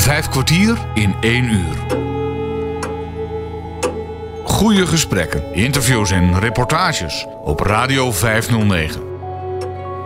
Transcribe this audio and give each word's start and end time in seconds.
Vijf 0.00 0.28
kwartier 0.28 0.78
in 0.94 1.14
één 1.20 1.44
uur. 1.44 1.76
Goede 4.44 4.86
gesprekken, 4.86 5.54
interviews 5.54 6.10
en 6.10 6.38
reportages 6.38 7.26
op 7.42 7.60
Radio 7.60 8.12
509. 8.12 9.02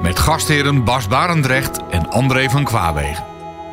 Met 0.03 0.19
gastheren 0.19 0.85
Bas 0.85 1.09
Barendrecht 1.09 1.81
en 1.91 2.11
André 2.11 2.51
van 2.51 2.65
Kwaabegen. 2.65 3.25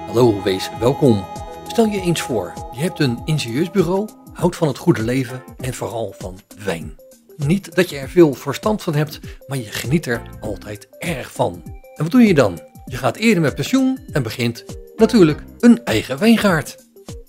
Hallo, 0.07 0.43
wees 0.43 0.69
welkom. 0.79 1.25
Stel 1.67 1.85
je 1.85 2.01
eens 2.01 2.21
voor, 2.21 2.53
je 2.71 2.81
hebt 2.81 2.99
een 2.99 3.21
ingenieursbureau, 3.25 4.09
houdt 4.33 4.55
van 4.55 4.67
het 4.67 4.77
goede 4.77 5.03
leven 5.03 5.43
en 5.59 5.73
vooral 5.73 6.15
van 6.17 6.39
wijn. 6.63 6.95
Niet 7.37 7.75
dat 7.75 7.89
je 7.89 7.97
er 7.97 8.09
veel 8.09 8.33
verstand 8.33 8.83
van 8.83 8.95
hebt, 8.95 9.19
maar 9.47 9.57
je 9.57 9.71
geniet 9.71 10.05
er 10.05 10.21
altijd 10.41 10.87
erg 10.99 11.31
van. 11.31 11.61
En 11.95 12.03
wat 12.03 12.11
doe 12.11 12.21
je 12.21 12.33
dan? 12.33 12.59
Je 12.85 12.97
gaat 12.97 13.15
eerder 13.15 13.41
met 13.41 13.55
pensioen 13.55 13.99
en 14.11 14.23
begint 14.23 14.65
natuurlijk 14.95 15.43
een 15.59 15.83
eigen 15.83 16.19
wijngaard. 16.19 16.75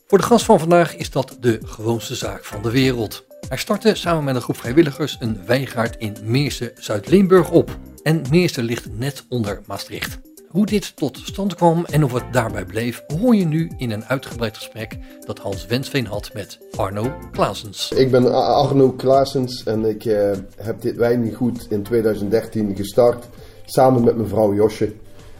Voor 0.06 0.18
de 0.18 0.24
gast 0.24 0.44
van 0.44 0.58
vandaag 0.58 0.96
is 0.96 1.10
dat 1.10 1.36
de 1.40 1.58
gewoonste 1.64 2.14
zaak 2.14 2.44
van 2.44 2.62
de 2.62 2.70
wereld. 2.70 3.24
Hij 3.48 3.58
startte 3.58 3.94
samen 3.94 4.24
met 4.24 4.34
een 4.34 4.40
groep 4.40 4.56
vrijwilligers 4.56 5.16
een 5.20 5.40
wijngaard 5.46 5.96
in 5.96 6.16
Meersen, 6.22 6.70
Zuid-Limburg 6.74 7.50
op. 7.50 7.78
En 8.02 8.22
Meersen 8.30 8.64
ligt 8.64 8.98
net 8.98 9.24
onder 9.28 9.60
Maastricht. 9.66 10.20
Hoe 10.48 10.66
dit 10.66 10.96
tot 10.96 11.20
stand 11.24 11.54
kwam 11.54 11.84
en 11.84 12.04
of 12.04 12.12
het 12.12 12.32
daarbij 12.32 12.64
bleef, 12.64 13.04
hoor 13.20 13.34
je 13.34 13.44
nu 13.44 13.70
in 13.76 13.90
een 13.90 14.04
uitgebreid 14.04 14.56
gesprek 14.56 14.98
dat 15.26 15.38
Hans 15.38 15.66
Wensveen 15.66 16.06
had 16.06 16.30
met 16.34 16.58
Arno 16.76 17.12
Klaasens. 17.30 17.92
Ik 17.92 18.10
ben 18.10 18.32
Arno 18.34 18.90
Klaasens 18.90 19.64
en 19.64 19.84
ik 19.84 20.04
eh, 20.04 20.30
heb 20.56 20.80
dit 20.80 20.96
wijngoed 20.96 21.66
in 21.70 21.82
2013 21.82 22.76
gestart 22.76 23.24
samen 23.64 24.04
met 24.04 24.16
mijn 24.16 24.28
vrouw 24.28 24.54
Josje. 24.54 24.92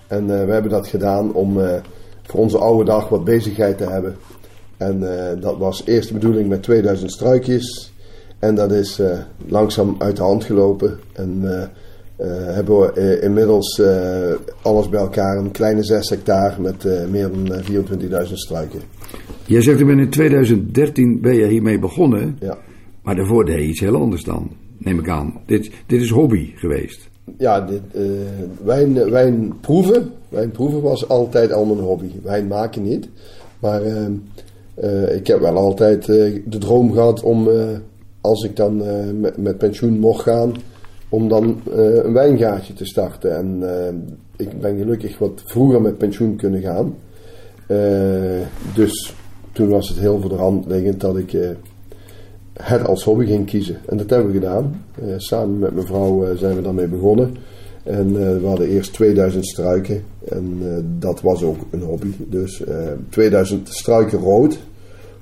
En 0.07 0.23
uh, 0.23 0.45
we 0.45 0.53
hebben 0.53 0.71
dat 0.71 0.87
gedaan 0.87 1.33
om 1.33 1.59
uh, 1.59 1.75
voor 2.33 2.41
onze 2.41 2.59
oude 2.59 2.85
dag 2.85 3.09
wat 3.09 3.25
bezigheid 3.25 3.79
te 3.79 3.85
hebben. 3.85 4.17
En 4.77 5.01
dat 5.41 5.59
was 5.59 5.83
eerst 5.87 6.09
de 6.09 6.15
bedoeling 6.15 6.49
met 6.49 6.63
2000 6.63 7.13
struikjes. 7.13 7.93
En 8.39 8.55
dat 8.55 8.73
is 8.73 9.01
langzaam 9.47 9.95
uit 9.99 10.17
de 10.17 10.23
hand 10.23 10.45
gelopen. 10.45 10.99
En 11.13 11.41
uh, 11.43 11.63
hebben 12.55 12.79
we 12.79 13.21
inmiddels 13.21 13.83
alles 14.63 14.89
bij 14.89 15.01
elkaar 15.01 15.37
een 15.37 15.51
kleine 15.51 15.83
6 15.83 16.09
hectare 16.09 16.61
met 16.61 16.85
meer 17.11 17.31
dan 17.33 17.63
24.000 17.63 18.33
struiken. 18.33 18.81
Jij 19.47 19.63
zegt, 19.63 19.81
ik 19.81 19.87
ben 19.87 19.99
in 19.99 20.11
2013 20.11 21.21
ben 21.21 21.35
je 21.35 21.47
hiermee 21.47 21.79
begonnen. 21.79 22.37
Ja. 22.41 22.59
Maar 23.03 23.17
daarvoor 23.17 23.45
deed 23.45 23.59
je 23.59 23.67
iets 23.67 23.81
heel 23.81 23.97
anders 23.97 24.25
dan, 24.25 24.51
neem 24.79 24.99
ik 24.99 25.09
aan. 25.09 25.41
Dit, 25.47 25.71
dit 25.87 26.01
is 26.01 26.11
hobby 26.11 26.53
geweest. 26.55 27.11
Ja, 27.39 27.61
dit, 27.61 27.81
wijn, 28.65 29.11
wijn 29.11 29.61
proeven. 29.61 30.11
Wijn 30.29 30.51
proeven 30.51 30.83
was 30.83 31.09
altijd 31.09 31.53
al 31.53 31.65
mijn 31.65 31.79
hobby. 31.79 32.11
Wijn 32.23 32.47
maken 32.47 32.83
niet. 32.83 33.09
Maar 33.59 33.83
ik 35.15 35.27
heb 35.27 35.41
wel 35.41 35.57
altijd 35.57 36.07
de 36.07 36.59
droom 36.59 36.93
gehad 36.93 37.23
om, 37.23 37.49
als 38.21 38.45
ik 38.45 38.57
dan 38.57 38.77
met, 39.21 39.37
met 39.37 39.59
pensioen 39.59 39.99
mocht 39.99 40.23
gaan 40.23 40.53
om 41.09 41.29
dan 41.29 41.61
een 41.71 42.13
wijngaatje 42.13 42.73
te 42.73 42.85
starten. 42.85 43.37
En 43.37 43.63
ik 44.37 44.61
ben 44.61 44.79
gelukkig 44.79 45.19
wat 45.19 45.43
vroeger 45.45 45.81
met 45.81 45.99
pensioen 45.99 46.37
kunnen 46.37 46.61
gaan. 46.61 46.95
Dus 48.75 49.15
toen 49.53 49.69
was 49.69 49.89
het 49.89 49.99
heel 49.99 50.21
voor 50.21 50.31
de 50.31 50.37
hand 50.37 50.67
liggend 50.67 51.01
dat 51.01 51.17
ik 51.17 51.37
het 52.53 52.87
als 52.87 53.05
hobby 53.05 53.27
ging 53.27 53.47
kiezen. 53.47 53.77
En 53.87 53.97
dat 53.97 54.11
hebben 54.11 54.33
we 54.33 54.39
gedaan. 54.39 54.85
samen 55.17 55.59
met 55.59 55.75
mijn 55.75 55.87
vrouw 55.87 56.37
zijn 56.37 56.57
we 56.57 56.63
daarmee 56.63 56.89
begonnen. 56.89 57.37
En 57.83 58.13
we 58.41 58.47
hadden 58.47 58.69
eerst 58.69 58.93
2000 58.93 59.47
struiken. 59.47 60.03
En 60.29 60.61
dat 60.99 61.21
was 61.21 61.43
ook 61.43 61.59
een 61.71 61.83
hobby. 61.83 62.11
Dus 62.19 62.63
2000 63.09 63.69
struiken 63.69 64.19
rood. 64.19 64.59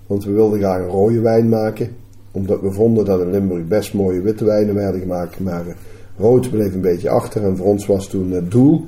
Want 0.06 0.25
we 0.25 0.33
wilden 0.33 0.58
graag 0.58 0.81
een 0.81 0.89
rode 0.89 1.20
wijn 1.20 1.48
maken 1.48 1.89
omdat 2.33 2.61
we 2.61 2.73
vonden 2.73 3.05
dat 3.05 3.20
in 3.20 3.31
Limburg 3.31 3.67
best 3.67 3.95
mooie 3.95 4.20
witte 4.20 4.45
wijnen 4.45 4.75
werden 4.75 5.01
gemaakt. 5.01 5.41
Maar 5.41 5.64
rood 6.18 6.51
bleef 6.51 6.74
een 6.74 6.80
beetje 6.80 7.11
achter. 7.11 7.45
En 7.45 7.57
voor 7.57 7.67
ons 7.67 7.86
was 7.86 8.08
toen 8.08 8.30
het 8.30 8.51
doel 8.51 8.86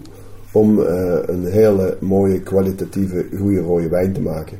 om 0.53 0.79
een 1.27 1.45
hele 1.45 1.97
mooie, 2.01 2.41
kwalitatieve, 2.41 3.25
goede 3.39 3.61
rode 3.61 3.89
wijn 3.89 4.13
te 4.13 4.21
maken. 4.21 4.59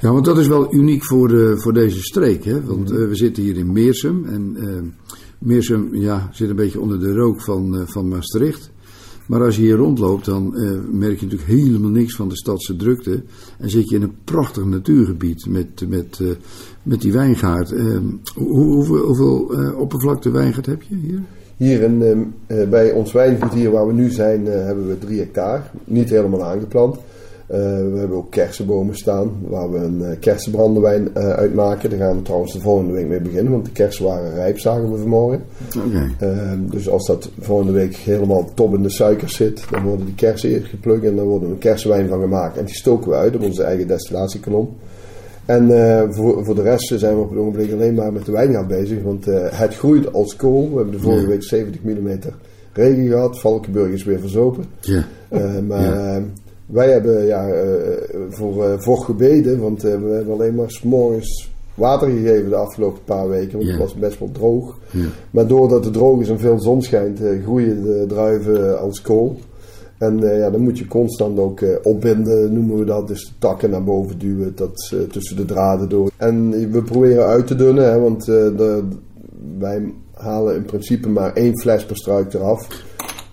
Ja, 0.00 0.12
want 0.12 0.24
dat 0.24 0.38
is 0.38 0.46
wel 0.46 0.74
uniek 0.74 1.04
voor, 1.04 1.30
uh, 1.30 1.56
voor 1.56 1.72
deze 1.72 2.02
streek. 2.02 2.44
Hè? 2.44 2.64
Want 2.64 2.92
uh, 2.92 3.08
we 3.08 3.14
zitten 3.14 3.42
hier 3.42 3.56
in 3.56 3.72
Meersum. 3.72 4.24
En 4.24 4.56
Meersum 5.38 5.94
ja, 5.94 6.28
zit 6.32 6.50
een 6.50 6.56
beetje 6.56 6.80
onder 6.80 7.00
de 7.00 7.12
rook 7.12 7.42
van, 7.42 7.84
van 7.86 8.08
Maastricht. 8.08 8.70
Maar 9.26 9.42
als 9.42 9.56
je 9.56 9.62
hier 9.62 9.76
rondloopt, 9.76 10.24
dan 10.24 10.50
merk 10.90 11.20
je 11.20 11.26
natuurlijk 11.26 11.50
helemaal 11.50 11.90
niks 11.90 12.16
van 12.16 12.28
de 12.28 12.36
stadse 12.36 12.76
drukte. 12.76 13.22
En 13.58 13.70
zit 13.70 13.88
je 13.88 13.96
in 13.96 14.02
een 14.02 14.16
prachtig 14.24 14.64
natuurgebied 14.64 15.46
met, 15.48 15.88
met, 15.88 16.20
met 16.82 17.00
die 17.00 17.12
wijngaard. 17.12 17.70
Hoe, 18.34 18.74
hoeveel, 18.74 19.04
hoeveel 19.04 19.52
oppervlakte 19.76 20.30
wijngaard 20.30 20.66
heb 20.66 20.82
je 20.82 20.94
hier? 20.94 21.22
Hier 21.58 21.82
in, 21.82 22.32
uh, 22.46 22.68
bij 22.68 22.92
ons 22.92 23.12
wijngoed 23.12 23.52
hier 23.52 23.70
waar 23.70 23.86
we 23.86 23.92
nu 23.92 24.10
zijn 24.10 24.46
uh, 24.46 24.52
hebben 24.52 24.88
we 24.88 24.98
drie 24.98 25.18
hectare. 25.18 25.62
Niet 25.84 26.10
helemaal 26.10 26.44
aangeplant. 26.44 26.96
Uh, 27.50 27.56
we 27.92 27.98
hebben 27.98 28.16
ook 28.16 28.30
kersenbomen 28.30 28.96
staan 28.96 29.30
waar 29.40 29.72
we 29.72 29.78
een 29.78 30.18
kersenbrandewijn 30.18 31.14
uitmaken. 31.14 31.90
Daar 31.90 31.98
gaan 31.98 32.16
we 32.16 32.22
trouwens 32.22 32.52
de 32.52 32.60
volgende 32.60 32.92
week 32.92 33.06
mee 33.06 33.20
beginnen, 33.20 33.52
want 33.52 33.64
de 33.64 33.70
kersen 33.70 34.04
waren 34.04 34.34
rijp, 34.34 34.58
zagen 34.58 34.92
we 34.92 34.98
vanmorgen. 34.98 35.42
Okay. 35.86 36.58
dus 36.70 36.88
als 36.88 37.06
dat 37.06 37.30
volgende 37.40 37.72
week 37.72 37.96
helemaal 37.96 38.50
top 38.54 38.74
in 38.74 38.82
de 38.82 38.90
suiker 38.90 39.28
zit, 39.28 39.64
dan 39.70 39.82
worden 39.82 40.06
die 40.06 40.14
kersen 40.14 40.50
eerst 40.50 40.66
geplukt 40.66 41.04
en 41.04 41.16
dan 41.16 41.26
worden 41.26 41.48
we 41.48 41.54
een 41.54 41.60
kersenwijn 41.60 42.08
van 42.08 42.20
gemaakt. 42.20 42.56
En 42.56 42.64
die 42.64 42.74
stoken 42.74 43.10
we 43.10 43.16
uit 43.16 43.36
op 43.36 43.42
onze 43.42 43.62
eigen 43.62 43.86
destillatiekolom. 43.86 44.68
En 45.48 45.70
uh, 45.70 46.02
voor, 46.10 46.44
voor 46.44 46.54
de 46.54 46.62
rest 46.62 46.92
zijn 46.96 47.14
we 47.14 47.20
op 47.20 47.30
het 47.30 47.38
ogenblik 47.38 47.72
alleen 47.72 47.94
maar 47.94 48.12
met 48.12 48.24
de 48.24 48.32
wijngaard 48.32 48.66
bezig. 48.66 49.02
Want 49.02 49.28
uh, 49.28 49.36
het 49.50 49.76
groeit 49.76 50.12
als 50.12 50.36
kool. 50.36 50.70
We 50.70 50.76
hebben 50.76 50.94
de 50.94 51.00
vorige 51.00 51.26
week 51.26 51.42
70 51.42 51.82
mm 51.82 52.18
regen 52.72 53.06
gehad. 53.06 53.40
Valkenburg 53.40 53.92
is 53.92 54.04
weer 54.04 54.20
verzopen. 54.20 54.64
Ja. 54.80 55.04
Uh, 55.32 55.58
maar 55.58 55.82
ja. 55.82 56.22
Wij 56.68 56.90
hebben 56.90 57.26
ja, 57.26 57.48
voor 58.28 58.80
vocht 58.80 59.04
gebeden. 59.04 59.60
Want 59.60 59.82
we 59.82 59.88
hebben 59.88 60.34
alleen 60.34 60.54
maar 60.54 60.70
s'morgens 60.70 61.50
water 61.74 62.08
gegeven 62.08 62.48
de 62.48 62.56
afgelopen 62.56 63.04
paar 63.04 63.28
weken. 63.28 63.52
Want 63.52 63.64
ja. 63.64 63.70
het 63.70 63.80
was 63.80 63.94
best 63.94 64.18
wel 64.18 64.30
droog. 64.32 64.78
Ja. 64.90 65.06
Maar 65.30 65.46
doordat 65.46 65.84
het 65.84 65.92
droog 65.92 66.20
is 66.20 66.28
en 66.28 66.38
veel 66.38 66.60
zon 66.60 66.82
schijnt, 66.82 67.20
groeien 67.42 67.82
de 67.82 68.04
druiven 68.08 68.80
als 68.80 69.00
kool. 69.00 69.36
En 69.98 70.22
uh, 70.22 70.38
ja, 70.38 70.50
dan 70.50 70.60
moet 70.60 70.78
je 70.78 70.86
constant 70.86 71.38
ook 71.38 71.60
uh, 71.60 71.76
opbinden, 71.82 72.52
noemen 72.52 72.78
we 72.78 72.84
dat. 72.84 73.08
Dus 73.08 73.24
de 73.24 73.32
takken 73.38 73.70
naar 73.70 73.84
boven 73.84 74.18
duwen, 74.18 74.52
dat 74.54 74.90
uh, 74.94 75.00
tussen 75.00 75.36
de 75.36 75.44
draden 75.44 75.88
door. 75.88 76.10
En 76.16 76.50
we 76.70 76.82
proberen 76.82 77.26
uit 77.26 77.46
te 77.46 77.54
dunnen, 77.54 77.90
hè, 77.90 78.00
want 78.00 78.24
de, 78.24 78.82
wij 79.58 79.92
halen 80.12 80.54
in 80.54 80.64
principe 80.64 81.08
maar 81.08 81.32
één 81.32 81.58
fles 81.58 81.86
per 81.86 81.96
struik 81.96 82.34
eraf. 82.34 82.84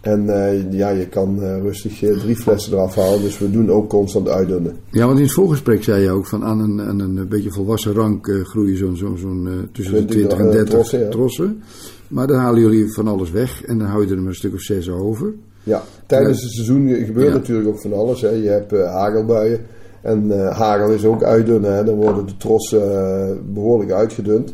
En 0.05 0.25
ja, 0.71 0.89
je 0.89 1.07
kan 1.07 1.39
rustig 1.39 1.97
drie 1.97 2.35
flessen 2.35 2.73
eraf 2.73 2.95
halen, 2.95 3.21
dus 3.21 3.38
we 3.38 3.51
doen 3.51 3.71
ook 3.71 3.89
constant 3.89 4.29
uitdunnen. 4.29 4.75
Ja, 4.91 5.05
want 5.05 5.17
in 5.17 5.23
het 5.23 5.33
voorgesprek 5.33 5.83
zei 5.83 6.03
je 6.03 6.09
ook 6.09 6.27
van 6.27 6.43
aan 6.43 6.59
een, 6.59 6.81
aan 6.81 6.99
een 6.99 7.27
beetje 7.27 7.51
volwassen 7.51 7.93
rank 7.93 8.41
groeien 8.44 8.77
zo'n 8.77 8.95
zo, 8.95 9.15
zo 9.15 9.27
tussen 9.71 9.95
de 9.95 10.05
20 10.05 10.39
en 10.39 10.51
30 10.51 10.69
trossen, 10.69 10.99
ja. 10.99 11.09
trossen. 11.09 11.61
Maar 12.07 12.27
dan 12.27 12.38
halen 12.38 12.61
jullie 12.61 12.94
van 12.94 13.07
alles 13.07 13.31
weg 13.31 13.63
en 13.63 13.77
dan 13.77 13.88
hou 13.88 14.05
je 14.05 14.11
er 14.11 14.17
maar 14.17 14.27
een 14.27 14.35
stuk 14.35 14.53
of 14.53 14.61
zes 14.61 14.89
over. 14.89 15.33
Ja, 15.63 15.83
tijdens 16.05 16.41
het 16.41 16.51
seizoen 16.51 16.88
gebeurt 17.05 17.27
ja. 17.27 17.33
natuurlijk 17.33 17.67
ook 17.67 17.79
van 17.79 17.94
alles. 17.94 18.21
Hè. 18.21 18.29
Je 18.29 18.49
hebt 18.49 18.71
hagelbuien. 18.71 19.59
En 20.01 20.49
hagel 20.51 20.89
is 20.89 21.05
ook 21.05 21.23
uitdunnen. 21.23 21.75
Hè. 21.75 21.83
Dan 21.83 21.95
worden 21.95 22.25
de 22.25 22.38
trossen 22.38 23.53
behoorlijk 23.53 23.91
uitgedund. 23.91 24.53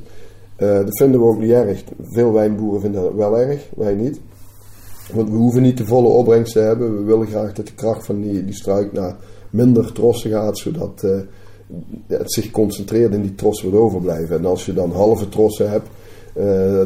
dat 0.57 0.97
vinden 0.97 1.19
we 1.19 1.25
ook 1.25 1.39
niet 1.39 1.51
erg. 1.51 1.83
Veel 2.01 2.33
wijnboeren 2.33 2.81
vinden 2.81 3.01
dat 3.01 3.13
wel 3.13 3.39
erg, 3.39 3.69
wij 3.75 3.93
niet. 3.93 4.19
Want 5.13 5.29
we 5.29 5.35
hoeven 5.35 5.61
niet 5.61 5.77
de 5.77 5.85
volle 5.85 6.07
opbrengst 6.07 6.53
te 6.53 6.59
hebben. 6.59 6.97
We 6.97 7.03
willen 7.03 7.27
graag 7.27 7.53
dat 7.53 7.67
de 7.67 7.73
kracht 7.73 8.05
van 8.05 8.21
die, 8.21 8.45
die 8.45 8.55
struik 8.55 8.93
naar 8.93 9.15
minder 9.49 9.91
trossen 9.91 10.31
gaat. 10.31 10.57
Zodat 10.57 11.05
het 12.07 12.33
zich 12.33 12.51
concentreert 12.51 13.13
in 13.13 13.21
die 13.21 13.35
trossen 13.35 13.71
wat 13.71 13.79
overblijven. 13.79 14.37
En 14.37 14.45
als 14.45 14.65
je 14.65 14.73
dan 14.73 14.91
halve 14.91 15.29
trossen 15.29 15.69
hebt 15.69 15.87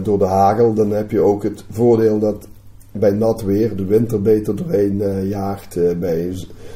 door 0.06 0.18
de 0.18 0.26
hagel, 0.26 0.74
dan 0.74 0.92
heb 0.92 1.12
je 1.12 1.20
ook 1.20 1.44
het 1.44 1.66
voordeel 1.70 2.20
dat 2.20 2.48
bij 2.92 3.12
nat 3.12 3.44
weer 3.44 3.76
de 3.76 3.86
winter 3.86 4.22
beter 4.22 4.56
doorheen 4.56 4.94
uh, 4.94 5.30
jaagt. 5.30 6.00
Bij 6.00 6.34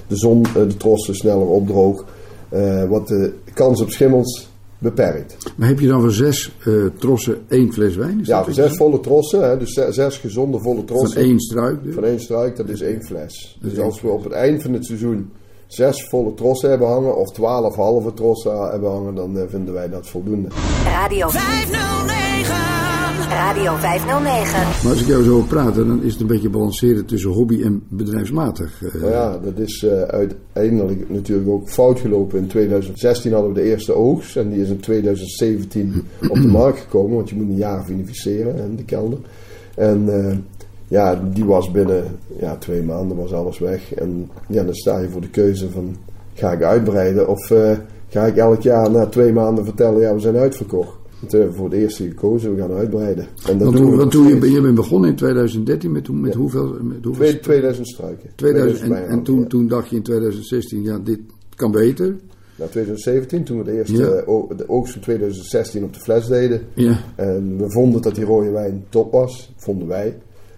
de 0.07 0.15
zon 0.15 0.43
de 0.53 0.77
trossen 0.77 1.15
sneller 1.15 1.47
opdroogt. 1.47 2.03
wat 2.89 3.07
de 3.07 3.33
kans 3.53 3.81
op 3.81 3.89
schimmels 3.89 4.48
beperkt. 4.79 5.37
Maar 5.55 5.67
heb 5.67 5.79
je 5.79 5.87
dan 5.87 6.01
voor 6.01 6.11
zes 6.11 6.51
trossen 6.97 7.37
één 7.47 7.73
fles 7.73 7.95
wijn? 7.95 8.19
Is 8.19 8.27
ja, 8.27 8.43
voor 8.43 8.53
zes 8.53 8.75
volle 8.75 8.99
trossen. 8.99 9.49
Hè, 9.49 9.57
dus 9.57 9.73
zes, 9.73 9.95
zes, 9.95 10.17
gezonde 10.17 10.59
volle 10.59 10.83
trossen. 10.83 11.13
Van 11.19 11.29
één 11.29 11.39
struik? 11.39 11.83
Dus? 11.83 11.93
Van 11.93 12.03
één 12.03 12.19
struik, 12.19 12.55
dat 12.55 12.69
is 12.69 12.81
één 12.81 13.03
fles. 13.03 13.57
Dus, 13.61 13.79
als 13.79 14.01
we 14.01 14.07
op 14.07 14.23
het 14.23 14.33
eind 14.33 14.61
van 14.61 14.73
het 14.73 14.85
seizoen 14.85 15.31
zes 15.67 16.07
volle 16.09 16.33
trossen 16.33 16.69
hebben 16.69 16.87
hangen 16.87 17.17
of 17.17 17.31
twaalf 17.31 17.75
halve 17.75 18.13
trossen 18.13 18.69
hebben 18.69 18.89
hangen, 18.89 19.15
dan 19.15 19.45
vinden 19.49 19.73
wij 19.73 19.89
dat 19.89 20.07
voldoende. 20.07 20.47
Radio 20.83 21.29
509 21.29 22.78
Radio 23.27 23.75
509. 23.75 24.51
Maar 24.83 24.91
als 24.91 25.01
ik 25.01 25.07
jou 25.07 25.23
zo 25.23 25.31
hoor 25.31 25.43
praten, 25.43 25.87
dan 25.87 26.03
is 26.03 26.11
het 26.11 26.21
een 26.21 26.27
beetje 26.27 26.49
balanceren 26.49 27.05
tussen 27.05 27.29
hobby 27.29 27.63
en 27.63 27.83
bedrijfsmatig. 27.87 28.83
eh. 28.83 29.01
Nou 29.01 29.11
ja, 29.11 29.39
dat 29.43 29.57
is 29.57 29.83
eh, 29.83 30.01
uiteindelijk 30.01 31.09
natuurlijk 31.09 31.49
ook 31.49 31.69
fout 31.69 31.99
gelopen. 31.99 32.39
In 32.39 32.47
2016 32.47 33.33
hadden 33.33 33.53
we 33.53 33.61
de 33.61 33.67
eerste 33.67 33.93
oogst 33.93 34.37
en 34.37 34.49
die 34.49 34.61
is 34.61 34.69
in 34.69 34.79
2017 34.79 36.03
op 36.29 36.35
de 36.35 36.47
markt 36.47 36.79
gekomen, 36.79 37.15
want 37.15 37.29
je 37.29 37.35
moet 37.35 37.49
een 37.49 37.55
jaar 37.55 37.85
vinificeren 37.85 38.55
in 38.55 38.75
de 38.75 38.83
kelder. 38.85 39.19
En 39.75 40.25
eh, 40.25 40.37
ja, 40.87 41.21
die 41.33 41.45
was 41.45 41.71
binnen 41.71 42.03
ja, 42.39 42.55
twee 42.55 42.81
maanden 42.83 43.17
was 43.17 43.33
alles 43.33 43.59
weg. 43.59 43.93
En 43.93 44.29
ja, 44.47 44.63
dan 44.63 44.73
sta 44.75 44.99
je 44.99 45.09
voor 45.09 45.21
de 45.21 45.29
keuze 45.29 45.69
van 45.69 45.95
ga 46.33 46.51
ik 46.51 46.63
uitbreiden 46.63 47.27
of 47.27 47.51
eh, 47.51 47.71
ga 48.07 48.25
ik 48.25 48.37
elk 48.37 48.61
jaar 48.61 48.91
na 48.91 49.05
twee 49.05 49.33
maanden 49.33 49.65
vertellen 49.65 50.01
ja 50.01 50.13
we 50.13 50.19
zijn 50.19 50.37
uitverkocht. 50.37 50.98
Toen 51.19 51.29
hebben 51.29 51.49
we 51.49 51.55
voor 51.55 51.69
het 51.69 51.79
eerste 51.79 52.03
gekozen, 52.03 52.55
we 52.55 52.61
gaan 52.61 52.71
uitbreiden. 52.71 53.23
En 53.23 53.29
dat 53.39 53.45
Want, 53.45 53.59
doen 53.59 53.71
toen, 53.71 53.91
we 53.91 53.97
want 53.97 54.13
nog 54.13 54.23
toen 54.23 54.49
je, 54.49 54.51
je 54.51 54.61
bent 54.61 54.75
begonnen 54.75 55.09
in 55.09 55.15
2013 55.15 55.91
met, 55.91 56.11
met 56.11 56.33
hoeveel? 56.33 56.75
Met 56.81 57.03
hoeveel 57.03 57.25
Twee- 57.25 57.39
2000 57.39 57.87
struiken. 57.87 58.29
2000, 58.35 58.91
en, 58.91 59.23
toen, 59.23 59.39
ja. 59.39 59.45
toen 59.47 59.67
dacht 59.67 59.89
je 59.89 59.95
in 59.95 60.01
2016, 60.03 60.83
ja, 60.83 60.99
dit 61.03 61.19
kan 61.55 61.71
beter. 61.71 62.15
Nou, 62.55 62.71
2017, 62.71 63.43
toen 63.43 63.57
we 63.57 63.63
de 63.63 63.71
eerste 63.77 63.97
Ja. 63.97 64.07
eh, 64.09 64.57
de 64.57 64.69
oogst 64.69 64.93
van 64.93 65.01
2016 65.01 65.83
op 65.83 65.93
de 65.93 65.99
fles 65.99 66.27
deden. 66.27 66.61
Ja. 66.73 66.97
En 67.15 67.57
we 67.57 67.71
vonden 67.71 68.01
dat 68.01 68.15
die 68.15 68.25
rode 68.25 68.49
wijn 68.51 68.85
top 68.89 69.11
was, 69.11 69.53
vonden 69.57 69.87
wij. 69.87 70.17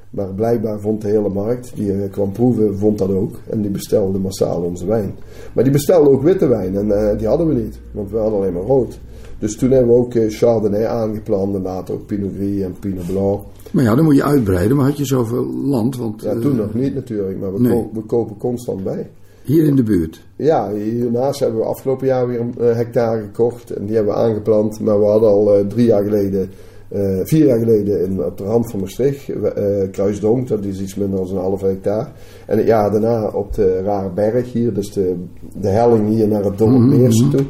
Maar 0.09 0.33
blijkbaar 0.33 0.79
vond 0.79 1.01
de 1.01 1.07
hele 1.07 1.29
markt, 1.29 1.71
die 1.75 1.91
eh, 1.93 2.11
kwam 2.11 2.31
proeven, 2.31 2.77
vond 2.77 2.97
dat 2.97 3.09
ook. 3.11 3.35
En 3.49 3.61
die 3.61 3.71
bestelde 3.71 4.17
massaal 4.19 4.61
onze 4.61 4.85
wijn. 4.85 5.15
Maar 5.53 5.63
die 5.63 5.73
bestelde 5.73 6.09
ook 6.09 6.23
witte 6.23 6.47
wijn 6.47 6.75
en 6.75 6.91
eh, 6.91 7.17
die 7.17 7.27
hadden 7.27 7.47
we 7.47 7.53
niet, 7.53 7.79
want 7.91 8.11
we 8.11 8.17
hadden 8.17 8.39
alleen 8.39 8.53
maar 8.53 8.63
rood. 8.63 8.99
Dus 9.41 9.55
toen 9.57 9.71
hebben 9.71 9.93
we 9.93 9.99
ook 9.99 10.13
eh, 10.15 10.29
Chardonnay 10.29 10.85
aangeplant 10.85 11.55
en 11.55 11.61
later 11.61 11.93
ook 11.93 12.05
Pinot 12.05 12.31
Gris 12.35 12.61
en 12.61 12.75
Pinot 12.79 13.05
Blanc. 13.07 13.41
Maar 13.71 13.83
ja, 13.83 13.95
dan 13.95 14.03
moet 14.05 14.15
je 14.15 14.23
uitbreiden. 14.23 14.77
Maar 14.77 14.85
had 14.85 14.97
je 14.97 15.05
zoveel 15.05 15.45
land? 15.63 15.97
Want 15.97 16.21
Ja, 16.21 16.31
eh, 16.31 16.39
toen 16.39 16.55
nog 16.55 16.73
niet 16.73 16.93
natuurlijk, 16.95 17.39
maar 17.39 17.53
we, 17.53 17.61
nee. 17.61 17.71
ko- 17.71 17.89
we 17.93 18.01
kopen 18.01 18.37
constant 18.37 18.83
bij. 18.83 19.09
hier 19.43 19.63
in 19.63 19.75
de 19.75 19.83
buurt. 19.83 20.21
Ja, 20.35 20.71
hiernaast 20.73 21.39
hebben 21.39 21.59
we 21.59 21.65
afgelopen 21.65 22.07
jaar 22.07 22.27
weer 22.27 22.39
een 22.39 22.53
eh, 22.59 22.75
hectare 22.75 23.21
gekocht 23.21 23.71
en 23.71 23.85
die 23.85 23.95
hebben 23.95 24.13
we 24.13 24.19
aangeplant. 24.19 24.79
Maar 24.79 24.99
we 24.99 25.05
hadden 25.05 25.29
al 25.29 25.55
eh, 25.55 25.65
drie 25.67 25.85
jaar 25.85 26.03
geleden, 26.03 26.49
eh, 26.87 27.19
vier 27.23 27.45
jaar 27.45 27.59
geleden 27.59 28.03
in, 28.03 28.23
op 28.23 28.37
de 28.37 28.43
rand 28.43 28.71
van 28.71 28.79
Maastricht, 28.79 29.29
eh 29.29 29.91
Kruisdonk, 29.91 30.47
dat 30.47 30.65
is 30.65 30.81
iets 30.81 30.95
minder 30.95 31.19
dan 31.19 31.29
een 31.29 31.41
halve 31.41 31.65
hectare. 31.65 32.07
En 32.45 32.57
het 32.57 32.67
jaar 32.67 32.91
daarna 32.91 33.27
op 33.27 33.53
de 33.53 33.81
Rare 33.81 34.09
Berg 34.09 34.51
hier, 34.51 34.73
dus 34.73 34.91
de, 34.91 35.15
de 35.61 35.69
helling 35.69 36.07
hier 36.09 36.27
naar 36.27 36.43
het 36.43 36.57
dorp 36.57 36.71
mhm. 36.71 37.29
toe. 37.31 37.45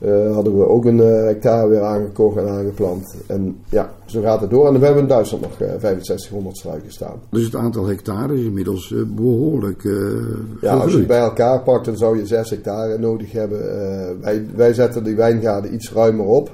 Eh, 0.00 0.34
hadden 0.34 0.58
we 0.58 0.68
ook 0.68 0.84
een 0.84 1.00
eh, 1.00 1.24
hectare 1.24 1.68
weer 1.68 1.82
aangekocht 1.82 2.36
en 2.36 2.48
aangeplant. 2.48 3.14
En 3.26 3.58
ja, 3.68 3.92
zo 4.04 4.22
gaat 4.22 4.40
het 4.40 4.50
door. 4.50 4.66
En 4.66 4.78
we 4.78 4.84
hebben 4.84 5.02
in 5.02 5.08
Duitsland 5.08 5.42
nog 5.42 5.60
eh, 5.60 5.68
6500 5.68 6.56
struiken 6.56 6.92
staan. 6.92 7.20
Dus 7.30 7.44
het 7.44 7.54
aantal 7.54 7.86
hectare 7.86 8.34
is 8.34 8.44
inmiddels 8.44 8.92
eh, 8.92 9.00
behoorlijk 9.06 9.84
eh 9.84 9.92
Ja, 10.60 10.74
als 10.74 10.92
je 10.92 10.98
het 10.98 11.06
bij 11.06 11.18
elkaar 11.18 11.60
pakt, 11.62 11.84
dan 11.84 11.96
zou 11.96 12.16
je 12.16 12.26
6 12.26 12.50
hectare 12.50 12.98
nodig 12.98 13.32
hebben. 13.32 13.60
Wij, 14.20 14.46
wij 14.54 14.74
zetten 14.74 15.04
die 15.04 15.16
wijngaarden 15.16 15.74
iets 15.74 15.92
ruimer 15.92 16.26
op. 16.26 16.50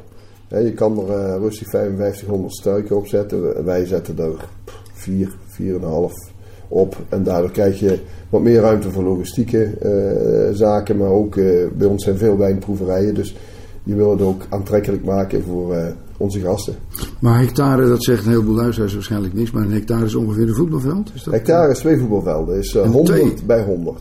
Je 0.49 0.73
kan 0.73 1.11
er 1.11 1.39
rustig 1.39 1.69
5500 1.69 2.55
struiken 2.55 2.97
op 2.97 3.07
zetten. 3.07 3.65
Wij 3.65 3.87
zetten 3.87 4.19
er 4.19 4.49
4, 4.93 5.37
4,5 5.61 6.36
op. 6.69 6.97
En 7.09 7.23
daardoor 7.23 7.51
krijg 7.51 7.81
je 7.81 7.99
wat 8.31 8.43
meer 8.43 8.61
ruimte 8.61 8.91
voor 8.91 9.03
logistieke 9.05 9.63
eh, 9.65 10.55
zaken. 10.55 10.97
Maar 10.97 11.09
ook 11.11 11.37
eh, 11.37 11.67
bij 11.77 11.87
ons 11.87 12.05
zijn 12.05 12.17
veel 12.19 12.39
wijnproeverijen. 12.39 13.15
Dus 13.15 13.37
je 13.83 13.95
wil 13.95 14.11
het 14.11 14.21
ook 14.21 14.43
aantrekkelijk 14.49 15.05
maken 15.05 15.43
voor 15.43 15.75
eh, 15.75 15.87
onze 16.17 16.41
gasten. 16.41 16.75
Maar 17.21 17.39
hectare, 17.41 17.89
dat 17.89 18.05
zegt 18.05 18.25
een 18.25 18.31
heleboel 18.31 18.55
luisteraars 18.55 18.95
waarschijnlijk 18.95 19.35
niks. 19.35 19.51
Maar 19.51 19.63
een 19.63 19.73
hectare 19.73 20.05
is 20.05 20.15
ongeveer 20.15 20.49
een 20.49 20.55
voetbalveld? 20.55 21.11
Is 21.15 21.23
dat? 21.23 21.35
Hectare 21.35 21.71
is 21.73 21.79
twee 21.79 21.99
voetbalvelden. 21.99 22.59
Is 22.59 22.75
eh, 22.75 22.85
En 22.85 22.91
100 22.91 23.17
twee? 23.19 23.35
bij 23.47 23.63
100. 23.65 24.01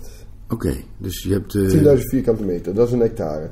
Oké, 0.49 0.73
dus 0.97 1.23
je 1.23 1.31
hebt... 1.33 1.55
eh, 1.55 1.95
10.000 1.97 2.01
vierkante 2.09 2.43
meter, 2.43 2.73
dat 2.73 2.87
is 2.87 2.93
een 2.93 2.99
hectare. 2.99 3.49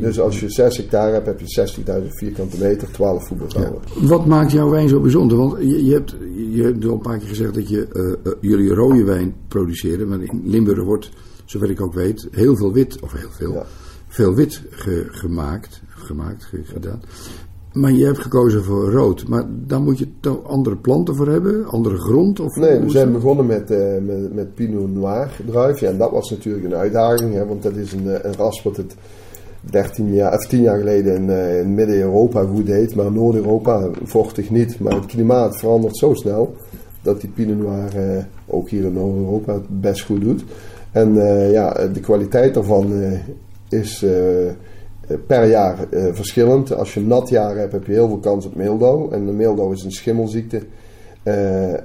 Dus 0.00 0.20
als 0.20 0.40
je 0.40 0.50
6 0.50 0.76
hectare 0.76 1.12
hebt, 1.12 1.26
heb 1.26 1.40
je 1.40 1.66
60.000 2.02 2.06
vierkante 2.08 2.56
meter, 2.58 2.90
12 2.92 3.26
voetbalvelden. 3.26 3.80
Wat 4.00 4.26
maakt 4.26 4.52
jouw 4.52 4.70
wijn 4.70 4.88
zo 4.88 5.00
bijzonder? 5.00 5.38
Want 5.38 5.56
je, 5.58 5.84
je, 5.84 5.92
hebt, 5.92 6.16
je 6.50 6.62
hebt 6.62 6.84
al 6.84 6.92
een 6.92 6.98
paar 7.00 7.18
keer 7.18 7.28
gezegd 7.28 7.54
dat 7.54 7.68
je, 7.68 7.88
eh, 7.92 8.32
eh, 8.32 8.38
jullie 8.40 8.74
rode 8.74 9.04
wijn 9.04 9.34
produceren. 9.48 10.08
Maar 10.08 10.22
in 10.22 10.42
Limburg 10.44 10.84
wordt, 10.84 11.10
zover 11.44 11.70
ik 11.70 11.80
ook 11.80 11.94
weet, 11.94 12.28
heel 12.30 12.56
veel 12.56 12.72
wit, 12.72 13.00
of 13.00 13.12
heel 13.12 13.30
veel, 13.30 13.52
Ja. 13.52 13.64
veel 14.08 14.34
wit 14.34 14.62
ge- 14.70 15.06
gemaakt, 15.10 15.82
gemaakt 15.88 16.44
ge- 16.44 16.64
gedaan. 16.64 17.00
Maar 17.72 17.92
je 17.92 18.04
hebt 18.04 18.18
gekozen 18.18 18.64
voor 18.64 18.90
rood. 18.90 19.28
Maar 19.28 19.44
dan 19.66 19.82
moet 19.84 19.98
je 19.98 20.06
toch 20.20 20.44
andere 20.44 20.76
planten 20.76 21.16
voor 21.16 21.28
hebben? 21.28 21.66
Andere 21.66 21.96
grond? 21.96 22.40
Of 22.40 22.56
Nee, 22.56 22.80
we 22.80 22.90
zijn 22.90 23.12
begonnen 23.12 23.46
met, 23.46 23.70
eh, 23.70 23.78
met, 24.06 24.34
met 24.34 24.54
Pinot 24.54 24.94
Noir 24.94 25.30
druif. 25.46 25.80
Ja, 25.80 25.88
en 25.88 25.98
dat 25.98 26.10
was 26.10 26.30
natuurlijk 26.30 26.64
een 26.64 26.74
uitdaging, 26.74 27.34
hè, 27.34 27.46
want 27.46 27.62
dat 27.62 27.76
is 27.76 27.92
een, 27.92 28.26
een 28.26 28.34
ras 28.36 28.62
wat 28.62 28.76
het 28.76 28.94
13 29.70 30.14
jaar, 30.14 30.34
of 30.34 30.46
10 30.46 30.60
jaar 30.60 30.78
geleden 30.78 31.14
in, 31.14 31.30
eh, 31.30 31.58
in 31.58 31.74
Midden-Europa 31.74 32.44
goed 32.44 32.66
deed, 32.66 32.94
maar 32.94 33.12
Noord-Europa 33.12 33.88
vochtig 34.02 34.50
niet. 34.50 34.80
Maar 34.80 34.94
het 34.94 35.06
klimaat 35.06 35.58
verandert 35.58 35.96
zo 35.96 36.14
snel 36.14 36.54
dat 37.02 37.20
die 37.20 37.30
Pinot 37.30 37.58
Noir 37.58 37.96
eh, 37.96 38.24
ook 38.46 38.68
hier 38.68 38.84
in 38.84 38.92
Noord-Europa 38.92 39.60
best 39.68 40.04
goed 40.04 40.20
doet. 40.20 40.44
En 40.92 41.26
eh, 41.26 41.52
ja, 41.52 41.88
de 41.92 42.00
kwaliteit 42.00 42.54
daarvan 42.54 42.92
is 43.68 44.04
per 45.26 45.48
jaar 45.48 45.76
verschillend. 46.12 46.74
Als 46.74 46.94
je 46.94 47.00
nat 47.00 47.28
jaar 47.28 47.56
hebt, 47.56 47.72
heb 47.72 47.86
je 47.86 47.92
heel 47.92 48.08
veel 48.08 48.18
kans 48.18 48.46
op 48.46 48.54
meeldauw. 48.54 49.10
En 49.10 49.26
de 49.26 49.32
meeldauw 49.32 49.72
is 49.72 49.84
een 49.84 49.92
schimmelziekte. 49.92 50.62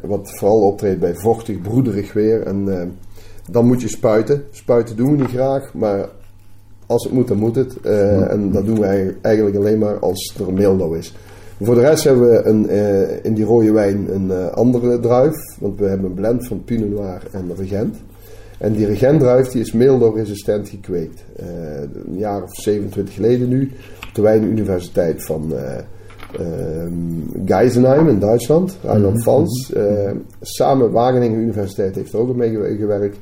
wat 0.01 0.37
vooral 0.37 0.61
optreedt 0.61 0.99
bij 0.99 1.15
vochtig, 1.15 1.61
broederig 1.61 2.13
weer. 2.13 2.41
En 2.41 2.91
dan 3.51 3.65
moet 3.65 3.81
je 3.81 3.87
spuiten. 3.87 4.43
Spuiten 4.51 4.95
doen 4.95 5.11
we 5.11 5.17
niet 5.17 5.29
graag, 5.29 5.73
maar 5.73 6.09
als 6.91 7.03
het 7.03 7.13
moet, 7.13 7.27
dan 7.27 7.37
moet 7.37 7.55
het. 7.55 7.77
Eh, 7.83 8.31
En 8.31 8.51
dat 8.51 8.65
doen 8.65 8.79
wij 8.79 9.15
eigenlijk 9.21 9.55
alleen 9.55 9.77
maar 9.79 9.99
als 9.99 10.35
er 10.39 10.47
een 10.47 10.53
meeldauw 10.53 10.93
is. 10.93 11.13
Voor 11.61 11.75
de 11.75 11.81
rest 11.81 12.03
hebben 12.03 12.29
we 12.29 12.43
een, 12.45 12.69
eh, 12.69 13.25
in 13.25 13.33
die 13.33 13.45
rode 13.45 13.71
wijn 13.71 14.07
een 14.13 14.31
eh, 14.31 14.47
andere 14.47 14.99
druif. 14.99 15.35
Want 15.59 15.79
we 15.79 15.85
hebben 15.85 16.05
een 16.09 16.13
blend 16.13 16.47
van 16.47 16.63
Pinot 16.63 16.89
Noir 16.89 17.21
en 17.31 17.51
Regent. 17.57 17.95
En 18.59 18.73
die 18.73 18.85
Regent-druif 18.85 19.47
die 19.47 19.61
is 19.61 19.71
meeldauwresistent 19.71 20.69
gekweekt. 20.69 21.23
Een 21.35 22.17
jaar 22.17 22.43
of 22.43 22.55
27 22.55 23.13
geleden 23.13 23.47
nu. 23.49 23.71
Op 24.07 24.15
de 24.15 24.21
Wijnuniversiteit 24.21 25.25
van 25.25 25.53
eh 25.55 25.77
ehm, 26.39 27.45
Geisenheim 27.45 28.07
in 28.09 28.19
Duitsland. 28.19 28.77
Rheinland-Pfalz. 28.83 29.71
Eh, 29.71 29.83
samen 30.41 30.91
Wageningen 30.91 31.39
Universiteit 31.39 31.95
heeft 31.95 32.13
er 32.13 32.19
ook 32.19 32.35
mee 32.35 32.49
gew- 32.49 32.77
gewerkt 32.79 33.17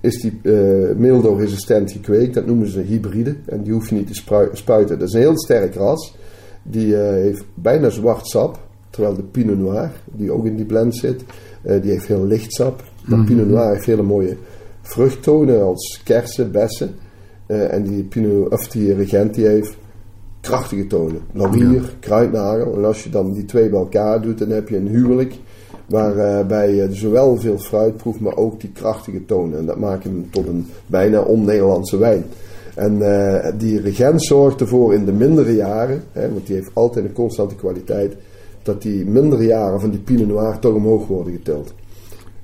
is 0.00 0.20
die 0.20 0.38
eh 0.42 0.96
meeldauwresistent 0.96 1.92
gekweekt. 1.92 2.34
Dat 2.34 2.46
noemen 2.46 2.68
ze 2.68 2.80
hybride. 2.80 3.34
En 3.46 3.62
die 3.62 3.72
hoef 3.72 3.88
je 3.88 3.94
niet 3.94 4.06
te 4.06 4.48
spuiten. 4.52 4.98
Dat 4.98 5.08
is 5.08 5.14
een 5.14 5.20
heel 5.20 5.38
sterk 5.38 5.74
ras. 5.74 6.16
Die 6.62 6.96
eh, 6.96 7.10
heeft 7.10 7.44
bijna 7.54 7.90
zwart 7.90 8.26
sap. 8.26 8.68
Terwijl 8.90 9.14
de 9.14 9.22
Pinot 9.22 9.58
Noir, 9.58 9.90
die 10.04 10.32
ook 10.32 10.46
in 10.46 10.56
die 10.56 10.64
blend 10.64 10.96
zit, 10.96 11.24
eh, 11.62 11.82
die 11.82 11.90
heeft 11.90 12.06
heel 12.06 12.26
licht 12.26 12.52
sap. 12.54 12.82
Maar 13.04 13.24
Pinot 13.24 13.48
Noir 13.48 13.72
heeft 13.72 13.86
hele 13.86 14.02
mooie 14.02 14.36
vruchttonen 14.82 15.62
als 15.62 16.00
kersen, 16.04 16.52
bessen. 16.52 16.90
En 17.46 17.82
die 17.82 18.02
Pinot, 18.02 18.52
of 18.52 18.68
die 18.68 18.94
Regent, 18.94 19.34
die 19.34 19.46
heeft 19.46 19.76
krachtige 20.40 20.86
tonen. 20.86 21.20
Laurier, 21.32 21.82
kruidnagel. 22.00 22.76
En 22.76 22.84
als 22.84 23.04
je 23.04 23.10
dan 23.10 23.32
die 23.32 23.44
twee 23.44 23.68
bij 23.68 23.78
elkaar 23.78 24.22
doet, 24.22 24.38
dan 24.38 24.48
heb 24.48 24.68
je 24.68 24.76
een 24.76 24.88
huwelijk 24.88 25.34
waarbij 25.90 26.74
je 26.74 26.88
zowel 26.90 27.36
veel 27.36 27.58
fruit 27.58 27.96
proeft, 27.96 28.20
maar 28.20 28.36
ook 28.36 28.60
die 28.60 28.70
krachtige 28.72 29.24
tonen. 29.24 29.58
En 29.58 29.66
dat 29.66 29.78
maakt 29.78 30.04
hem 30.04 30.30
tot 30.30 30.46
een 30.46 30.66
bijna 30.86 31.20
on-Nederlandse 31.20 31.96
wijn. 31.96 32.24
En 32.74 33.02
eh, 33.02 33.52
die 33.58 33.80
regent 33.80 34.24
zorgt 34.24 34.60
ervoor 34.60 34.94
in 34.94 35.04
de 35.04 35.12
mindere 35.12 35.54
jaren, 35.54 36.02
hè, 36.12 36.32
want 36.32 36.46
die 36.46 36.54
heeft 36.54 36.70
altijd 36.72 37.04
een 37.04 37.12
constante 37.12 37.54
kwaliteit, 37.54 38.16
dat 38.62 38.82
die 38.82 39.04
mindere 39.04 39.44
jaren 39.44 39.80
van 39.80 39.90
die 39.90 40.00
Pinot 40.00 40.26
Noir 40.26 40.58
toch 40.58 40.74
omhoog 40.74 41.06
worden 41.06 41.32
getild. 41.32 41.72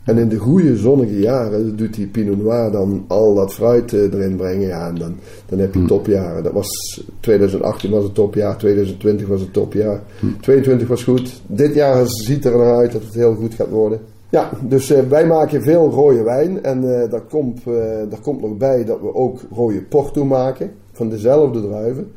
En 0.07 0.19
in 0.19 0.29
de 0.29 0.37
goede 0.37 0.77
zonnige 0.77 1.19
jaren 1.19 1.77
doet 1.77 1.95
die 1.95 2.07
Pinot 2.07 2.43
Noir 2.43 2.71
dan 2.71 3.05
al 3.07 3.35
dat 3.35 3.53
fruit 3.53 3.93
eh, 3.93 4.01
erin 4.01 4.37
brengen. 4.37 4.67
Ja, 4.67 4.89
en 4.89 4.95
dan, 4.95 5.15
dan 5.47 5.59
heb 5.59 5.75
je 5.75 5.85
topjaren. 5.85 6.43
Dat 6.43 6.53
was 6.53 7.03
2018 7.21 7.91
was 7.91 8.05
het 8.05 8.15
topjaar, 8.15 8.57
2020 8.57 9.27
was 9.27 9.41
het 9.41 9.53
topjaar, 9.53 10.01
2022 10.19 10.89
was 10.89 11.05
goed. 11.05 11.41
Dit 11.47 11.75
jaar 11.75 12.07
ziet 12.07 12.45
er 12.45 12.57
naar 12.57 12.77
uit 12.77 12.93
dat 12.93 13.03
het 13.03 13.15
heel 13.15 13.35
goed 13.35 13.55
gaat 13.55 13.71
worden. 13.71 14.01
Ja, 14.31 14.51
dus 14.69 14.91
eh, 14.91 15.03
wij 15.09 15.27
maken 15.27 15.63
veel 15.63 15.91
rode 15.91 16.23
wijn. 16.23 16.65
En 16.65 17.01
eh 17.03 17.11
daar, 17.11 17.25
komt, 17.29 17.65
daar 18.11 18.21
komt 18.23 18.41
nog 18.41 18.57
bij 18.57 18.85
dat 18.85 19.01
we 19.01 19.15
ook 19.15 19.41
rode 19.55 19.83
Porto 19.83 20.25
maken. 20.25 20.71
Van 20.93 21.09
dezelfde 21.09 21.61
druiven. 21.61 22.11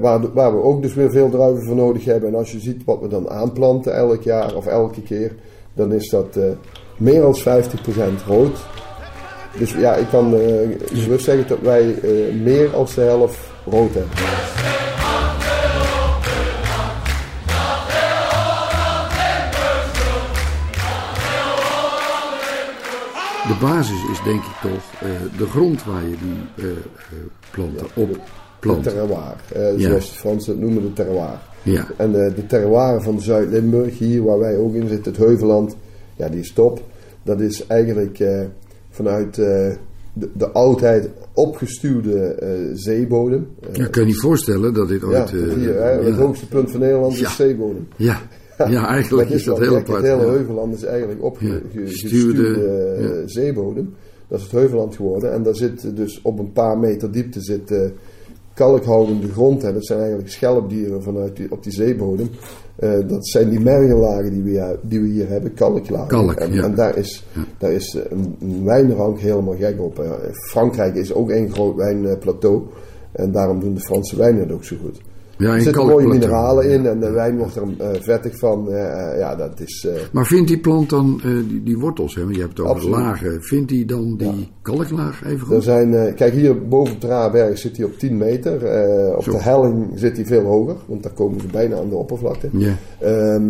Waar, 0.00 0.32
waar 0.32 0.52
we 0.56 0.62
ook 0.62 0.82
dus 0.82 0.94
weer 0.94 1.10
veel 1.10 1.30
druiven 1.30 1.64
voor 1.64 1.76
nodig 1.76 2.04
hebben. 2.04 2.28
En 2.28 2.34
als 2.34 2.52
je 2.52 2.60
ziet 2.60 2.84
wat 2.84 3.00
we 3.00 3.08
dan 3.08 3.30
aanplanten 3.30 3.94
elk 3.94 4.22
jaar 4.22 4.54
of 4.54 4.66
elke 4.66 5.02
keer. 5.02 5.34
Dan 5.74 5.92
is 5.92 6.08
dat 6.08 6.38
meer 7.00 7.20
dan 7.20 7.38
50% 7.38 8.26
rood. 8.26 8.58
Dus 9.58 9.72
ja, 9.72 9.94
ik 9.94 10.08
kan 10.08 10.34
eh, 10.34 10.68
gerust 10.92 11.24
zeggen 11.24 11.48
dat 11.48 11.60
wij 11.60 11.94
eh, 11.94 12.34
meer 12.42 12.70
dan 12.70 12.86
de 12.94 13.00
helft 13.00 13.38
rood 13.64 13.94
hebben. 13.94 14.16
De 23.48 23.56
basis 23.60 23.98
is 24.12 24.22
denk 24.24 24.40
ik 24.40 24.56
toch 24.62 25.00
eh, 25.00 25.38
de 25.38 25.46
grond 25.46 25.84
waar 25.84 26.02
je 26.02 26.16
die 26.20 26.64
uh, 26.64 26.72
planten 27.50 27.86
op 27.94 28.20
plant. 28.58 28.84
De 28.84 28.90
terroir. 28.90 29.34
Zoals 29.76 30.10
de 30.10 30.18
Fransen 30.18 30.52
het 30.52 30.60
noemen, 30.60 30.82
de 30.82 30.92
terroir. 30.92 31.38
Ja. 31.62 31.86
En 31.96 32.12
de 32.12 32.46
terroir 32.46 33.02
van 33.02 33.20
Zuid-Limburg, 33.20 33.98
hier 33.98 34.22
waar 34.24 34.38
wij 34.38 34.56
ook 34.56 34.74
in 34.74 34.88
zitten, 34.88 35.12
het 35.12 35.20
Heuveland, 35.20 35.76
ja, 36.16 36.28
die 36.28 36.40
is 36.40 36.52
top. 36.52 36.82
Dat 37.22 37.40
is 37.40 37.66
eigenlijk 37.66 38.18
eh, 38.18 38.40
vanuit 38.90 39.38
eh, 39.38 39.70
de, 40.12 40.30
de 40.32 40.50
oudheid 40.50 41.10
opgestuwde 41.34 42.18
eh, 42.20 42.50
zeebodem. 42.72 43.48
Je 43.72 43.90
kan 43.90 44.02
je 44.02 44.08
niet 44.08 44.20
voorstellen 44.20 44.74
dat 44.74 44.88
dit 44.88 45.00
ja, 45.00 45.06
ooit... 45.06 45.30
hier, 45.30 45.74
hè, 45.74 45.90
het 45.90 46.06
ja. 46.06 46.12
hoogste 46.12 46.48
punt 46.48 46.70
van 46.70 46.80
Nederland 46.80 47.18
Ja. 47.18 47.28
is 47.28 47.36
zeebodem. 47.36 47.88
Ja. 47.96 48.20
ja, 48.58 48.86
eigenlijk 48.86 49.28
Dat 49.28 49.38
is 49.38 49.44
dat 49.44 49.58
heel 49.58 49.76
apart. 49.76 50.02
Het 50.02 50.12
hele 50.12 50.26
ja. 50.26 50.32
Heuveland 50.32 50.74
is 50.74 50.84
eigenlijk 50.84 51.22
opgestuurde 51.22 51.90
Gestuurde, 51.90 53.22
ja. 53.22 53.28
zeebodem. 53.28 53.94
Dat 54.28 54.38
is 54.38 54.44
het 54.44 54.54
Heuveland 54.54 54.96
geworden. 54.96 55.32
En 55.32 55.42
daar 55.42 55.56
zit 55.56 55.96
dus 55.96 56.20
op 56.22 56.38
een 56.38 56.52
paar 56.52 56.78
meter 56.78 57.10
diepte 57.10 57.40
zit 57.40 57.74
kalkhoudende 58.54 59.28
grond. 59.28 59.62
Hè. 59.62 59.72
Dat 59.72 59.86
zijn 59.86 59.98
eigenlijk 59.98 60.28
schelpdieren 60.28 61.02
vanuit 61.02 61.36
die, 61.36 61.52
op 61.52 61.62
die 61.62 61.72
zeebodem. 61.72 62.28
Eh, 62.76 62.98
dat 63.08 63.28
zijn 63.28 63.48
die 63.50 63.60
mergellagen 63.60 64.30
die 64.32 64.42
we, 64.42 64.50
hier- 64.50 64.78
die 64.82 65.00
we 65.00 65.08
hier 65.08 65.28
hebben, 65.28 65.54
kalklagen. 65.54 66.08
Kalk, 66.08 66.32
en, 66.32 66.52
ja. 66.52 66.62
en 66.64 66.74
daar 66.74 66.96
is, 66.96 67.26
daar 67.58 67.72
is 67.72 67.94
eh, 67.94 68.10
een, 68.10 68.36
een 68.40 68.64
wijnrank 68.64 69.18
helemaal 69.18 69.56
gek 69.56 69.80
op. 69.80 69.96
hè. 69.96 70.32
Frankrijk 70.32 70.94
is 70.94 71.12
ook 71.12 71.30
één 71.30 71.50
groot 71.52 71.76
wijnplateau. 71.76 72.62
En 73.12 73.32
daarom 73.32 73.60
doen 73.60 73.74
de 73.74 73.80
Franse 73.80 74.16
wijnen 74.16 74.40
het 74.42 74.52
ook 74.52 74.64
zo 74.64 74.76
goed. 74.82 75.00
Ja, 75.40 75.54
Er 75.54 75.60
zitten 75.62 75.86
mooie 75.86 76.06
mineralen 76.06 76.70
in 76.70 76.86
en 76.86 77.00
de 77.00 77.10
wijn 77.10 77.36
wordt 77.38 77.56
er 77.56 77.62
eh, 77.78 77.88
vettig 78.00 78.38
van. 78.38 78.70
Eh, 78.72 79.12
eh, 79.12 79.18
ja, 79.18 79.34
dat 79.36 79.60
is... 79.60 79.86
eh, 79.88 80.00
Maar 80.12 80.26
vindt 80.26 80.48
die 80.48 80.58
plant 80.60 80.90
dan, 80.90 81.20
die, 81.48 81.62
die 81.62 81.78
wortels, 81.78 82.14
hè, 82.14 82.22
want 82.22 82.34
je 82.34 82.40
hebt 82.40 82.52
het 82.58 82.60
over 82.66 82.74
Absoluut. 82.74 82.96
lagen, 82.98 83.42
vindt 83.42 83.68
die 83.68 83.84
dan 83.84 84.16
die 84.16 84.48
kalklaag 84.62 85.24
even 85.24 85.38
Er 85.40 85.46
goed? 85.46 85.62
zijn, 85.62 85.94
eh, 85.94 86.14
kijk 86.14 86.32
hier 86.32 86.68
boven 86.68 86.94
op 86.94 87.00
Draaberg 87.00 87.58
zit 87.58 87.76
hij 87.76 87.86
op 87.86 87.98
10 87.98 88.16
meter. 88.16 88.54
Op 89.16 89.22
Zo. 89.22 89.30
de 89.32 89.38
helling 89.42 89.86
zit 89.94 90.16
hij 90.16 90.26
veel 90.26 90.42
hoger, 90.44 90.76
want 90.86 91.02
daar 91.02 91.12
komen 91.12 91.40
ze 91.40 91.46
bijna 91.46 91.76
aan 91.76 91.88
de 91.88 91.96
oppervlakte. 91.96 92.48
Ja. 92.52 92.74
Ehm, 93.00 93.42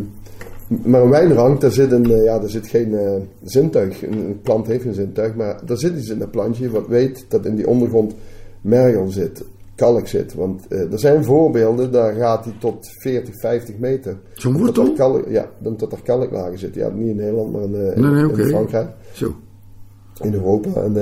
maar 0.84 1.02
een 1.02 1.10
wijnrank, 1.10 1.60
daar 1.60 1.70
zit, 1.72 1.92
een, 1.92 2.08
ja, 2.08 2.38
daar 2.38 2.50
zit 2.50 2.66
geen 2.66 2.94
zintuig. 3.44 4.02
Een, 4.06 4.12
een 4.18 4.40
plant 4.42 4.66
heeft 4.66 4.84
een 4.84 4.94
zintuig, 4.94 5.34
maar 5.34 5.60
daar 5.66 5.78
zit 5.78 5.96
iets 5.96 6.08
in 6.08 6.18
dat 6.18 6.30
plantje 6.30 6.70
wat 6.70 6.86
weet 6.86 7.24
dat 7.28 7.46
in 7.46 7.54
die 7.56 7.66
ondergrond 7.66 8.14
mergel 8.60 9.08
zit, 9.08 9.44
kalk 9.80 10.06
zit. 10.08 10.34
Want 10.34 10.66
eh, 10.68 10.92
er 10.92 10.98
zijn 10.98 11.24
voorbeelden, 11.24 11.92
daar 11.92 12.12
gaat 12.12 12.44
hij 12.44 12.54
tot 12.58 12.86
40, 13.02 13.34
50 13.40 13.78
meter. 13.78 14.16
Zo'n 14.34 14.58
wortel? 14.58 14.92
kalk- 14.92 15.28
ja, 15.28 15.50
dan 15.58 15.76
tot 15.76 15.92
er 15.92 16.02
kalklagen 16.02 16.58
zitten. 16.58 16.80
Ja, 16.80 16.88
niet 16.88 17.08
in 17.08 17.16
Nederland, 17.16 17.52
maar 17.52 17.62
in, 17.62 17.74
eh, 17.74 17.96
Nee, 17.96 18.10
nee, 18.10 18.22
in 18.22 18.28
oké. 18.30 18.44
Frankrijk 18.46 18.88
Zo. 19.12 19.34
in 20.22 20.34
Europa. 20.34 20.80
En 20.80 20.96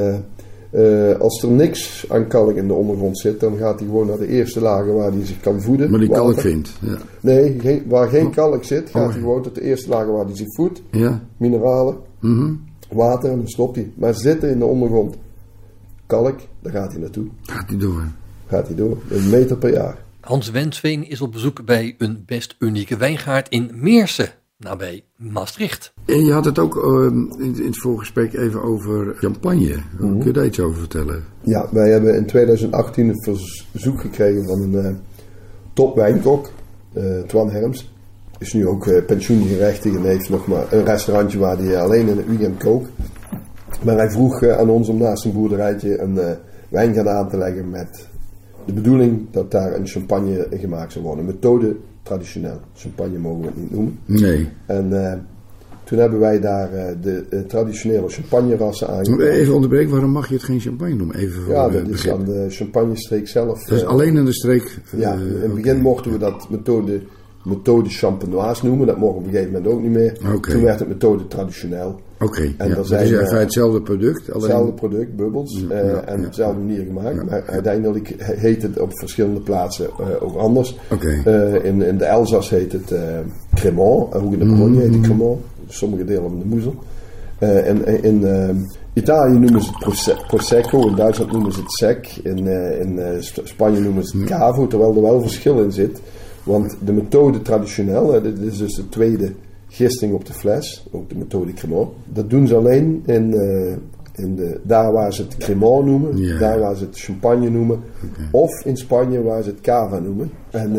eh, 0.70 1.18
als 1.20 1.42
er 1.42 1.49
niks 1.50 2.04
aan 2.08 2.26
kalk 2.28 2.54
in 2.56 2.66
de 2.66 2.73
ondergrond 2.75 3.18
zit, 3.18 3.40
dan 3.40 3.56
gaat 3.56 3.78
hij 3.78 3.88
gewoon 3.88 4.06
naar 4.06 4.18
de 4.18 4.28
eerste 4.28 4.61
lagen 4.61 4.94
waar 4.94 5.12
hij 5.12 5.25
zich 5.25 5.40
kan 5.40 5.61
voeden. 5.62 5.90
Maar 5.90 6.00
die 6.00 6.08
kalk 6.08 6.40
vindt. 6.40 6.73
Ja. 6.80 6.97
Nee, 7.20 7.58
geen, 7.61 7.82
waar 7.88 8.08
geen 8.08 8.30
kalk 8.30 8.64
zit, 8.64 8.90
gaat 8.90 9.02
Oh. 9.06 9.11
hij 9.11 9.20
gewoon 9.20 9.42
tot 9.42 9.54
de 9.54 9.62
eerste 9.62 9.88
lagen 9.88 10.12
waar 10.12 10.25
hij 10.25 10.37
zich 10.37 10.54
voedt. 10.54 10.82
Ja. 10.90 11.20
Mineralen, 11.37 11.97
Mhm. 12.20 12.52
water 12.92 13.30
en 13.30 13.37
dan 13.37 13.49
stopt 13.49 13.76
hij. 13.76 13.92
Maar 13.94 14.14
zitten 14.14 14.50
in 14.50 14.58
de 14.58 14.64
ondergrond 14.64 15.16
kalk, 16.06 16.38
daar 16.61 16.73
gaat 16.73 16.92
hij 16.92 17.00
naartoe. 17.00 17.26
Gaat 17.42 17.68
die 17.68 17.78
door. 17.78 18.02
Gaat 18.49 18.67
hij 18.67 18.76
door. 18.76 18.99
Een 19.11 19.31
meter 19.31 19.57
per 19.57 19.73
jaar. 19.73 19.97
Hans 20.21 20.50
Wensveen 20.50 21.09
is 21.09 21.21
op 21.21 21.33
bezoek 21.33 21.64
bij 21.64 21.95
een 21.99 22.23
best 22.26 22.57
unieke 22.59 22.97
wijngaard 22.97 23.49
in 23.49 23.71
Meersen, 23.75 24.28
nabij 24.57 25.05
Maastricht. 25.17 25.93
En 26.05 26.25
je 26.25 26.33
had 26.33 26.45
het 26.45 26.59
ook 26.59 26.76
ehm, 26.76 27.40
in, 27.43 27.57
in 27.57 27.67
het 27.67 27.78
voorgesprek 27.78 28.33
even 28.33 28.62
over 28.62 29.14
champagne. 29.17 29.83
Kun 29.99 30.25
je 30.25 30.33
daar 30.33 30.47
iets 30.47 30.61
over 30.61 30.78
vertellen? 30.78 31.25
Ja, 31.40 31.69
wij 31.71 31.90
hebben 31.90 32.14
in 32.14 32.26
2018 32.26 33.09
een 33.09 33.23
verzoek 33.73 34.00
gekregen 34.00 34.45
van 34.45 34.62
een 34.62 34.85
eh 34.85 34.95
topwijnkok, 35.73 36.50
eh 36.93 37.19
Twan 37.26 37.50
Herms. 37.50 37.93
Is 38.38 38.52
nu 38.52 38.67
ook 38.67 38.87
eh 38.87 39.05
pensioengerechtigd 39.05 39.97
en 39.97 40.05
heeft 40.05 40.28
nog 40.28 40.47
maar 40.47 40.73
een 40.73 40.85
restaurantje 40.85 41.38
waar 41.38 41.59
hij 41.59 41.81
alleen 41.81 42.09
in 42.09 42.17
het 42.17 42.26
weekend 42.26 42.59
kookt. 42.59 42.90
Maar 43.85 43.97
hij 43.97 44.11
vroeg 44.11 44.47
aan 44.47 44.69
ons 44.69 44.88
om 44.88 44.99
naast 44.99 45.25
een 45.25 45.33
boerderijtje 45.33 46.00
een 46.00 46.19
eh 46.19 46.31
wijngaard 46.69 47.07
aan 47.07 47.28
te 47.28 47.37
leggen 47.37 47.71
met 47.71 48.08
de 48.68 48.75
bedoeling 48.75 49.26
dat 49.30 49.50
daar 49.50 49.75
een 49.75 49.87
champagne 49.87 50.46
gemaakt 50.50 50.92
zou 50.92 51.04
worden. 51.04 51.25
Methode 51.25 51.76
traditioneel. 52.02 52.60
Champagne 52.75 53.18
mogen 53.18 53.40
we 53.40 53.46
het 53.46 53.56
niet 53.56 53.70
noemen. 53.70 53.98
Nee. 54.04 54.48
En 54.66 55.04
eh, 55.04 55.18
toen 55.84 55.98
hebben 55.98 56.18
wij 56.18 56.40
daar 56.40 56.72
eh, 56.72 56.94
de 57.02 57.25
eh, 57.30 57.40
traditionele 57.40 58.08
champagnerassen 58.08 58.88
aangekomen. 58.88 59.30
Even 59.30 59.54
onderbreken, 59.54 59.90
waarom 59.90 60.10
mag 60.10 60.28
je 60.28 60.34
het 60.34 60.42
geen 60.42 60.60
champagne 60.60 60.94
noemen? 60.94 61.16
Even 61.16 61.42
voor 61.42 61.52
Ja, 61.52 61.68
dat 61.68 61.82
is 61.82 61.88
begrip. 61.88 62.14
aan 62.14 62.25
de 62.25 62.46
champagnestreek 62.48 63.28
zelf. 63.28 63.64
Dat 63.64 63.76
is 63.76 63.82
eh, 63.82 63.88
alleen 63.88 64.16
in 64.16 64.25
de 64.25 64.32
streek. 64.34 64.78
Ja, 64.96 65.12
in 65.12 65.40
het 65.42 65.54
begin 65.54 65.80
mochten 65.80 66.12
we 66.12 66.18
dat 66.18 66.50
methode, 66.50 67.00
methode 67.44 67.88
champenoise 67.88 68.66
noemen. 68.66 68.87
Dat 68.87 68.98
mogen 68.98 69.14
we 69.14 69.20
op 69.20 69.26
een 69.26 69.32
gegeven 69.32 69.52
moment 69.52 69.72
ook 69.72 69.82
niet 69.82 69.90
meer. 69.90 70.18
Toen 70.40 70.62
werd 70.62 70.78
het 70.78 70.88
methode 70.88 71.26
traditioneel. 71.26 72.00
Oké, 72.20 72.40
En 72.42 72.52
ja. 72.58 72.64
er 72.64 72.75
Dat 72.75 72.87
zijn, 72.87 73.04
is 73.04 73.10
in 73.10 73.14
eh, 73.16 73.20
feite 73.22 73.38
hetzelfde 73.44 73.82
product. 73.82 74.30
Alleen... 74.32 74.42
Hetzelfde 74.42 74.72
product, 74.72 75.16
bubbels, 75.16 75.64
Ja, 75.68 75.75
eh, 75.75 75.90
ja, 75.90 76.00
en 76.04 76.18
op 76.18 76.26
dezelfde 76.26 76.60
manier 76.60 76.84
gemaakt. 76.84 77.30
Maar 77.30 77.42
uiteindelijk 77.46 78.14
heet 78.18 78.62
het 78.62 78.78
op 78.80 78.90
verschillende 78.98 79.40
plaatsen 79.40 79.87
eh, 79.87 80.22
ook 80.22 80.37
anders. 80.37 80.78
Oké. 80.90 81.08
In, 81.62 81.82
in 81.82 81.98
de 81.98 82.04
Elzas 82.04 82.50
heet 82.50 82.72
het 82.72 82.92
eh 82.92 83.00
Cremant. 83.54 84.14
En 84.14 84.20
ook 84.20 84.32
in 84.32 84.38
de 84.38 84.44
Bologna 84.44 84.80
heet 84.80 84.94
het 84.94 85.02
Cremant. 85.02 85.40
Sommige 85.66 86.04
delen 86.04 86.22
van 86.22 86.38
de 86.38 86.44
Moezel. 86.44 86.75
En 87.38 88.02
in 88.02 88.26
Italië 88.92 89.38
noemen 89.38 89.62
ze 89.62 89.68
het 89.70 89.78
Prose- 89.78 90.16
Prosecco. 90.26 90.88
In 90.88 90.94
Duitsland 90.94 91.32
noemen 91.32 91.52
ze 91.52 91.60
het 91.60 91.72
Sec. 91.72 92.06
In, 92.22 92.46
in 92.80 93.00
Sp- 93.20 93.40
Spanje 93.44 93.80
noemen 93.80 94.04
ze 94.04 94.18
het 94.18 94.26
Cavo. 94.26 94.66
Terwijl 94.66 94.94
er 94.94 95.02
wel 95.02 95.20
verschil 95.20 95.62
in 95.62 95.72
zit. 95.72 96.00
Want 96.42 96.76
de 96.84 96.92
methode 96.92 97.42
traditioneel, 97.42 98.22
dit 98.22 98.38
is 98.38 98.58
dus 98.58 98.75
de 98.75 98.88
tweede 98.88 99.32
gisting 99.68 100.14
op 100.14 100.25
de 100.26 100.32
fles. 100.32 100.87
Ook 100.92 101.08
de 101.08 101.16
methode 101.16 101.52
Cremant. 101.52 101.90
Dat 102.12 102.30
doen 102.30 102.46
ze 102.46 102.54
alleen 102.56 103.02
in... 103.06 103.34
eh, 103.34 103.76
in 104.25 104.34
de, 104.37 104.60
daar 104.62 104.92
waar 104.92 105.12
ze 105.12 105.22
het 105.22 105.37
Cremant 105.37 105.84
noemen, 105.87 106.16
Ja. 106.16 106.38
daar 106.38 106.58
waar 106.58 106.76
ze 106.76 106.84
het 106.84 106.98
champagne 106.98 107.50
noemen, 107.50 107.80
of 108.30 108.64
in 108.64 108.76
Spanje 108.76 109.22
waar 109.22 109.42
ze 109.42 109.48
het 109.50 109.60
cava 109.60 109.98
noemen. 109.98 110.30
En 110.50 110.76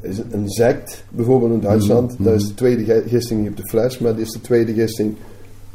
is 0.00 0.18
een 0.30 0.48
sect, 0.48 1.04
bijvoorbeeld 1.10 1.52
in 1.52 1.60
Duitsland, 1.60 2.12
Mhm. 2.12 2.22
dat 2.22 2.34
is 2.34 2.46
de 2.48 2.54
tweede 2.54 3.02
gisting 3.06 3.40
niet 3.40 3.50
op 3.50 3.56
de 3.56 3.66
fles, 3.68 3.98
maar 3.98 4.12
dat 4.12 4.20
is 4.20 4.30
de 4.30 4.40
tweede 4.40 4.72
gisting 4.72 5.14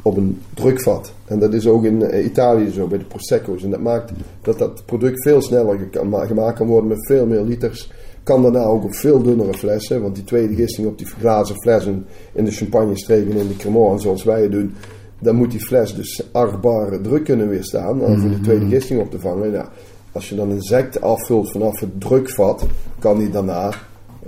op 0.02 0.16
een 0.16 0.40
drukvat. 0.54 1.12
En 1.24 1.38
dat 1.38 1.54
is 1.54 1.66
ook 1.66 1.84
in 1.84 2.02
eh, 2.02 2.24
Italië 2.24 2.70
zo, 2.70 2.86
bij 2.86 2.98
de 2.98 3.04
Prosecco's. 3.04 3.62
En 3.64 3.70
dat 3.70 3.80
maakt 3.80 4.12
dat 4.42 4.58
dat 4.58 4.82
product 4.86 5.22
veel 5.22 5.42
sneller 5.42 5.78
gemaakt 6.26 6.56
kan 6.58 6.66
worden 6.66 6.88
met 6.88 7.06
veel 7.06 7.26
meer 7.26 7.40
liters. 7.42 7.92
Kan 8.26 8.42
daarna 8.42 8.64
ook 8.64 8.84
op 8.84 8.94
veel 8.94 9.22
dunnere 9.22 9.54
flessen, 9.54 10.02
want 10.02 10.14
die 10.14 10.24
tweede 10.24 10.54
gisting 10.54 10.86
op 10.86 10.98
die 10.98 11.06
glazen 11.06 11.60
flessen 11.60 12.06
in 12.32 12.44
de 12.44 12.50
champagne-streek 12.50 13.30
en 13.30 13.36
in 13.36 13.48
de 13.48 13.56
Cremant, 13.56 14.02
zoals 14.02 14.24
wij 14.24 14.42
het 14.42 14.52
doen, 14.52 14.74
dan 15.18 15.36
moet 15.36 15.50
die 15.50 15.60
fles 15.60 15.94
dus 15.94 16.28
achtbare 16.32 17.00
druk 17.00 17.24
kunnen 17.24 17.48
weerstaan 17.48 18.00
om 18.00 18.20
voor 18.20 18.30
die 18.30 18.40
tweede 18.40 18.66
gisting 18.66 19.00
op 19.00 19.10
te 19.10 19.18
vangen. 19.18 19.50
Ja, 19.50 19.68
als 20.12 20.28
je 20.28 20.34
dan 20.34 20.50
een 20.50 20.62
sect 20.62 21.00
afvult 21.00 21.50
vanaf 21.50 21.80
het 21.80 22.00
drukvat, 22.00 22.66
kan 22.98 23.18
die 23.18 23.30
daarna, 23.30 23.72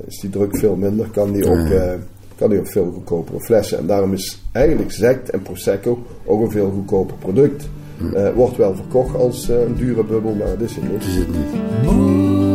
is 0.07 0.21
die 0.21 0.31
druk 0.31 0.57
veel 0.57 0.77
minder, 0.77 1.09
kan 1.11 1.33
die 1.33 1.51
ook, 1.51 1.71
eh, 1.71 1.93
kan 2.37 2.51
die 2.51 2.59
ook 2.59 2.71
veel 2.71 2.91
goedkopere 2.93 3.41
flessen. 3.41 3.79
En 3.79 3.87
daarom 3.87 4.13
is 4.13 4.43
eigenlijk 4.53 4.91
sect 4.91 5.31
en 5.31 5.43
prosecco 5.43 5.99
ook 6.25 6.41
een 6.41 6.51
veel 6.51 6.71
goedkoper 6.71 7.17
product. 7.17 7.69
Eh, 8.15 8.33
wordt 8.35 8.57
wel 8.57 8.75
verkocht 8.75 9.17
als 9.17 9.49
eh, 9.49 9.61
een 9.61 9.75
dure 9.77 10.05
bubbel, 10.05 10.35
maar 10.35 10.49
dat 10.49 10.61
is 10.61 10.77
het 10.77 10.93
niet. 10.93 11.03
is 11.03 11.15
het 11.15 11.29
niet. 11.29 12.48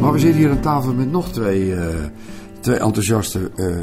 Maar 0.00 0.12
we 0.12 0.18
zitten 0.18 0.40
hier 0.40 0.50
aan 0.50 0.60
tafel 0.60 0.94
met 0.94 1.10
nog 1.10 1.32
twee, 1.32 1.74
eh, 1.74 1.86
twee 2.60 2.76
enthousiaste 2.76 3.50
eh, 3.54 3.78
eh, 3.78 3.82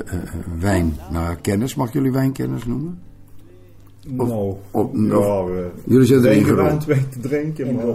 wijnkenners. 0.59 1.75
Mag 1.75 1.88
ik 1.88 1.93
jullie 1.93 2.12
wijnkenners 2.12 2.65
noemen? 2.65 3.00
nou, 4.07 4.55
of- 4.71 4.89
ja, 4.93 5.17
of- 5.17 5.47
we 5.50 5.69
Jullie 5.85 6.05
zijn 6.07 6.24
erin 6.25 6.43
gerold. 6.43 6.85
weet 6.85 7.12
te 7.12 7.19
drinken, 7.19 7.75
maar 7.75 7.85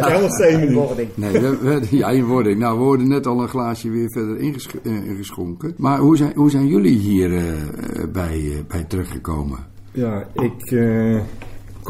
kennis 0.00 0.36
zijn 0.36 0.60
we. 0.66 1.06
Nee, 1.14 1.32
we, 1.32 1.56
we, 1.62 1.96
ja, 1.96 2.08
in 2.10 2.24
wording. 2.24 2.58
Nou, 2.58 2.78
we 2.78 2.84
worden 2.84 3.08
net 3.08 3.26
al 3.26 3.40
een 3.42 3.48
glaasje 3.48 3.90
weer 3.90 4.10
verder 4.10 4.38
ingesch- 4.38 4.74
ingeschonken. 4.82 5.74
Maar 5.76 5.98
hoe 5.98 6.16
zijn, 6.16 6.32
hoe 6.34 6.50
zijn 6.50 6.66
jullie 6.66 6.98
hier 6.98 7.42
bij, 8.12 8.36
eh, 8.38 8.58
bij 8.68 8.84
teruggekomen? 8.84 9.58
Ja, 9.92 10.26
ik 10.34 10.70
eh 10.70 11.20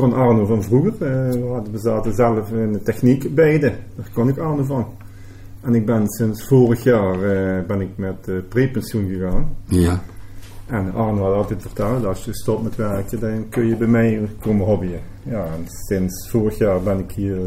kon 0.00 0.12
Arno 0.12 0.46
van 0.46 0.62
vroeger. 0.62 0.92
eh, 0.92 1.62
we, 1.72 1.78
zaten 1.78 2.14
zelf 2.14 2.52
in 2.52 2.72
de 2.72 2.82
techniek 2.82 3.34
beide. 3.34 3.72
Daar 3.96 4.10
kon 4.12 4.28
ik 4.28 4.38
Arno 4.38 4.62
van. 4.62 4.86
En 5.60 5.74
ik 5.74 5.86
ben 5.86 6.08
sinds 6.08 6.46
vorig 6.46 6.82
jaar 6.82 7.14
eh, 7.14 7.66
ben 7.66 7.80
ik 7.80 7.96
met 7.96 8.28
eh 8.28 8.34
prepensioen 8.48 9.08
gegaan. 9.08 9.56
Ja. 9.64 10.02
En 10.66 10.94
Arno 10.94 11.22
had 11.22 11.34
altijd 11.34 11.62
verteld, 11.62 12.04
als 12.04 12.24
je 12.24 12.34
stopt 12.34 12.62
met 12.62 12.76
werken, 12.76 13.20
dan 13.20 13.48
kun 13.48 13.66
je 13.66 13.76
bij 13.76 13.86
mij 13.86 14.28
komen 14.40 14.66
hobbyen. 14.66 15.00
Ja, 15.22 15.44
en 15.44 15.64
sinds 15.66 16.28
vorig 16.30 16.58
jaar 16.58 16.82
ben 16.82 16.98
ik 16.98 17.10
hier 17.12 17.38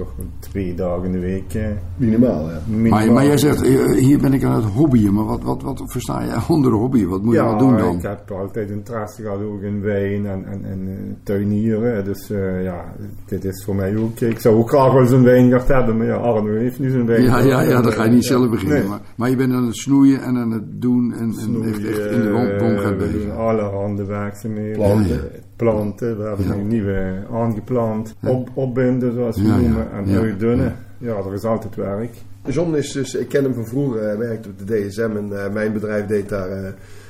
toch 0.00 0.14
twee 0.38 0.74
dagen 0.74 1.04
in 1.04 1.12
de 1.12 1.18
week. 1.18 1.54
eh, 1.54 1.62
Minimaal, 1.96 2.50
ja. 2.50 2.58
minimaal. 2.66 2.98
Maar, 3.04 3.12
maar 3.12 3.24
jij 3.26 3.38
zegt, 3.38 3.62
eh, 3.62 3.92
hier 3.92 4.18
ben 4.18 4.32
ik 4.32 4.44
aan 4.44 4.54
het 4.54 4.64
hobbyen. 4.64 5.14
Maar 5.14 5.24
wat, 5.24 5.42
wat, 5.42 5.62
wat 5.62 5.82
versta 5.86 6.22
je 6.22 6.36
onder 6.54 6.72
hobby? 6.72 7.06
Wat 7.06 7.22
moet 7.22 7.34
je 7.34 7.40
ja, 7.40 7.46
wel 7.48 7.58
doen 7.58 7.76
dan? 7.76 7.96
ik 7.96 8.02
heb 8.02 8.30
altijd 8.30 8.70
interesse 8.70 9.22
gehad 9.22 9.42
ook 9.42 9.62
in 9.62 9.80
wijn 9.80 10.26
en, 10.26 10.44
en, 10.44 10.64
en 10.64 10.80
eh, 10.88 10.94
tuinieren. 11.22 12.04
Dus 12.04 12.30
eh, 12.30 12.62
ja, 12.64 12.84
dit 13.26 13.44
is 13.44 13.64
voor 13.64 13.74
mij 13.74 13.96
ook... 13.96 14.20
Ik 14.20 14.40
zou 14.40 14.56
ook 14.56 14.68
graag 14.68 14.92
wel 14.92 15.06
zo'n 15.06 15.22
wijngaard 15.22 15.68
hebben, 15.68 15.96
maar 15.96 16.06
ja, 16.06 16.14
Arno 16.16 16.54
heeft 16.54 16.78
nu 16.78 16.90
zo'n 16.90 17.00
Ja, 17.00 17.06
wijngaard. 17.06 17.44
ja, 17.44 17.62
ja, 17.62 17.82
dan 17.82 17.92
ga 17.92 18.04
je 18.04 18.10
niet 18.10 18.22
Ja. 18.26 18.28
zelf 18.36 18.50
beginnen. 18.50 18.78
Nee. 18.78 18.88
Maar, 18.88 19.00
maar 19.16 19.30
je 19.30 19.36
bent 19.36 19.52
aan 19.52 19.66
het 19.66 19.76
snoeien 19.76 20.22
en 20.22 20.36
aan 20.36 20.50
het 20.50 20.82
doen 20.82 21.12
en, 21.12 21.34
en 21.38 21.62
echt, 21.68 21.84
echt 21.86 22.10
in 22.10 22.20
de 22.22 22.56
boom 22.58 22.76
gaat 22.78 22.90
we 22.90 22.96
bezig. 22.96 23.22
doen 23.22 23.36
allerhande 23.36 24.04
werkzaamheden. 24.04 24.72
Planten. 24.76 25.20
Planten. 25.64 26.18
We 26.18 26.24
hebben 26.28 26.46
Ja. 26.46 26.54
nu 26.54 26.62
nieuwe 26.62 27.12
aangeplant. 27.32 28.14
Op, 28.26 28.48
opbinden, 28.54 29.12
zoals 29.14 29.36
we 29.36 29.42
Ja, 29.42 29.48
ja. 29.54 29.60
noemen. 29.60 29.92
En 29.92 30.08
Ja. 30.08 30.18
uitdunnen. 30.20 30.76
Ja, 30.98 31.14
er 31.16 31.34
is 31.34 31.44
altijd 31.44 31.76
werk. 31.76 32.14
John 32.48 32.74
is 32.74 32.92
dus, 32.92 33.14
ik 33.14 33.28
ken 33.28 33.44
hem 33.44 33.54
van 33.54 33.66
vroeger, 33.66 34.02
hij 34.02 34.18
werkte 34.18 34.48
op 34.48 34.66
de 34.68 34.86
DSM 34.88 35.10
en 35.16 35.44
eh, 35.44 35.52
mijn 35.52 35.72
bedrijf 35.72 36.06
deed 36.06 36.28
daar 36.28 36.48
eh, 36.50 36.68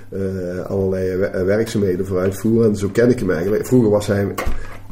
eh, 0.09 0.65
allerlei 0.67 1.17
we- 1.17 1.45
werkzaamheden 1.45 2.07
voor 2.07 2.19
uitvoeren. 2.19 2.69
En 2.71 2.77
zo 2.77 2.89
ken 2.93 3.11
ik 3.11 3.19
hem 3.19 3.31
eigenlijk. 3.31 3.67
Vroeger 3.67 3.91
was 3.91 4.07
hij, 4.07 4.27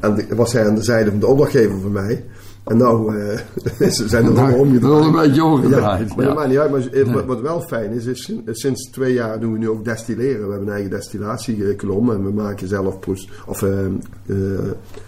aan 0.00 0.14
de, 0.14 0.26
was 0.34 0.52
hij 0.52 0.66
aan 0.66 0.74
de 0.74 0.82
zijde 0.84 1.10
van 1.10 1.20
de 1.20 1.26
opdrachtgever 1.26 1.80
van 1.80 1.92
mij. 1.92 2.24
En 2.68 2.76
nou 2.76 3.16
eh, 3.20 3.88
ze 3.90 4.08
zijn 4.08 4.24
er 4.24 4.32
Nou, 4.32 4.42
allemaal 4.46 4.60
omgedraaid. 4.66 4.92
wel 4.92 5.04
een 5.04 5.12
beetje 5.28 5.44
omgedraaid. 5.44 6.08
Ja, 6.08 6.14
maar 6.16 6.26
ja. 6.26 6.34
maakt 6.34 6.48
niet 6.48 6.58
uit. 6.58 6.70
Maar 6.70 6.80
eh, 7.20 7.26
wat, 7.26 7.40
wel 7.40 7.60
fijn 7.60 7.90
is, 7.90 8.04
is 8.06 8.22
sin- 8.24 8.42
sinds 8.46 8.90
twee 8.90 9.12
jaar 9.12 9.40
doen 9.40 9.52
we 9.52 9.58
nu 9.58 9.68
ook 9.68 9.84
destilleren. 9.84 10.44
We 10.44 10.50
hebben 10.50 10.68
een 10.68 10.74
eigen 10.74 10.90
destillatiekolom 10.90 12.10
en 12.10 12.24
we 12.24 12.32
maken 12.32 12.68
zelf 12.68 12.98
proes, 12.98 13.30
of, 13.46 13.62
eh 13.62 13.84
eh, 14.26 14.36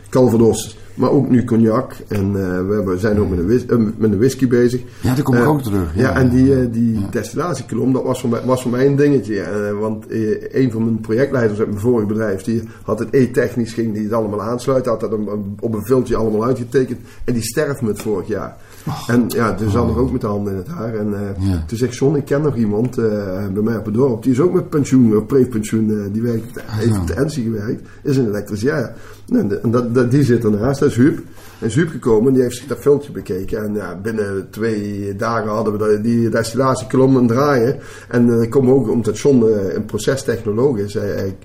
Calvados, 0.08 0.78
maar 1.00 1.10
ook 1.10 1.28
nu 1.28 1.44
cognac. 1.44 1.92
En 2.08 2.26
eh, 2.26 2.84
we 2.84 2.94
zijn 2.98 3.20
ook 3.20 3.28
met 3.30 3.38
een, 3.38 3.46
whis- 3.46 3.66
eh, 3.66 3.76
met 3.96 4.12
een 4.12 4.18
whisky 4.18 4.48
bezig. 4.48 4.80
Ja, 5.00 5.14
daar 5.14 5.22
kom 5.22 5.34
ik 5.34 5.40
Eh, 5.42 5.48
ook 5.48 5.62
terug. 5.62 5.92
Ja, 5.94 6.16
en 6.16 6.28
die, 6.28 6.70
die 6.70 7.06
destillatiekolom, 7.10 7.92
dat 7.92 8.02
was 8.02 8.20
voor 8.20 8.30
mij, 8.30 8.40
was 8.44 8.62
voor 8.62 8.70
mij 8.70 8.86
een 8.86 8.96
dingetje. 8.96 9.44
Want 9.80 10.04
een 10.52 10.70
van 10.70 10.84
mijn 10.84 11.00
projectleiders 11.00 11.58
uit 11.58 11.68
mijn 11.68 11.80
vorige 11.80 12.06
bedrijf, 12.06 12.42
die 12.42 12.62
had 12.82 12.98
het 12.98 13.08
e-technisch, 13.10 13.72
ging 13.72 13.94
die 13.94 14.02
het 14.02 14.12
allemaal 14.12 14.42
aansluiten, 14.42 14.90
had 14.90 15.00
dat 15.00 15.12
op 15.60 15.74
een 15.74 15.84
viltje 15.84 16.16
allemaal 16.16 16.44
uitgetekend. 16.44 16.98
En 17.24 17.32
die 17.34 17.42
sterft 17.42 17.80
met 17.82 18.02
vorig 18.02 18.26
jaar. 18.28 18.56
En 19.06 19.24
ja, 19.28 19.52
dus 19.52 19.72
zat 19.72 19.88
ik 19.90 19.96
ook 19.96 20.12
met 20.12 20.20
de 20.20 20.26
handen 20.26 20.52
in 20.52 20.58
het 20.58 20.68
haar. 20.68 20.94
En 20.94 21.10
Ja. 21.10 21.32
toen 21.34 21.60
toen 21.66 21.78
zegt 21.78 21.96
John, 21.96 22.16
ik 22.16 22.24
ken 22.24 22.42
nog 22.42 22.56
iemand 22.56 22.98
eh, 22.98 23.46
bij 23.52 23.62
mij 23.62 23.76
op 23.76 23.84
het 23.84 23.94
dorp, 23.94 24.22
die 24.22 24.32
is 24.32 24.40
ook 24.40 24.52
met 24.52 24.68
pensioen, 24.70 25.16
of 25.16 25.26
prepensioen, 25.26 25.90
eh, 25.90 26.12
die 26.12 26.22
werkt, 26.22 26.60
heeft 26.66 26.98
op 26.98 27.06
de 27.06 27.24
NSI 27.24 27.42
gewerkt, 27.42 27.88
is 28.02 28.16
een 28.16 28.26
elektricien. 28.26 28.68
Ja. 28.68 28.92
En 29.28 29.48
de- 29.48 29.58
en 29.58 29.70
dat, 29.70 29.94
dat, 29.94 30.10
die 30.10 30.22
zit 30.24 30.44
ernaast, 30.44 30.80
dat 30.80 30.88
is 30.88 30.96
Huub. 30.96 31.18
En 31.58 31.66
is 31.66 31.74
Huub 31.74 31.88
gekomen 31.90 32.28
en 32.28 32.34
die 32.34 32.42
heeft 32.42 32.56
zich 32.56 32.66
dat 32.66 32.78
filmpje 32.78 33.12
bekeken. 33.12 33.64
En 33.64 33.74
ja, 33.74 33.96
binnen 34.02 34.46
twee 34.50 35.16
dagen 35.16 35.50
hadden 35.50 35.78
we 35.78 36.00
die 36.00 36.28
destillatiekolom 36.28 37.16
aan 37.16 37.26
draaien. 37.26 37.76
En 38.08 38.26
dat 38.26 38.48
kwam 38.48 38.70
ook 38.70 38.90
omdat 38.90 39.18
John 39.18 39.42
een 39.74 39.84
procestechnoloog 39.84 40.76
is. 40.78 40.94
Hij, 40.94 41.08
hij- 41.08 41.36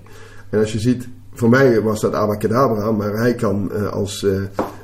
en 0.50 0.60
als 0.60 0.72
je 0.74 0.80
ziet, 0.80 1.08
voor 1.36 1.50
mij 1.50 1.82
was 1.82 2.02
dat 2.02 2.14
abacadabra, 2.14 2.92
maar 2.92 3.14
hij 3.14 3.34
kan 3.34 3.72
eh, 3.72 3.88
als 3.88 4.24
eh, 4.24 4.36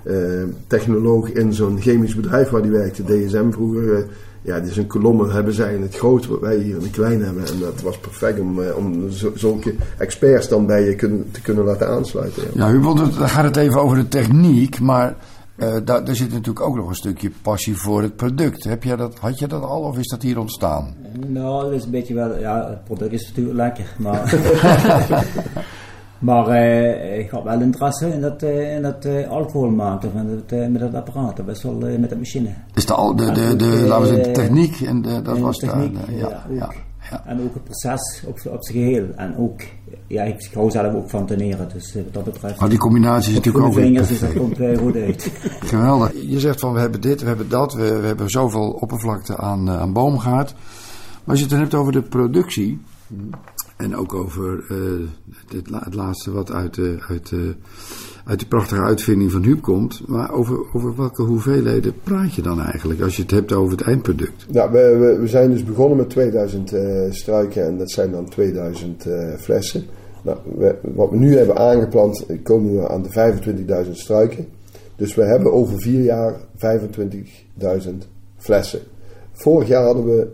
eh, 0.04 0.48
technoloog 0.68 1.30
in 1.30 1.54
zo'n 1.54 1.82
chemisch 1.82 2.16
bedrijf 2.16 2.50
waar 2.50 2.62
hij 2.62 2.72
werkte, 2.72 3.04
DSM 3.04 3.52
vroeger, 3.52 4.08
ja, 4.42 4.60
die 4.60 4.74
zijn 4.74 4.88
kolommen 4.88 5.32
hebben 5.32 5.54
zij 5.54 5.76
in 5.76 5.82
het 5.82 5.96
groot 5.96 6.28
wat 6.28 6.40
wij 6.40 6.58
hier 6.58 6.76
in 6.76 6.82
het 6.82 6.92
klein 6.92 7.24
hebben. 7.24 7.46
En 7.46 7.60
dat 7.60 7.82
was 7.82 7.98
perfect 7.98 8.40
om, 8.40 8.60
om 8.60 9.10
zulke 9.34 9.76
experts 9.98 10.48
dan 10.48 10.66
bij 10.66 10.84
je 10.84 10.96
kunnen, 10.96 11.32
te 11.32 11.42
kunnen 11.42 11.64
laten 11.64 11.88
aansluiten. 11.88 12.44
Ja. 12.54 12.68
Ja, 12.68 12.94
dan 12.94 13.14
gaat 13.14 13.44
het 13.44 13.56
even 13.56 13.82
over 13.82 13.98
de 13.98 14.08
techniek, 14.08 14.80
maar 14.80 15.16
eh 15.56 15.74
daar, 15.84 16.06
daar 16.06 16.16
zit 16.16 16.32
natuurlijk 16.32 16.66
ook 16.66 16.76
nog 16.76 16.90
een 16.90 16.96
stukje 16.96 17.32
passie 17.42 17.76
voor 17.76 18.02
het 18.02 18.16
product. 18.16 18.64
Heb 18.64 18.84
jij 18.84 18.96
dat, 18.96 19.18
had 19.20 19.40
je 19.40 19.48
dat 19.48 19.64
al 19.64 19.82
of 19.82 19.98
is 19.98 20.08
dat 20.08 20.22
hier 20.22 20.40
ontstaan? 20.40 20.96
Nou, 21.28 21.64
dat 21.64 21.74
is 21.74 21.84
een 21.84 21.92
beetje 21.92 22.14
wel, 22.14 22.40
ja, 22.40 22.70
het 22.70 22.84
product 22.84 23.14
is 23.14 23.28
natuurlijk 23.28 23.58
lekker, 23.58 23.86
maar. 23.98 24.34
maar 26.22 26.48
eh, 26.48 27.20
ik 27.20 27.30
had 27.30 27.44
wel 27.44 27.62
interesse 27.62 28.14
in 28.14 28.22
dat, 28.22 28.44
eh, 28.44 28.76
in 28.76 28.82
dat 28.82 29.06
eh, 29.06 29.30
alcohol 29.30 29.70
maken 29.70 30.12
met 30.14 30.26
het, 30.30 30.52
eh, 30.60 30.68
met 30.68 30.82
dat 30.82 30.94
apparaat, 30.94 31.38
dat 31.38 31.46
was 31.46 31.64
wel 31.64 31.74
met 32.00 32.10
dat 32.10 32.18
machine. 32.18 32.50
Dus 32.74 32.86
de, 32.86 32.94
al- 32.94 33.16
de, 33.16 33.32
de, 33.32 33.56
de, 33.56 33.66
laten 33.66 34.02
we 34.02 34.08
zeggen, 34.08 34.24
de 34.24 34.32
techniek 34.40 34.82
en 34.82 35.02
de, 35.02 35.22
dat 35.22 35.36
en 35.36 35.42
was 35.42 35.58
techniek, 35.58 35.94
daar. 35.94 36.08
eh, 36.08 36.20
ja, 36.20 36.28
ja, 36.30 36.36
ook. 36.50 36.58
ja, 36.58 36.70
ja. 37.12 37.24
En 37.26 37.42
ook 37.42 37.54
het 37.54 37.64
proces 37.64 38.24
op, 38.28 38.34
op 38.54 38.64
zijn 38.64 38.78
geheel. 38.78 39.06
En 39.16 39.38
ook, 39.38 39.62
ja, 40.08 40.24
ik 40.24 40.50
hou 40.54 40.72
zelf 40.72 40.94
ook 40.94 41.10
van 41.10 41.26
teneren, 41.26 41.70
dus 41.74 41.94
wat 41.94 42.14
dat 42.14 42.24
betreft. 42.24 42.60
Maar 42.60 42.70
die 42.70 42.78
combinatie 42.78 43.30
is 43.30 43.36
natuurlijk 43.38 43.66
ook 43.66 43.74
vingers, 43.74 44.08
dus 44.08 44.20
dat 44.20 44.34
perfect. 44.34 44.60
komt 44.80 44.80
goed 44.80 44.96
uit. 44.96 45.32
Geweldig. 45.74 46.12
Je 46.28 46.40
zegt 46.40 46.60
van 46.60 46.74
we 46.74 46.80
hebben 46.80 47.02
dit, 47.02 47.22
we 47.22 47.28
hebben 47.28 47.50
dat, 47.50 47.74
we, 47.74 48.00
we 48.00 48.08
hebben 48.08 48.30
zoveel 48.30 48.70
oppervlakte 48.72 49.38
aan, 49.38 49.70
aan 49.70 49.94
boomgaard. 49.94 50.54
Maar 50.54 51.22
als 51.26 51.36
je 51.38 51.42
het 51.44 51.50
dan 51.50 51.60
hebt 51.60 51.74
over 51.74 51.92
de 51.92 52.02
productie 52.02 52.82
en 53.82 53.96
ook 53.96 54.14
over 54.14 54.64
eh, 54.70 54.78
het, 55.56 55.70
la- 55.70 55.84
het 55.84 55.94
laatste 55.94 56.32
wat 56.32 56.52
uit 56.52 56.74
de, 56.74 56.98
uit, 57.08 57.30
de, 57.30 57.54
uit 58.26 58.40
die 58.40 58.48
prachtige 58.48 58.82
uitvinding 58.82 59.32
van 59.32 59.44
Huub 59.44 59.62
komt. 59.62 60.08
Maar 60.08 60.32
over, 60.32 60.74
over 60.74 60.96
welke 60.96 61.22
hoeveelheden 61.22 61.94
praat 62.04 62.34
je 62.34 62.42
dan 62.42 62.62
eigenlijk 62.62 63.02
als 63.02 63.16
je 63.16 63.22
het 63.22 63.32
hebt 63.32 63.54
over 63.54 63.78
het 63.78 63.88
eindproduct? 63.88 64.46
Nou, 64.50 64.72
we, 64.72 65.18
we, 65.22 65.28
zijn 65.28 65.52
dus 65.52 65.64
begonnen 65.64 65.98
met 65.98 66.10
2000 66.10 66.74
eh, 66.74 67.12
struiken 67.12 67.66
en 67.66 67.78
dat 67.78 67.92
zijn 67.92 68.12
dan 68.12 68.30
2000 68.30 69.06
eh, 69.06 69.34
flessen. 69.38 69.84
Nou, 70.24 70.38
wat 70.82 71.10
we 71.10 71.18
nu 71.18 71.38
hebben 71.38 71.58
aangeplant, 71.58 72.26
eh, 72.26 72.38
komen 72.44 72.74
we 72.74 72.90
aan 72.90 73.04
de 73.04 73.10
25.000 73.86 73.92
struiken. 73.92 74.46
Dus 74.96 75.16
we 75.16 75.24
hebben 75.24 75.54
over 75.54 75.82
vier 75.82 76.04
jaar 76.04 76.34
25.000 76.58 77.90
flessen. 78.38 78.80
Vorig 79.42 79.68
jaar 79.68 79.84
hadden 79.84 80.06
we 80.06 80.28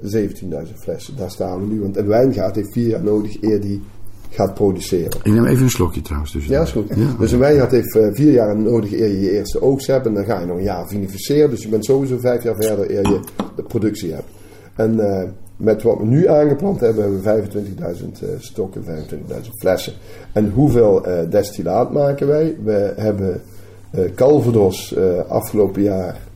17.000 0.68 0.74
flessen. 0.76 1.16
Daar 1.16 1.32
staan 1.32 1.60
we 1.60 1.74
nu. 1.74 1.82
Want 1.82 1.98
een 1.98 2.08
wijngaard 2.08 2.56
heeft 2.56 2.72
vier 2.72 2.88
jaar 2.88 3.04
nodig 3.04 3.42
eer 3.42 3.62
die 3.62 3.82
gaat 4.30 4.54
produceren. 4.54 5.20
Ik 5.24 5.34
neem 5.34 5.46
even 5.46 5.64
een 5.64 5.70
slokje 5.70 6.02
trouwens. 6.02 6.32
Dus 6.32 6.46
Ja, 6.46 6.62
is 6.62 6.72
goed. 6.72 6.90
Ja. 6.96 7.16
Dus 7.20 7.32
een 7.32 7.40
wijngaard 7.40 7.72
heeft 7.72 7.96
eh, 7.96 8.08
vier 8.12 8.32
jaar 8.32 8.58
nodig 8.58 8.92
eer 8.92 9.08
je 9.08 9.22
je 9.22 9.32
eerste 9.32 9.62
oogst 9.62 9.88
hebt. 9.88 10.06
En 10.06 10.14
dan 10.14 10.26
ga 10.26 10.40
je 10.40 10.46
nog 10.46 10.58
een 10.58 10.64
jaar 10.64 10.88
vinificeren. 10.88 11.50
Dus 11.50 11.64
je 11.64 11.70
bent 11.70 11.86
sowieso 11.86 12.18
vijf 12.18 12.44
jaar 12.44 12.56
verder 12.56 12.92
eer 12.92 13.10
je 13.10 13.20
de 13.56 13.64
productie 13.64 14.14
hebt. 14.14 14.28
En 14.76 15.00
eh, 15.00 15.30
met 15.58 15.84
wat 15.84 15.98
we 15.98 16.06
nu 16.06 16.28
aangeplant 16.28 16.80
hebben, 16.80 17.04
hebben 17.04 17.24
we 17.24 17.96
25.000 18.22 18.24
eh, 18.24 18.30
stokken, 18.38 18.84
25.000 18.84 19.50
flessen. 19.60 19.94
En 20.34 20.52
hoeveel 20.52 21.06
destillaat 21.30 21.92
maken 21.94 22.28
wij? 22.28 22.58
We 22.64 22.94
hebben 22.96 23.42
Calvados 24.16 24.96
afgelopen 25.28 25.82
jaar, 25.82 26.27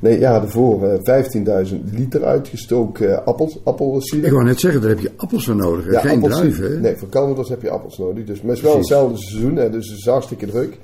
nee, 0.00 0.18
jaar 0.18 0.42
ervoor, 0.42 0.84
eh 0.88 1.64
15.000 1.68 1.74
liter 1.92 2.24
uitgestoken 2.24 3.10
eh, 3.18 3.26
appels, 3.26 3.58
appelsieder. 3.64 4.26
Ik 4.26 4.32
wou 4.32 4.44
net 4.44 4.60
zeggen, 4.60 4.80
daar 4.80 4.90
heb 4.90 5.00
je 5.00 5.10
appels 5.16 5.44
voor 5.44 5.56
nodig. 5.56 5.84
hè? 5.86 6.00
Geen 6.00 6.20
druiven. 6.20 6.80
Nee, 6.80 6.96
voor 6.96 7.08
Calvados 7.08 7.48
heb 7.48 7.62
je 7.62 7.70
appels 7.70 7.98
nodig. 7.98 8.24
Dus, 8.24 8.40
maar 8.40 8.48
het 8.48 8.58
is 8.58 8.62
wel 8.64 8.72
Precies. 8.72 8.90
hetzelfde 8.90 9.18
seizoen, 9.18 9.56
hè, 9.56 9.70
dus 9.70 9.88
het 9.88 9.98
is 9.98 10.06
hartstikke 10.06 10.46
druk. 10.46 10.78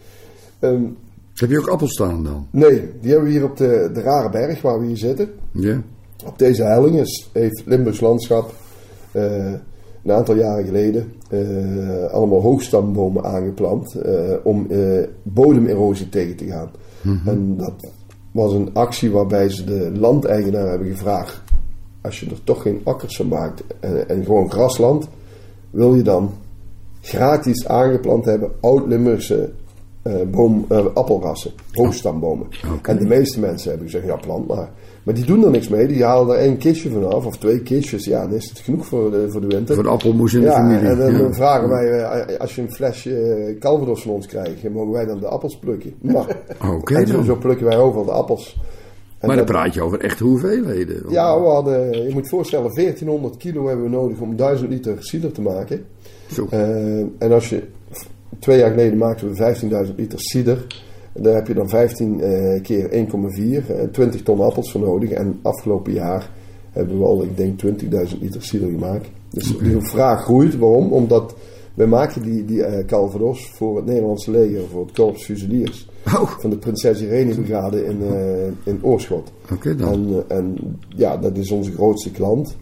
Ehm, 0.58 0.82
Heb 1.34 1.50
je 1.50 1.58
ook 1.58 1.68
appels 1.68 1.92
staan 1.92 2.24
dan? 2.24 2.46
nee, 2.50 2.90
die 3.00 3.10
hebben 3.10 3.28
we 3.28 3.34
hier 3.34 3.44
op 3.44 3.56
de, 3.56 3.90
de 3.94 4.00
Rare 4.00 4.30
Berg 4.30 4.62
waar 4.62 4.80
we 4.80 4.86
hier 4.86 4.96
zitten. 4.96 5.28
Ja. 5.52 5.82
Op 6.26 6.38
deze 6.38 6.62
helling 6.64 6.98
is, 7.00 7.28
heeft 7.32 7.62
Limburgs 7.66 8.00
Landschap 8.00 8.52
eh, 9.12 9.52
een 10.04 10.12
aantal 10.12 10.36
jaren 10.36 10.64
geleden 10.64 11.12
eh, 11.30 12.04
allemaal 12.12 12.40
hoogstambomen 12.40 13.24
aangeplant 13.24 13.94
eh, 13.94 14.12
om 14.42 14.66
eh, 14.70 14.78
bodemerosie 15.22 16.08
tegen 16.08 16.36
te 16.36 16.44
gaan. 16.44 16.70
En 17.26 17.56
dat 17.56 17.90
was 18.32 18.52
een 18.52 18.70
actie 18.72 19.10
waarbij 19.10 19.48
ze 19.48 19.64
de 19.64 19.92
landeigenaar 19.94 20.68
hebben 20.68 20.88
gevraagd: 20.88 21.42
als 22.00 22.20
je 22.20 22.30
er 22.30 22.44
toch 22.44 22.62
geen 22.62 22.80
akkers 22.84 23.16
van 23.16 23.28
maakt 23.28 23.62
en, 23.80 24.08
en 24.08 24.24
gewoon 24.24 24.50
grasland, 24.50 25.08
wil 25.70 25.94
je 25.94 26.02
dan 26.02 26.32
gratis 27.00 27.68
aangeplant 27.68 28.24
hebben 28.24 28.50
oud-Limburgse 28.60 29.50
eh, 30.02 30.22
boom, 30.30 30.64
eh, 30.68 30.86
appelrassen, 30.94 31.52
hoogstambomen. 31.72 32.46
En 32.82 32.98
de 32.98 33.06
meeste 33.06 33.40
mensen 33.40 33.70
hebben 33.70 33.88
gezegd, 33.88 34.06
ja 34.06 34.16
plant 34.16 34.46
maar. 34.46 34.70
Maar 35.02 35.14
die 35.14 35.24
doen 35.24 35.44
er 35.44 35.50
niks 35.50 35.68
mee, 35.68 35.86
die 35.86 36.04
halen 36.04 36.36
er 36.36 36.42
één 36.42 36.56
kistje 36.56 36.90
vanaf 36.90 37.26
of 37.26 37.36
twee 37.38 37.60
kistjes. 37.62 38.04
Ja, 38.04 38.20
dan 38.26 38.34
is 38.36 38.48
het 38.48 38.58
genoeg 38.58 38.86
voor 38.86 39.10
de, 39.10 39.26
voor 39.30 39.40
de 39.40 39.46
winter. 39.46 39.74
Voor 39.74 39.84
de 39.84 39.90
appelmoes 39.90 40.34
in 40.34 40.40
de 40.40 40.46
ja, 40.46 40.52
familie. 40.54 40.88
en 40.88 40.98
dan 40.98 41.12
Ja. 41.26 41.32
vragen 41.32 41.68
wij, 41.68 42.00
eh, 42.00 42.40
als 42.40 42.54
je 42.54 42.62
een 42.62 42.72
flesje 42.72 43.16
eh, 43.20 43.58
Calvados 43.58 44.02
van 44.02 44.12
ons 44.12 44.26
krijgt, 44.26 44.70
mogen 44.70 44.92
wij 44.92 45.04
dan 45.04 45.18
de 45.20 45.26
appels 45.26 45.58
plukken? 45.58 45.94
Mag. 46.00 46.26
Oké 46.76 46.94
en 46.94 47.24
zo, 47.24 47.36
plukken 47.36 47.66
wij 47.66 47.76
overal 47.78 48.04
de 48.04 48.10
appels. 48.10 48.56
En 49.18 49.28
Maar 49.28 49.36
dan 49.36 49.46
dat- 49.46 49.54
praat 49.56 49.74
je 49.74 49.82
over 49.82 50.00
echte 50.00 50.24
hoeveelheden. 50.24 51.02
ja, 51.08 51.40
we 51.40 51.46
hadden, 51.46 52.02
je 52.06 52.10
moet 52.12 52.28
voorstellen, 52.28 52.70
1400 52.74 53.36
kilo 53.36 53.66
hebben 53.66 53.84
we 53.84 53.90
nodig 53.90 54.18
om 54.20 54.36
1000 54.36 54.70
liter 54.70 54.96
cider 54.98 55.32
te 55.32 55.40
maken. 55.40 55.84
Zo. 56.32 56.46
Eh, 56.50 56.98
en 56.98 57.32
als 57.32 57.48
je, 57.48 57.62
twee 58.38 58.58
jaar 58.58 58.70
geleden 58.70 58.98
maakten 58.98 59.28
we 59.28 59.34
15.000 59.34 59.98
liter 59.98 60.20
cider. 60.20 60.66
Daar 61.14 61.34
heb 61.34 61.46
je 61.46 61.54
dan 61.54 61.68
15 61.68 62.20
eh, 62.20 62.62
keer 62.62 62.90
1,4, 62.90 63.70
eh, 63.70 63.82
20 63.92 64.22
ton 64.22 64.40
appels 64.40 64.70
voor 64.72 64.80
nodig. 64.80 65.10
En 65.10 65.38
afgelopen 65.42 65.92
jaar 65.92 66.30
hebben 66.70 66.98
we 66.98 67.04
al, 67.04 67.22
ik 67.22 67.36
denk, 67.36 67.58
20.000 67.58 68.20
liter 68.20 68.42
cider 68.42 68.70
gemaakt. 68.70 69.08
Dus 69.30 69.58
de 69.58 69.78
vraag 69.80 70.22
groeit. 70.22 70.58
Waarom? 70.58 70.92
Omdat 70.92 71.34
wij 71.74 71.86
maken 71.86 72.22
die, 72.22 72.44
die 72.44 72.62
eh, 72.62 72.86
Calvados 72.86 73.50
voor 73.54 73.76
het 73.76 73.86
Nederlandse 73.86 74.30
leger, 74.30 74.68
voor 74.68 74.84
het 74.84 74.94
Korps 74.94 75.24
Fusiliers. 75.24 75.88
Oh, 76.06 76.28
Van 76.38 76.50
de 76.50 76.56
Prinses 76.56 77.02
Irene 77.02 77.34
Brigade 77.34 77.84
in, 77.84 78.02
eh, 78.02 78.72
in 78.72 78.78
Oorschot. 78.82 79.32
oké 79.52 79.76
dan. 79.76 79.88
En, 79.88 80.24
eh, 80.28 80.36
en 80.36 80.78
ja, 80.88 81.16
dat 81.16 81.36
is 81.36 81.50
onze 81.50 81.72
grootste 81.72 82.10
klant. 82.10 82.56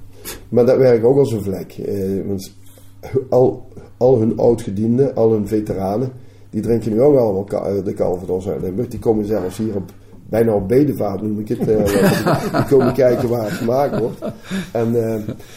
Maar 0.48 0.66
dat 0.66 0.76
werkt 0.76 1.04
ook 1.04 1.18
als 1.18 1.32
een 1.32 1.42
vlek. 1.42 1.72
Eh, 1.72 2.26
want 2.26 2.52
al, 3.28 3.68
al 3.96 4.18
hun 4.18 4.38
oudgedienden, 4.38 5.14
al 5.14 5.32
hun 5.32 5.48
veteranen, 5.48 6.12
die 6.50 6.62
drinken 6.62 6.92
nu 6.92 7.02
ook 7.02 7.18
allemaal 7.18 7.44
ka- 7.44 7.62
eh, 7.62 7.84
de 7.84 7.94
Calvados 7.94 8.48
uit 8.48 8.60
Limburg. 8.62 8.88
Die 8.88 8.98
komen 8.98 9.24
zelfs 9.26 9.56
hier 9.58 9.76
op, 9.76 9.90
bijna 10.28 10.52
op 10.52 10.68
bedevaart 10.68 11.22
noem 11.22 11.38
ik 11.38 11.48
het. 11.48 11.58
eh, 11.68 11.84
die 12.56 12.64
komen 12.76 12.92
kijken 12.92 13.28
waar 13.28 13.42
het 13.44 13.52
gemaakt 13.52 13.98
wordt. 13.98 14.18
En, 14.72 15.04
eh, 15.08 15.14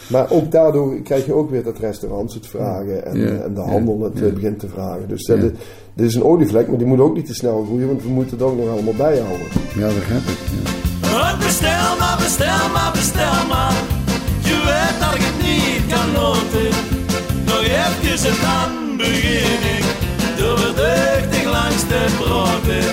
maar 0.10 0.32
ook 0.32 0.52
daardoor 0.52 0.96
krijg 1.02 1.26
je 1.26 1.34
ook 1.34 1.50
weer 1.50 1.64
dat 1.64 1.80
restaurants 1.80 2.34
het 2.34 2.48
vragen 2.48 3.06
en, 3.06 3.20
Ja, 3.20 3.26
en 3.28 3.54
de 3.54 3.62
ja, 3.62 3.68
handel 3.68 4.02
het 4.02 4.20
ja. 4.20 4.30
begint 4.30 4.60
te 4.60 4.68
vragen. 4.68 5.08
Dus 5.08 5.26
dat 5.26 5.38
Ja. 5.38 5.44
is, 5.44 5.52
dit 5.94 6.08
is 6.08 6.16
een 6.16 6.24
olievlek, 6.24 6.68
maar 6.68 6.78
die 6.78 6.88
moet 6.88 7.00
ook 7.00 7.16
niet 7.16 7.26
te 7.26 7.34
snel 7.34 7.64
groeien, 7.66 7.88
want 7.88 8.04
we 8.04 8.10
moeten 8.10 8.38
het 8.38 8.46
ook 8.46 8.58
nog 8.58 8.70
allemaal 8.70 8.94
bijhouden. 8.98 9.48
Ja, 9.76 9.86
dat 9.86 9.96
begrijp 9.96 10.22
ik. 10.22 10.38
Ja. 10.64 11.38
Bestel 11.38 11.98
maar, 12.00 12.18
bestel 12.18 12.70
maar, 12.74 12.92
bestel 12.94 13.46
maar. 13.50 13.74
Je 14.50 14.58
weet 14.70 15.00
dat 15.02 15.14
ik 15.16 15.22
het 15.30 15.40
niet 15.48 15.94
kan 15.94 16.12
noten. 16.12 16.70
Nog 17.46 17.64
even 17.64 18.30
en 18.30 18.36
dan 18.42 18.98
begin 18.98 19.62
ik. 19.78 19.83
Broden. 22.18 22.84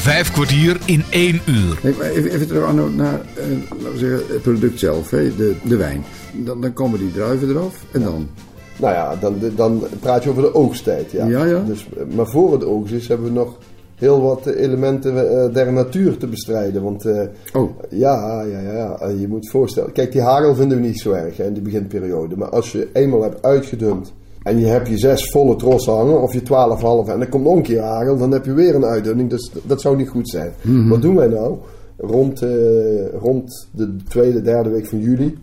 Vijf 0.00 0.32
kwartier 0.32 0.76
in 0.86 1.02
één 1.10 1.40
uur. 1.46 1.78
Maar 1.82 2.06
even, 2.10 2.30
even 2.30 2.46
terug 2.46 2.64
Arno, 2.64 2.88
naar 2.88 3.20
eh, 3.34 3.44
laten 3.70 3.92
we 3.92 3.98
zeggen, 3.98 4.18
het 4.28 4.42
product 4.42 4.78
zelf, 4.78 5.10
hè, 5.10 5.36
de, 5.36 5.56
de 5.64 5.76
wijn. 5.76 6.04
Dan, 6.32 6.60
dan 6.60 6.72
komen 6.72 6.98
die 6.98 7.12
druiven 7.12 7.48
eraf 7.48 7.84
en 7.92 8.02
dan? 8.02 8.28
Nou 8.76 8.94
ja, 8.94 9.16
dan, 9.16 9.34
dan 9.56 9.82
praat 10.00 10.24
je 10.24 10.30
over 10.30 10.42
de 10.42 10.54
oogsttijd. 10.54 11.10
Ja. 11.10 11.26
Ja, 11.26 11.44
ja. 11.44 11.60
Dus, 11.60 11.88
eh, 11.96 12.14
maar 12.14 12.26
voor 12.26 12.52
het 12.52 12.64
oogst 12.64 12.92
is 12.92 13.08
hebben 13.08 13.26
we 13.26 13.32
nog 13.32 13.58
heel 14.00 14.20
wat 14.20 14.46
elementen 14.46 15.30
eh, 15.30 15.54
der 15.54 15.72
natuur 15.72 16.16
te 16.16 16.26
bestrijden. 16.26 16.82
Want 16.82 17.04
eh, 17.04 17.22
Oh, 17.52 17.70
ja, 17.90 18.42
ja, 18.42 18.60
ja, 18.60 19.08
je 19.18 19.28
moet 19.28 19.44
je 19.44 19.50
voorstellen. 19.50 19.92
Kijk, 19.92 20.12
die 20.12 20.22
hagel 20.22 20.54
vinden 20.54 20.80
we 20.80 20.86
niet 20.86 21.00
zo 21.00 21.12
erg 21.12 21.36
hè, 21.36 21.44
in 21.44 21.54
de 21.54 21.60
beginperiode. 21.60 22.36
Maar 22.36 22.48
als 22.48 22.72
je 22.72 22.88
eenmaal 22.92 23.22
hebt 23.22 23.42
uitgedund 23.42 24.12
en 24.42 24.58
je 24.58 24.66
hebt 24.66 24.88
je 24.88 24.98
zes 24.98 25.30
volle 25.30 25.56
trossen 25.56 25.92
hangen, 25.92 26.22
of 26.22 26.32
je 26.32 26.42
twaalf 26.42 26.80
halve, 26.80 27.12
en 27.12 27.20
er 27.20 27.28
komt 27.28 27.44
nog 27.44 27.56
een 27.56 27.62
keer 27.62 27.82
hagel, 27.82 28.18
dan 28.18 28.32
heb 28.32 28.44
je 28.44 28.52
weer 28.52 28.74
een 28.74 28.84
uitdunning. 28.84 29.30
Dus 29.30 29.52
dat 29.62 29.80
zou 29.80 29.96
niet 29.96 30.08
goed 30.08 30.28
zijn. 30.28 30.52
Wat 30.88 31.02
doen 31.02 31.14
wij 31.14 31.28
nou? 31.28 31.56
Rond, 31.96 32.42
eh, 32.42 33.08
rond 33.12 33.68
de 33.70 33.96
tweede, 34.08 34.42
derde 34.42 34.70
week 34.70 34.86
van 34.86 34.98
juli, 35.00 35.38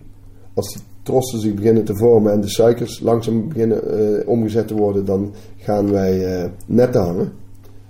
als 0.54 0.74
die 0.74 0.82
trossen 1.04 1.40
zich 1.40 1.54
beginnen 1.54 1.84
te 1.84 1.96
vormen 1.96 2.32
en 2.32 2.42
de 2.42 2.50
suikers 2.50 3.00
langzaam 3.00 3.48
beginnen 3.48 3.82
eh, 3.92 4.28
omgezet 4.28 4.68
te 4.68 4.76
worden, 4.76 5.06
dan 5.06 5.34
gaan 5.58 5.92
wij 5.92 6.26
eh, 6.26 6.50
netten 6.66 7.02
hangen. 7.02 7.32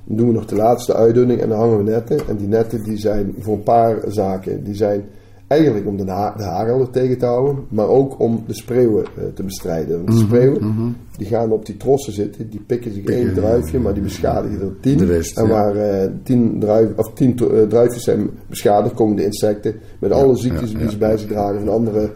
Dan 0.03 0.17
doen 0.17 0.27
we 0.27 0.33
nog 0.33 0.45
de 0.45 0.55
laatste 0.55 0.95
uitdunning 0.95 1.41
en 1.41 1.49
dan 1.49 1.59
hangen 1.59 1.77
we 1.77 1.91
netten. 1.91 2.19
En 2.27 2.35
die 2.35 2.47
netten 2.47 2.83
die 2.83 2.97
zijn 2.97 3.35
voor 3.39 3.53
een 3.53 3.63
paar 3.63 4.03
zaken. 4.07 4.63
Die 4.63 4.75
zijn 4.75 5.03
eigenlijk 5.47 5.87
om 5.87 5.97
de, 5.97 6.11
ha 6.11 6.33
de 6.37 6.43
hagel 6.43 6.89
tegen 6.89 7.17
te 7.17 7.25
houden, 7.25 7.63
maar 7.69 7.87
ook 7.87 8.19
om 8.19 8.43
de 8.47 8.53
spreeuwen 8.53 9.05
eh, 9.05 9.23
te 9.33 9.43
bestrijden. 9.43 9.95
Want 9.95 10.17
de 10.17 10.25
spreeuwen 10.25 10.95
die 11.17 11.27
gaan 11.27 11.51
op 11.51 11.65
die 11.65 11.77
trossen 11.77 12.13
zitten, 12.13 12.49
die 12.49 12.59
pikken 12.59 12.93
zich 12.93 13.05
één 13.05 13.33
druifje, 13.33 13.79
maar 13.79 13.93
die 13.93 14.03
beschadigen 14.03 14.61
er 14.61 14.79
tien. 14.81 14.97
De 14.97 15.05
rest, 15.05 15.37
en 15.37 15.47
waar 15.47 15.75
eh, 15.75 16.09
tien, 16.23 16.59
druif, 16.59 16.89
of 16.95 17.13
tien 17.13 17.39
eh, 17.39 17.61
druifjes 17.61 18.03
zijn 18.03 18.29
beschadigd, 18.47 18.95
komen 18.95 19.15
de 19.15 19.25
insecten 19.25 19.75
met 19.99 20.11
alle 20.11 20.35
ziektes 20.35 20.71
ja, 20.71 20.77
die 20.77 20.89
ze 20.89 20.97
bij 20.97 21.17
zich 21.17 21.27
dragen 21.29 21.59
van 21.59 21.69
andere 21.69 22.11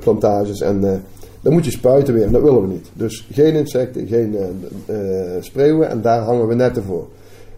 plantages. 0.00 0.60
En 0.60 0.80
dan 1.40 1.52
moet 1.52 1.64
je 1.64 1.70
spuiten 1.70 2.14
weer, 2.14 2.24
en 2.24 2.32
dat 2.32 2.42
willen 2.42 2.62
we 2.62 2.68
niet. 2.68 2.90
Dus 2.92 3.28
geen 3.32 3.54
insecten, 3.54 4.06
geen 4.06 4.36
spreeuwen 5.40 5.88
en 5.88 6.02
daar 6.02 6.22
hangen 6.22 6.46
we 6.46 6.54
netten 6.54 6.82
voor. 6.82 7.06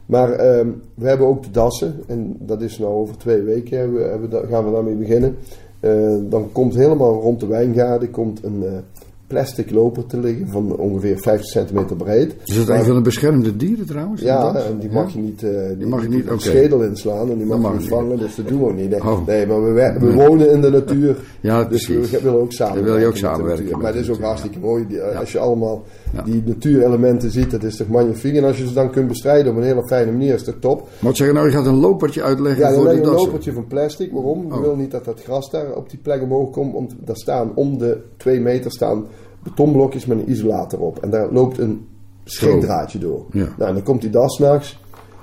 Maar 0.08 0.32
ehm, 0.32 0.68
we 0.94 1.08
hebben 1.08 1.26
ook 1.26 1.42
de 1.42 1.50
dassen. 1.50 1.94
En 2.06 2.36
dat 2.40 2.62
is 2.62 2.78
nou 2.78 2.92
over 2.92 3.16
twee 3.16 3.42
weken 3.42 3.78
hebben 3.78 4.30
we, 4.30 4.46
gaan 4.48 4.64
we 4.64 4.72
daarmee 4.72 4.94
beginnen. 4.94 5.36
Eh, 5.80 6.14
dan 6.20 6.52
komt 6.52 6.74
helemaal 6.74 7.20
rond 7.20 7.40
de 7.40 7.46
wijngaarden 7.46 8.10
komt 8.10 8.44
een 8.44 8.62
eh, 8.64 8.72
plastic 9.28 9.70
loper 9.70 10.06
te 10.06 10.18
liggen 10.20 10.48
van 10.48 10.76
ongeveer 10.76 11.18
50 11.18 11.46
centimeter 11.50 11.96
breed. 11.96 12.34
is 12.44 12.56
dat 12.66 12.68
een 12.68 12.84
van 12.84 12.94
de 12.94 13.00
beschermde 13.00 13.56
dieren 13.56 13.86
trouwens? 13.86 14.20
Ja, 14.22 14.54
en 14.54 14.78
die 14.78 14.90
mag 14.90 15.12
je 15.12 15.18
niet, 15.18 15.42
eh 15.42 15.50
die, 15.78 15.86
mag 15.86 16.02
je 16.02 16.08
niet, 16.08 16.30
oké. 16.30 16.40
schedel 16.40 16.82
inslaan 16.82 17.30
en 17.30 17.36
die 17.36 17.46
mag 17.46 17.58
mag 17.58 17.70
je 17.72 17.78
niet 17.78 17.80
niet. 17.86 17.98
vangen, 17.98 18.18
dus 18.18 18.34
dat 18.34 18.48
doen 18.48 18.58
we 18.58 18.64
ook 18.64 18.74
niet. 18.76 18.90
Nee, 18.90 19.00
Oh. 19.02 19.26
nee 19.26 19.46
maar 19.46 19.74
we, 19.74 19.96
we 20.00 20.12
wonen 20.14 20.50
in 20.50 20.60
de 20.60 20.70
natuur, 20.70 21.16
Ja, 21.40 21.64
dus 21.64 21.86
precies. 21.86 22.10
we 22.10 22.20
willen 22.22 22.40
ook 22.40 22.52
samenwerken. 22.52 22.92
Wil 22.92 23.00
je 23.00 23.06
ook 23.06 23.16
samenwerken 23.16 23.78
Maar 23.78 23.92
het 23.94 24.02
is 24.02 24.10
ook 24.10 24.20
hartstikke 24.20 24.58
mooi, 24.58 24.86
die- 24.88 25.00
als 25.02 25.32
je 25.32 25.38
allemaal 25.38 25.82
Ja. 26.12 26.22
die 26.22 26.42
natuurelementen 26.46 27.30
ziet, 27.30 27.50
dat 27.50 27.62
is 27.62 27.76
toch 27.76 27.88
magnifiek. 27.88 28.36
En 28.36 28.44
als 28.44 28.58
je 28.58 28.66
ze 28.66 28.72
dan 28.74 28.90
kunt 28.90 29.08
bestrijden 29.08 29.52
op 29.52 29.58
een 29.58 29.64
hele 29.64 29.86
fijne 29.86 30.10
manier, 30.12 30.34
is 30.34 30.44
dat 30.44 30.60
top. 30.60 30.88
Moet 31.00 31.16
zeggen, 31.16 31.34
nou, 31.36 31.48
je 31.48 31.52
gaat 31.56 31.66
een 31.66 31.78
lopertje 31.80 32.22
uitleggen 32.22 32.62
Ja, 32.62 32.70
dan 32.70 32.82
voor 32.82 32.92
je 32.94 33.00
een 33.00 33.06
lopertje 33.06 33.52
van 33.52 33.66
plastic. 33.66 34.12
Waarom? 34.12 34.46
Je 34.46 34.52
Oh. 34.54 34.60
wil 34.60 34.76
niet 34.76 34.90
dat 34.90 35.04
dat 35.04 35.22
gras 35.22 35.50
daar 35.50 35.74
op 35.74 35.90
die 35.90 35.98
plek 36.02 36.22
omhoog 36.22 36.50
komt. 36.50 36.72
Want 36.72 36.94
daar 37.04 37.16
staan 37.16 37.50
om 37.54 37.78
de 37.78 37.98
twee 38.16 38.40
meter 38.40 38.70
staan 38.70 39.04
betonblokjes 39.48 40.06
met 40.06 40.18
een 40.18 40.30
isolator 40.30 40.80
op. 40.80 40.98
En 40.98 41.10
daar 41.10 41.32
loopt 41.32 41.58
een 41.58 41.86
scheepdraadje 42.24 42.98
door. 42.98 43.26
Ja. 43.32 43.48
Nou, 43.56 43.68
en 43.68 43.74
dan 43.74 43.82
komt 43.82 44.00
die 44.00 44.10
das 44.10 44.34
s'nachts 44.36 44.80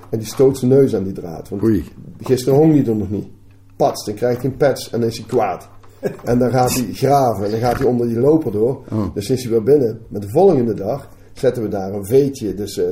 en 0.09 0.17
die 0.19 0.27
stoot 0.27 0.57
zijn 0.57 0.71
neus 0.71 0.95
aan 0.95 1.03
die 1.03 1.13
draad. 1.13 1.49
Want 1.49 1.63
Oei. 1.63 1.83
gisteren 2.21 2.59
hong 2.59 2.71
hij 2.73 2.85
er 2.85 2.95
nog 2.95 3.09
niet. 3.09 3.27
Pats, 3.75 4.05
dan 4.05 4.15
krijgt 4.15 4.41
hij 4.41 4.51
een 4.51 4.57
pets 4.57 4.89
en 4.89 4.99
dan 4.99 5.09
is 5.09 5.17
hij 5.17 5.25
kwaad. 5.27 5.67
En 6.23 6.39
dan 6.39 6.51
gaat 6.51 6.73
hij 6.73 6.87
graven 6.93 7.45
en 7.45 7.51
dan 7.51 7.59
gaat 7.59 7.77
hij 7.77 7.87
onder 7.87 8.07
die 8.07 8.19
loper 8.19 8.51
door. 8.51 8.81
Oh. 8.91 9.13
Dus 9.13 9.29
is 9.29 9.41
hij 9.43 9.51
weer 9.51 9.63
binnen. 9.63 9.99
Maar 10.07 10.21
de 10.21 10.29
volgende 10.29 10.73
dag 10.73 11.09
zetten 11.33 11.63
we 11.63 11.69
daar 11.69 11.93
een 11.93 12.05
veetje. 12.05 12.53
Dus 12.53 12.77
eh 12.77 12.85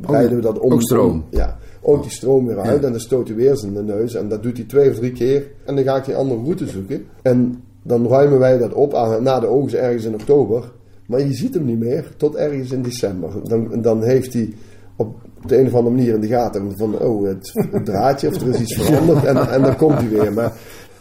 breiden 0.00 0.36
we 0.36 0.42
dat 0.42 0.58
om. 0.58 0.72
ook 0.72 0.82
stroom. 0.82 1.10
om- 1.12 1.24
ja, 1.30 1.58
ook 1.82 2.02
die 2.02 2.10
stroom 2.10 2.46
weer 2.46 2.58
uit. 2.58 2.84
En 2.84 2.90
dan 2.90 3.00
stoot 3.00 3.26
hij 3.28 3.36
weer 3.36 3.56
zijn 3.56 3.84
neus. 3.84 4.14
En 4.14 4.28
dat 4.28 4.42
doet 4.42 4.56
hij 4.56 4.66
twee 4.66 4.90
of 4.90 4.96
drie 4.96 5.12
keer. 5.12 5.50
En 5.64 5.74
dan 5.74 5.84
ga 5.84 5.96
ik 5.96 6.04
die 6.04 6.16
andere 6.16 6.40
route 6.42 6.66
zoeken. 6.68 7.04
En 7.22 7.62
dan 7.86 8.08
ruimen 8.08 8.38
wij 8.38 8.58
dat 8.58 8.72
op 8.72 8.94
aan, 8.94 9.22
na 9.22 9.40
de 9.40 9.46
oogst 9.46 9.74
ergens 9.74 10.04
in 10.04 10.14
oktober. 10.14 10.72
Maar 11.06 11.20
je 11.20 11.34
ziet 11.34 11.54
hem 11.54 11.64
niet 11.64 11.78
meer 11.78 12.12
tot 12.16 12.34
ergens 12.34 12.72
in 12.72 12.82
december. 12.82 13.30
Dan, 13.48 13.82
dan 13.82 14.02
heeft 14.02 14.32
hij 14.32 14.54
op 14.96 15.14
de 15.46 15.58
een 15.58 15.66
of 15.66 15.74
andere 15.74 15.94
manier 15.94 16.14
in 16.14 16.20
de 16.20 16.26
gaten 16.26 16.72
van... 16.76 16.98
Oh, 16.98 17.26
het, 17.26 17.50
het 17.70 17.84
draadje 17.84 18.28
of 18.28 18.40
er 18.40 18.48
is 18.48 18.60
iets 18.60 18.74
veranderd. 18.82 19.24
En, 19.24 19.48
en 19.48 19.62
dan 19.62 19.76
komt 19.76 19.98
hij 19.98 20.08
weer. 20.08 20.32
Maar 20.32 20.52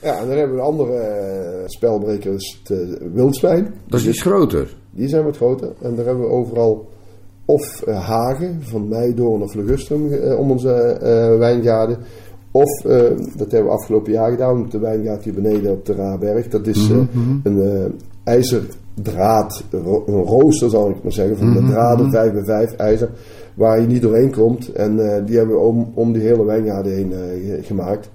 ja, 0.01 0.19
en 0.19 0.27
dan 0.27 0.37
hebben 0.37 0.55
we 0.55 0.61
een 0.61 0.67
andere 0.67 0.97
eh, 0.97 1.63
spelbreker. 1.65 2.31
Dat 2.31 2.41
is 2.41 2.59
het 2.63 2.97
wildzwijn. 3.13 3.73
Dat 3.87 3.99
is 3.99 4.07
iets 4.07 4.21
groter. 4.21 4.75
Die 4.91 5.07
zijn 5.07 5.23
wat 5.23 5.35
groter. 5.35 5.73
En 5.81 5.95
daar 5.95 6.05
hebben 6.05 6.23
we 6.23 6.29
overal 6.29 6.89
of 7.45 7.81
eh, 7.81 8.07
hagen 8.07 8.59
van 8.61 8.87
Meidoorn 8.87 9.41
of 9.41 9.53
Ligustrum 9.53 10.13
eh, 10.13 10.39
om 10.39 10.51
onze 10.51 10.97
wijngaarden. 11.39 11.97
Of, 12.55 12.85
eh, 12.85 12.99
dat 13.35 13.51
hebben 13.51 13.69
we 13.71 13.77
afgelopen 13.77 14.11
jaar 14.11 14.31
gedaan, 14.31 14.59
op 14.61 14.71
de 14.71 14.79
wijngaard 14.79 15.23
hier 15.23 15.33
beneden 15.33 15.71
op 15.71 15.85
de 15.85 15.93
Raarberg. 15.93 16.47
Dat 16.47 16.67
is 16.67 16.89
eh, 16.89 16.97
een 17.43 17.61
eh, 17.61 17.85
ijzerdraad, 18.23 19.63
ro- 19.71 20.03
een 20.07 20.23
rooster 20.23 20.69
zal 20.69 20.89
ik 20.89 21.03
maar 21.03 21.11
zeggen, 21.11 21.37
van 21.37 21.53
de 21.53 21.59
draden 21.71 22.11
5 22.11 22.33
bij 22.33 22.43
5 22.43 22.73
ijzer, 22.73 23.09
waar 23.53 23.81
je 23.81 23.87
niet 23.87 24.01
doorheen 24.01 24.31
komt. 24.31 24.71
En 24.71 24.95
die 25.25 25.37
hebben 25.37 25.55
we 25.55 25.61
om, 25.61 25.91
om 25.93 26.13
die 26.13 26.21
hele 26.21 26.45
wijngaarden 26.45 26.93
heen 26.93 27.11
ge- 27.11 27.59
gemaakt. 27.61 28.09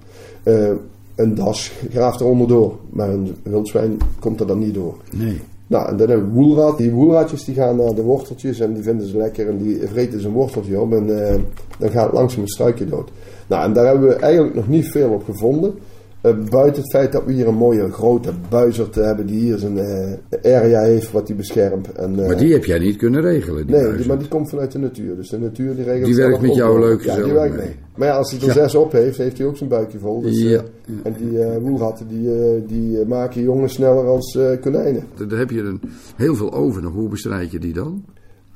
Een 1.15 1.35
das 1.35 1.71
graaft 1.89 2.19
er 2.19 2.25
onderdoor, 2.25 2.75
maar 2.89 3.09
een 3.09 3.35
wildzwijn 3.43 3.97
komt 4.19 4.39
er 4.39 4.47
dan 4.47 4.59
niet 4.59 4.73
door. 4.73 4.95
Nee. 5.17 5.39
Nou, 5.71 5.87
en 5.87 5.97
dan 5.97 6.09
hebben 6.09 6.27
we 6.27 6.33
woelraad. 6.33 6.77
Die 6.77 6.91
woelraadjes 6.91 7.43
die 7.43 7.55
gaan 7.55 7.75
naar 7.75 7.93
de 7.93 8.01
worteltjes 8.01 8.59
en 8.59 8.73
die 8.73 8.83
vinden 8.83 9.07
ze 9.07 9.17
lekker 9.17 9.47
en 9.47 9.57
die 9.57 9.87
vreten 9.87 10.21
zijn 10.21 10.33
worteltje 10.33 10.79
op 10.79 10.93
en 10.93 11.27
eh, 11.27 11.39
dan 11.79 11.89
gaat 11.89 12.13
langzaam 12.13 12.41
een 12.41 12.47
struikje 12.47 12.85
dood. 12.85 13.11
Nou, 13.47 13.63
en 13.63 13.73
daar 13.73 13.85
hebben 13.85 14.07
we 14.07 14.15
eigenlijk 14.15 14.55
nog 14.55 14.67
niet 14.67 14.87
veel 14.87 15.09
op 15.09 15.23
gevonden. 15.23 15.73
Eh, 16.21 16.33
buiten 16.49 16.81
het 16.81 16.91
feit 16.91 17.11
dat 17.11 17.23
we 17.25 17.31
hier 17.33 17.47
een 17.47 17.55
mooie 17.55 17.91
grote 17.91 18.31
buizerd 18.49 18.95
hebben 18.95 19.25
die 19.25 19.39
hier 19.39 19.57
zijn 19.57 19.77
eh, 19.77 20.55
area 20.55 20.81
heeft 20.81 21.11
wat 21.11 21.27
die 21.27 21.35
beschermt. 21.35 21.91
En, 21.91 22.19
eh, 22.19 22.27
Maar 22.27 22.37
die 22.37 22.53
heb 22.53 22.65
jij 22.65 22.79
niet 22.79 22.95
kunnen 22.95 23.21
regelen. 23.21 23.67
Die 23.67 23.75
Nee, 23.75 23.95
die, 23.95 24.07
maar 24.07 24.17
die 24.19 24.27
komt 24.27 24.49
vanuit 24.49 24.71
de 24.71 24.79
natuur. 24.79 25.15
Dus 25.15 25.29
de 25.29 25.39
natuur 25.39 25.75
die 25.75 25.83
regelt 25.83 26.05
Die 26.05 26.15
werkt 26.15 26.41
met 26.41 26.55
jou 26.55 26.79
leuk 26.79 27.01
Ja, 27.01 27.15
die 27.15 27.33
werkt 27.33 27.55
mee. 27.55 27.65
mee. 27.65 27.75
Maar 27.95 28.07
ja, 28.07 28.15
als 28.15 28.31
hij 28.31 28.39
er 28.39 28.45
Ja. 28.45 28.53
zes 28.53 28.75
op 28.75 28.91
heeft, 28.91 29.17
heeft 29.17 29.37
hij 29.37 29.47
ook 29.47 29.57
zijn 29.57 29.69
buikje 29.69 29.99
vol. 29.99 30.21
Dus, 30.21 30.41
Ja. 30.41 30.61
En 31.03 31.13
die 31.17 31.39
woelratten 31.61 32.07
die, 32.07 32.29
die 32.65 33.05
maken 33.05 33.41
jongens 33.43 33.73
sneller 33.73 34.05
als 34.07 34.37
konijnen. 34.61 35.03
Daar 35.27 35.39
heb 35.39 35.49
je 35.49 35.61
een, 35.61 35.81
heel 36.15 36.35
veel 36.35 36.53
over 36.53 36.81
nog. 36.81 36.93
Hoe 36.93 37.09
bestrijd 37.09 37.51
je 37.51 37.59
die 37.59 37.73
dan? 37.73 38.05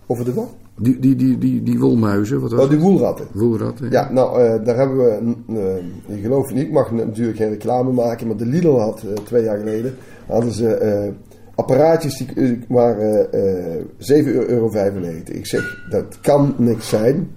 Over 0.07 0.25
de 0.25 0.33
wat? 0.33 0.55
Die, 0.77 0.99
die, 0.99 1.15
die, 1.15 1.37
die, 1.37 1.63
die 1.63 1.79
wolmuizen, 1.79 2.41
wat 2.41 2.51
was 2.51 2.63
Oh, 2.63 2.69
die 2.69 2.79
woelratten. 2.79 3.27
Woelratten. 3.31 3.91
Ja, 3.91 4.11
nou, 4.11 4.41
eh, 4.41 4.65
daar 4.65 4.77
hebben 4.77 4.97
we, 4.97 5.35
eh, 5.47 6.15
je 6.15 6.21
gelooft 6.21 6.47
het 6.47 6.57
niet, 6.57 6.65
ik 6.65 6.71
mag 6.71 6.91
natuurlijk 6.91 7.37
geen 7.37 7.49
reclame 7.49 7.91
maken, 7.91 8.27
maar 8.27 8.37
de 8.37 8.45
Lidl 8.45 8.77
had 8.77 9.03
eh, 9.03 9.23
twee 9.23 9.43
jaar 9.43 9.57
geleden, 9.57 9.95
hadden 10.27 10.51
ze 10.51 11.13
apparaatjes 11.55 12.17
die 12.17 12.59
waren 12.67 13.33
eh 13.33 13.83
7,95 13.97 14.47
euro. 14.47 14.69
Ik 15.25 15.45
zeg, 15.45 15.85
dat 15.89 16.19
kan 16.21 16.55
niks 16.57 16.89
zijn. 16.89 17.29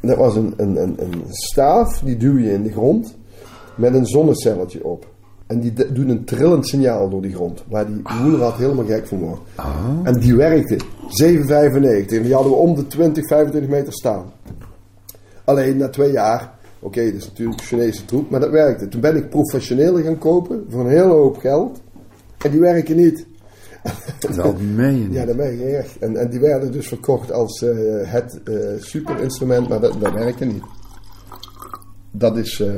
En 0.00 0.08
dat 0.08 0.16
was 0.16 0.36
een, 0.36 0.54
een, 0.56 0.82
een, 0.82 0.94
een 0.98 1.22
staaf, 1.28 2.00
die 2.00 2.16
duw 2.16 2.38
je 2.38 2.52
in 2.52 2.62
de 2.62 2.72
grond 2.72 3.16
met 3.76 3.94
een 3.94 4.06
zonnecelletje 4.06 4.84
op. 4.84 5.06
En 5.48 5.60
die 5.60 5.72
d- 5.72 5.94
doet 5.94 6.08
een 6.08 6.24
trillend 6.24 6.66
signaal 6.68 7.08
door 7.10 7.22
die 7.22 7.34
grond, 7.34 7.64
waar 7.68 7.86
die 7.86 8.02
woelrat 8.22 8.54
helemaal 8.56 8.84
gek 8.84 9.06
van 9.06 9.18
wordt. 9.18 9.40
En 10.02 10.20
die 10.20 10.34
werkte. 10.36 10.76
7,95. 10.76 12.16
En 12.16 12.22
die 12.22 12.34
hadden 12.34 12.52
we 12.52 12.58
om 12.58 12.74
de 12.74 12.86
20, 12.86 13.26
25 13.26 13.70
meter 13.70 13.92
staan. 13.92 14.24
Alleen 15.44 15.76
na 15.76 15.88
twee 15.88 16.12
jaar, 16.12 16.52
oké, 16.80 17.04
dat 17.04 17.14
is 17.14 17.26
natuurlijk 17.26 17.60
Chinese 17.60 18.04
troep, 18.04 18.30
maar 18.30 18.40
dat 18.40 18.50
werkte. 18.50 18.88
Toen 18.88 19.00
ben 19.00 19.16
ik 19.16 19.28
professionele 19.28 20.02
gaan 20.02 20.18
kopen 20.18 20.64
voor 20.68 20.80
een 20.80 20.90
hele 20.90 21.12
hoop 21.12 21.36
geld. 21.38 21.80
En 22.38 22.50
die 22.50 22.60
werken 22.60 22.96
niet. 22.96 23.26
Dat 24.36 24.60
meen 24.60 25.02
je. 25.02 25.10
Ja, 25.10 25.24
dat 25.24 25.36
meen 25.36 25.58
je 25.58 25.64
echt. 25.76 25.98
En, 25.98 26.16
en 26.16 26.30
die 26.30 26.40
werden 26.40 26.72
dus 26.72 26.88
verkocht 26.88 27.32
als 27.32 27.62
eh, 27.62 27.76
het 28.02 28.40
eh 28.44 28.54
superinstrument, 28.78 29.68
maar 29.68 29.80
dat, 29.80 30.00
dat 30.00 30.12
werkte 30.12 30.44
niet. 30.44 30.62
Dat 32.10 32.36
is... 32.36 32.60
eh, 32.60 32.72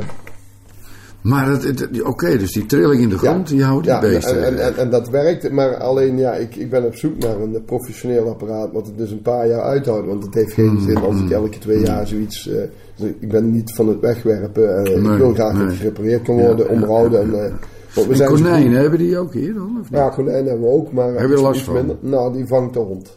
Maar 1.23 1.59
oké, 2.05 2.37
dus 2.39 2.53
die 2.53 2.67
trilling 2.67 3.03
in 3.03 3.09
de 3.09 3.19
grond, 3.19 3.49
die 3.49 3.63
houdt 3.65 3.85
die 3.85 3.93
ja, 3.93 4.01
beesten. 4.01 4.59
en, 4.59 4.77
en, 4.77 4.91
dat 4.91 5.09
werkt, 5.09 5.51
maar 5.51 5.77
alleen 5.77 6.19
ja, 6.19 6.33
ik, 6.35 6.57
ik 6.57 6.71
ben 6.71 6.85
op 6.85 6.95
zoek 6.95 7.19
naar 7.19 7.41
een 7.41 7.63
professioneel 7.67 8.29
apparaat 8.29 8.73
wat 8.73 8.87
het 8.87 8.99
dus 8.99 9.11
een 9.11 9.23
paar 9.23 9.49
jaar 9.49 9.61
uithoudt. 9.63 10.07
Want 10.07 10.25
het 10.25 10.35
heeft 10.35 10.55
Hmm, 10.55 10.69
geen 10.69 10.81
zin 10.81 10.97
als 10.97 11.21
ik 11.21 11.31
elke 11.31 11.59
twee 11.59 11.81
jaar 11.85 12.07
zoiets. 12.07 12.49
eh, 12.49 12.55
dus 12.97 13.11
ik 13.21 13.29
ben 13.29 13.51
niet 13.51 13.75
van 13.75 13.89
het 13.89 14.01
wegwerpen. 14.01 14.77
eh, 14.77 14.83
Nee, 15.03 15.13
ik 15.13 15.19
wil 15.19 15.35
graag 15.35 15.59
dat 15.59 15.67
het 15.67 15.77
gerepareerd 15.77 16.23
kan 16.23 16.37
worden, 16.39 16.67
Ja, 16.67 16.73
onderhouden. 16.73 17.21
En, 17.21 17.35
eh, 17.45 17.53
want 17.95 18.07
we 18.07 18.13
En 18.13 18.17
zijn 18.17 18.29
konijnen, 18.31 18.71
goed- 18.73 18.81
hebben 18.81 18.99
die 18.99 19.19
ook 19.19 19.33
hier 19.33 19.55
dan? 19.55 19.77
Of 19.81 19.91
niet? 19.91 19.99
Ja, 19.99 20.09
konijnen 20.09 20.45
hebben 20.51 20.69
we 20.69 20.75
ook, 20.75 20.93
maar 20.93 21.13
Heb 21.15 21.27
je 21.29 21.33
iets- 21.33 21.41
last 21.43 21.63
van? 21.63 21.75
minder. 21.75 21.97
Nou, 22.01 22.33
die 22.33 22.47
vangt 22.47 22.75
de 22.75 22.81
hond. 22.81 23.17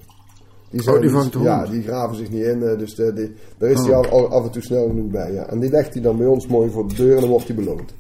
Die 0.73 0.87
Oh, 0.87 0.95
die 0.95 1.03
iets- 1.03 1.13
vangt 1.13 1.33
de 1.33 1.39
Ja, 1.39 1.65
die 1.65 1.81
graven 1.83 2.15
zich 2.15 2.29
niet 2.29 2.41
in, 2.43 2.63
eh, 2.63 2.77
dus 2.77 2.95
de, 2.95 3.13
die, 3.13 3.31
daar 3.57 3.69
is 3.69 3.79
hij 3.79 3.89
Oh. 3.89 3.95
al, 3.97 4.09
al 4.09 4.27
af 4.31 4.45
en 4.45 4.51
toe 4.51 4.61
snel 4.61 4.87
genoeg 4.87 5.11
bij. 5.11 5.33
Ja. 5.33 5.45
En 5.49 5.59
die 5.59 5.69
legt 5.69 5.93
hij 5.93 6.01
dan 6.01 6.17
bij 6.17 6.25
ons 6.27 6.47
mooi 6.47 6.69
voor 6.71 6.87
de 6.87 6.95
deur 6.95 7.13
en 7.15 7.19
dan 7.21 7.29
wordt 7.29 7.47
hij 7.47 7.55
beloond. 7.55 7.93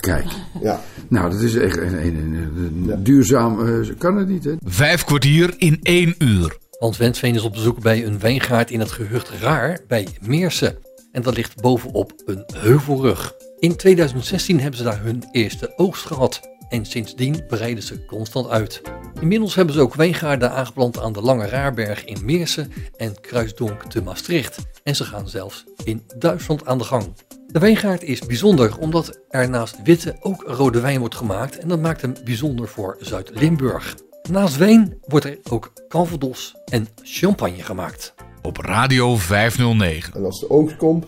Kijk, 0.00 0.24
Ja. 0.62 0.80
nou 1.08 1.30
dat 1.30 1.40
is 1.40 1.54
echt 1.56 1.76
een, 1.76 2.06
een, 2.06 2.16
een- 2.16 2.90
een 2.90 3.02
duurzaam... 3.02 3.66
eh, 3.66 3.88
kan 3.98 4.16
het 4.16 4.28
niet, 4.28 4.44
hè? 4.44 4.54
Vijf 4.64 5.04
kwartier 5.04 5.54
in 5.58 5.78
één 5.82 6.14
uur. 6.18 6.58
Hans 6.78 6.96
Wensveen 6.98 7.34
is 7.34 7.42
op 7.42 7.52
bezoek 7.52 7.80
bij 7.82 8.04
een 8.06 8.18
wijngaard 8.18 8.70
in 8.70 8.80
het 8.80 8.90
gehucht 8.90 9.30
Raar 9.40 9.80
bij 9.88 10.06
Meersen. 10.20 10.76
En 11.12 11.22
dat 11.22 11.36
ligt 11.36 11.60
bovenop 11.60 12.12
een 12.26 12.44
heuvelrug. 12.56 13.34
In 13.58 13.76
2016 13.76 14.60
hebben 14.60 14.78
ze 14.78 14.84
daar 14.84 15.02
hun 15.02 15.22
eerste 15.32 15.72
oogst 15.76 16.06
gehad. 16.06 16.40
En 16.70 16.84
sindsdien 16.84 17.46
breiden 17.46 17.82
ze 17.82 18.04
constant 18.04 18.48
uit. 18.48 18.82
Inmiddels 19.20 19.54
hebben 19.54 19.74
ze 19.74 19.80
ook 19.80 19.94
wijngaarden 19.94 20.52
aangeplant 20.52 20.98
aan 20.98 21.12
de 21.12 21.22
Lange 21.22 21.46
Raarberg 21.46 22.04
in 22.04 22.24
Meersen 22.24 22.72
en 22.96 23.20
Kruisdonk 23.20 23.82
te 23.82 24.02
Maastricht. 24.02 24.58
En 24.82 24.96
ze 24.96 25.04
gaan 25.04 25.28
zelfs 25.28 25.64
in 25.84 26.02
Duitsland 26.18 26.66
aan 26.66 26.78
de 26.78 26.84
gang. 26.84 27.04
De 27.46 27.58
wijngaard 27.58 28.02
is 28.02 28.26
bijzonder 28.26 28.78
omdat 28.78 29.20
er 29.28 29.50
naast 29.50 29.82
witte 29.84 30.16
ook 30.20 30.42
rode 30.46 30.80
wijn 30.80 30.98
wordt 30.98 31.14
gemaakt 31.14 31.58
en 31.58 31.68
dat 31.68 31.80
maakt 31.80 32.00
hem 32.00 32.14
bijzonder 32.24 32.68
voor 32.68 32.96
Zuid-Limburg. 33.00 33.96
Naast 34.30 34.56
wijn 34.56 34.98
wordt 35.06 35.24
er 35.24 35.38
ook 35.50 35.72
calvados 35.88 36.54
en 36.64 36.88
champagne 37.02 37.62
gemaakt. 37.62 38.14
Op 38.42 38.56
Radio 38.56 39.16
509. 39.16 40.14
En 40.14 40.24
als 40.24 40.40
de 40.40 40.50
oogst 40.50 40.76
komt, 40.76 41.04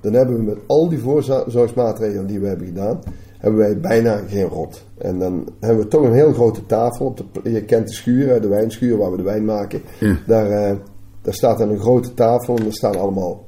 dan 0.00 0.12
hebben 0.12 0.36
we 0.36 0.42
met 0.42 0.58
al 0.66 0.88
die 0.88 0.98
voorzorgsmaatregelen 0.98 2.26
die 2.26 2.40
we 2.40 2.46
hebben 2.46 2.66
gedaan, 2.66 3.00
hebben 3.42 3.60
wij 3.60 3.80
bijna 3.80 4.20
geen 4.28 4.46
rot. 4.48 4.84
En 4.98 5.18
dan 5.18 5.48
hebben 5.60 5.82
we 5.84 5.88
toch 5.90 6.02
een 6.04 6.12
heel 6.14 6.32
grote 6.32 6.66
tafel. 6.66 7.06
Op 7.06 7.16
de, 7.42 7.50
je 7.50 7.64
kent 7.64 7.88
de 7.88 7.94
schuur, 7.94 8.40
de 8.40 8.48
wijnschuur 8.48 8.96
waar 8.96 9.10
we 9.10 9.16
de 9.16 9.22
wijn 9.22 9.44
maken. 9.44 9.80
Ja. 10.00 10.16
Daar, 10.26 10.50
eh, 10.50 10.76
daar 11.22 11.34
staat 11.34 11.58
dan 11.58 11.70
een 11.70 11.78
grote 11.80 12.14
tafel 12.14 12.56
en 12.56 12.66
er 12.66 12.72
staan 12.74 12.98
allemaal 12.98 13.44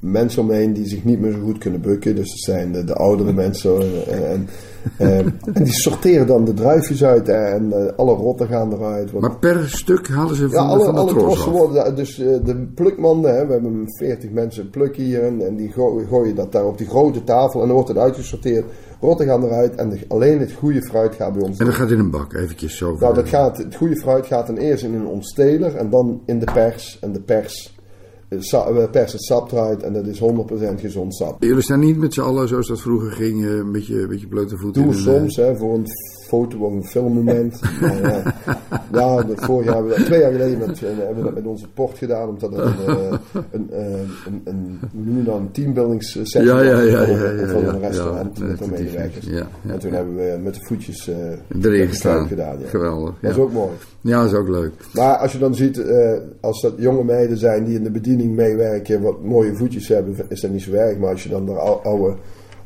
mensen 0.00 0.42
omheen 0.42 0.72
die 0.72 0.88
zich 0.88 1.04
niet 1.04 1.20
meer 1.20 1.32
zo 1.32 1.38
goed 1.44 1.58
kunnen 1.58 1.80
bukken. 1.80 2.14
Dus 2.14 2.28
dat 2.30 2.38
zijn 2.54 2.72
de, 2.72 2.84
de 2.84 2.94
oudere 2.94 3.32
mensen. 3.32 3.80
eh, 4.06 4.30
en, 4.32 4.48
eh, 4.96 5.18
en 5.54 5.62
die 5.64 5.72
sorteren 5.72 6.26
dan 6.26 6.44
de 6.44 6.54
druifjes 6.54 7.04
uit 7.04 7.28
en 7.28 7.96
alle 7.96 8.14
rotten 8.14 8.46
gaan 8.46 8.72
eruit. 8.72 9.10
Want- 9.10 9.24
Maar 9.24 9.36
per 9.38 9.68
stuk 9.68 10.08
halen 10.08 10.36
ze 10.36 10.42
ja, 10.42 10.48
van, 10.48 10.66
de, 10.66 10.72
alle, 10.72 10.84
van 10.84 10.94
de 10.94 11.00
alle 11.00 11.10
tros 11.10 11.22
trossen 11.22 11.52
worden 11.52 11.74
daar- 11.74 11.94
dus 11.94 12.16
de 12.16 12.68
plukmanden, 12.74 13.36
hè, 13.36 13.46
we 13.46 13.52
hebben 13.52 13.82
40 13.86 14.30
mensen 14.30 14.70
plukken 14.70 15.02
hier 15.02 15.22
en, 15.22 15.56
die 15.56 15.72
goo- 15.72 16.00
gooien 16.08 16.34
dat 16.34 16.52
daar 16.52 16.66
op 16.66 16.78
die 16.78 16.86
grote 16.86 17.24
tafel 17.24 17.60
en 17.60 17.66
dan 17.66 17.74
wordt 17.74 17.88
het 17.90 17.98
uitgesorteerd. 17.98 18.64
Rotten 19.00 19.26
gaan 19.26 19.44
eruit 19.44 19.74
en 19.74 19.88
de- 19.90 20.04
alleen 20.08 20.38
het 20.40 20.52
goede 20.52 20.82
fruit 20.82 21.14
gaat 21.14 21.32
bij 21.32 21.42
ons. 21.42 21.58
En 21.58 21.64
dat 21.64 21.74
gaat 21.74 21.90
in 21.90 21.98
een 21.98 22.10
bak, 22.10 22.32
eventjes 22.34 22.76
zo. 22.76 22.96
nou, 22.98 23.14
dat 23.14 23.28
gaat, 23.28 23.58
het 23.58 23.74
goede 23.74 23.96
fruit 23.96 24.26
gaat 24.26 24.46
dan 24.46 24.56
eerst 24.56 24.84
in 24.84 24.94
een 24.94 25.06
ontsteler 25.06 25.76
en 25.76 25.90
dan 25.90 26.20
in 26.26 26.38
de 26.38 26.46
pers. 26.52 26.98
En 27.00 27.12
de 27.12 27.20
pers, 27.20 27.76
eh, 28.28 28.38
sa- 28.40 28.72
we 28.72 28.88
persen 28.88 29.16
het 29.18 29.26
sap 29.26 29.52
eruit 29.52 29.82
en 29.82 29.92
dat 29.92 30.06
is 30.06 30.18
100% 30.18 30.80
gezond 30.80 31.14
sap. 31.14 31.42
Jullie 31.42 31.62
staan 31.62 31.80
niet 31.80 31.98
met 31.98 32.14
z'n 32.14 32.20
allen 32.20 32.48
zoals 32.48 32.68
dat 32.68 32.80
vroeger 32.80 33.10
ging, 33.12 33.44
eh, 33.44 33.50
een 33.50 33.72
beetje, 33.72 34.00
een 34.02 34.08
beetje 34.08 34.26
blote 34.28 34.56
voeten. 34.56 34.82
Doe 34.82 34.94
soms 34.94 35.36
hè, 35.36 35.56
voor 35.56 35.74
een 35.74 35.86
foto 36.28 36.58
of 36.58 36.72
een 36.72 36.84
filmmoment. 36.84 37.60
maar, 37.80 38.02
eh, 38.02 38.26
ja, 38.92 39.22
dat 39.22 39.44
vorig 39.44 39.64
jaar, 39.66 39.74
hebben 39.74 39.94
we- 39.96 40.02
twee 40.04 40.20
jaar 40.20 40.30
geleden 40.32 40.58
met, 40.58 40.82
eh, 40.82 40.88
hebben 40.96 41.16
we 41.16 41.22
dat 41.22 41.34
met 41.34 41.46
onze 41.46 41.66
port 41.74 41.98
gedaan. 41.98 42.28
Omdat 42.28 42.50
het 42.56 42.60
een, 42.60 42.94
eh, 42.96 43.18
een, 43.50 43.70
een, 43.70 44.40
een, 44.44 45.14
je 45.16 45.22
dat, 45.22 45.36
een 45.36 45.50
teambuildingssessie 45.50 46.42
Ja, 46.42 46.60
ja, 46.62 46.80
ja, 46.80 47.04
van, 47.04 47.14
ja, 47.16 47.30
ja, 47.30 47.46
van 47.46 47.60
ja, 47.60 47.68
een 47.68 47.80
restaurant 47.80 48.38
ja, 48.38 48.44
met 48.44 48.58
de 48.58 48.68
medewerkers. 48.70 49.26
ja, 49.26 49.32
ja, 49.62 49.72
en 49.72 49.78
toen 49.78 49.90
ja. 49.90 49.96
hebben 49.96 50.16
we 50.16 50.38
met 50.42 50.54
de 50.54 50.60
voetjes 50.64 51.10
Erin 51.62 51.88
gestaan. 51.88 52.26
gedaan. 52.26 52.58
Ja. 52.60 52.68
Geweldig. 52.68 53.14
Dat 53.20 53.30
is 53.30 53.36
ja. 53.36 53.42
ook 53.42 53.52
mooi. 53.52 53.70
Ja, 54.00 54.22
dat 54.22 54.32
is 54.32 54.38
ook 54.38 54.48
leuk. 54.48 54.72
Maar 54.94 55.16
als 55.16 55.32
je 55.32 55.38
dan 55.38 55.54
ziet, 55.54 55.82
als 56.40 56.60
dat 56.62 56.72
jonge 56.76 57.04
meiden 57.04 57.36
zijn 57.38 57.64
die 57.64 57.74
in 57.76 57.82
de 57.82 57.90
bediening 57.90 58.34
meewerken, 58.36 59.02
wat 59.02 59.22
mooie 59.24 59.54
voetjes 59.54 59.88
hebben, 59.88 60.16
is 60.28 60.40
dat 60.40 60.50
niet 60.50 60.62
zo 60.62 60.72
erg. 60.72 60.98
Maar 60.98 61.10
als 61.10 61.22
je 61.22 61.28
dan 61.28 61.48
ou- 61.58 61.82
oude, 61.82 62.14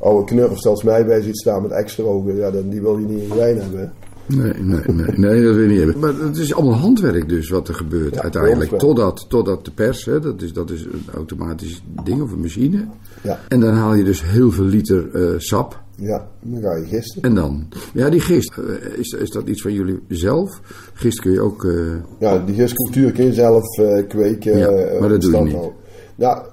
oude 0.02 0.24
knurfers 0.24 0.60
zoals 0.62 0.82
mij 0.82 1.06
bij 1.06 1.20
ziet 1.22 1.38
staan 1.38 1.62
met 1.62 1.70
extra 1.70 2.04
ogen, 2.04 2.36
ja, 2.36 2.50
dan, 2.50 2.68
die 2.68 2.80
wil 2.80 2.98
je 2.98 3.06
niet 3.06 3.20
in 3.20 3.28
je 3.28 3.34
wijn 3.34 3.58
hebben. 3.60 3.92
Nee, 4.26 4.52
nee, 4.52 4.80
nee, 4.86 5.06
nee, 5.16 5.42
dat 5.44 5.54
wil 5.54 5.62
je 5.62 5.68
niet 5.68 5.78
hebben. 5.78 5.98
Maar 5.98 6.14
het 6.14 6.36
is 6.36 6.54
allemaal 6.54 6.74
handwerk 6.78 7.28
dus 7.28 7.48
wat 7.48 7.68
er 7.68 7.74
gebeurt 7.74 8.14
Ja, 8.14 8.22
uiteindelijk. 8.22 8.78
Totdat, 8.78 9.24
totdat 9.28 9.64
de 9.64 9.70
pers, 9.70 10.04
hè, 10.04 10.20
dat, 10.20 10.42
is, 10.42 10.52
dat 10.52 10.70
is 10.70 10.84
een 10.84 11.04
automatisch 11.14 11.82
ding 12.04 12.22
of 12.22 12.32
een 12.32 12.40
machine. 12.40 12.86
Ja, 13.22 13.38
En 13.48 13.60
dan 13.60 13.74
haal 13.74 13.94
je 13.94 14.04
dus 14.04 14.22
heel 14.24 14.50
veel 14.50 14.64
liter 14.64 15.14
eh, 15.14 15.38
sap. 15.38 15.80
ja 15.96 16.26
dan 16.40 16.62
ga 16.62 16.76
je 16.76 16.84
gisten. 16.86 17.22
En 17.22 17.34
dan? 17.34 17.68
Ja, 17.94 18.10
die 18.10 18.20
gist. 18.20 18.52
eh, 18.58 18.98
is, 18.98 19.12
is 19.12 19.30
dat 19.30 19.48
iets 19.48 19.62
van 19.62 19.72
jullie 19.72 20.00
zelf? 20.08 20.60
Gist 20.94 21.20
kun 21.20 21.32
je 21.32 21.40
ook... 21.40 21.64
eh, 21.64 21.72
Ja, 22.18 22.38
die 22.38 22.54
gistcultuur 22.54 23.12
kun 23.12 23.24
je 23.24 23.32
zelf 23.32 23.64
kweken. 24.08 24.58
Ja, 24.58 25.00
maar 25.00 25.08
dat 25.08 25.20
doe 25.20 25.36
je 25.36 25.42
niet. 25.42 25.70
Ja, 26.16 26.46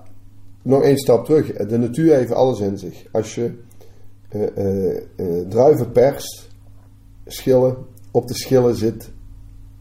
nog 0.69 0.83
één 0.83 0.97
stap 0.97 1.25
terug. 1.25 1.53
De 1.53 1.77
natuur 1.77 2.15
heeft 2.15 2.31
alles 2.31 2.59
in 2.59 2.77
zich. 2.77 3.05
Als 3.11 3.35
je 3.35 3.51
eh, 4.29 4.57
eh, 4.57 4.97
eh, 5.15 5.47
druiven 5.47 5.91
perst, 5.91 6.47
schillen, 7.25 7.75
op 8.11 8.27
de 8.27 8.33
schillen 8.33 8.75
zit 8.75 9.09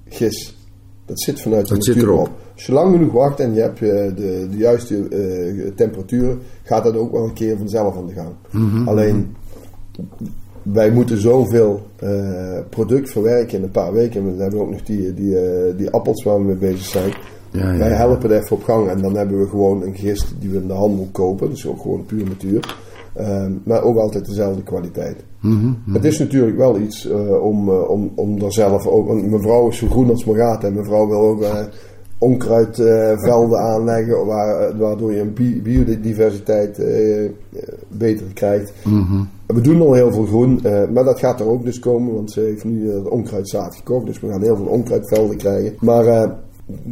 gis. 0.09 0.57
Dat 1.05 1.21
zit 1.21 1.41
vanuit 1.41 1.69
de 1.69 1.75
Dat 1.75 1.87
natuur 1.87 2.03
erop. 2.03 2.27
op. 2.27 2.31
Als 2.55 2.67
je 2.67 2.73
lang 2.73 2.93
genoeg 2.93 3.13
wacht 3.13 3.41
en 3.41 3.55
je 3.55 3.61
hebt 3.61 3.79
de, 3.79 4.13
de 4.51 4.57
juiste 4.57 5.09
temperaturen, 5.77 6.39
gaat 6.63 6.85
dat 6.85 6.97
ook 6.97 7.13
wel 7.13 7.25
een 7.25 7.33
keer 7.33 7.57
vanzelf 7.57 7.97
aan 7.97 8.07
de 8.07 8.13
gang. 8.13 8.35
Mhm. 8.51 8.89
Alleen 8.89 9.37
wij 10.63 10.91
moeten 10.91 11.21
zoveel 11.21 11.87
product 12.69 13.11
verwerken 13.11 13.59
in 13.59 13.65
een 13.65 13.71
paar 13.71 13.93
weken. 13.93 14.21
En 14.21 14.37
we 14.37 14.43
hebben 14.43 14.61
ook 14.61 14.71
nog 14.71 14.83
die, 14.83 15.15
die, 15.15 15.37
die 15.77 15.91
appels 15.91 16.25
waar 16.25 16.39
we 16.39 16.45
mee 16.45 16.57
bezig 16.57 16.85
zijn. 16.87 17.13
Ja, 17.51 17.73
ja, 17.73 17.79
Wij 17.79 17.89
ja. 17.89 17.95
helpen 17.95 18.31
het 18.31 18.43
even 18.43 18.57
op 18.57 18.63
gang. 18.63 18.89
En 18.89 19.03
dan 19.03 19.17
hebben 19.17 19.39
we 19.39 19.49
gewoon 19.49 19.83
een 19.83 19.95
gist 19.95 20.35
die 20.41 20.51
we 20.51 20.57
in 20.57 20.67
de 20.67 20.73
handel 20.73 21.09
kopen. 21.13 21.51
Dus 21.51 21.67
ook 21.67 21.81
gewoon 21.81 22.05
puur 22.07 22.25
natuur. 22.27 22.77
Ehm, 23.15 23.53
maar 23.65 23.83
ook 23.83 23.97
altijd 23.97 24.27
dezelfde 24.27 24.63
kwaliteit. 24.63 25.17
Mhm, 25.41 25.73
Het 25.93 26.05
is 26.05 26.19
natuurlijk 26.19 26.57
wel 26.57 26.79
iets 26.79 27.09
eh, 27.11 27.43
om, 27.43 27.69
eh, 27.69 27.91
om, 27.91 28.13
om 28.15 28.39
er 28.43 28.53
zelf 28.53 28.87
ook... 28.87 29.07
Want 29.07 29.31
mevrouw 29.31 29.69
is 29.69 29.79
zo 29.79 29.87
groen 29.87 30.11
als 30.11 30.25
maar 30.25 30.37
gaat. 30.37 30.65
En 30.65 30.75
mevrouw 30.75 31.09
wil 31.09 31.21
ook 31.21 31.43
eh 31.43 31.61
onkruidvelden 32.21 33.59
aanleggen. 33.59 34.27
Waar, 34.27 34.77
waardoor 34.79 35.13
je 35.13 35.21
een 35.21 35.33
bi- 35.35 35.63
biodiversiteit 35.63 36.83
beter 37.89 38.27
krijgt. 38.35 38.73
mhm. 38.85 39.23
We 39.47 39.61
doen 39.61 39.81
al 39.81 39.93
heel 39.93 40.13
veel 40.13 40.25
groen, 40.25 40.61
maar 40.93 41.05
dat 41.05 41.19
gaat 41.19 41.41
er 41.41 41.47
ook 41.49 41.65
dus 41.65 41.79
komen, 41.79 42.15
want 42.15 42.31
ze 42.33 42.41
heeft 42.41 42.65
nu 42.65 42.85
de 43.03 43.11
onkruidzaad 43.11 43.75
gekocht, 43.77 44.07
dus 44.07 44.21
we 44.21 44.29
gaan 44.29 44.43
heel 44.43 44.57
veel 44.57 44.67
onkruidvelden 44.67 45.37
krijgen. 45.37 45.73
Maar 45.81 46.35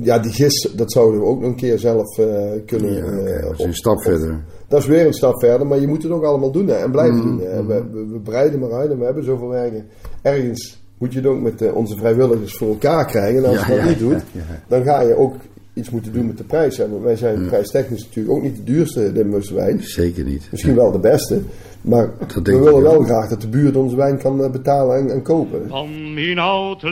ja, 0.00 0.18
die 0.18 0.32
gis, 0.32 0.70
dat 0.76 0.92
zouden 0.92 1.20
we 1.20 1.26
ook 1.26 1.40
nog 1.40 1.48
een 1.50 1.56
keer 1.56 1.78
zelf 1.78 2.18
eh, 2.18 2.26
kunnen. 2.66 2.92
Ja, 2.94 3.02
eh, 3.04 3.42
dat 3.42 3.52
is 3.52 3.58
een 3.64 3.68
op- 3.68 3.74
stap 3.74 3.96
op- 3.96 4.02
verder. 4.02 4.44
Dat 4.68 4.80
is 4.80 4.86
weer 4.86 5.06
een 5.06 5.12
stap 5.12 5.40
verder, 5.40 5.66
maar 5.66 5.80
je 5.80 5.86
moet 5.88 6.02
het 6.02 6.12
ook 6.12 6.24
allemaal 6.24 6.50
doen 6.50 6.66
hè, 6.66 6.74
en 6.74 6.90
blijven 6.90 7.16
Mhm, 7.18 7.26
doen. 7.28 7.40
Hè. 7.40 7.64
We, 7.66 7.84
we, 7.92 8.06
we 8.06 8.18
breiden 8.18 8.60
maar 8.60 8.72
uit 8.72 8.90
en 8.90 8.98
we 8.98 9.04
hebben 9.04 9.24
zoveel 9.24 9.48
werken. 9.48 9.86
Ergens 10.22 10.82
moet 10.98 11.12
je 11.12 11.18
het 11.18 11.28
ook 11.28 11.40
met 11.40 11.62
eh, 11.62 11.74
onze 11.76 11.96
vrijwilligers 11.96 12.56
voor 12.56 12.68
elkaar 12.68 13.06
krijgen. 13.06 13.44
En 13.44 13.50
als 13.50 13.58
Ja, 13.58 13.66
je 13.66 13.74
dat 13.74 13.78
ja, 13.84 13.88
niet 13.88 13.98
doet, 13.98 14.12
ja, 14.32 14.40
ja. 14.48 14.62
dan 14.68 14.82
ga 14.84 15.00
je 15.00 15.16
ook 15.16 15.34
iets 15.74 15.90
moeten 15.90 16.12
doen 16.12 16.26
met 16.26 16.38
de 16.38 16.44
prijs. 16.44 16.76
Hè. 16.76 16.88
Want 16.88 17.02
wij 17.02 17.16
zijn 17.16 17.46
prijstechnisch 17.46 18.04
natuurlijk 18.04 18.36
ook 18.36 18.42
niet 18.42 18.56
de 18.56 18.64
duurste 18.64 19.10
Limburgse 19.12 19.54
wijn. 19.54 19.82
Zeker 19.82 20.24
niet. 20.24 20.48
Misschien 20.50 20.74
wel 20.74 20.92
de 20.92 20.98
beste. 20.98 21.40
Maar 21.80 22.10
Dat 22.18 22.32
we 22.34 22.42
willen 22.58 22.82
wel 22.82 22.94
ook. 22.94 23.04
graag 23.04 23.28
dat 23.28 23.40
de 23.40 23.48
buurt 23.48 23.76
onze 23.76 23.96
wijn 23.96 24.18
kan 24.18 24.50
betalen 24.52 24.96
en, 24.96 25.10
en 25.10 25.22
kopen. 25.22 25.60
Van 25.68 25.88
Limburg, 26.14 26.82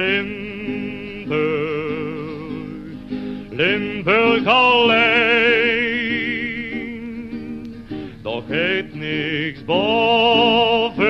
Limburg 3.57 4.47
alleen. 6.85 7.75
Doch 8.23 8.45
heet 8.47 8.95
niks 8.95 9.64
boven, 9.64 11.05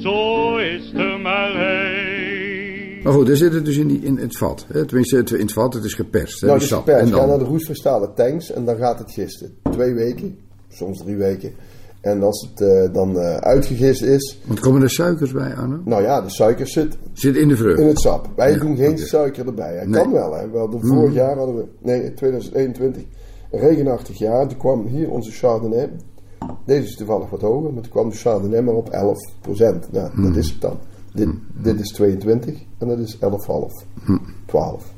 zo 0.00 0.56
is 0.56 0.92
er 0.94 1.20
maar 1.20 1.54
één. 1.54 3.02
Maar 3.02 3.12
goed, 3.12 3.28
er 3.28 3.36
zit 3.36 3.52
het 3.52 3.64
dus 3.64 3.76
in, 3.76 3.86
die, 3.88 4.00
in 4.02 4.16
het 4.16 4.36
vat. 4.36 4.66
Hè? 4.72 4.84
Tenminste, 4.86 5.16
het, 5.16 5.30
in 5.30 5.40
het 5.40 5.52
vat, 5.52 5.74
het 5.74 5.84
is 5.84 5.94
geperst. 5.94 6.40
Hè? 6.40 6.46
Nou, 6.46 6.58
die 6.58 6.68
dus 6.68 6.76
sap. 6.76 6.84
pers. 6.84 7.00
En 7.00 7.08
Ga 7.08 7.16
dan? 7.16 7.28
naar 7.28 7.38
de 7.38 7.44
roestverstalen 7.44 8.14
tanks 8.14 8.52
en 8.52 8.64
dan 8.64 8.76
gaat 8.76 8.98
het 8.98 9.12
gisten. 9.12 9.56
Twee 9.72 9.94
weken, 9.94 10.38
soms 10.68 10.98
drie 11.02 11.16
weken. 11.16 11.52
En 12.06 12.22
als 12.22 12.48
het 12.50 12.60
eh, 12.68 12.92
dan 12.92 13.18
eh, 13.18 13.36
uitgegist 13.36 14.02
is, 14.02 14.40
Want 14.46 14.60
komen 14.60 14.82
er 14.82 14.90
suikers 14.90 15.32
bij, 15.32 15.54
Arno? 15.54 15.78
nou 15.84 16.02
ja, 16.02 16.20
de 16.20 16.30
suiker 16.30 16.66
zit 16.68 16.96
Zit 17.12 17.36
in 17.36 17.48
de 17.48 17.56
vrucht. 17.56 17.80
in 17.80 17.86
het 17.86 18.00
sap. 18.00 18.28
Wij 18.36 18.52
Ja, 18.52 18.58
doen 18.58 18.76
geen 18.76 18.98
suiker 18.98 19.46
erbij. 19.46 19.74
Hij 19.74 19.86
Nee. 19.86 20.02
kan 20.02 20.12
wel. 20.12 20.34
Hè. 20.34 20.50
We 20.50 20.58
hadden 20.58 20.80
vorig 20.86 21.14
jaar 21.14 21.36
hadden 21.36 21.56
we, 21.56 21.64
nee, 21.82 22.14
2021, 22.14 23.02
een 23.50 23.60
regenachtig 23.60 24.18
jaar. 24.18 24.46
Toen 24.48 24.58
kwam 24.58 24.86
hier 24.86 25.10
onze 25.10 25.30
Chardonnay. 25.30 25.90
Deze 26.64 26.82
is 26.88 26.96
toevallig 26.96 27.30
wat 27.30 27.40
hoger, 27.40 27.72
maar 27.72 27.82
toen 27.82 27.92
kwam 27.92 28.08
de 28.10 28.16
Chardonnay 28.16 28.60
maar 28.60 28.74
op 28.74 28.88
11% 28.90 29.90
Nou, 29.92 30.22
dat 30.22 30.36
is 30.36 30.50
het 30.50 30.60
dan. 30.60 30.76
Dit, 31.14 31.28
dit 31.62 31.80
is 31.80 31.88
22 31.92 32.54
en 32.78 32.88
dat 32.88 32.98
is 32.98 33.18
11,5. 33.20 33.84
12. 34.46 34.94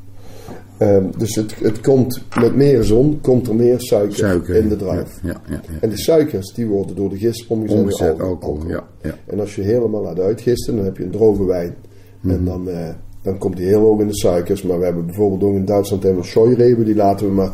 Ehm, 0.79 1.05
dus 1.19 1.35
het, 1.35 1.55
het 1.63 1.81
komt 1.81 2.23
met 2.41 2.55
meer 2.57 2.83
zon, 2.85 3.19
komt 3.21 3.49
er 3.49 3.55
meer 3.55 3.81
suiker, 3.81 4.17
Suiker. 4.17 4.55
in 4.57 4.69
de 4.69 4.77
druif. 4.77 5.19
Ja, 5.23 5.29
ja, 5.29 5.41
ja. 5.51 5.61
En 5.81 5.91
de 5.91 5.97
suikers 5.99 6.53
die 6.55 6.67
worden 6.67 6.97
door 6.97 7.09
de 7.09 7.17
gist 7.19 7.47
omgezet, 7.49 7.79
Omgezet 7.79 8.15
in 8.15 8.21
al- 8.21 8.29
alcohol, 8.29 8.69
ja, 8.69 8.87
ja. 9.03 9.15
En 9.27 9.41
als 9.41 9.55
je 9.55 9.63
helemaal 9.63 10.03
laat 10.03 10.21
uitgisten, 10.21 10.77
dan 10.77 10.85
heb 10.85 10.97
je 10.97 11.05
een 11.05 11.11
droge 11.11 11.45
wijn. 11.45 11.75
Mhm. 12.21 12.35
En 12.35 12.45
dan, 12.45 12.69
eh, 12.69 12.89
dan 13.23 13.39
komt 13.39 13.57
die 13.57 13.67
heel 13.67 13.81
hoog 13.81 14.01
in 14.01 14.07
de 14.07 14.17
suikers. 14.17 14.63
Maar 14.63 14.79
we 14.79 14.85
hebben 14.85 15.07
bijvoorbeeld 15.07 15.43
ook 15.43 15.55
in 15.55 15.65
Duitsland 15.65 16.03
hebben 16.03 16.23
we 16.23 16.85
die 16.85 16.95
laten 16.95 17.27
we 17.27 17.33
maar 17.33 17.53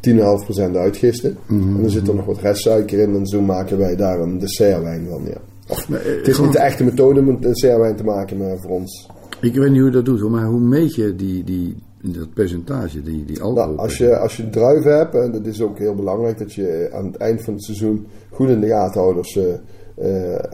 10,5% 0.00 0.76
uitgisten. 0.76 1.36
Mhm. 1.46 1.76
En 1.76 1.80
dan 1.80 1.90
zit 1.90 2.08
er 2.08 2.14
nog 2.14 2.24
wat 2.26 2.38
restsuiker 2.38 2.98
in 2.98 3.14
en 3.14 3.26
zo 3.26 3.40
maken 3.40 3.78
wij 3.78 3.96
daar 3.96 4.20
een 4.20 4.38
dessertwijn 4.38 5.06
van. 5.10 5.22
Ja. 5.24 5.36
Of, 5.68 5.88
Maar, 5.88 6.00
eh, 6.00 6.16
het 6.16 6.28
is 6.28 6.40
niet 6.40 6.52
de 6.52 6.58
echte 6.58 6.84
methode 6.84 7.20
om 7.20 7.28
een 7.28 7.40
dessertwijn 7.40 7.96
te 7.96 8.04
maken, 8.04 8.36
maar 8.36 8.58
voor 8.58 8.70
ons. 8.70 9.08
Ik 9.40 9.54
weet 9.54 9.70
niet 9.70 9.78
hoe 9.78 9.88
je 9.88 9.94
dat 9.94 10.04
doet, 10.04 10.20
hoor, 10.20 10.30
maar 10.30 10.46
hoe 10.46 10.60
meet 10.60 10.94
je 10.94 11.14
die, 11.16 11.44
die, 11.44 11.74
dat 12.12 12.32
percentage, 12.34 13.02
die, 13.02 13.24
die 13.24 13.42
alcohol? 13.42 13.66
Nou, 13.66 13.78
als, 13.78 13.98
je, 13.98 14.18
als 14.18 14.36
je 14.36 14.50
druiven 14.50 14.96
hebt, 14.98 15.14
en 15.14 15.32
dat 15.32 15.46
is 15.46 15.62
ook 15.62 15.78
heel 15.78 15.94
belangrijk, 15.94 16.38
dat 16.38 16.52
je 16.52 16.88
aan 16.92 17.06
het 17.06 17.16
eind 17.16 17.42
van 17.44 17.54
het 17.54 17.64
seizoen 17.64 18.06
goed 18.30 18.48
in 18.48 18.60
de 18.60 18.66
gaten 18.66 19.00
houdt 19.00 19.28
ze 19.28 19.58
eh, 19.96 20.50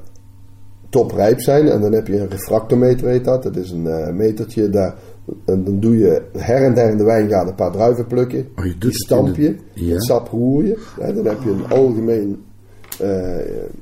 toprijp 0.88 1.40
zijn. 1.40 1.68
En 1.68 1.80
dan 1.80 1.92
heb 1.92 2.06
je 2.06 2.20
een 2.20 2.28
refractometer, 2.30 3.08
heet 3.08 3.24
dat. 3.24 3.42
Dat 3.42 3.56
is 3.56 3.70
een 3.70 3.86
eh, 3.86 4.12
metertje, 4.12 4.70
daar, 4.70 4.94
en 5.44 5.64
dan 5.64 5.80
doe 5.80 5.98
je 5.98 6.22
her 6.36 6.64
en 6.64 6.74
der 6.74 6.90
in 6.90 6.96
de 6.96 7.04
wijngaard 7.04 7.48
een 7.48 7.54
paar 7.54 7.72
druiven 7.72 8.06
plukken. 8.06 8.48
Oh, 8.56 8.64
je 8.64 8.70
doet 8.70 8.80
die 8.80 8.90
het 8.90 8.98
stamp 9.00 9.34
de- 9.34 9.42
je, 9.42 9.56
Ja. 9.74 9.92
het 9.94 10.04
sap 10.04 10.28
roer 10.28 10.64
je. 10.64 10.78
Ja, 11.00 11.12
dan 11.12 11.24
heb 11.26 11.42
je 11.42 11.50
een 11.50 11.68
algemeen, 11.68 12.42
eh, 13.00 13.38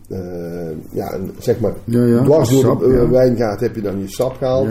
eh, 0.09 0.71
ja, 0.91 1.17
zeg 1.39 1.61
maar, 1.61 1.73
Ja, 1.85 2.05
ja, 2.05 2.23
dwars 2.23 2.51
door 2.51 2.61
sap, 2.61 2.79
de 2.81 2.87
eh, 2.87 2.93
ja. 2.93 3.09
wijngaard 3.11 3.61
heb 3.61 3.75
je 3.75 3.81
dan 3.83 3.99
je 4.01 4.09
sap 4.09 4.33
gehaald. 4.37 4.69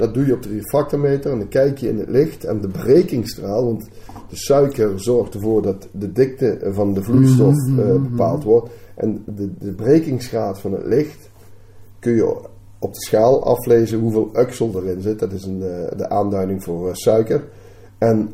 Dat 0.00 0.14
doe 0.14 0.26
je 0.26 0.34
op 0.34 0.42
de 0.42 0.48
refractometer 0.48 1.30
en 1.32 1.38
dan 1.38 1.48
kijk 1.48 1.78
je 1.78 1.88
in 1.88 1.98
het 1.98 2.08
licht 2.08 2.44
en 2.44 2.60
de 2.60 2.68
brekingsstraal, 2.68 3.64
want 3.64 3.88
de 4.28 4.36
suiker 4.36 5.00
zorgt 5.00 5.34
ervoor 5.34 5.62
dat 5.62 5.88
de 5.92 6.12
dikte 6.12 6.58
van 6.70 6.94
de 6.94 7.02
vloeistof 7.02 7.54
Mhm, 7.54 7.80
eh, 7.80 8.02
bepaald 8.10 8.44
wordt. 8.44 8.70
En 8.94 9.22
de, 9.26 9.50
de 9.58 9.72
brekingsgraad 9.72 10.60
van 10.60 10.72
het 10.72 10.86
licht 10.86 11.30
kun 11.98 12.14
je 12.14 12.36
op 12.78 12.94
de 12.94 13.00
schaal 13.00 13.44
aflezen 13.44 13.98
hoeveel 13.98 14.30
uxel 14.36 14.70
erin 14.74 15.00
zit. 15.00 15.18
Dat 15.18 15.32
is 15.32 15.44
een, 15.44 15.62
eh, 15.62 15.98
de 15.98 16.08
aanduiding 16.08 16.64
voor 16.64 16.88
eh, 16.88 16.94
suiker. 16.94 17.44
En 17.98 18.30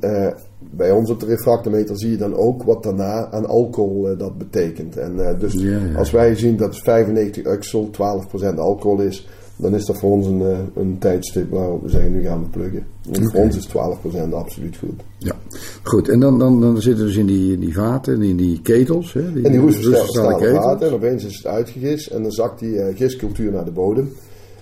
bij 0.59 0.91
ons 0.91 1.11
op 1.11 1.21
de 1.21 1.27
refractometer 1.27 1.99
zie 1.99 2.11
je 2.11 2.17
dan 2.17 2.35
ook 2.37 2.63
wat 2.63 2.83
daarna 2.83 3.31
aan 3.31 3.47
alcohol 3.47 4.17
dat 4.17 4.39
betekent. 4.39 4.97
En 4.97 5.37
dus 5.39 5.53
Ja, 5.53 5.79
ja. 5.79 5.99
als 5.99 6.11
wij 6.11 6.35
zien 6.35 6.57
dat 6.57 6.77
95 6.77 7.45
uxel 7.47 7.91
12% 7.91 8.59
alcohol 8.59 9.01
is, 9.01 9.29
dan 9.57 9.75
is 9.75 9.85
dat 9.85 9.99
voor 9.99 10.11
ons 10.11 10.27
een, 10.27 10.43
eh, 10.43 10.59
een 10.75 10.99
tijdstip 10.99 11.51
waarop 11.51 11.83
we 11.83 11.89
zeggen 11.89 12.13
nu 12.13 12.23
gaan 12.23 12.43
we 12.43 12.49
pluggen. 12.49 12.87
En 13.13 13.31
voor 13.31 13.41
ons 13.41 13.57
is 13.57 13.67
12% 13.67 14.33
absoluut 14.35 14.77
goed. 14.77 15.01
Ja, 15.19 15.35
goed. 15.83 16.09
En 16.09 16.21
dan, 16.21 16.39
dan, 16.39 16.61
dan 16.61 16.83
zitten 16.83 17.07
dus 17.07 17.17
in 17.17 17.27
die, 17.27 17.59
die 17.59 17.75
vaten, 17.75 18.23
in 18.23 18.37
die 18.37 18.61
ketels. 18.63 19.13
Hè, 19.13 19.33
die, 19.33 19.45
En 19.45 19.53
die 19.53 19.61
ketels. 19.61 20.17
water. 20.19 20.87
En 20.89 20.95
opeens 20.95 21.25
is 21.25 21.37
het 21.37 21.47
uitgegist. 21.47 22.11
En 22.11 22.23
dan 22.23 22.33
zakt 22.33 22.59
die 22.59 22.81
eh, 22.81 22.97
gistcultuur 22.97 23.53
naar 23.53 23.65
de 23.65 23.71
bodem. 23.71 24.13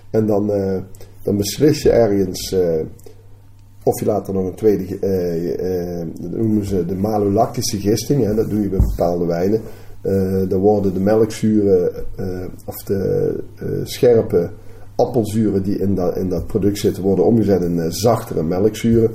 En 0.09 0.25
dan, 0.25 0.51
eh, 0.51 0.77
dan 1.21 1.37
beslis 1.37 1.81
je 1.81 1.89
ergens. 1.89 2.55
of 3.83 3.99
je 3.99 4.05
laat 4.05 4.27
er 4.27 4.33
nog 4.33 4.45
een 4.45 4.55
tweede. 4.55 4.85
dat 6.21 6.31
noemen 6.31 6.65
ze 6.65 6.85
de 6.85 6.95
malolactische 6.95 7.79
gisting. 7.79 8.23
Hè, 8.23 8.35
dat 8.35 8.49
doe 8.49 8.61
je 8.61 8.69
bij 8.69 8.79
bepaalde 8.79 9.25
wijnen. 9.25 9.61
Eh, 10.05 10.41
dan 10.49 10.59
worden 10.59 10.93
de 10.93 10.99
melkzuren. 10.99 11.93
eh, 12.15 12.45
of 12.65 12.75
de 12.83 13.33
eh, 13.55 13.67
scherpe 13.83 14.49
appelzuren 14.95 15.63
die 15.63 15.77
in 15.77 15.95
dat, 15.95 16.17
in 16.17 16.29
dat 16.29 16.47
product 16.47 16.77
zitten. 16.77 17.03
worden 17.03 17.25
omgezet 17.25 17.61
in 17.61 17.79
eh, 17.79 17.89
zachtere 17.89 18.43
melkzuren. 18.43 19.11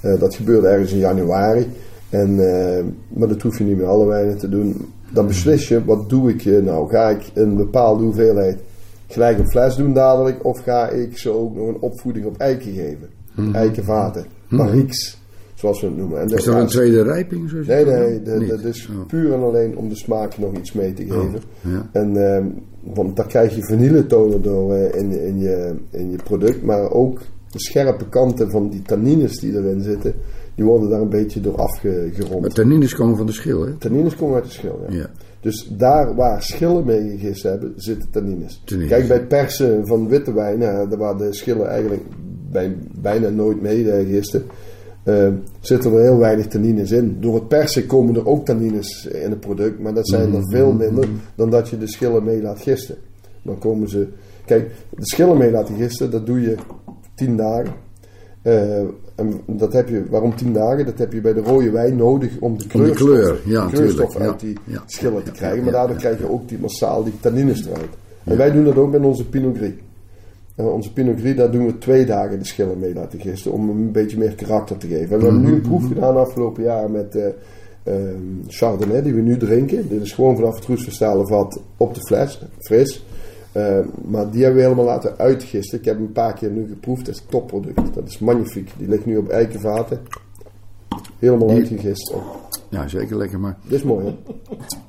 Eh, 0.00 0.20
dat 0.20 0.34
gebeurt 0.34 0.64
ergens 0.64 0.92
in 0.92 0.98
januari. 0.98 1.66
En, 2.10 2.38
eh, 2.38 2.84
maar 3.08 3.28
dat 3.28 3.42
hoef 3.42 3.58
je 3.58 3.64
niet 3.64 3.76
met 3.76 3.86
alle 3.86 4.06
wijnen 4.06 4.38
te 4.38 4.48
doen. 4.48 4.92
Dan 5.12 5.26
beslis 5.26 5.68
je, 5.68 5.84
wat 5.84 6.08
doe 6.08 6.30
ik 6.30 6.62
nou? 6.62 6.90
Ga 6.90 7.08
ik 7.08 7.30
een 7.34 7.56
bepaalde 7.56 8.04
hoeveelheid 8.04 8.58
gelijk 9.06 9.38
een 9.38 9.50
fles 9.50 9.76
doen 9.76 9.92
dadelijk? 9.92 10.44
Of 10.44 10.58
ga 10.58 10.88
ik 10.88 11.18
ze 11.18 11.30
ook 11.30 11.54
nog 11.54 11.68
een 11.68 11.80
opvoeding 11.80 12.26
op 12.26 12.36
eiken 12.36 12.72
geven? 12.72 13.08
Eikenvaten, 13.52 14.26
barriques, 14.50 15.21
zoals 15.62 15.80
we 15.80 15.86
het 15.86 15.96
noemen. 15.96 16.20
En. 16.20 16.28
Is 16.28 16.44
dat 16.44 16.54
een 16.60 16.66
tweede 16.66 17.02
rijping? 17.02 17.48
Zoals 17.50 17.66
Nee, 17.66 17.84
dat 17.84 17.94
nee, 17.98 18.22
de- 18.22 18.46
dat 18.46 18.64
is 18.64 18.88
Oh. 18.92 19.06
puur 19.06 19.32
en 19.32 19.40
alleen 19.42 19.76
om 19.76 19.88
de 19.88 19.96
smaak 19.96 20.38
nog 20.38 20.56
iets 20.56 20.72
mee 20.72 20.92
te 20.92 21.02
geven. 21.02 21.40
ja. 21.60 21.88
En, 21.92 22.16
ehm, 22.34 22.46
want 22.94 23.16
daar 23.16 23.26
krijg 23.26 23.54
je 23.54 23.64
vanilletonen 23.64 24.42
door 24.42 24.74
eh, 24.74 25.00
in, 25.00 25.10
in, 25.20 25.38
je, 25.38 25.74
in 25.90 26.10
je 26.10 26.16
product, 26.24 26.62
maar 26.62 26.90
ook 26.90 27.18
de 27.50 27.60
scherpe 27.60 28.08
kanten 28.08 28.50
van 28.50 28.68
die 28.70 28.82
tannines 28.82 29.38
die 29.40 29.52
erin 29.56 29.80
zitten, 29.82 30.14
die 30.54 30.64
worden 30.64 30.88
daar 30.90 31.00
een 31.00 31.08
beetje 31.08 31.40
door 31.40 31.56
afgerond. 31.56 32.40
Maar 32.40 32.50
tannines 32.50 32.94
komen 32.94 33.16
van 33.16 33.26
de 33.26 33.32
schil, 33.32 33.66
hè? 33.66 33.72
Tannines 33.78 34.16
komen 34.16 34.34
uit 34.34 34.44
de 34.44 34.50
schil, 34.50 34.80
ja. 34.88 34.96
Ja. 34.96 35.10
Dus 35.40 35.68
daar 35.78 36.14
waar 36.14 36.42
schillen 36.42 36.84
mee 36.86 37.08
gegist 37.18 37.42
hebben, 37.42 37.72
zitten 37.76 38.10
tannines. 38.10 38.62
Tannines. 38.64 38.92
Kijk, 38.92 39.08
bij 39.08 39.26
persen 39.26 39.86
van 39.86 40.08
witte 40.08 40.32
wijn, 40.32 40.58
daar 40.60 40.96
waar 40.96 41.16
de 41.16 41.32
schillen 41.34 41.68
eigenlijk 41.68 42.02
bij, 42.50 42.76
bijna 43.00 43.28
nooit 43.28 43.60
mee 43.62 43.90
eh, 43.90 44.06
gisten, 44.08 44.42
eh, 45.02 45.28
zitten 45.60 45.92
er 45.92 46.00
heel 46.00 46.18
weinig 46.18 46.46
tannines 46.46 46.90
in. 46.90 47.16
Door 47.20 47.34
het 47.34 47.48
persen 47.48 47.86
komen 47.86 48.14
er 48.16 48.28
ook 48.28 48.44
tannines 48.44 49.06
in 49.06 49.30
het 49.30 49.40
product, 49.40 49.80
maar 49.80 49.94
dat 49.94 50.08
zijn 50.08 50.34
er 50.34 50.48
veel 50.50 50.72
minder 50.72 51.08
dan 51.34 51.50
dat 51.50 51.68
je 51.68 51.78
de 51.78 51.88
schillen 51.88 52.24
mee 52.24 52.42
laat 52.42 52.60
gisten. 52.60 52.96
Dan 53.42 53.58
komen 53.58 53.88
ze... 53.88 54.08
Kijk, 54.44 54.70
de 54.90 55.06
schillen 55.06 55.36
mee 55.36 55.50
laten 55.50 55.76
gisten, 55.76 56.10
dat 56.10 56.26
doe 56.26 56.40
je 56.40 56.54
tien 57.14 57.36
dagen. 57.36 57.72
Eh, 58.42 58.78
en 59.14 59.40
dat 59.46 59.72
heb 59.72 59.88
je, 59.88 60.04
waarom 60.10 60.36
tien 60.36 60.52
dagen? 60.52 60.86
Dat 60.86 60.98
heb 60.98 61.12
je 61.12 61.20
bij 61.20 61.32
de 61.32 61.40
rode 61.40 61.70
wijn 61.70 61.96
nodig 61.96 62.30
om 62.40 62.58
de 62.58 62.64
Om 62.64 62.68
kleurstof, 62.68 63.08
kleur, 63.08 63.40
ja, 63.44 63.66
de 63.66 63.72
kleurstof 63.72 64.10
tuurlijk, 64.10 64.24
ja. 64.24 64.30
uit 64.30 64.40
die 64.40 64.56
Ja. 64.64 64.82
schillen 64.86 65.22
te 65.22 65.30
krijgen. 65.30 65.62
maar 65.62 65.72
daardoor 65.72 65.96
krijg 65.96 66.18
je 66.18 66.30
ook 66.30 66.48
die 66.48 66.58
massaal 66.58 67.04
die 67.04 67.12
tannines 67.20 67.66
eruit. 67.66 67.90
En 68.24 68.36
wij 68.36 68.52
doen 68.52 68.64
dat 68.64 68.76
ook 68.76 68.92
met 68.92 69.04
onze 69.04 69.28
Pinot 69.28 69.56
Gris. 69.56 69.72
Onze 70.70 70.92
Pinot 70.92 71.20
Gris, 71.20 71.36
daar 71.36 71.50
doen 71.50 71.66
we 71.66 71.78
twee 71.78 72.06
dagen 72.06 72.38
de 72.38 72.44
schillen 72.44 72.78
mee 72.78 72.94
laten 72.94 73.20
gisten. 73.20 73.52
Om 73.52 73.68
hem 73.68 73.78
een 73.78 73.92
beetje 73.92 74.18
meer 74.18 74.34
karakter 74.34 74.76
te 74.76 74.86
geven. 74.86 75.12
En 75.12 75.18
we 75.18 75.24
hebben 75.24 75.42
nu 75.42 75.52
een 75.52 75.60
proef 75.60 75.86
gedaan 75.86 76.16
afgelopen 76.16 76.62
jaar 76.62 76.90
met 76.90 77.16
ehm, 77.84 77.96
Chardonnay, 78.46 79.02
die 79.02 79.14
we 79.14 79.20
nu 79.20 79.36
drinken. 79.36 79.88
Dit 79.88 80.02
is 80.02 80.12
gewoon 80.12 80.36
vanaf 80.36 80.54
het 80.54 80.64
roestverstalen 80.64 81.26
vat 81.26 81.60
op 81.76 81.94
de 81.94 82.00
fles, 82.00 82.42
fris. 82.58 83.04
Eh, 83.52 83.78
maar 84.04 84.30
die 84.30 84.42
hebben 84.42 84.60
we 84.60 84.68
helemaal 84.68 84.92
laten 84.92 85.18
uitgisten. 85.18 85.78
Ik 85.78 85.84
heb 85.84 85.94
hem 85.94 86.04
een 86.04 86.12
paar 86.12 86.34
keer 86.34 86.50
nu 86.50 86.68
geproefd. 86.68 87.06
Dat 87.06 87.14
is 87.14 87.24
topproduct. 87.28 87.94
Dat 87.94 88.08
is 88.08 88.18
magnifiek. 88.18 88.70
Die 88.78 88.88
ligt 88.88 89.06
nu 89.06 89.16
op 89.16 89.28
eikenvaten. 89.28 90.00
Helemaal 91.18 91.48
Die- 91.48 91.56
uitgegist. 91.56 92.14
Ja, 92.68 92.88
zeker 92.88 93.16
lekker. 93.16 93.40
Maar, 93.40 93.56
dit 93.62 93.72
is 93.78 93.82
mooi, 93.82 94.04
hè? 94.06 94.14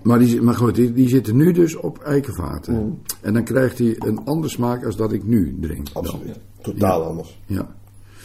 maar, 0.01 0.19
die, 0.19 0.41
maar 0.41 0.53
goed, 0.55 0.75
die, 0.75 0.93
die 0.93 1.09
zitten 1.09 1.35
nu 1.35 1.51
dus 1.51 1.75
op 1.75 1.99
eikenvaten. 1.99 2.73
Mm. 2.73 2.99
En 3.21 3.33
dan 3.33 3.43
krijgt 3.43 3.77
hij 3.77 3.95
een 3.97 4.19
andere 4.25 4.49
smaak 4.53 4.85
als 4.85 4.95
dat 4.95 5.11
ik 5.13 5.23
nu 5.25 5.57
drink. 5.61 5.93
dan. 5.93 6.03
Absoluut. 6.03 6.39
Totaal 6.61 7.03
anders. 7.03 7.39
Ja. 7.45 7.67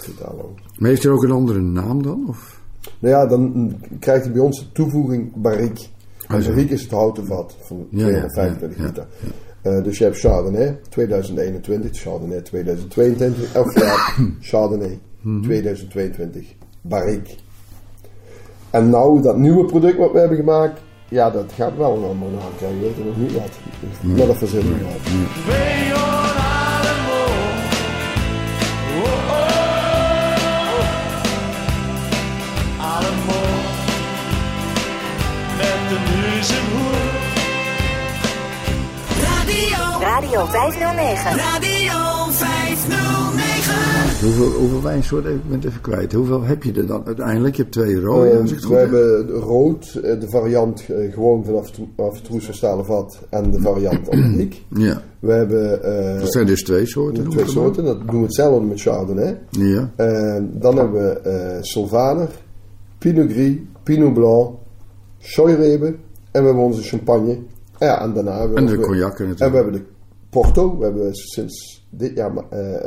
Totaal 0.04 0.40
anders. 0.40 0.62
Maar 0.78 0.88
heeft 0.90 1.04
er 1.04 1.12
ook 1.12 1.22
een 1.22 1.30
andere 1.30 1.60
naam 1.60 2.02
dan? 2.02 2.24
Of? 2.28 2.60
Nou 2.98 3.14
ja, 3.14 3.26
dan 3.26 3.74
krijgt 4.00 4.24
hij 4.24 4.32
bij 4.32 4.42
ons 4.42 4.58
de 4.58 4.72
toevoeging 4.72 5.32
barrique. 5.36 5.84
En 6.28 6.36
Ah, 6.40 6.46
barrique 6.46 6.74
is 6.74 6.82
het 6.82 6.90
houten 6.90 7.26
vat 7.26 7.56
van 7.60 7.86
Ja, 7.90 8.08
ja, 8.08 8.26
225 8.26 8.76
ja, 8.78 8.82
ja, 8.82 8.88
liter. 8.88 9.06
Eh, 9.62 9.84
dus 9.84 9.98
je 9.98 10.04
hebt 10.04 10.18
Chardonnay 10.18 10.80
2021, 10.88 12.00
Chardonnay 12.00 12.40
2022, 12.40 13.54
elk 13.54 13.72
jaar 13.78 14.18
Chardonnay 14.40 14.98
Mhm. 15.20 15.42
2022, 15.42 16.54
barrique. 16.80 17.34
En 18.70 18.90
nou, 18.90 19.22
dat 19.22 19.36
nieuwe 19.36 19.64
product 19.64 19.98
wat 19.98 20.12
we 20.12 20.18
hebben 20.18 20.36
gemaakt, 20.36 20.80
ja, 21.08 21.30
dat 21.30 21.52
gaat 21.54 21.76
wel 21.76 21.96
een 21.96 22.04
andere 22.04 22.30
naam 22.30 22.56
krijgen. 22.56 22.78
We 22.78 22.86
weten 22.86 23.06
nog 23.06 23.16
niet 23.16 23.32
wat. 23.32 23.50
Maar 24.16 24.26
dat 24.26 24.36
verzinnen 24.36 24.78
we 24.78 24.84
wel. 24.84 24.92
Twee 25.02 25.88
509. 44.18 44.26
Hoeveel, 44.26 44.60
hoeveel 44.60 44.82
wijnsoorten, 44.82 45.34
ik 45.34 45.48
ben 45.48 45.58
het 45.58 45.64
even 45.68 45.80
kwijt. 45.80 46.12
Hoeveel 46.12 46.42
heb 46.42 46.62
je 46.62 46.72
er 46.72 46.86
dan 46.86 47.02
uiteindelijk? 47.06 47.54
Je 47.56 47.62
hebt 47.62 47.74
twee 47.74 48.00
rode, 48.00 48.28
Eh, 48.30 48.38
het 48.38 48.66
we 48.66 48.74
heb. 48.74 48.90
hebben 48.90 49.30
rood, 49.30 50.00
eh, 50.04 50.20
de 50.20 50.28
variant 50.30 50.84
eh, 50.88 51.12
gewoon 51.12 51.44
vanaf 51.44 51.66
het 51.66 51.78
af 51.96 52.18
het 52.18 52.28
roes 52.28 52.44
van 52.44 52.54
stalen 52.54 52.84
vat 52.84 53.20
en 53.30 53.50
de 53.50 53.60
variant 53.60 54.10
antiek. 54.10 54.64
Ja, 54.88 55.02
We 55.20 55.32
hebben 55.32 55.82
eh, 56.14 56.20
dat 56.20 56.32
zijn 56.32 56.46
dus 56.46 56.62
twee 56.62 56.86
soorten. 56.86 57.28
twee 57.28 57.46
soorten, 57.48 57.84
dat 57.84 57.98
doen 58.06 58.16
we 58.20 58.22
hetzelfde 58.26 58.66
met 58.66 58.80
Chardonnay. 58.80 59.38
Ja, 59.50 59.90
Eh, 59.96 60.42
dan 60.52 60.76
hebben 60.76 61.02
we 61.02 61.10
eh 61.20 61.56
Sylvaner, 61.62 62.28
Pinot 62.98 63.30
Gris, 63.32 63.54
Pinot 63.82 64.14
Blanc, 64.14 64.50
Choirebe 65.18 65.86
en 66.30 66.40
we 66.42 66.46
hebben 66.46 66.64
onze 66.64 66.82
champagne. 66.82 67.38
Ja, 67.78 68.02
en 68.02 68.12
daarna 68.12 68.38
hebben 68.38 68.56
en 68.56 68.64
we 68.66 68.70
de 68.70 68.76
cognac 68.82 69.18
En 69.18 69.24
we 69.24 69.30
natuurlijk. 69.30 69.54
hebben 69.54 69.72
de 69.72 69.82
Porto. 70.30 70.78
We 70.78 70.84
hebben 70.84 71.14
sinds 71.14 71.86
dit 71.90 72.14
jaar 72.16 72.30
eh, 72.36 72.40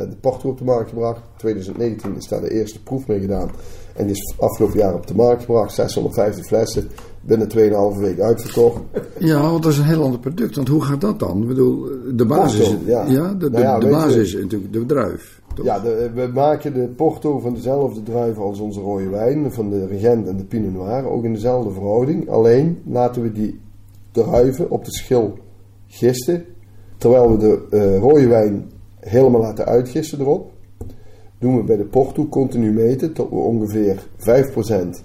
de 0.09 0.15
Porto 0.21 0.49
op 0.49 0.57
de 0.57 0.63
markt 0.63 0.89
gebracht. 0.89 1.21
2019 1.37 2.15
is 2.17 2.27
daar 2.27 2.41
de 2.41 2.51
eerste 2.51 2.83
proef 2.83 3.07
mee 3.07 3.19
gedaan. 3.19 3.49
En 3.95 4.05
die 4.05 4.15
is 4.15 4.33
afgelopen 4.39 4.77
jaar 4.79 4.93
op 4.93 5.07
de 5.07 5.15
markt 5.15 5.41
gebracht. 5.41 5.73
650 5.73 6.45
flessen. 6.45 6.87
Binnen 7.21 7.47
2,5 7.95 7.99
weken 7.99 8.23
uitverkocht. 8.23 8.81
Ja, 9.19 9.41
want 9.51 9.63
dat 9.63 9.71
is 9.71 9.77
een 9.77 9.83
heel 9.85 10.03
ander 10.03 10.19
product. 10.19 10.55
Want 10.55 10.67
hoe 10.67 10.81
gaat 10.81 11.01
dat 11.01 11.19
dan? 11.19 11.41
Ik 11.41 11.47
bedoel, 11.47 11.85
de 12.15 12.25
basis, 12.25 12.69
Porto, 12.69 12.85
ja. 12.91 13.05
ja. 13.05 13.29
de, 13.33 13.37
de, 13.37 13.49
Nou 13.49 13.63
ja, 13.63 13.79
de 13.79 13.85
weet 13.85 13.95
basis 13.95 14.31
je- 14.31 14.37
is 14.37 14.43
natuurlijk 14.43 14.73
de 14.73 14.85
druif. 14.85 15.41
toch? 15.55 15.65
Ja, 15.65 15.79
de- 15.79 16.11
we 16.13 16.29
maken 16.33 16.73
de 16.73 16.87
Porto 16.87 17.39
van 17.39 17.53
dezelfde 17.53 18.03
druiven 18.03 18.43
als 18.43 18.59
onze 18.59 18.79
rode 18.79 19.09
wijn. 19.09 19.51
Van 19.53 19.69
de 19.69 19.85
Regent 19.87 20.27
en 20.27 20.37
de 20.37 20.43
Pinot 20.43 20.73
Noir. 20.73 21.05
Ook 21.09 21.23
in 21.23 21.33
dezelfde 21.33 21.71
verhouding. 21.71 22.29
Alleen 22.29 22.81
laten 22.85 23.21
we 23.21 23.31
die 23.31 23.59
druiven 24.11 24.69
op 24.71 24.85
de 24.85 24.91
schil 24.91 25.37
gisten. 25.87 26.45
Terwijl 27.01 27.31
we 27.31 27.37
de 27.37 27.61
eh, 27.69 27.97
rode 27.97 28.27
wijn 28.27 28.71
helemaal 28.99 29.41
laten 29.41 29.65
uitgisten 29.65 30.19
erop. 30.19 30.51
Doen 31.39 31.57
we 31.57 31.63
bij 31.63 31.77
de 31.77 31.85
Porto 31.85 32.27
continu 32.27 32.71
meten 32.71 33.13
tot 33.13 33.29
we 33.29 33.35
ongeveer 33.35 34.07
5% 34.17 35.03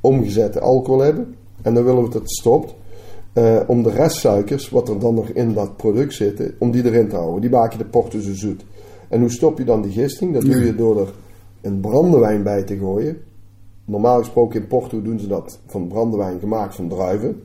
omgezette 0.00 0.60
alcohol 0.60 1.00
hebben. 1.00 1.34
En 1.62 1.74
dan 1.74 1.84
willen 1.84 2.02
we 2.02 2.10
dat 2.10 2.22
het 2.22 2.30
stopt. 2.30 2.74
Eh, 3.32 3.60
om 3.66 3.82
de 3.82 3.90
restsuikers, 3.90 4.70
wat 4.70 4.88
er 4.88 4.98
dan 4.98 5.14
nog 5.14 5.28
in 5.28 5.52
dat 5.52 5.76
product 5.76 6.14
zitten, 6.14 6.54
om 6.58 6.70
die 6.70 6.84
erin 6.84 7.08
te 7.08 7.16
houden. 7.16 7.40
Die 7.40 7.50
maken 7.50 7.78
de 7.78 7.84
Porto 7.84 8.20
zo 8.20 8.34
zoet. 8.34 8.64
En 9.08 9.20
hoe 9.20 9.30
stop 9.30 9.58
je 9.58 9.64
dan 9.64 9.82
die 9.82 9.92
gisting? 9.92 10.32
Dat 10.32 10.42
doe 10.42 10.64
je 10.64 10.74
door 10.74 11.00
er 11.00 11.12
een 11.60 11.80
brandewijn 11.80 12.42
bij 12.42 12.62
te 12.62 12.78
gooien. 12.78 13.16
Normaal 13.88 14.18
gesproken 14.18 14.60
in 14.60 14.66
Porto 14.66 15.02
doen 15.02 15.18
ze 15.20 15.26
dat 15.26 15.58
van 15.66 15.88
brandewijn 15.88 16.38
gemaakt 16.40 16.74
van 16.74 16.88
druiven. 16.88 17.42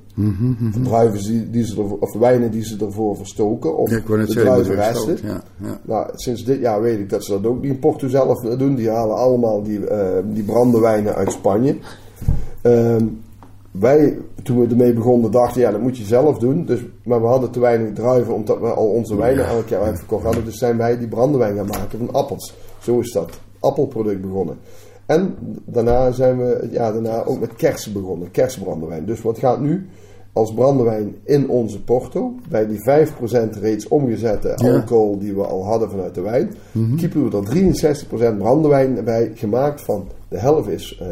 Van 0.71 0.83
druiven 0.83 1.21
die, 1.23 1.49
die 1.49 1.65
ze 1.65 1.81
ervoor- 1.81 1.97
of 1.99 2.13
wijnen 2.13 2.51
die 2.51 2.63
ze 2.63 2.85
ervoor 2.85 3.15
verstoken. 3.17 3.77
Of 3.77 3.89
Ja, 3.89 3.95
de 3.97 4.25
druivenresten. 4.25 5.17
Ja, 5.23 5.43
ja. 5.61 5.79
Nou, 5.83 6.09
sinds 6.15 6.45
dit 6.45 6.59
jaar 6.59 6.81
weet 6.81 6.99
ik 6.99 7.09
dat 7.09 7.23
ze 7.25 7.31
dat 7.31 7.45
ook 7.45 7.61
niet 7.61 7.71
in 7.71 7.79
Porto 7.79 8.07
zelf 8.07 8.39
doen. 8.41 8.75
Die 8.75 8.89
halen 8.89 9.15
allemaal 9.15 9.63
die, 9.63 9.87
eh, 9.87 10.23
die 10.25 10.43
brandewijnen 10.43 11.15
uit 11.15 11.31
Spanje. 11.31 11.77
Ehm, 12.61 13.05
wij, 13.71 14.17
toen 14.43 14.59
we 14.59 14.67
ermee 14.67 14.93
begonnen, 14.93 15.31
dachten 15.31 15.61
ja, 15.61 15.71
dat 15.71 15.81
moet 15.81 15.97
je 15.97 16.03
zelf 16.03 16.37
doen. 16.37 16.65
Dus, 16.65 16.79
maar 17.03 17.21
we 17.21 17.27
hadden 17.27 17.51
te 17.51 17.59
weinig 17.59 17.93
druiven, 17.93 18.33
omdat 18.33 18.59
we 18.59 18.67
al 18.67 18.87
onze 18.87 19.15
wijnen 19.15 19.45
elk 19.47 19.67
jaar 19.67 19.81
uitverkocht 19.81 20.23
hadden. 20.23 20.45
Dus 20.45 20.57
zijn 20.57 20.77
wij 20.77 20.97
die 20.97 21.07
brandewijn 21.07 21.55
gaan 21.55 21.65
maken 21.67 21.97
van 21.97 22.11
appels. 22.13 22.53
Zo 22.79 22.99
is 22.99 23.11
dat 23.11 23.39
appelproduct 23.59 24.21
begonnen. 24.21 24.57
En 25.05 25.35
daarna 25.65 26.11
zijn 26.11 26.37
we 26.37 26.67
ja, 26.71 26.91
daarna 26.91 27.23
ook 27.23 27.39
met 27.39 27.55
kersen 27.55 27.93
begonnen, 27.93 28.31
kersenbrandewijn. 28.31 29.05
Dus 29.05 29.21
wat 29.21 29.37
gaat 29.37 29.59
nu 29.59 29.87
als 30.33 30.53
brandewijn 30.53 31.15
in 31.23 31.49
onze 31.49 31.83
porto, 31.83 32.33
bij 32.49 32.67
die 32.67 33.07
5% 33.57 33.59
reeds 33.59 33.87
omgezette 33.87 34.55
alcohol 34.55 35.17
die 35.19 35.33
we 35.33 35.45
al 35.45 35.65
hadden 35.65 35.89
vanuit 35.89 36.15
de 36.15 36.21
wijn, 36.21 36.53
kiepen 36.97 37.29
we 37.29 37.37
er 37.37 38.33
63% 38.33 38.37
brandewijn 38.37 39.03
bij, 39.03 39.31
gemaakt 39.35 39.81
van 39.81 40.07
de 40.27 40.37
helft 40.37 40.69
is 40.69 40.99
eh 41.01 41.07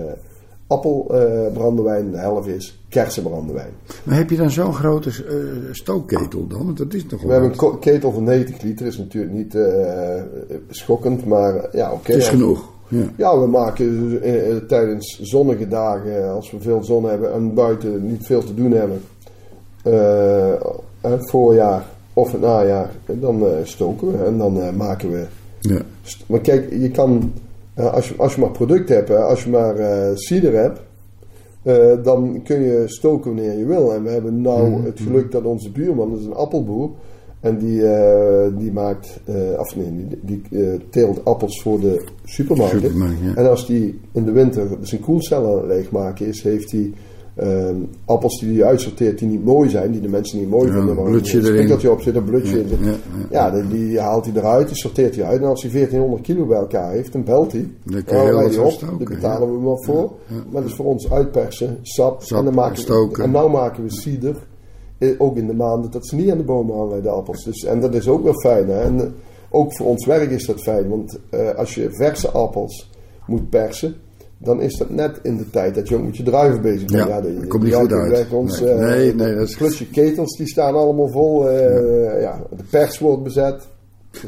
appelbrandewijn, 0.71 2.11
de 2.11 2.17
helft 2.17 2.47
is 2.47 2.83
kersenbrandewijn. 2.89 3.71
Maar 4.03 4.17
heb 4.17 4.29
je 4.29 4.37
dan 4.37 4.51
zo'n 4.51 4.73
grote 4.73 5.09
eh, 5.09 5.35
stookketel 5.71 6.47
dan? 6.47 6.65
Want 6.65 6.77
dat 6.77 6.93
is 6.93 7.05
toch 7.05 7.21
We 7.21 7.31
hebben 7.31 7.53
een 7.57 7.79
ketel 7.79 8.11
van 8.11 8.23
90 8.23 8.61
liter, 8.61 8.85
is 8.85 8.97
natuurlijk 8.97 9.33
niet 9.33 9.55
eh, 9.55 10.21
schokkend, 10.69 11.25
maar 11.25 11.55
eh, 11.55 11.73
ja, 11.73 11.91
oké. 11.91 12.11
Het 12.11 12.21
is 12.21 12.29
genoeg. 12.29 12.69
Ja. 12.91 13.03
Ja, 13.17 13.39
we 13.39 13.47
maken 13.47 14.19
eh, 14.21 14.49
eh, 14.49 14.57
tijdens 14.67 15.19
zonnige 15.21 15.67
dagen, 15.67 16.31
als 16.31 16.51
we 16.51 16.59
veel 16.59 16.83
zon 16.83 17.03
hebben 17.05 17.33
en 17.33 17.53
buiten 17.53 18.07
niet 18.07 18.25
veel 18.25 18.43
te 18.43 18.53
doen 18.53 18.71
hebben, 18.71 19.01
eh, 19.83 20.53
het 21.01 21.29
voorjaar 21.29 21.85
of 22.13 22.31
het 22.31 22.41
najaar, 22.41 22.89
dan 23.05 23.45
eh, 23.45 23.51
stoken 23.63 24.11
we 24.11 24.23
en 24.23 24.37
dan 24.37 24.61
eh, 24.61 24.73
maken 24.73 25.11
we. 25.11 25.25
Ja. 25.59 25.81
Maar 26.25 26.39
kijk, 26.39 26.71
je 26.71 26.91
kan, 26.91 27.33
eh, 27.73 27.93
als, 27.93 28.09
je, 28.09 28.15
als 28.17 28.35
je 28.35 28.41
maar 28.41 28.51
product 28.51 28.89
hebt, 28.89 29.07
hè, 29.07 29.17
als 29.17 29.43
je 29.43 29.49
maar 29.49 29.75
eh 29.75 30.15
cider 30.15 30.53
hebt, 30.53 30.79
eh, 31.63 32.03
dan 32.03 32.41
kun 32.43 32.61
je 32.61 32.83
stoken 32.85 33.35
wanneer 33.35 33.57
je 33.57 33.65
wil. 33.65 33.93
En 33.93 34.03
we 34.03 34.09
hebben 34.09 34.41
nou 34.41 34.83
het 34.85 34.99
geluk 34.99 35.31
dat 35.31 35.43
onze 35.43 35.71
buurman, 35.71 36.09
dat 36.09 36.19
is 36.19 36.25
een 36.25 36.33
appelboer, 36.33 36.89
en 37.41 37.57
die, 37.57 37.85
eh, 37.87 38.47
die 38.57 38.71
maakt, 38.71 39.19
eh, 39.25 39.35
of 39.57 39.75
nee, 39.75 40.07
die, 40.21 40.41
eh, 40.51 40.79
teelt 40.89 41.25
appels 41.25 41.61
voor 41.61 41.79
de. 41.79 42.01
Supermarkt, 42.23 42.81
ja. 43.23 43.35
En 43.35 43.49
als 43.49 43.67
die 43.67 43.99
in 44.11 44.25
de 44.25 44.31
winter 44.31 44.67
zijn 44.81 45.01
koelcellen 45.01 45.67
leegmaken 45.67 46.25
is, 46.27 46.43
heeft 46.43 46.71
hij 46.71 46.93
ehm, 47.35 47.75
appels 48.05 48.39
die 48.39 48.59
hij 48.59 48.67
uitsorteert 48.69 49.19
die 49.19 49.27
niet 49.27 49.45
mooi 49.45 49.69
zijn, 49.69 49.91
die 49.91 50.01
de 50.01 50.07
mensen 50.09 50.39
niet 50.39 50.49
mooi 50.49 50.67
Ja, 50.67 50.73
vinden. 50.73 51.03
blutje 51.03 51.37
een 51.37 51.43
spikkeltje 51.45 51.91
op 51.91 52.01
zit, 52.01 52.15
een 52.15 52.23
blutje 52.23 52.55
Ja, 52.55 52.61
in 52.61 52.67
zit. 52.67 52.79
ja, 53.29 53.51
die, 53.51 53.67
die 53.67 53.99
haalt 53.99 54.25
hij 54.25 54.33
eruit, 54.35 54.67
die 54.67 54.77
sorteert 54.77 55.15
hij 55.15 55.25
uit. 55.25 55.41
En 55.41 55.47
als 55.47 55.61
hij 55.61 55.71
1400 55.71 56.21
kilo 56.23 56.45
bij 56.45 56.57
elkaar 56.57 56.91
heeft, 56.91 57.11
dan 57.13 57.23
belt 57.23 57.51
hij. 57.51 57.69
Dan 57.83 57.95
je 57.97 58.03
Dan 58.05 58.49
heel 58.49 58.63
op, 58.63 58.79
daar 58.79 58.97
betalen 58.97 59.47
we 59.47 59.53
hem 59.53 59.63
wel 59.63 59.83
voor. 59.83 60.11
Maar 60.51 60.61
dat 60.61 60.69
is 60.69 60.75
voor 60.75 60.85
ons 60.85 61.11
uitpersen, 61.11 61.77
sap. 61.81 62.23
Sap, 62.23 62.37
en, 62.37 62.45
dan 62.45 62.53
maken 62.53 62.85
we, 62.85 63.23
en 63.23 63.31
nou 63.31 63.51
maken 63.51 63.83
we 63.83 63.89
cider. 63.91 64.35
Eh, 65.01 65.09
Ook 65.17 65.37
in 65.37 65.47
de 65.47 65.53
maanden 65.53 65.91
dat 65.91 66.07
ze 66.07 66.15
niet 66.15 66.31
aan 66.31 66.37
de 66.37 66.43
bomen 66.43 66.75
hangen, 66.77 67.03
de 67.03 67.09
appels. 67.09 67.43
Dus, 67.43 67.63
en 67.63 67.79
dat 67.79 67.93
is 67.95 68.07
ook 68.07 68.23
wel 68.23 68.39
fijn. 68.39 68.67
Hè? 68.69 68.81
En 68.81 68.99
eh, 68.99 69.05
ook 69.49 69.75
voor 69.75 69.87
ons 69.87 70.05
werk 70.05 70.31
is 70.31 70.45
dat 70.45 70.61
fijn. 70.61 70.89
Want 70.89 71.19
eh, 71.29 71.55
als 71.55 71.75
je 71.75 71.91
verse 71.91 72.29
appels 72.29 72.89
moet 73.27 73.49
persen, 73.49 73.95
dan 74.37 74.61
is 74.61 74.77
dat 74.77 74.89
net 74.89 75.19
in 75.23 75.37
de 75.37 75.49
tijd 75.49 75.75
dat 75.75 75.87
je 75.87 75.95
ook 75.95 76.03
met 76.03 76.17
je 76.17 76.23
druiven 76.23 76.61
bezig 76.61 76.85
bent. 76.91 77.07
Ja, 77.07 77.21
de- 77.21 77.33
dat 77.35 77.47
komt 77.47 77.63
niet 77.63 77.73
goed 77.73 77.91
uit. 77.91 78.31
Ons, 78.33 78.61
Nee, 78.61 78.75
nee, 78.77 79.15
nee, 79.15 79.35
dat 79.35 79.47
is- 79.47 79.55
Plus 79.57 79.79
je 79.79 79.89
ketels, 79.89 80.37
die 80.37 80.47
staan 80.47 80.73
allemaal 80.75 81.09
vol. 81.09 81.49
ja. 82.19 82.43
de 82.57 82.63
pers 82.69 82.99
wordt 82.99 83.23
bezet. 83.23 83.67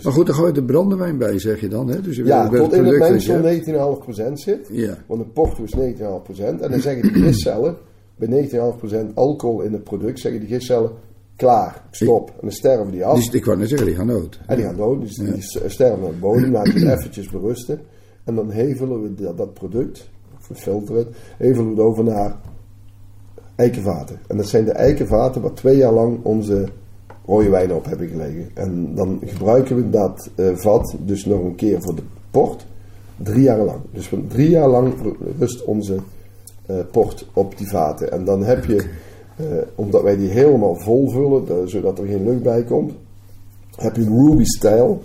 Maar 0.03 0.13
goed, 0.13 0.26
dan 0.26 0.36
gooi 0.36 0.47
je 0.47 0.53
de 0.53 0.63
brandewijn 0.63 1.17
bij, 1.17 1.39
zeg 1.39 1.61
je 1.61 1.67
dan. 1.67 1.88
Hè? 1.89 2.01
Dus 2.01 2.15
je 2.15 2.26
Ja, 2.26 2.49
tot 2.49 2.74
in 2.74 2.86
het 2.86 2.97
mengsel 2.99 3.41
je 3.41 3.47
hebt. 3.47 3.65
19,5% 3.65 4.39
zit. 4.39 4.67
Ja. 4.71 4.97
Want 5.07 5.21
een 5.21 5.32
porto 5.32 5.63
is 5.63 5.74
19,5%. 5.74 6.61
En 6.61 6.71
dan 6.71 6.80
zeggen 6.80 7.01
die 7.13 7.24
gistcellen, 7.24 7.76
bij 8.16 8.49
19,5% 8.49 9.14
alcohol 9.14 9.61
in 9.61 9.74
het 9.74 9.84
product, 9.84 10.20
zeggen 10.20 10.41
die 10.41 10.49
gistcellen, 10.49 10.91
klaar, 11.36 11.84
stop. 11.91 12.30
En 12.30 12.36
dan 12.41 12.51
sterven 12.51 12.91
die 12.91 13.05
af. 13.05 13.20
Die, 13.20 13.32
ik 13.32 13.45
wou 13.45 13.57
net 13.57 13.70
zeggen, 13.70 13.88
die 13.88 13.95
gaan 13.95 14.07
dood. 14.07 14.39
En 14.47 14.55
die 14.55 14.66
gaan 14.66 14.76
dood, 14.76 15.01
dus 15.01 15.16
die 15.16 15.41
sterven 15.70 15.99
naar 16.01 16.11
de 16.11 16.18
bodem, 16.18 16.51
laten 16.51 16.74
we 16.74 16.80
het 16.80 16.99
eventjes 16.99 17.30
berusten. 17.30 17.82
En 18.24 18.36
dan 18.36 18.49
hevelen 18.49 19.01
we 19.01 19.14
dat, 19.14 19.38
dat 19.38 19.53
product, 19.53 20.09
of 20.39 20.47
we 20.47 20.55
filteren 20.55 20.97
het, 20.97 21.16
hevelen 21.38 21.66
we 21.66 21.72
het 21.72 21.80
over 21.80 22.03
naar 22.03 22.36
eikenvaten. 23.55 24.20
En 24.28 24.38
dat 24.38 24.47
zijn 24.47 24.66
de 24.66 24.72
eikenvaten 24.72 25.41
waar 25.41 25.53
twee 25.53 25.78
jaar 25.78 25.93
lang 25.93 26.20
onze 26.24 26.68
rode 27.26 27.49
wijnen 27.49 27.76
op 27.76 27.86
hebben 27.86 28.07
gelegen. 28.07 28.49
En 28.53 28.95
dan 28.95 29.20
gebruiken 29.26 29.76
we 29.76 29.89
dat 29.89 30.30
eh, 30.36 30.55
vat 30.55 30.95
dus 30.99 31.26
nog 31.26 31.43
een 31.43 31.55
keer 31.55 31.82
voor 31.82 31.95
de 31.95 32.03
port, 32.32 32.66
drie 33.18 33.43
jaar 33.43 33.59
lang. 33.59 33.82
Dus 33.91 34.07
van 34.07 34.28
drie 34.28 34.49
jaar 34.49 34.70
lang 34.70 34.93
rust 35.39 35.64
onze 35.64 35.95
port 36.91 37.28
op 37.34 37.57
die 37.57 37.68
vaten. 37.70 38.11
En 38.11 38.26
dan 38.26 38.43
heb 38.43 38.66
je, 38.66 38.89
eh, 39.36 39.45
omdat 39.76 40.01
wij 40.01 40.18
die 40.18 40.30
helemaal 40.30 40.76
vol 40.76 41.09
vullen, 41.09 41.45
da- 41.45 41.66
zodat 41.66 41.99
er 41.99 42.05
geen 42.05 42.24
lucht 42.24 42.43
bij 42.43 42.64
komt, 42.64 42.93
heb 43.76 43.95
je 43.95 44.01
een 44.01 44.28
Ruby 44.28 44.43
stijl, 44.43 45.01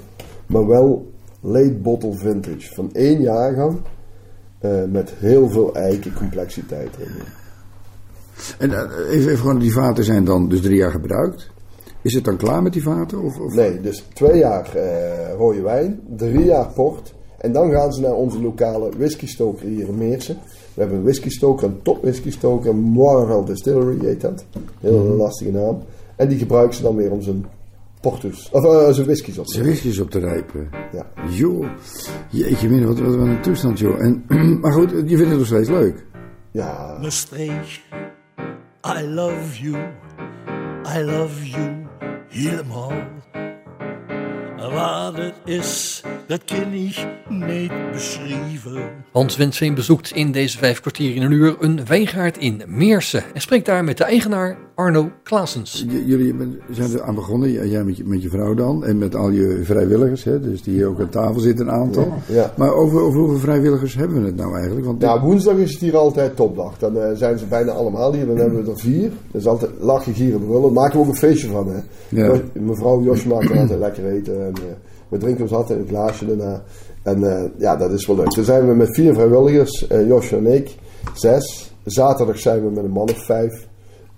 maar 0.46 0.66
wel 0.66 1.10
late 1.40 1.74
bottle 1.82 2.12
vintage. 2.14 2.74
Van 2.74 2.90
één 2.92 3.20
jaargang 3.20 3.76
eh, 4.58 4.84
met 4.90 5.10
heel 5.18 5.48
veel 5.50 5.74
eiken 5.74 6.14
complexiteit 6.14 6.90
erin. 6.98 7.22
En 8.58 8.72
eh, 8.72 8.80
even, 9.10 9.14
even 9.14 9.36
gewoon, 9.38 9.58
die 9.58 9.72
vaten 9.72 10.04
zijn 10.04 10.24
dan 10.24 10.48
dus 10.48 10.60
drie 10.60 10.76
jaar 10.76 10.90
gebruikt. 10.90 11.50
Is 12.02 12.14
het 12.14 12.24
dan 12.24 12.36
klaar 12.36 12.62
met 12.62 12.72
die 12.72 12.82
vaten? 12.82 13.22
Of, 13.22 13.38
of? 13.38 13.54
Nee, 13.54 13.80
dus 13.80 14.04
twee 14.14 14.38
jaar 14.38 14.74
eh, 14.76 15.34
rode 15.36 15.60
wijn, 15.62 16.00
drie 16.16 16.44
jaar 16.44 16.72
port. 16.72 17.14
En 17.38 17.52
dan 17.52 17.70
gaan 17.70 17.92
ze 17.92 18.00
naar 18.00 18.14
onze 18.14 18.40
lokale 18.42 18.90
whiskystoker 18.96 19.66
hier 19.66 19.88
in 19.88 19.98
Meersen. 19.98 20.36
We 20.78 20.84
hebben 20.84 21.02
een 21.02 21.06
whiskystoker, 21.06 21.66
een 21.68 21.82
top 21.82 22.02
whiskystoker, 22.02 22.74
Moirel 22.74 23.44
Distillery 23.44 24.06
heet 24.06 24.20
dat. 24.20 24.44
Heel 24.80 25.02
lastige 25.02 25.50
naam. 25.50 25.82
En 26.16 26.28
die 26.28 26.38
gebruiken 26.38 26.76
ze 26.76 26.82
dan 26.82 26.96
weer 26.96 27.10
om 27.10 27.22
zijn 27.22 27.46
portus, 28.00 28.48
of 28.52 28.64
eh, 28.64 28.92
zijn 28.92 29.06
whiskies 29.06 29.38
op 29.38 29.46
te 29.46 29.52
Zijn 29.52 29.64
whisky's 29.64 29.98
op 29.98 30.10
te 30.10 30.18
rijpen. 30.18 30.68
Ja. 30.92 31.06
Joh, 31.30 31.66
jeetje 32.30 32.68
min, 32.68 32.86
wat, 32.86 32.98
wat, 32.98 33.14
wat 33.14 33.26
een 33.26 33.42
toestand 33.42 33.78
joh. 33.78 34.00
En, 34.00 34.24
maar 34.60 34.72
goed, 34.72 34.90
je 34.90 35.16
vindt 35.16 35.28
het 35.28 35.38
nog 35.38 35.46
steeds 35.46 35.68
leuk. 35.68 36.06
Ja, 36.50 36.98
me 37.00 37.10
streek. 37.10 37.82
I 38.98 39.06
love 39.06 39.62
you, 39.62 39.76
I 40.96 41.02
love 41.04 41.48
you, 41.48 41.86
helemaal. 42.28 42.92
Wat 44.58 45.16
het 45.16 45.34
is, 45.44 46.02
dat 46.26 46.44
kan 46.44 46.72
ik 46.72 47.06
niet 47.28 47.72
beschrijven. 47.92 49.04
Hans 49.12 49.36
Wensveen 49.36 49.74
bezoekt 49.74 50.10
in 50.10 50.32
deze 50.32 50.58
vijf 50.58 50.80
kwartier 50.80 51.14
in 51.14 51.22
een 51.22 51.32
uur 51.32 51.56
een 51.60 51.86
wijngaard 51.86 52.38
in 52.38 52.62
Meersen. 52.66 53.24
En 53.34 53.40
spreekt 53.40 53.66
daar 53.66 53.84
met 53.84 53.96
de 53.96 54.04
eigenaar 54.04 54.56
Arno 54.78 55.10
Klaasens. 55.22 55.84
J- 55.88 56.02
Jullie 56.06 56.34
zijn 56.70 56.92
er 56.92 57.02
aan 57.02 57.14
begonnen, 57.14 57.68
jij 57.68 57.84
met 57.84 57.96
je, 57.96 58.04
met 58.04 58.22
je 58.22 58.28
vrouw 58.28 58.54
dan, 58.54 58.84
en 58.84 58.98
met 58.98 59.14
al 59.14 59.30
je 59.30 59.60
vrijwilligers, 59.62 60.24
hè, 60.24 60.40
dus 60.40 60.62
die 60.62 60.74
hier 60.74 60.86
ook 60.88 61.00
aan 61.00 61.08
tafel 61.08 61.40
zitten, 61.40 61.66
een 61.66 61.72
aantal. 61.72 62.12
Ja. 62.28 62.52
Maar 62.56 62.72
over, 62.74 63.00
over 63.00 63.20
hoeveel 63.20 63.38
vrijwilligers 63.38 63.94
hebben 63.94 64.20
we 64.20 64.26
het 64.26 64.36
nou 64.36 64.56
eigenlijk? 64.56 64.86
Want 64.86 65.02
Ja, 65.02 65.20
woensdag 65.20 65.56
is 65.56 65.70
het 65.72 65.80
hier 65.80 65.96
altijd 65.96 66.36
topdag. 66.36 66.78
Dan 66.78 66.98
eh, 66.98 67.10
zijn 67.16 67.38
ze 67.38 67.46
bijna 67.46 67.72
allemaal 67.72 68.12
hier. 68.12 68.26
Dan 68.26 68.36
hebben 68.36 68.64
we 68.64 68.70
er 68.70 68.78
vier. 68.78 69.10
Dat 69.30 69.40
is 69.40 69.46
altijd 69.46 69.70
lachen, 69.78 70.14
gieren, 70.14 70.40
brullen. 70.40 70.62
Daar 70.62 70.72
maken 70.72 70.92
we 70.98 71.04
ook 71.04 71.08
een 71.12 71.16
feestje 71.16 71.48
van. 71.48 71.68
Hè. 71.68 71.78
Ja. 72.08 72.26
Jos- 72.26 72.40
Mevrouw 72.52 73.02
Josje 73.02 73.28
maakt 73.28 73.50
er 73.50 73.58
altijd 73.58 73.78
lekker 73.78 74.06
eten. 74.06 74.46
En, 74.46 74.52
eh, 74.54 74.62
we 75.08 75.18
drinken 75.18 75.42
ons 75.42 75.52
altijd 75.52 75.78
een 75.78 75.88
glaasje 75.88 76.26
daarna. 76.26 76.62
En 77.02 77.24
eh, 77.24 77.44
ja, 77.58 77.76
dat 77.76 77.92
is 77.92 78.06
wel 78.06 78.16
leuk. 78.16 78.34
Dan 78.34 78.44
zijn 78.44 78.68
we 78.68 78.74
met 78.74 78.94
vier 78.94 79.14
vrijwilligers. 79.14 79.86
eh 79.86 80.06
Josje 80.06 80.36
en 80.36 80.46
ik. 80.46 80.76
Zes. 81.14 81.72
Zaterdag 81.84 82.38
zijn 82.38 82.64
we 82.64 82.70
met 82.70 82.84
een 82.84 82.90
man 82.90 83.08
of 83.10 83.24
vijf. 83.24 83.67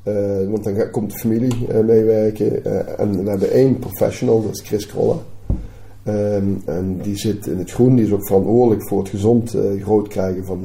Eh, 0.03 0.49
want 0.51 0.65
dan 0.65 0.91
komt 0.91 1.11
de 1.11 1.19
familie 1.19 1.67
eh, 1.69 1.81
meewerken. 1.81 2.65
Eh, 2.65 3.01
en 3.01 3.25
we 3.25 3.31
hebben 3.31 3.51
één 3.51 3.79
professional, 3.79 4.43
dat 4.43 4.53
is 4.53 4.61
Chris 4.61 4.87
Krolla. 4.87 5.17
Ehm, 6.03 6.45
en 6.65 6.99
die 7.03 7.17
zit 7.17 7.47
in 7.47 7.59
het 7.59 7.71
groen, 7.71 7.97
die 7.97 8.05
is 8.07 8.13
ook 8.13 8.27
verantwoordelijk 8.27 8.89
voor 8.89 8.99
het 8.99 9.09
gezond 9.09 9.57
groot 9.83 10.09
krijgen 10.09 10.45
van 10.45 10.65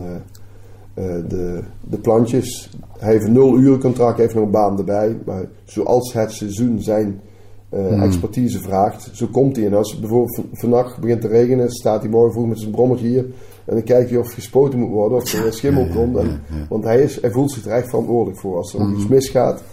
de, 1.27 1.61
de 1.89 1.97
plantjes. 1.97 2.69
Hij 2.97 3.11
heeft 3.11 3.25
een 3.25 3.31
nul 3.33 3.57
uren 3.57 3.79
contract, 3.79 4.17
heeft 4.17 4.33
nog 4.33 4.43
een 4.43 4.51
baan 4.51 4.77
erbij. 4.77 5.17
Maar 5.25 5.45
zoals 5.65 6.13
het 6.13 6.31
seizoen 6.31 6.81
zijn 6.81 7.19
eh, 7.69 8.03
expertise 8.03 8.59
vraagt, 8.59 9.09
zo 9.13 9.27
komt 9.31 9.55
hij. 9.55 9.65
En 9.65 9.73
als 9.73 9.91
het 9.91 9.99
bijvoorbeeld 9.99 10.35
van- 10.35 10.49
vannacht 10.51 10.99
begint 10.99 11.21
te 11.21 11.27
regenen, 11.27 11.71
staat 11.71 12.01
hij 12.01 12.09
morgen 12.09 12.31
vroeg 12.31 12.47
met 12.47 12.59
zijn 12.59 12.71
brommertje 12.71 13.07
hier. 13.07 13.25
En 13.65 13.73
dan 13.75 13.83
kijkt 13.83 14.09
hij 14.09 14.19
of 14.19 14.33
gespoten 14.33 14.79
moet 14.79 14.89
worden, 14.89 15.17
of 15.17 15.33
er 15.33 15.53
schimmel 15.53 15.87
komt. 15.95 16.17
En, 16.17 16.41
want 16.69 16.83
hij, 16.83 17.01
is, 17.01 17.21
hij 17.21 17.31
voelt 17.31 17.51
zich 17.51 17.65
er 17.65 17.71
echt 17.71 17.89
verantwoordelijk 17.89 18.39
voor. 18.39 18.55
Als 18.57 18.73
er 18.73 18.91
iets 18.95 19.07
misgaat, 19.07 19.63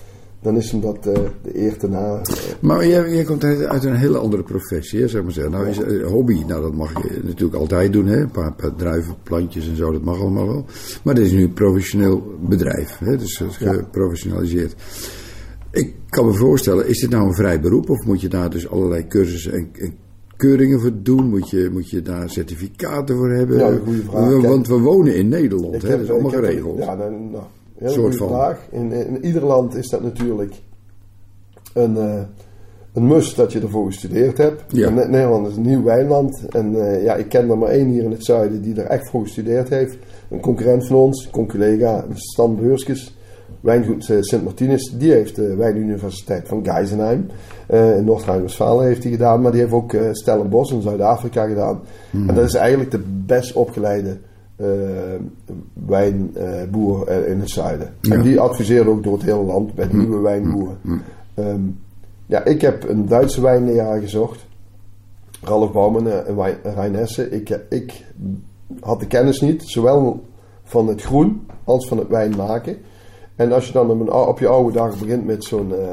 dan 0.43 0.57
is 0.57 0.71
hem 0.71 0.81
dat 0.81 1.07
eh, 1.07 1.15
de 1.43 1.59
eer 1.63 1.77
te 1.77 1.89
na. 1.89 2.21
eh, 2.21 2.35
Maar 2.61 2.87
jij, 2.87 3.11
jij 3.15 3.25
komt 3.25 3.45
uit, 3.45 3.85
een 3.85 3.97
hele 3.97 4.19
andere 4.19 4.43
professie, 4.43 5.01
hè, 5.01 5.09
zeg 5.09 5.23
maar 5.23 5.33
zeggen. 5.33 5.53
Nou, 5.53 5.69
is 5.69 5.79
eh, 5.83 6.07
hobby, 6.07 6.43
nou 6.47 6.63
dat 6.63 6.75
mag 6.75 6.93
je 7.03 7.21
natuurlijk 7.25 7.55
altijd 7.59 7.93
doen, 7.93 8.07
hè. 8.07 8.21
Een 8.21 8.31
paar, 8.31 8.53
paar 8.53 8.75
druiven, 8.75 9.15
plantjes 9.23 9.69
en 9.69 9.77
zo, 9.77 9.93
dat 9.93 10.03
mag 10.03 10.21
allemaal 10.21 10.47
wel. 10.47 10.65
Maar 11.05 11.15
dit 11.15 11.27
is 11.27 11.33
nu 11.33 11.43
een 11.43 11.53
professioneel 11.53 12.23
bedrijf, 12.41 12.99
hè, 12.99 13.17
dus 13.17 13.43
geprofessionaliseerd. 13.51 14.75
Ik 15.71 15.95
kan 16.09 16.27
me 16.27 16.33
voorstellen, 16.33 16.89
is 16.89 17.01
dit 17.01 17.11
nou 17.11 17.27
een 17.27 17.35
vrij 17.35 17.61
beroep 17.61 17.91
of 17.91 18.05
moet 18.07 18.21
je 18.21 18.29
daar 18.29 18.51
dus 18.51 18.69
allerlei 18.71 19.07
cursussen 19.07 19.53
en, 19.53 19.69
en 19.73 19.95
keuringen 20.49 20.81
voor 20.81 20.93
doen? 21.03 21.29
Moet 21.29 21.51
je, 21.51 21.69
moet 21.73 21.91
je 21.91 22.03
daar 22.03 22.31
certificaten 22.31 23.17
voor 23.17 23.31
hebben? 23.31 23.59
Ja, 23.59 23.79
goede 23.85 24.03
vraag. 24.03 24.43
Want 24.43 24.69
we 24.69 24.79
wonen 24.79 25.17
in 25.17 25.29
Nederland, 25.29 25.75
Ik 25.75 25.83
hè, 25.83 25.89
heb- 25.89 25.97
dat 25.99 26.07
is 26.07 26.13
allemaal 26.13 26.31
heb- 26.31 26.45
geregeld. 26.45 26.79
Ja, 26.79 26.97
dan, 26.97 27.31
nou, 27.31 27.45
heel 27.79 27.89
Soort 27.91 28.01
goede 28.01 28.17
van. 28.17 28.29
vraag. 28.29 28.67
In, 28.71 28.93
in 28.93 29.25
ieder 29.25 29.45
land 29.45 29.75
is 29.75 29.89
dat 29.89 30.03
natuurlijk 30.03 30.55
een, 31.75 31.97
eh, 31.97 32.21
een 32.93 33.07
must 33.07 33.37
dat 33.37 33.53
je 33.53 33.61
ervoor 33.61 33.87
gestudeerd 33.87 34.39
hebt. 34.39 34.63
Ja. 34.69 34.91
Nederland 34.91 35.49
is 35.49 35.57
een 35.57 35.63
nieuw 35.63 35.83
wijnland. 35.83 36.47
En 36.51 36.87
eh, 36.87 37.05
ja, 37.05 37.15
ik 37.15 37.29
ken 37.29 37.51
er 37.51 37.59
maar 37.59 37.69
één 37.71 37.89
hier 37.89 38.03
in 38.03 38.11
het 38.11 38.25
zuiden 38.25 38.63
die 38.63 38.75
er 38.81 38.87
echt 38.87 39.09
voor 39.11 39.23
gestudeerd 39.23 39.69
heeft. 39.69 39.97
Een 40.31 40.41
concurrent 40.41 40.87
van 40.87 40.97
ons, 40.97 41.29
een 41.33 41.47
collega, 41.49 42.05
Stan 42.15 42.57
Beurskes. 42.57 43.17
Wijngoed 43.63 44.11
eh, 44.11 44.17
Sint-Martinus, 44.21 44.95
die 44.99 45.13
heeft 45.13 45.37
de 45.37 45.55
Wijnuniversiteit 45.57 46.49
van 46.49 46.65
Geisenheim. 46.65 47.27
eh, 47.67 47.97
in 47.97 48.05
Noord-Rijn-Westfalen 48.05 48.87
heeft 48.87 49.03
hij 49.03 49.13
gedaan, 49.13 49.41
maar 49.41 49.51
die 49.53 49.61
heeft 49.61 49.73
ook 49.73 49.93
eh 49.93 50.09
Stellenbosch 50.13 50.73
in 50.73 50.83
Zuid-Afrika 50.83 51.47
gedaan. 51.47 51.81
En 52.13 52.35
dat 52.35 52.45
is 52.45 52.55
eigenlijk 52.55 52.91
de 52.91 53.03
best 53.27 53.53
opgeleide 53.53 54.17
wijnboer 55.87 57.11
in 57.27 57.41
het 57.41 57.51
zuiden. 57.51 57.95
Ja. 58.01 58.15
En 58.15 58.23
die 58.23 58.41
adviseert 58.41 58.87
ook 58.87 59.03
door 59.03 59.13
het 59.13 59.23
hele 59.23 59.43
land 59.43 59.75
bij 59.75 59.89
de 59.89 59.97
nieuwe 59.97 60.21
wijnboeren. 60.21 60.77
Ehm, 61.35 61.61
ja, 62.27 62.45
ik 62.45 62.61
heb 62.61 62.89
een 62.89 63.07
Duitse 63.09 63.41
wijnleraar 63.41 64.01
gezocht. 64.01 64.47
Ralf 65.43 65.73
Bouwman 65.73 66.09
en 66.09 66.55
Rijn 66.63 66.95
Hessen. 66.95 67.33
Ik, 67.33 67.61
ik 67.69 68.05
had 68.81 69.01
de 69.01 69.07
kennis 69.07 69.41
niet, 69.41 69.63
zowel 69.65 70.25
van 70.65 70.89
het 70.89 71.03
groen 71.03 71.47
als 71.65 71.89
van 71.89 71.99
het 71.99 72.09
wijn 72.09 72.37
maken. 72.37 72.77
En 73.37 73.53
als 73.53 73.67
je 73.67 73.73
dan 73.73 73.91
op, 73.91 74.01
een, 74.01 74.11
ou- 74.11 74.29
op 74.29 74.39
je 74.39 74.47
oude 74.49 74.73
dag 74.73 74.99
begint 74.99 75.27
met 75.27 75.45
zo'n 75.45 75.75
eh, 75.75 75.87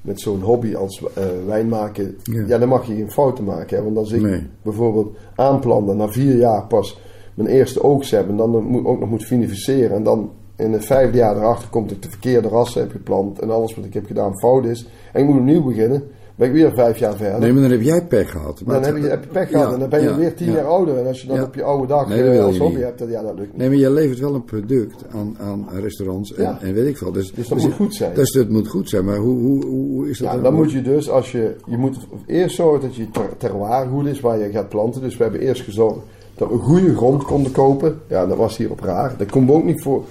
met 0.00 0.20
zo'n 0.20 0.40
hobby 0.40 0.74
als 0.74 1.02
eh, 1.14 1.24
wijn 1.46 1.68
maken, 1.68 2.16
Ja. 2.22 2.44
ja. 2.46 2.58
dan 2.58 2.68
mag 2.68 2.86
je 2.86 2.94
geen 2.94 3.10
fouten 3.10 3.44
maken. 3.44 3.76
Hè? 3.76 3.82
Want 3.84 3.96
als 3.96 4.12
ik 4.12 4.22
Nee. 4.22 4.46
bijvoorbeeld 4.62 5.16
aanplan 5.34 5.90
en 5.90 5.96
na 5.96 6.08
vier 6.08 6.36
jaar 6.36 6.66
pas 6.66 6.98
mijn 7.34 7.48
eerste 7.48 7.82
oogst 7.82 8.10
heb 8.10 8.28
en 8.28 8.36
dan 8.36 8.50
moet, 8.64 8.84
ook 8.84 9.00
nog 9.00 9.08
moet 9.10 9.24
vinificeren 9.24 9.96
en 9.96 10.02
dan 10.02 10.30
in 10.56 10.72
het 10.72 10.84
vijfde 10.84 11.16
jaar 11.18 11.36
erachter 11.36 11.68
komt 11.68 11.88
dat 11.88 11.96
ik 11.96 12.02
de 12.02 12.10
verkeerde 12.10 12.48
rassen 12.48 12.80
heb 12.80 12.90
geplant 12.90 13.38
en 13.38 13.50
alles 13.50 13.74
wat 13.74 13.84
ik 13.84 13.94
heb 13.94 14.06
gedaan 14.06 14.38
fout 14.38 14.64
is 14.64 14.86
en 15.12 15.20
ik 15.20 15.26
moet 15.28 15.38
opnieuw 15.38 15.64
beginnen, 15.64 16.02
ben 16.36 16.48
ik 16.48 16.54
weer 16.54 16.72
vijf 16.74 16.98
jaar 16.98 17.16
verder. 17.16 17.40
Nee, 17.40 17.52
maar 17.52 17.62
dan 17.62 17.70
heb 17.70 17.80
jij 17.82 18.04
pech 18.04 18.30
gehad. 18.30 18.62
Maar 18.64 18.80
dan 18.80 18.94
heb 18.94 19.02
je, 19.02 19.08
heb 19.08 19.24
je 19.24 19.30
pech 19.30 19.48
gehad 19.48 19.66
Ja, 19.66 19.72
en 19.72 19.78
dan 19.80 19.88
ben 19.88 20.02
je 20.02 20.08
ja, 20.08 20.16
weer 20.16 20.34
tien 20.34 20.46
ja. 20.46 20.52
jaar 20.52 20.64
ouder. 20.64 20.98
En 20.98 21.06
als 21.06 21.20
je 21.20 21.26
dan 21.26 21.42
op 21.42 21.54
je 21.54 21.62
oude 21.62 21.86
dag 21.86 22.08
Nee, 22.08 22.24
dat 22.24 22.34
eh, 22.34 22.44
als 22.44 22.56
je 22.56 22.62
hobby 22.62 22.80
hebt, 22.80 22.98
dan, 22.98 23.10
ja, 23.10 23.22
dat 23.22 23.34
lukt 23.34 23.48
niet. 23.48 23.56
Nee, 23.56 23.68
maar 23.68 23.78
jij 23.78 23.90
levert 23.90 24.18
wel 24.18 24.34
een 24.34 24.44
product 24.44 25.04
aan, 25.12 25.36
aan 25.40 25.68
restaurants 25.80 26.34
en, 26.34 26.58
en 26.60 26.74
weet 26.74 26.86
ik 26.86 26.96
veel. 26.96 27.12
Dus, 27.12 27.32
Dus 27.32 27.48
dat 27.48 27.58
moet 27.58 27.72
goed 27.72 27.94
zijn. 27.94 28.14
Dus 28.14 28.32
dat 28.32 28.48
moet 28.48 28.68
goed 28.68 28.88
zijn. 28.88 29.04
Maar 29.04 29.16
hoe, 29.18 29.38
hoe, 29.40 29.64
hoe, 29.66 30.08
is 30.08 30.18
dat 30.18 30.28
Ja, 30.28 30.34
dan? 30.34 30.42
dan 30.42 30.54
moet 30.54 30.72
je 30.72 30.82
dus, 30.82 31.10
als 31.10 31.32
je, 31.32 31.54
je 31.66 31.76
moet 31.76 31.96
eerst 32.26 32.56
zorgen 32.56 32.80
dat 32.80 32.96
je 32.96 33.10
ter- 33.10 33.36
terroir 33.36 33.86
goed 33.86 34.06
is 34.06 34.20
waar 34.20 34.38
je 34.38 34.50
gaat 34.50 34.68
planten. 34.68 35.00
Dus 35.00 35.16
we 35.16 35.22
hebben 35.22 35.40
eerst 35.40 35.62
gezorgd 35.62 35.98
dat 36.34 36.48
we 36.48 36.56
goede 36.56 36.96
grond 36.96 37.24
konden 37.24 37.52
kopen. 37.52 38.00
Ja, 38.08 38.26
dat 38.26 38.36
was 38.36 38.56
hier 38.56 38.70
op 38.70 38.80
raar. 38.80 39.14
Dat 39.18 39.30
komt 39.30 39.50
ook 39.50 39.64
niet 39.64 39.82
voor, 39.82 40.04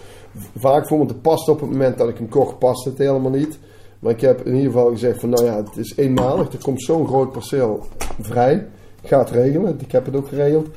vaak 0.58 0.88
voor, 0.88 0.98
want 0.98 1.10
het 1.10 1.22
past 1.22 1.50
op 1.50 1.60
het 1.62 1.70
moment 1.70 1.98
dat 1.98 2.10
ik 2.10 2.18
hem 2.18 2.30
kocht, 2.30 2.58
past 2.60 2.86
het 2.86 2.98
helemaal 2.98 3.32
niet. 3.32 3.60
Maar 4.04 4.12
ik 4.12 4.22
heb 4.22 4.46
in 4.46 4.54
ieder 4.56 4.72
geval 4.72 4.90
gezegd 4.92 5.20
van, 5.20 5.30
nou 5.30 5.46
ja, 5.46 5.58
het 5.58 5.78
is 5.78 5.94
eenmalig. 5.98 6.52
Er 6.54 6.60
komt 6.64 6.82
zo'n 6.82 7.08
groot 7.08 7.32
perceel 7.32 7.86
vrij. 8.22 8.54
Ik 9.02 9.08
ga 9.10 9.20
het 9.20 9.30
regelen, 9.30 9.76
ik 9.80 9.92
heb 9.92 10.06
het 10.06 10.16
ook 10.16 10.28
geregeld. 10.28 10.68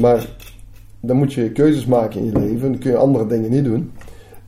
Maar 0.00 0.36
dan 1.00 1.16
moet 1.16 1.32
je 1.32 1.52
keuzes 1.52 1.86
maken 1.86 2.20
in 2.20 2.26
je 2.26 2.38
leven. 2.38 2.70
Dan 2.72 2.80
kun 2.80 2.90
je 2.90 2.96
andere 2.96 3.26
dingen 3.26 3.50
niet 3.50 3.64
doen. 3.64 3.90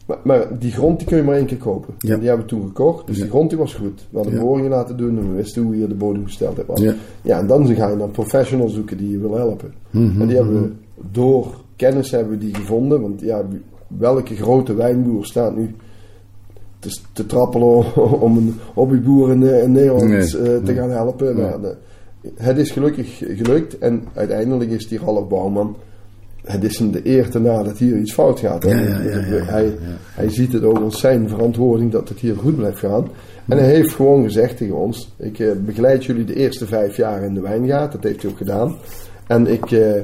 Maar, 0.07 0.19
maar 0.25 0.59
die 0.59 0.73
grond 0.73 0.99
die 0.99 1.09
kun 1.09 1.17
je 1.17 1.23
maar 1.23 1.37
één 1.37 1.47
keer 1.47 1.57
kopen. 1.59 1.95
Ja. 1.99 2.13
En 2.13 2.19
die 2.19 2.29
hebben 2.29 2.47
we 2.47 2.53
toen 2.53 2.67
gekocht. 2.67 3.07
Dus 3.07 3.17
Ja. 3.17 3.23
die 3.23 3.31
grond 3.31 3.49
die 3.51 3.59
was 3.59 3.75
goed. 3.75 4.07
We 4.11 4.17
hadden 4.17 4.35
Ja. 4.35 4.41
boringen 4.41 4.71
laten 4.71 4.97
doen 4.97 5.19
en 5.19 5.29
we 5.31 5.37
wisten 5.37 5.63
hoe 5.63 5.79
je 5.79 5.87
de 5.87 5.95
bodem 5.95 6.25
gesteld 6.25 6.57
hebt. 6.57 6.79
Ja. 6.79 6.95
Ja. 7.23 7.39
en 7.39 7.47
dan 7.47 7.67
ga 7.67 7.89
je 7.89 7.97
naar 7.97 8.05
een 8.07 8.11
professional 8.11 8.69
zoeken 8.69 8.97
die 8.97 9.11
je 9.11 9.19
wil 9.19 9.35
helpen. 9.37 9.73
Mhm, 9.91 10.21
en 10.21 10.27
die 10.27 10.37
hebben 10.37 10.63
we 10.63 10.71
door 11.11 11.47
kennis 11.77 12.11
hebben 12.11 12.31
we 12.33 12.39
die 12.39 12.55
gevonden. 12.55 13.01
Want 13.01 13.21
ja, 13.21 13.43
welke 13.87 14.35
grote 14.37 14.75
wijnboer 14.75 15.25
staat 15.25 15.57
nu 15.57 15.75
te, 16.81 16.99
te 17.13 17.27
trappelen 17.27 17.95
om 18.21 18.37
een 18.37 18.55
hobbyboer 18.75 19.31
in, 19.31 19.43
eh, 19.47 19.63
in 19.63 19.73
Nederland 19.73 20.05
Nee. 20.09 20.19
eh, 20.21 20.65
te 20.65 20.75
gaan 20.75 20.91
helpen? 20.91 21.37
Nee. 21.37 21.61
De- 21.61 21.77
het 22.37 22.59
is 22.59 22.71
gelukkig 22.71 23.19
gelukt 23.19 23.79
en 23.79 24.05
uiteindelijk 24.15 24.71
is 24.71 24.89
die 24.89 24.99
Ralf 24.99 25.29
Bouwman 25.29 25.77
het 26.45 26.65
is 26.65 26.79
hem 26.79 26.91
de 26.91 27.01
eer 27.09 27.31
te 27.31 27.39
na 27.41 27.63
dat 27.63 27.79
hier 27.79 27.97
iets 27.97 28.13
fout 28.13 28.41
gaat. 28.41 28.65
Ja, 28.65 28.71
ja, 28.77 29.01
ja, 29.03 29.45
hij, 29.45 29.77
hij 30.15 30.31
ziet 30.31 30.53
het 30.53 30.63
ook 30.65 30.79
als 30.79 31.01
zijn 31.01 31.29
verantwoording 31.29 31.93
dat 31.93 32.09
het 32.09 32.19
hier 32.19 32.37
goed 32.37 32.57
blijft 32.57 32.79
gaan. 32.79 33.09
En 33.49 33.59
hij 33.59 33.67
heeft 33.69 33.95
gewoon 33.95 34.23
gezegd 34.23 34.57
tegen 34.57 34.77
ons: 34.77 35.15
Ik 35.17 35.39
eh, 35.39 35.51
begeleid 35.65 36.05
jullie 36.05 36.25
de 36.25 36.35
eerste 36.35 36.67
vijf 36.67 36.97
jaar 36.97 37.23
in 37.23 37.35
de 37.35 37.41
wijngaard. 37.41 37.93
Dat 37.93 38.03
heeft 38.03 38.23
hij 38.23 38.31
ook 38.31 38.37
gedaan. 38.37 38.75
En 39.27 39.47
ik, 39.47 39.71
eh, 39.71 40.01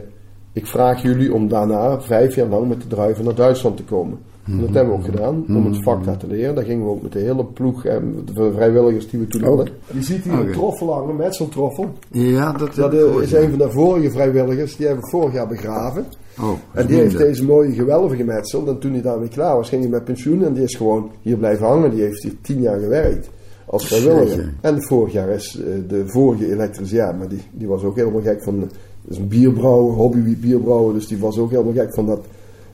ik 0.53 0.67
vraag 0.67 1.03
jullie 1.03 1.35
om 1.35 1.49
daarna 1.49 2.01
vijf 2.01 2.35
jaar 2.35 2.47
lang 2.49 2.69
met 2.69 2.81
de 2.81 2.89
druiven 2.89 3.25
naar 3.25 3.35
Duitsland 3.35 3.77
te 3.77 3.85
komen. 3.85 4.19
En 4.47 4.61
dat 4.61 4.75
hebben 4.75 4.93
we 4.93 4.99
ook 4.99 5.05
gedaan, 5.05 5.45
om 5.49 5.67
het 5.67 5.83
vak 5.83 6.05
daar 6.05 6.17
te 6.17 6.27
leren. 6.27 6.55
Daar 6.55 6.65
gingen 6.65 6.85
we 6.85 6.91
ook 6.91 7.03
met 7.03 7.13
de 7.13 7.19
hele 7.19 7.45
ploeg 7.45 7.85
en 7.85 8.15
de 8.35 8.53
vrijwilligers 8.55 9.11
die 9.11 9.21
we 9.21 9.27
toen 9.27 9.43
Oh. 9.43 9.49
hadden. 9.49 9.69
Je 9.93 10.03
ziet 10.03 10.23
hier 10.25 10.33
een 10.33 10.53
troffel 10.53 10.93
hangen, 10.93 11.17
metseltroffel. 11.17 11.93
Ja, 12.11 12.53
dat, 12.53 12.75
Dat 12.75 12.93
eh, 12.95 13.23
is 13.23 13.33
een 13.33 13.49
van 13.51 13.59
de 13.59 13.71
vorige 13.71 14.11
vrijwilligers, 14.11 14.77
die 14.77 14.87
hebben 14.87 15.05
we 15.05 15.11
vorig 15.11 15.33
jaar 15.35 15.49
begraven. 15.49 16.05
Oh, 16.41 16.51
En 16.73 16.87
die 16.87 16.97
heeft 16.97 17.19
deze 17.19 17.45
mooie 17.45 17.73
gewelven 17.73 18.17
gemetseld. 18.17 18.69
En 18.69 18.79
toen 18.79 18.93
hij 18.93 19.03
daarmee 19.03 19.29
klaar 19.29 19.57
was, 19.57 19.69
ging 19.69 19.83
hij 19.83 19.91
met 19.91 20.05
pensioen. 20.05 20.45
En 20.45 20.53
die 20.53 20.63
is 20.63 20.75
gewoon 20.75 21.11
hier 21.23 21.37
blijven 21.37 21.67
hangen. 21.67 21.91
Die 21.91 22.03
heeft 22.03 22.23
hier 22.23 22.35
tien 22.43 22.61
jaar 22.61 22.79
gewerkt 22.79 23.31
als 23.67 23.87
vrijwilliger. 23.87 24.53
En 24.61 24.83
vorig 24.83 25.13
jaar 25.13 25.29
is 25.29 25.61
eh, 25.61 25.67
de 25.89 26.03
vorige 26.07 26.51
elektricien, 26.53 27.19
maar 27.19 27.29
die, 27.29 27.43
die 27.53 27.69
was 27.69 27.83
ook 27.83 27.97
helemaal 27.97 28.23
gek 28.23 28.43
van... 28.43 28.61
Dat 28.61 28.71
is 29.09 29.19
een 29.19 29.29
bierbrouwer, 29.29 29.95
hobby 29.95 30.37
bierbrouwer. 30.41 30.95
Dus 30.95 31.07
die 31.07 31.19
was 31.19 31.39
ook 31.39 31.51
helemaal 31.51 31.73
gek 31.73 31.95
van 31.95 32.07
dat. 32.07 32.21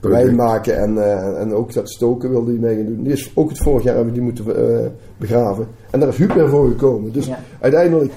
Wijn 0.09 0.35
maken. 0.35 0.77
En, 0.77 1.03
eh, 1.03 1.41
en 1.41 1.53
ook 1.53 1.73
dat 1.73 1.89
stoken 1.89 2.29
wilde 2.29 2.51
hij 2.51 2.59
mee 2.59 2.75
gaan 2.75 2.85
doen. 2.85 3.03
Die 3.03 3.11
is 3.13 3.31
ook 3.35 3.49
het 3.49 3.57
vorig 3.57 3.83
jaar 3.83 3.95
hebben 3.95 4.13
we 4.13 4.19
die 4.19 4.27
moeten 4.29 4.79
eh, 4.79 4.85
begraven. 5.17 5.67
En 5.89 5.99
daar 5.99 6.09
is 6.09 6.17
Huub 6.17 6.33
weer 6.33 6.49
voor 6.49 6.67
gekomen. 6.67 7.11
Dus 7.11 7.25
Ja. 7.25 7.39
uiteindelijk... 7.59 8.11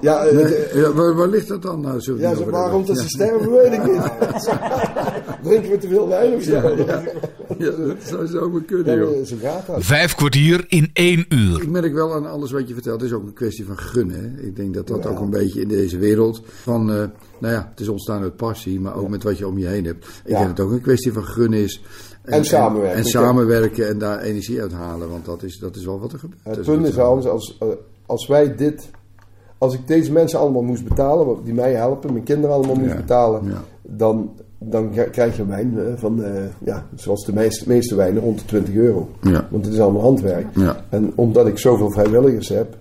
Ja, 0.00 0.24
eh, 0.24 0.74
Ja, 0.74 0.92
waar, 0.92 1.14
waar 1.16 1.28
ligt 1.28 1.48
dat 1.48 1.62
dan? 1.62 1.80
Nou, 1.80 1.98
we 2.04 2.18
ja, 2.18 2.34
waarom 2.50 2.86
dat 2.86 2.98
ze 2.98 3.08
sterven, 3.08 3.50
weet 3.52 3.72
ik 3.72 3.84
niet. 3.84 4.10
Drinken 5.42 5.70
we 5.70 5.78
te 5.78 5.88
veel 5.88 6.08
wijn 6.08 6.34
of 6.34 6.42
zo? 6.42 6.60
Ja, 7.62 7.70
dat 7.86 7.96
zou 8.04 8.26
zomaar 8.26 8.60
kunnen, 8.62 8.94
Ja, 8.94 9.00
joh. 9.00 9.24
zo 9.24 9.36
gaat 9.42 9.66
dat. 9.66 9.84
Vijf 9.84 10.14
kwartier 10.14 10.64
in 10.68 10.90
één 10.92 11.24
uur. 11.28 11.62
Ik 11.62 11.68
merk 11.70 11.92
wel 11.94 12.14
aan 12.14 12.26
alles 12.30 12.50
wat 12.50 12.68
je 12.68 12.74
vertelt, 12.74 13.00
het 13.00 13.10
is 13.10 13.16
ook 13.16 13.22
een 13.22 13.32
kwestie 13.32 13.64
van 13.66 13.78
gunnen. 13.78 14.16
Hè? 14.36 14.42
Ik 14.46 14.56
denk 14.56 14.74
dat 14.74 14.86
dat 14.86 15.02
Ja. 15.02 15.10
ook 15.10 15.20
een 15.20 15.30
beetje 15.30 15.60
in 15.60 15.68
deze 15.68 15.98
wereld 15.98 16.42
van, 16.62 16.90
eh, 16.90 16.96
nou 17.38 17.52
ja, 17.54 17.66
het 17.70 17.80
is 17.80 17.88
ontstaan 17.88 18.22
uit 18.22 18.36
passie, 18.36 18.80
maar 18.80 18.94
ook 18.96 19.08
met 19.08 19.22
wat 19.22 19.38
je 19.38 19.46
om 19.46 19.58
je 19.58 19.66
heen 19.66 19.84
hebt. 19.84 20.04
Ik 20.04 20.30
Ja. 20.30 20.36
denk 20.36 20.48
dat 20.48 20.56
het 20.56 20.66
ook 20.66 20.72
een 20.72 20.80
kwestie 20.80 21.12
van 21.12 21.24
gunnen 21.24 21.58
is. 21.58 21.82
En 22.22 22.44
samenwerken. 22.44 22.98
En, 22.98 23.04
samenwerken 23.04 23.88
en 23.88 23.98
daar 23.98 24.20
energie 24.20 24.60
uit 24.60 24.72
halen, 24.72 25.10
want 25.10 25.24
dat 25.24 25.42
is, 25.42 25.58
dat 25.58 25.76
is 25.76 25.84
wel 25.84 26.00
wat 26.00 26.12
er 26.12 26.18
gebeurt. 26.18 26.40
Het 26.44 26.54
Dus 26.54 26.66
punt 26.66 26.86
is 26.86 26.92
trouwens, 26.92 27.26
als, 27.26 27.56
eh, 27.60 27.68
als 28.06 28.26
wij 28.26 28.54
dit, 28.56 28.90
als 29.58 29.74
ik 29.74 29.86
deze 29.86 30.12
mensen 30.12 30.38
allemaal 30.38 30.62
moest 30.62 30.84
betalen, 30.84 31.44
die 31.44 31.54
mij 31.54 31.72
helpen, 31.72 32.12
mijn 32.12 32.24
kinderen 32.24 32.56
allemaal 32.56 32.74
moest 32.76 32.90
Ja, 32.90 32.96
betalen, 32.96 33.44
ja. 33.46 33.64
dan, 33.82 34.30
dan 34.64 34.90
krijg 35.10 35.36
je 35.36 35.46
wijn 35.46 35.78
eh, 35.78 35.84
van, 35.96 36.24
eh, 36.24 36.30
ja, 36.64 36.86
zoals 36.94 37.24
de 37.24 37.32
meeste, 37.32 37.68
meeste 37.68 37.94
wijnen, 37.94 38.22
rond 38.22 38.38
de 38.38 38.44
20 38.44 38.74
euro. 38.74 39.08
Ja. 39.20 39.46
Want 39.50 39.64
het 39.64 39.74
is 39.74 39.80
allemaal 39.80 40.02
handwerk. 40.02 40.46
Ja. 40.54 40.76
En 40.88 41.12
omdat 41.14 41.46
ik 41.46 41.58
zoveel 41.58 41.90
vrijwilligers 41.90 42.48
heb, 42.48 42.76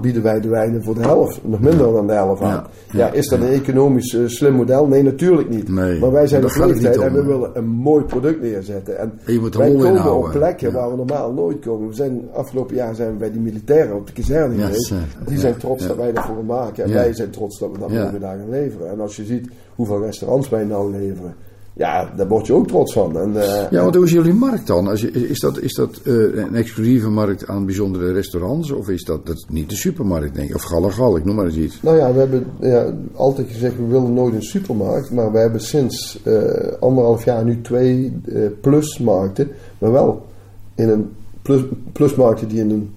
bieden 0.00 0.22
wij 0.22 0.40
de 0.40 0.48
wijnen 0.48 0.82
voor 0.82 0.94
de 0.94 1.00
helft, 1.00 1.40
nog 1.44 1.60
minder 1.60 1.92
dan 1.92 2.06
de 2.06 2.12
helft 2.12 2.42
aan. 2.42 2.48
Ja, 2.48 2.66
Ja, 2.90 3.06
ja, 3.06 3.12
is 3.12 3.28
dat 3.28 3.40
een 3.40 3.48
economisch 3.48 4.14
eh, 4.14 4.20
slim 4.26 4.52
model? 4.54 4.86
Nee, 4.86 5.02
natuurlijk 5.02 5.48
niet. 5.48 5.68
Nee, 5.68 5.98
maar 6.00 6.12
wij 6.12 6.26
zijn 6.26 6.42
het 6.42 6.56
leeftijd 6.58 6.96
en 6.96 7.12
we 7.12 7.24
willen 7.24 7.50
een 7.54 7.66
mooi 7.66 8.04
product 8.04 8.40
neerzetten. 8.42 8.98
En, 8.98 9.12
En 9.24 9.32
je 9.32 9.40
moet 9.40 9.52
de 9.52 9.58
wij 9.58 9.72
komen 9.74 10.16
op 10.16 10.30
plekken 10.30 10.72
waar 10.72 10.90
we 10.90 10.96
normaal 10.96 11.32
nooit 11.32 11.58
komen. 11.58 11.88
We 11.88 11.94
zijn, 11.94 12.28
afgelopen 12.32 12.74
jaar 12.76 12.94
zijn 12.94 13.10
we 13.10 13.16
bij 13.16 13.30
die 13.30 13.40
militairen 13.40 13.96
op 13.96 14.06
de 14.06 14.12
kazerne 14.12 14.54
geweest. 14.54 14.92
Die 15.26 15.38
zijn 15.38 15.56
trots 15.56 15.86
dat 15.86 15.96
wij 15.96 16.12
dat 16.12 16.24
voor 16.24 16.44
maken. 16.44 16.84
En 16.84 16.92
wij 16.92 17.12
zijn 17.12 17.30
trots 17.30 17.58
dat 17.58 17.70
we 17.72 17.78
dat 17.78 17.90
Ja. 17.90 18.10
daar 18.20 18.38
gaan 18.38 18.50
leveren. 18.50 18.90
En 18.90 19.00
als 19.00 19.16
je 19.16 19.24
ziet 19.24 19.48
hoeveel 19.74 20.02
restaurants 20.02 20.48
wij 20.48 20.64
nou 20.64 20.90
leveren. 20.90 21.34
Ja, 21.78 22.12
daar 22.16 22.28
word 22.28 22.46
je 22.46 22.52
ook 22.52 22.66
trots 22.66 22.92
van. 22.92 23.18
En, 23.18 23.40
eh, 23.40 23.70
Ja, 23.70 23.82
want 23.82 23.94
hoe 23.94 24.04
is 24.04 24.12
jullie 24.12 24.32
markt 24.32 24.66
dan? 24.66 24.92
Is 24.92 25.40
dat, 25.40 25.58
is 25.58 25.74
dat 25.74 26.00
eh, 26.04 26.14
een 26.14 26.54
exclusieve 26.54 27.08
markt 27.08 27.46
aan 27.46 27.66
bijzondere 27.66 28.12
restaurants? 28.12 28.70
Of 28.70 28.88
is 28.88 29.04
dat, 29.04 29.26
dat 29.26 29.36
is 29.36 29.46
niet 29.48 29.68
de 29.68 29.76
supermarkt, 29.76 30.34
denk 30.34 30.48
ik? 30.48 30.54
Of 30.54 30.62
Gallegal, 30.62 31.16
ik 31.16 31.24
noem 31.24 31.34
maar 31.34 31.44
eens 31.44 31.56
iets. 31.56 31.82
Nou 31.82 31.96
ja, 31.96 32.12
we 32.12 32.18
hebben 32.18 32.46
ja, 32.60 32.92
altijd 33.14 33.48
gezegd, 33.50 33.76
we 33.76 33.86
willen 33.86 34.14
nooit 34.14 34.34
een 34.34 34.42
supermarkt. 34.42 35.10
Maar 35.10 35.32
we 35.32 35.38
hebben 35.38 35.60
sinds 35.60 36.20
eh, 36.22 36.42
anderhalf 36.80 37.24
jaar 37.24 37.44
nu 37.44 37.60
twee 37.60 38.20
eh, 38.26 38.40
plusmarkten. 38.60 39.50
Maar 39.78 39.92
wel 39.92 40.26
in 40.74 40.88
een 40.88 41.10
plus, 41.42 41.62
plusmarkten 41.92 42.48
die 42.48 42.60
in 42.60 42.70
een 42.70 42.94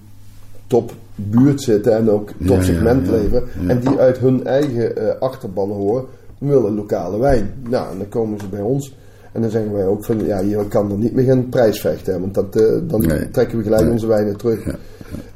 topbuurt 0.66 1.62
zitten 1.62 1.96
en 1.96 2.10
ook 2.10 2.30
topsegment 2.46 3.06
ja, 3.06 3.12
ja, 3.12 3.18
leveren. 3.18 3.48
En 3.66 3.80
die 3.80 3.98
uit 3.98 4.18
hun 4.18 4.46
eigen 4.46 5.20
achterban 5.20 5.70
horen, 5.70 6.04
willen 6.48 6.74
lokale 6.74 7.18
wijn. 7.18 7.52
Nou, 7.68 7.92
en 7.92 7.98
dan 7.98 8.08
komen 8.08 8.40
ze 8.40 8.48
bij 8.48 8.60
ons. 8.60 8.96
En 9.32 9.40
dan 9.40 9.50
zeggen 9.50 9.72
wij 9.72 9.86
ook 9.86 10.04
van, 10.04 10.24
ja, 10.26 10.38
je 10.40 10.66
kan 10.68 10.90
er 10.90 10.96
niet 10.98 11.12
meer 11.14 11.24
gaan 11.24 11.48
prijsvechten. 11.48 12.12
hè, 12.14 12.20
Want 12.20 12.34
dat, 12.34 12.56
eh, 12.56 12.80
dan 12.82 13.00
Nee. 13.00 13.30
trekken 13.30 13.58
we 13.58 13.64
gelijk 13.64 13.82
Nee. 13.82 13.92
onze 13.92 14.06
wijnen 14.06 14.36
terug. 14.36 14.64
Ja. 14.64 14.74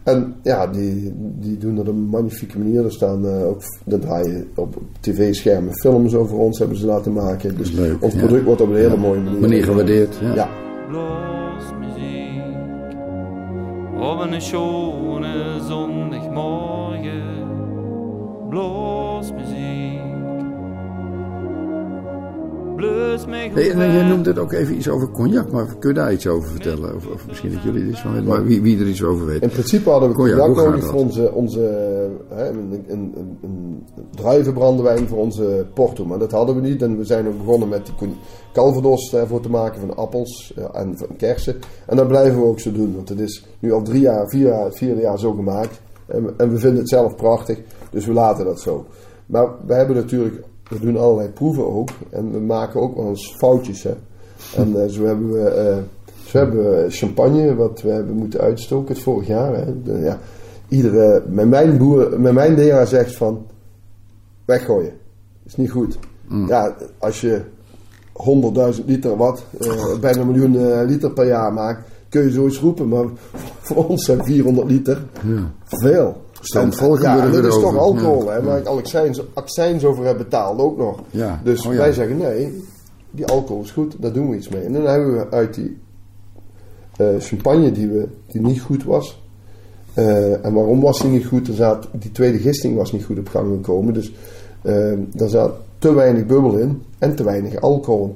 En 0.03 0.35
ja, 0.43 0.67
die, 0.67 1.13
die 1.41 1.59
doen 1.59 1.75
dat 1.77 1.89
op 1.89 1.95
een 1.95 2.01
magnifieke 2.09 2.59
manier. 2.59 2.85
Er 2.85 2.93
staan 2.93 3.27
eh, 3.27 3.47
ook, 3.47 3.61
dan 3.85 4.01
draaien 4.01 4.47
op 4.55 4.77
tv-schermen 5.01 5.73
films 5.75 6.15
over 6.15 6.37
ons, 6.39 6.59
hebben 6.59 6.77
ze 6.77 6.87
laten 6.87 7.13
maken. 7.13 7.57
Dus 7.57 7.71
Leuk, 7.73 8.03
ons 8.03 8.13
ja. 8.15 8.19
product 8.19 8.45
wordt 8.45 8.61
op 8.61 8.69
een 8.69 8.77
hele 8.77 8.97
mooie 8.97 9.21
manier. 9.21 9.41
Manier 9.41 9.65
gewaardeerd. 9.65 10.17
Ja. 10.35 10.49
Op 14.01 14.21
een 14.21 14.41
schone 14.41 15.61
zondagmorgen. 15.69 17.23
Blus 18.49 19.33
mij 19.33 20.01
Hey, 23.55 23.71
en 23.71 23.77
goed 23.83 23.93
jij 23.93 24.09
noemde 24.09 24.29
het 24.31 24.39
ook 24.39 24.53
even 24.53 24.77
iets 24.77 24.89
over 24.89 25.11
cognac, 25.11 25.53
maar 25.53 25.77
kun 25.79 25.89
je 25.89 25.95
daar 25.95 26.13
iets 26.13 26.27
over 26.27 26.49
vertellen? 26.49 26.95
Of, 26.95 27.07
of 27.07 27.27
misschien 27.27 27.53
dat 27.53 27.63
jullie 27.63 27.83
er 27.83 27.89
iets 27.89 28.01
van 28.01 28.13
weten, 28.13 28.27
maar 28.29 28.45
wie, 28.45 28.63
wie 28.63 28.79
er 28.81 28.87
iets 28.87 29.03
over 29.05 29.27
weet. 29.27 29.43
In 29.43 29.49
principe 29.49 29.91
hadden 29.91 30.09
we 30.09 30.15
Cognac, 30.15 30.37
nodig 30.37 30.85
voor 30.85 31.01
onze, 31.01 31.33
onze 31.33 31.61
hè, 32.29 32.49
een, 32.49 32.85
een, 32.89 33.15
een, 33.17 33.39
een 33.43 33.85
druivenbrandewijn 34.15 35.09
voor 35.09 35.19
onze 35.19 35.67
porto. 35.75 36.05
Maar 36.05 36.19
dat 36.19 36.31
hadden 36.31 36.55
we 36.55 36.61
niet. 36.69 36.83
En 36.83 36.99
we 36.99 37.05
zijn 37.05 37.27
ook 37.29 37.39
begonnen 37.39 37.69
met 37.69 37.87
die 37.99 38.09
calvados 38.53 39.15
ervoor 39.15 39.41
te 39.41 39.51
maken 39.51 39.81
van 39.81 39.97
appels 39.97 40.53
eh, 40.57 40.65
en 40.73 40.99
van 40.99 41.17
kersen. 41.17 41.57
En 41.87 41.97
dat 41.97 42.09
blijven 42.09 42.41
we 42.41 42.47
ook 42.47 42.61
zo 42.61 42.73
doen. 42.73 42.95
Want 42.95 43.09
het 43.09 43.21
is 43.21 43.47
nu 43.59 43.73
al 43.73 43.83
drie 43.83 44.01
jaar, 44.01 44.29
vier 44.29 44.47
jaar, 44.49 44.65
het 44.65 44.77
vierde 44.79 45.01
jaar 45.01 45.19
zo 45.19 45.33
gemaakt. 45.33 45.81
En, 46.07 46.25
we- 46.25 46.35
en 46.37 46.51
we 46.51 46.59
vinden 46.59 46.79
het 46.79 46.89
zelf 46.89 47.15
prachtig. 47.17 47.59
Dus 47.91 48.07
we 48.07 48.13
laten 48.13 48.45
dat 48.45 48.61
zo. 48.61 48.87
Maar 49.27 49.49
we 49.67 49.75
hebben 49.75 49.97
natuurlijk, 49.97 50.43
we 50.69 50.81
doen 50.81 50.97
allerlei 50.97 51.29
proeven 51.29 51.67
ook. 51.75 51.89
En 52.11 52.33
we 52.33 52.39
maken 52.39 52.81
ook 52.81 52.97
wel 52.97 53.09
eens 53.09 53.35
foutjes. 53.39 53.83
Hè. 53.83 53.95
En 54.57 54.83
eh, 54.83 54.89
zo 54.89 55.05
hebben 55.05 55.33
we... 55.33 55.49
eh, 55.49 55.77
zo 56.27 56.39
hebben 56.39 56.59
we 56.59 56.87
champagne, 56.91 57.55
wat 57.55 57.83
we 57.83 57.89
hebben 57.91 58.15
moeten 58.15 58.41
uitstoken 58.41 58.95
het 58.95 59.03
vorig 59.03 59.27
jaar. 59.27 59.55
Hè. 59.57 59.83
De, 59.83 59.93
ja, 59.99 60.19
iedere, 60.69 61.23
mijn 61.29 61.51
wijnboer, 61.51 62.21
mijn 62.21 62.35
wijnleraar 62.35 62.87
zegt 62.87 63.15
van, 63.17 63.47
weggooien. 64.45 64.93
Is 65.47 65.57
niet 65.57 65.71
goed. 65.71 65.99
Ja, 66.47 66.77
als 66.99 67.21
je 67.21 67.41
100.000 68.79 68.85
liter 68.85 69.17
wat, 69.17 69.45
eh, 69.61 69.99
bijna 70.01 70.21
een 70.21 70.27
miljoen 70.27 70.85
liter 70.85 71.13
per 71.13 71.27
jaar 71.27 71.53
maakt, 71.53 71.89
kun 72.09 72.23
je 72.23 72.31
zoiets 72.31 72.61
roepen. 72.61 72.89
Maar 72.89 73.05
voor 73.61 73.87
ons 73.89 74.05
zijn 74.05 74.25
400 74.25 74.71
liter 74.71 75.05
Ja. 75.27 75.53
veel. 75.67 76.17
Staan 76.47 76.65
En- 76.65 76.73
Valkenburg 76.73 77.03
ja, 77.17 77.25
en 77.25 77.33
dat 77.43 77.45
is 77.45 77.61
toch 77.61 77.77
alcohol, 77.77 78.29
hè, 78.31 78.43
waar 78.43 78.59
ik 78.59 78.67
accijns, 78.67 79.23
accijns 79.35 79.85
over 79.85 80.05
heb 80.07 80.17
betaald 80.17 80.61
ook 80.61 80.79
nog. 80.79 81.01
Ja. 81.11 81.41
Dus 81.45 81.67
Oh 81.67 81.75
wij 81.75 81.93
zeggen 81.93 82.17
nee, 82.17 82.63
die 83.11 83.27
alcohol 83.27 83.63
is 83.63 83.71
goed, 83.71 83.95
daar 83.99 84.13
doen 84.13 84.31
we 84.31 84.37
iets 84.37 84.49
mee. 84.49 84.63
En 84.63 84.73
dan 84.73 84.85
hebben 84.85 85.13
we 85.13 85.31
uit 85.31 85.55
die 85.55 85.79
eh, 86.97 87.07
champagne 87.19 87.73
die, 87.73 87.89
we, 87.89 88.09
die 88.27 88.41
niet 88.41 88.61
goed 88.61 88.85
was. 88.85 89.23
eh, 89.95 90.45
en 90.45 90.53
waarom 90.53 90.81
was 90.81 91.01
die 91.01 91.11
niet 91.11 91.27
goed? 91.27 91.49
Er 91.49 91.55
zat, 91.55 91.89
die 91.93 92.13
tweede 92.13 92.39
gisting 92.39 92.77
was 92.77 92.93
niet 92.93 93.05
goed 93.05 93.19
op 93.19 93.29
gang 93.29 93.55
gekomen. 93.55 93.95
Dus 93.95 94.13
eh 94.63 94.91
er 94.93 95.29
zat 95.29 95.53
te 95.79 95.95
weinig 95.95 96.27
bubbel 96.27 96.57
in 96.57 96.83
en 96.99 97.15
te 97.17 97.25
weinig 97.25 97.61
alcohol. 97.61 98.15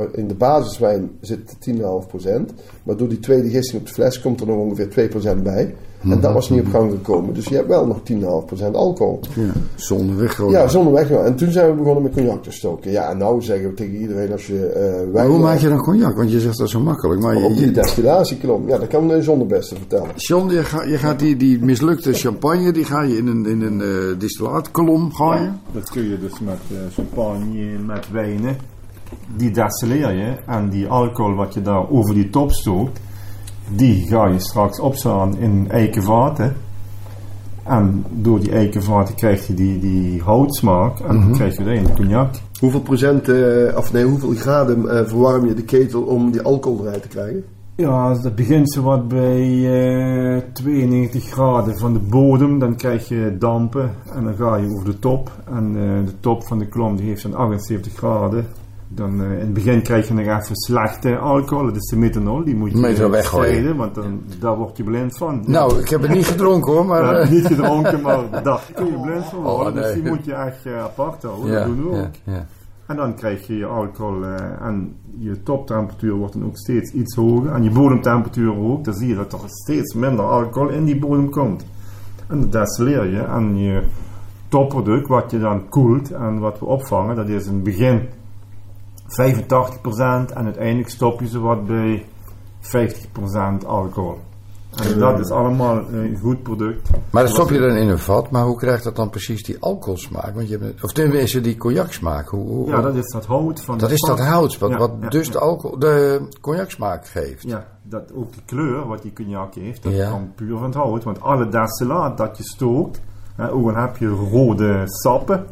Eh, 0.00 0.18
in 0.18 0.28
de 0.28 0.34
basiswijn 0.34 1.10
zit 1.20 1.56
10,5%. 1.58 2.52
Maar 2.82 2.96
door 2.96 3.08
die 3.08 3.18
tweede 3.18 3.48
gisting 3.48 3.80
op 3.80 3.86
de 3.86 3.92
fles 3.92 4.20
komt 4.20 4.40
er 4.40 4.46
nog 4.46 4.56
ongeveer 4.56 4.88
2% 4.88 5.42
bij. 5.42 5.74
En 6.08 6.20
dat 6.20 6.32
was 6.32 6.50
niet 6.50 6.60
op 6.60 6.70
gang 6.70 6.90
gekomen. 6.90 7.34
Dus 7.34 7.46
je 7.46 7.54
hebt 7.54 7.68
wel 7.68 7.86
nog 7.86 8.00
10,5% 8.02 8.74
alcohol. 8.74 9.20
Ja, 9.34 9.52
zonder 9.74 10.16
weggooien. 10.16 10.52
Ja, 10.60 10.68
zonder 10.68 10.92
weg. 10.92 11.10
En 11.10 11.36
toen 11.36 11.50
zijn 11.50 11.70
we 11.70 11.74
begonnen 11.76 12.02
met 12.02 12.12
cognac 12.12 12.42
te 12.42 12.50
stoken. 12.50 12.90
Ja, 12.90 13.10
en 13.10 13.18
nou 13.18 13.42
zeggen 13.42 13.68
we 13.68 13.74
tegen 13.74 13.94
iedereen 13.94 14.32
als 14.32 14.46
je 14.46 14.66
eh 14.66 14.82
maar 14.82 15.12
wijn... 15.12 15.28
hoe 15.28 15.38
maak 15.38 15.58
je 15.58 15.68
dan 15.68 15.78
cognac? 15.78 16.16
Want 16.16 16.30
je 16.32 16.40
zegt 16.40 16.58
dat 16.58 16.70
zo 16.70 16.80
makkelijk. 16.80 17.20
Maar 17.20 17.36
Op 17.36 17.50
je, 17.50 17.56
die 17.56 17.66
je, 17.66 17.72
destillatiekolom. 17.72 18.68
Ja, 18.68 18.78
dat 18.78 18.88
kan 18.88 19.08
de 19.08 19.22
zonder 19.22 19.46
beste 19.46 19.74
vertellen. 19.74 20.10
John, 20.16 20.50
je, 20.50 20.64
gaat, 20.64 20.84
je 20.84 20.98
gaat 20.98 21.18
die, 21.18 21.36
die 21.36 21.64
mislukte 21.64 22.12
champagne, 22.12 22.72
die 22.72 22.84
ga 22.84 23.02
je 23.02 23.16
in 23.16 23.26
een, 23.26 23.46
in 23.46 23.62
een 23.62 23.80
eh 23.80 24.18
distillaatkolom 24.18 25.12
gooien. 25.12 25.60
Dat 25.72 25.90
kun 25.90 26.08
je 26.08 26.18
dus 26.18 26.40
met 26.40 26.58
eh, 26.70 26.76
champagne, 26.94 27.78
met 27.86 28.10
wijnen. 28.10 28.56
Die 29.36 29.50
destilleer 29.50 30.12
je 30.12 30.36
en 30.46 30.68
die 30.68 30.88
alcohol 30.88 31.34
wat 31.34 31.54
je 31.54 31.62
daar 31.62 31.90
over 31.90 32.14
die 32.14 32.30
top 32.30 32.52
stookt, 32.52 33.00
die 33.68 34.06
ga 34.06 34.26
je 34.26 34.38
straks 34.38 34.80
opslaan 34.80 35.38
in 35.38 35.70
eikenvaten. 35.70 36.56
En 37.62 38.04
door 38.10 38.40
die 38.40 38.52
eikenvaten 38.52 39.14
krijg 39.14 39.46
je 39.46 39.54
die, 39.54 39.78
die 39.78 40.22
houtsmaak 40.22 41.00
en 41.00 41.20
dan 41.20 41.32
krijg 41.32 41.56
je 41.56 41.64
daar 41.64 41.74
een 41.74 41.94
cognac. 41.94 42.34
Hoeveel 42.60 42.80
procent, 42.80 43.28
eh, 43.28 43.76
of 43.76 43.92
nee, 43.92 44.04
hoeveel 44.04 44.34
graden 44.34 44.88
eh, 44.88 45.08
verwarm 45.08 45.46
je 45.46 45.54
de 45.54 45.62
ketel 45.62 46.02
om 46.02 46.30
die 46.30 46.42
alcohol 46.42 46.86
eruit 46.86 47.02
te 47.02 47.08
krijgen? 47.08 47.44
Ja, 47.80 48.14
dat 48.14 48.34
begint 48.34 48.72
zo 48.72 48.82
wat 48.82 49.08
bij 49.08 49.42
eh 50.36 50.42
92 50.52 51.24
graden 51.24 51.78
van 51.78 51.92
de 51.92 51.98
bodem. 51.98 52.58
Dan 52.58 52.76
krijg 52.76 53.08
je 53.08 53.36
dampen 53.38 53.90
en 54.14 54.24
dan 54.24 54.34
ga 54.34 54.56
je 54.56 54.66
over 54.66 54.84
de 54.84 54.98
top. 54.98 55.30
En 55.44 55.66
eh, 55.66 56.06
de 56.06 56.20
top 56.20 56.46
van 56.46 56.58
de 56.58 56.66
klom 56.66 56.96
die 56.96 57.06
heeft 57.06 57.20
zo'n 57.20 57.34
78 57.34 57.92
graden. 57.92 58.46
Dan, 58.92 59.20
eh, 59.20 59.32
in 59.32 59.38
het 59.38 59.52
begin 59.52 59.82
krijg 59.82 60.08
je 60.08 60.14
nog 60.14 60.26
even 60.26 60.56
slechte 60.56 61.18
alcohol, 61.18 61.64
dat 61.64 61.76
is 61.76 61.86
de 61.86 61.96
methanol. 61.96 62.44
Die 62.44 62.56
moet 62.56 62.70
je 62.70 62.76
Methanol 62.76 63.06
eh, 63.06 63.12
weggooien. 63.12 63.76
want 63.76 63.94
dan, 63.94 64.22
daar 64.38 64.56
word 64.56 64.76
je 64.76 64.84
blind 64.84 65.16
van. 65.16 65.42
Nou, 65.46 65.78
ik 65.78 65.88
heb 65.88 66.02
het 66.02 66.10
niet 66.10 66.26
gedronken 66.26 66.72
hoor, 66.72 66.86
maar... 66.86 67.02
Ja, 67.04 67.18
eh, 67.18 67.30
niet 67.30 67.46
gedronken, 67.46 68.00
maar 68.06 68.42
daar 68.42 68.70
kun 68.74 68.86
je 68.86 69.00
blind 69.00 69.24
van 69.24 69.42
worden. 69.42 69.66
Oh, 69.66 69.74
nee. 69.74 69.82
Dus 69.82 69.92
die 69.92 70.02
moet 70.02 70.24
je 70.24 70.32
echt 70.32 70.66
apart 70.66 71.22
houden. 71.22 71.52
ja, 71.52 71.58
dat 71.58 71.76
doen 71.76 71.90
we 71.90 71.96
ook. 71.98 72.14
ja. 72.24 72.46
En 72.86 72.96
dan 72.96 73.14
krijg 73.14 73.46
je 73.46 73.56
je 73.56 73.66
alcohol 73.66 74.24
en 74.60 74.96
je 75.18 75.42
toptemperatuur 75.42 76.14
wordt 76.14 76.32
dan 76.32 76.44
ook 76.44 76.56
steeds 76.56 76.92
iets 76.92 77.14
hoger. 77.14 77.52
En 77.52 77.62
je 77.62 77.70
bodemtemperatuur 77.70 78.56
ook. 78.56 78.84
Dan 78.84 78.94
zie 78.94 79.08
je 79.08 79.14
dat 79.14 79.32
er 79.32 79.38
steeds 79.44 79.94
minder 79.94 80.24
alcohol 80.24 80.68
in 80.68 80.84
die 80.84 80.98
bodem 80.98 81.30
komt. 81.30 81.64
En 82.26 82.40
dat 82.40 82.52
destilleer 82.52 83.06
je. 83.06 83.20
En 83.20 83.58
je 83.58 83.82
topproduct 84.48 85.08
wat 85.08 85.30
je 85.30 85.38
dan 85.38 85.68
koelt 85.68 86.10
en 86.10 86.38
wat 86.38 86.58
we 86.58 86.64
opvangen, 86.64 87.16
dat 87.16 87.28
is 87.28 87.46
in 87.46 87.54
het 87.54 87.62
begin 87.62 88.08
85% 89.10 90.34
en 90.34 90.44
uiteindelijk 90.44 90.88
stop 90.88 91.20
je 91.20 91.28
ze 91.28 91.38
wat 91.40 91.66
bij 91.66 92.04
50% 92.60 93.66
alcohol. 93.66 94.18
En 94.76 94.98
dat 94.98 95.18
is 95.18 95.30
allemaal 95.30 95.76
een 95.92 96.18
goed 96.20 96.42
product. 96.42 96.90
Maar 97.10 97.22
dat 97.22 97.32
stop 97.32 97.50
je 97.50 97.58
dan 97.58 97.76
in 97.76 97.88
een 97.88 97.98
vat, 97.98 98.30
maar 98.30 98.44
hoe 98.44 98.56
krijgt 98.56 98.84
dat 98.84 98.96
dan 98.96 99.10
precies 99.10 99.42
die 99.42 99.56
alcoholsmaak? 99.60 100.34
Want 100.34 100.48
je 100.48 100.58
hebt, 100.58 100.84
of 100.84 100.92
tenminste 100.92 101.40
die 101.40 101.56
cognacsmaak. 101.56 102.28
Hoe, 102.28 102.46
hoe, 102.46 102.68
Ja, 102.68 102.80
dat 102.80 102.94
is 102.94 103.12
dat 103.12 103.26
hout 103.26 103.60
van 103.60 103.78
dat 103.78 103.90
is 103.90 104.00
dat 104.00 104.18
hout, 104.20 104.58
wat, 104.58 104.70
Ja, 104.70 104.76
wat 104.78 104.92
ja, 105.00 105.08
dus 105.08 105.26
ja. 105.26 105.32
de, 105.32 105.38
alcohol, 105.38 105.78
de 105.78 106.20
cognacsmaak 106.40 107.06
geeft. 107.06 107.42
Ja, 107.42 107.66
dat 107.82 108.12
ook 108.14 108.32
die 108.32 108.42
kleur 108.46 108.86
wat 108.86 109.02
die 109.02 109.12
cognac 109.12 109.54
heeft, 109.54 109.82
dat 109.82 109.92
Ja. 109.92 110.10
komt 110.10 110.34
puur 110.34 110.56
van 110.56 110.64
het 110.64 110.74
hout. 110.74 111.04
Want 111.04 111.20
alle 111.20 111.48
destillaat 111.48 112.16
dat 112.16 112.36
je 112.36 112.42
stookt, 112.42 113.00
hè, 113.36 113.52
ook 113.52 113.68
al 113.68 113.74
heb 113.82 113.96
je 113.96 114.08
rode 114.08 114.82
sappen, 114.84 115.46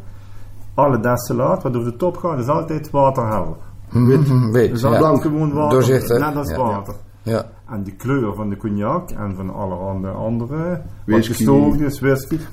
alle 0.79 0.99
destillaat 0.99 1.63
wat 1.63 1.75
over 1.75 1.91
de 1.91 1.97
top 1.97 2.17
gaat, 2.17 2.39
is 2.39 2.47
altijd 2.47 2.89
waterhelder. 2.89 3.55
Mhm, 3.89 4.51
weet, 4.51 4.71
Dus 4.71 4.81
dat 4.81 4.91
ja. 4.91 5.15
gewoon 5.17 5.53
water, 5.53 5.69
Doorzichtig. 5.71 6.19
net 6.19 6.35
als 6.35 6.49
Ja. 6.49 6.57
water. 6.57 6.93
Ja. 7.21 7.45
En 7.69 7.83
de 7.83 7.91
kleur 7.91 8.33
van 8.35 8.49
de 8.49 8.57
cognac 8.57 9.09
en 9.09 9.35
van 9.35 9.53
alle 9.53 9.75
andere, 9.75 10.13
andere 10.13 10.55
wat 10.57 10.81
Whisky. 11.05 11.45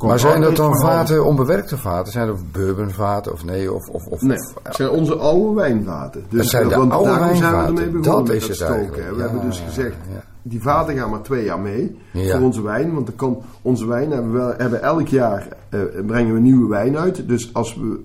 Maar 0.01 0.19
zijn 0.19 0.41
dat 0.41 0.57
dan 0.57 0.77
vaten, 0.81 1.25
onbewerkte 1.25 1.77
vaten? 1.77 2.13
Zijn 2.13 2.27
dat 2.27 2.53
bourbonvaten 2.53 3.33
of 3.33 3.45
nee? 3.45 3.73
Of, 3.73 3.89
of, 3.89 4.07
of, 4.07 4.21
Nee, 4.23 4.37
het 4.63 4.75
zijn 4.75 4.91
onze 4.91 5.15
oude 5.15 5.55
wijnvaten. 5.55 6.23
Dus 6.29 6.39
Dat 6.41 6.47
zijn 6.51 6.69
de 6.69 6.77
want 6.77 6.93
oude 6.93 7.09
zijn 7.09 7.21
we 7.21 7.27
wijnvaten. 7.29 7.67
ermee 7.77 7.89
begonnen 8.01 8.25
Dat 8.25 8.35
is 8.35 8.47
het 8.49 8.57
stoken. 8.57 8.75
eigenlijk. 8.77 9.09
We 9.11 9.17
Ja, 9.17 9.23
hebben 9.23 9.41
dus 9.41 9.61
gezegd, 9.67 9.97
ja. 10.13 10.23
die 10.43 10.63
vaten 10.63 10.97
gaan 10.97 11.11
maar 11.11 11.23
twee 11.23 11.45
jaar 11.45 11.61
mee 11.61 11.99
Ja. 12.13 12.37
voor 12.37 12.45
onze 12.47 12.63
wijn. 12.63 12.95
Want 12.95 13.07
dan 13.07 13.17
kan, 13.17 13.39
onze 13.63 13.87
wijn 13.87 14.11
hebben 14.11 14.33
we 14.33 14.55
hebben 14.57 14.83
elk 14.83 15.09
jaar 15.09 15.49
eh, 15.69 15.81
brengen 16.07 16.35
we 16.35 16.41
nieuwe 16.41 16.69
wijn 16.69 16.97
uit. 16.99 17.29
Dus 17.29 17.55
als 17.55 17.75
we 17.77 18.01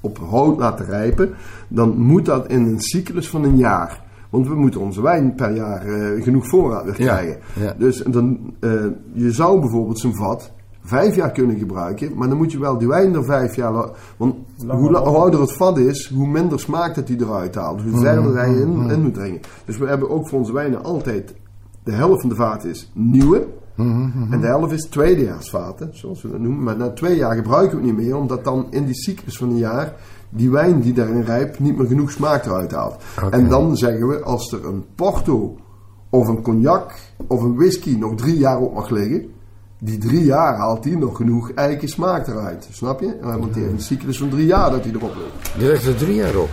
op 0.00 0.18
hout 0.18 0.58
laten 0.58 0.86
rijpen, 0.86 1.30
dan 1.68 1.98
moet 1.98 2.24
dat 2.26 2.48
in 2.48 2.64
een 2.64 2.80
cyclus 2.80 3.28
van 3.28 3.44
een 3.44 3.56
jaar. 3.56 4.02
Want 4.30 4.48
we 4.48 4.54
moeten 4.54 4.80
onze 4.80 5.02
wijn 5.02 5.34
per 5.34 5.54
jaar 5.54 5.86
eh, 5.86 6.22
genoeg 6.22 6.48
voorraad 6.48 6.84
weer 6.84 7.00
Ja, 7.00 7.14
krijgen. 7.14 7.38
ja. 7.60 7.74
Dus 7.78 8.02
dan, 8.02 8.38
eh, 8.60 8.70
je 9.12 9.32
zou 9.32 9.60
bijvoorbeeld 9.60 9.98
zo'n 9.98 10.14
vat 10.14 10.52
vijf 10.84 11.16
jaar 11.16 11.30
kunnen 11.30 11.58
gebruiken, 11.58 12.12
maar 12.16 12.28
dan 12.28 12.36
moet 12.36 12.52
je 12.52 12.58
wel 12.58 12.78
die 12.78 12.88
wijn 12.88 13.14
er 13.14 13.24
vijf 13.24 13.56
jaar... 13.56 13.72
Want 14.16 14.34
hoe, 14.68 14.76
hoe 14.76 14.96
ouder 14.98 15.40
het 15.40 15.56
vat 15.56 15.78
is, 15.78 16.12
hoe 16.14 16.26
minder 16.26 16.60
smaak 16.60 16.94
dat 16.94 17.08
hij 17.08 17.16
eruit 17.16 17.54
haalt. 17.54 17.82
Hoe 17.82 18.00
verder 18.00 18.36
hij 18.36 18.54
in, 18.54 18.90
in 18.90 19.02
moet 19.02 19.14
dringen. 19.14 19.40
Dus 19.64 19.78
we 19.78 19.86
hebben 19.86 20.10
ook 20.10 20.28
voor 20.28 20.38
onze 20.38 20.52
wijnen 20.52 20.84
altijd... 20.84 21.34
De 21.84 21.92
helft 21.92 22.20
van 22.20 22.28
de 22.28 22.34
vaten 22.36 22.70
is 22.70 22.90
nieuwe. 22.94 23.46
En 23.76 24.40
de 24.40 24.46
helft 24.46 24.72
is 24.72 24.84
tweedejaarsvaten, 24.84 25.90
zoals 25.92 26.22
we 26.22 26.30
dat 26.30 26.40
noemen. 26.40 26.62
Maar 26.62 26.76
na 26.76 26.90
twee 26.90 27.16
jaar 27.16 27.34
gebruiken 27.34 27.80
we 27.80 27.86
het 27.86 27.96
niet 27.96 28.06
meer, 28.06 28.16
omdat 28.16 28.44
dan 28.44 28.66
in 28.70 28.84
die 28.84 28.94
cyclus 28.94 29.36
van 29.36 29.50
een 29.50 29.56
jaar 29.56 29.94
die 30.30 30.50
wijn 30.50 30.80
die 30.80 30.92
daarin 30.92 31.22
rijpt 31.22 31.58
niet 31.58 31.76
meer 31.76 31.86
genoeg 31.86 32.10
smaak 32.10 32.44
eruit 32.44 32.72
haalt. 32.72 33.02
En 33.30 33.48
dan 33.48 33.76
zeggen 33.76 34.08
we, 34.08 34.22
als 34.22 34.52
er 34.52 34.64
een 34.66 34.84
porto 34.94 35.56
of 36.10 36.28
een 36.28 36.42
cognac 36.42 36.92
of 37.26 37.42
een 37.42 37.56
whisky 37.56 37.96
nog 37.96 38.14
drie 38.14 38.38
jaar 38.38 38.58
op 38.58 38.74
mag 38.74 38.90
liggen, 38.90 39.30
die 39.78 39.98
drie 39.98 40.24
jaar 40.24 40.56
haalt 40.56 40.82
die 40.82 40.98
nog 40.98 41.16
genoeg 41.16 41.52
eigen 41.52 41.88
smaak 41.88 42.26
eruit. 42.26 42.68
Snap 42.72 43.00
je? 43.00 43.16
Want 43.22 43.54
die 43.54 43.62
heeft 43.62 43.74
een 43.74 43.80
cyclus 43.80 44.18
van 44.18 44.28
drie 44.28 44.46
jaar 44.46 44.70
dat 44.70 44.84
hij 44.84 44.92
erop 44.94 45.14
ligt. 45.16 45.58
Die 45.58 45.66
legt 45.66 45.86
er 45.86 45.96
drie 45.96 46.14
jaar 46.14 46.36
op. 46.36 46.50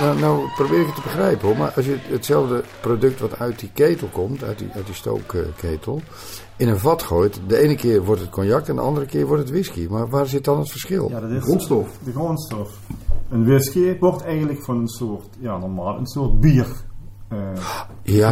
Nou, 0.00 0.18
nou 0.20 0.40
probeer 0.56 0.80
ik 0.80 0.86
het 0.86 0.94
te 0.94 1.00
begrijpen 1.02 1.48
hoor, 1.48 1.56
maar 1.56 1.72
als 1.76 1.84
je 1.86 1.96
hetzelfde 2.02 2.62
product 2.80 3.20
wat 3.20 3.38
uit 3.38 3.58
die 3.58 3.70
ketel 3.74 4.08
komt, 4.12 4.44
uit 4.44 4.58
die, 4.58 4.68
uit 4.74 4.86
die 4.86 4.94
stookketel, 4.94 6.00
in 6.56 6.68
een 6.68 6.78
vat 6.78 7.02
gooit, 7.02 7.40
de 7.46 7.58
ene 7.58 7.74
keer 7.74 8.04
wordt 8.04 8.20
het 8.20 8.30
cognac 8.30 8.66
en 8.68 8.74
de 8.76 8.80
andere 8.82 9.06
keer 9.06 9.26
wordt 9.26 9.42
het 9.42 9.50
whisky. 9.52 9.86
Maar 9.90 10.08
waar 10.08 10.26
zit 10.26 10.44
dan 10.44 10.58
het 10.58 10.70
verschil? 10.70 11.08
Ja, 11.10 11.20
dat 11.20 11.30
is 11.30 11.42
Grondstof. 11.42 11.88
de 12.04 12.12
grondstof. 12.12 12.68
Een 13.28 13.44
whisky 13.46 13.98
wordt 13.98 14.22
eigenlijk 14.24 14.62
van 14.62 14.76
een 14.76 14.88
soort, 14.88 15.26
ja 15.38 15.58
normaal, 15.58 15.98
een 15.98 16.06
soort 16.06 16.40
bier. 16.40 16.66
eh, 17.28 17.38
Ja, 18.02 18.30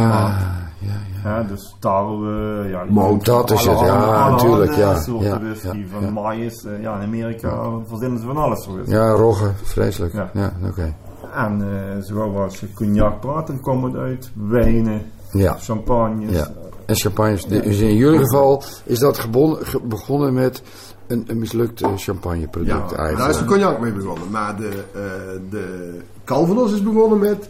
ja, 0.79 0.89
ja. 1.23 1.29
Ja, 1.29 1.43
dus 1.43 1.75
tarwe, 1.79 2.65
ja, 2.69 2.85
kunt 3.07 3.25
dat 3.25 3.51
is 3.51 3.65
het, 3.65 3.79
ja, 3.79 4.29
natuurlijk, 4.29 4.75
ja, 4.75 4.99
soorten 5.01 5.27
ja, 5.29 5.39
whisky, 5.39 5.77
ja, 5.77 5.87
van 5.91 6.01
ja. 6.01 6.09
maïs, 6.09 6.65
eh, 6.65 6.81
ja, 6.81 6.95
in 6.99 7.05
Amerika 7.07 7.69
verzinnen 7.87 8.19
ze 8.19 8.25
van 8.25 8.37
alles 8.37 8.65
whisky. 8.67 8.91
Ja, 8.91 9.09
rogge, 9.11 9.51
vreselijk. 9.63 10.13
Ja, 10.13 10.29
Ja. 10.33 10.53
oké. 10.67 10.95
Eh 11.33 12.03
zowel 12.03 12.41
als 12.41 12.59
je 12.59 12.73
cognac 12.73 13.21
komt 13.61 13.83
het 13.83 13.95
uit 13.95 14.31
wijnen, 14.35 15.01
Ja. 15.31 15.53
champagnes. 15.59 16.35
Ja. 16.35 16.47
En 16.85 16.95
champagne, 16.95 17.35
dus 17.61 17.79
in 17.79 17.95
jullie 17.95 18.19
geval 18.19 18.63
is 18.83 18.99
dat 18.99 19.17
gebonden- 19.17 19.65
ge- 19.65 19.79
begonnen 19.81 20.33
met 20.33 20.61
een, 21.07 21.23
een 21.27 21.39
mislukt 21.39 21.81
eh, 21.81 21.89
champagneproduct 21.95 22.91
Ja, 22.91 23.15
daar 23.15 23.29
is 23.29 23.37
de 23.37 23.45
cognac 23.45 23.79
mee 23.79 23.91
begonnen. 23.93 24.31
Maar 24.31 24.57
de, 24.57 24.69
eh 24.93 25.01
de 25.49 25.97
Calvados 26.25 26.73
is 26.73 26.83
begonnen 26.83 27.19
met 27.19 27.49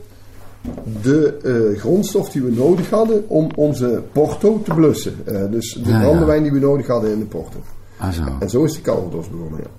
de 1.02 1.38
eh, 1.74 1.80
grondstof 1.80 2.30
die 2.30 2.42
we 2.42 2.52
nodig 2.52 2.90
hadden 2.90 3.24
om 3.30 3.50
onze 3.56 4.04
porto 4.12 4.62
te 4.64 4.74
blussen. 4.74 5.14
Eh, 5.26 5.52
dus 5.52 5.74
de 5.84 5.90
Ja, 5.90 5.96
ja. 5.96 6.02
brandewijn 6.08 6.44
die 6.44 6.52
we 6.52 6.60
nodig 6.60 6.88
hadden 6.88 7.12
in 7.12 7.20
de 7.20 7.26
porto. 7.26 7.58
Ah, 7.98 8.10
zo. 8.12 8.24
En 8.40 8.50
zo 8.50 8.64
is 8.64 8.74
de 8.74 8.82
Calvados 8.82 9.30
begonnen, 9.30 9.60
ja. 9.64 9.70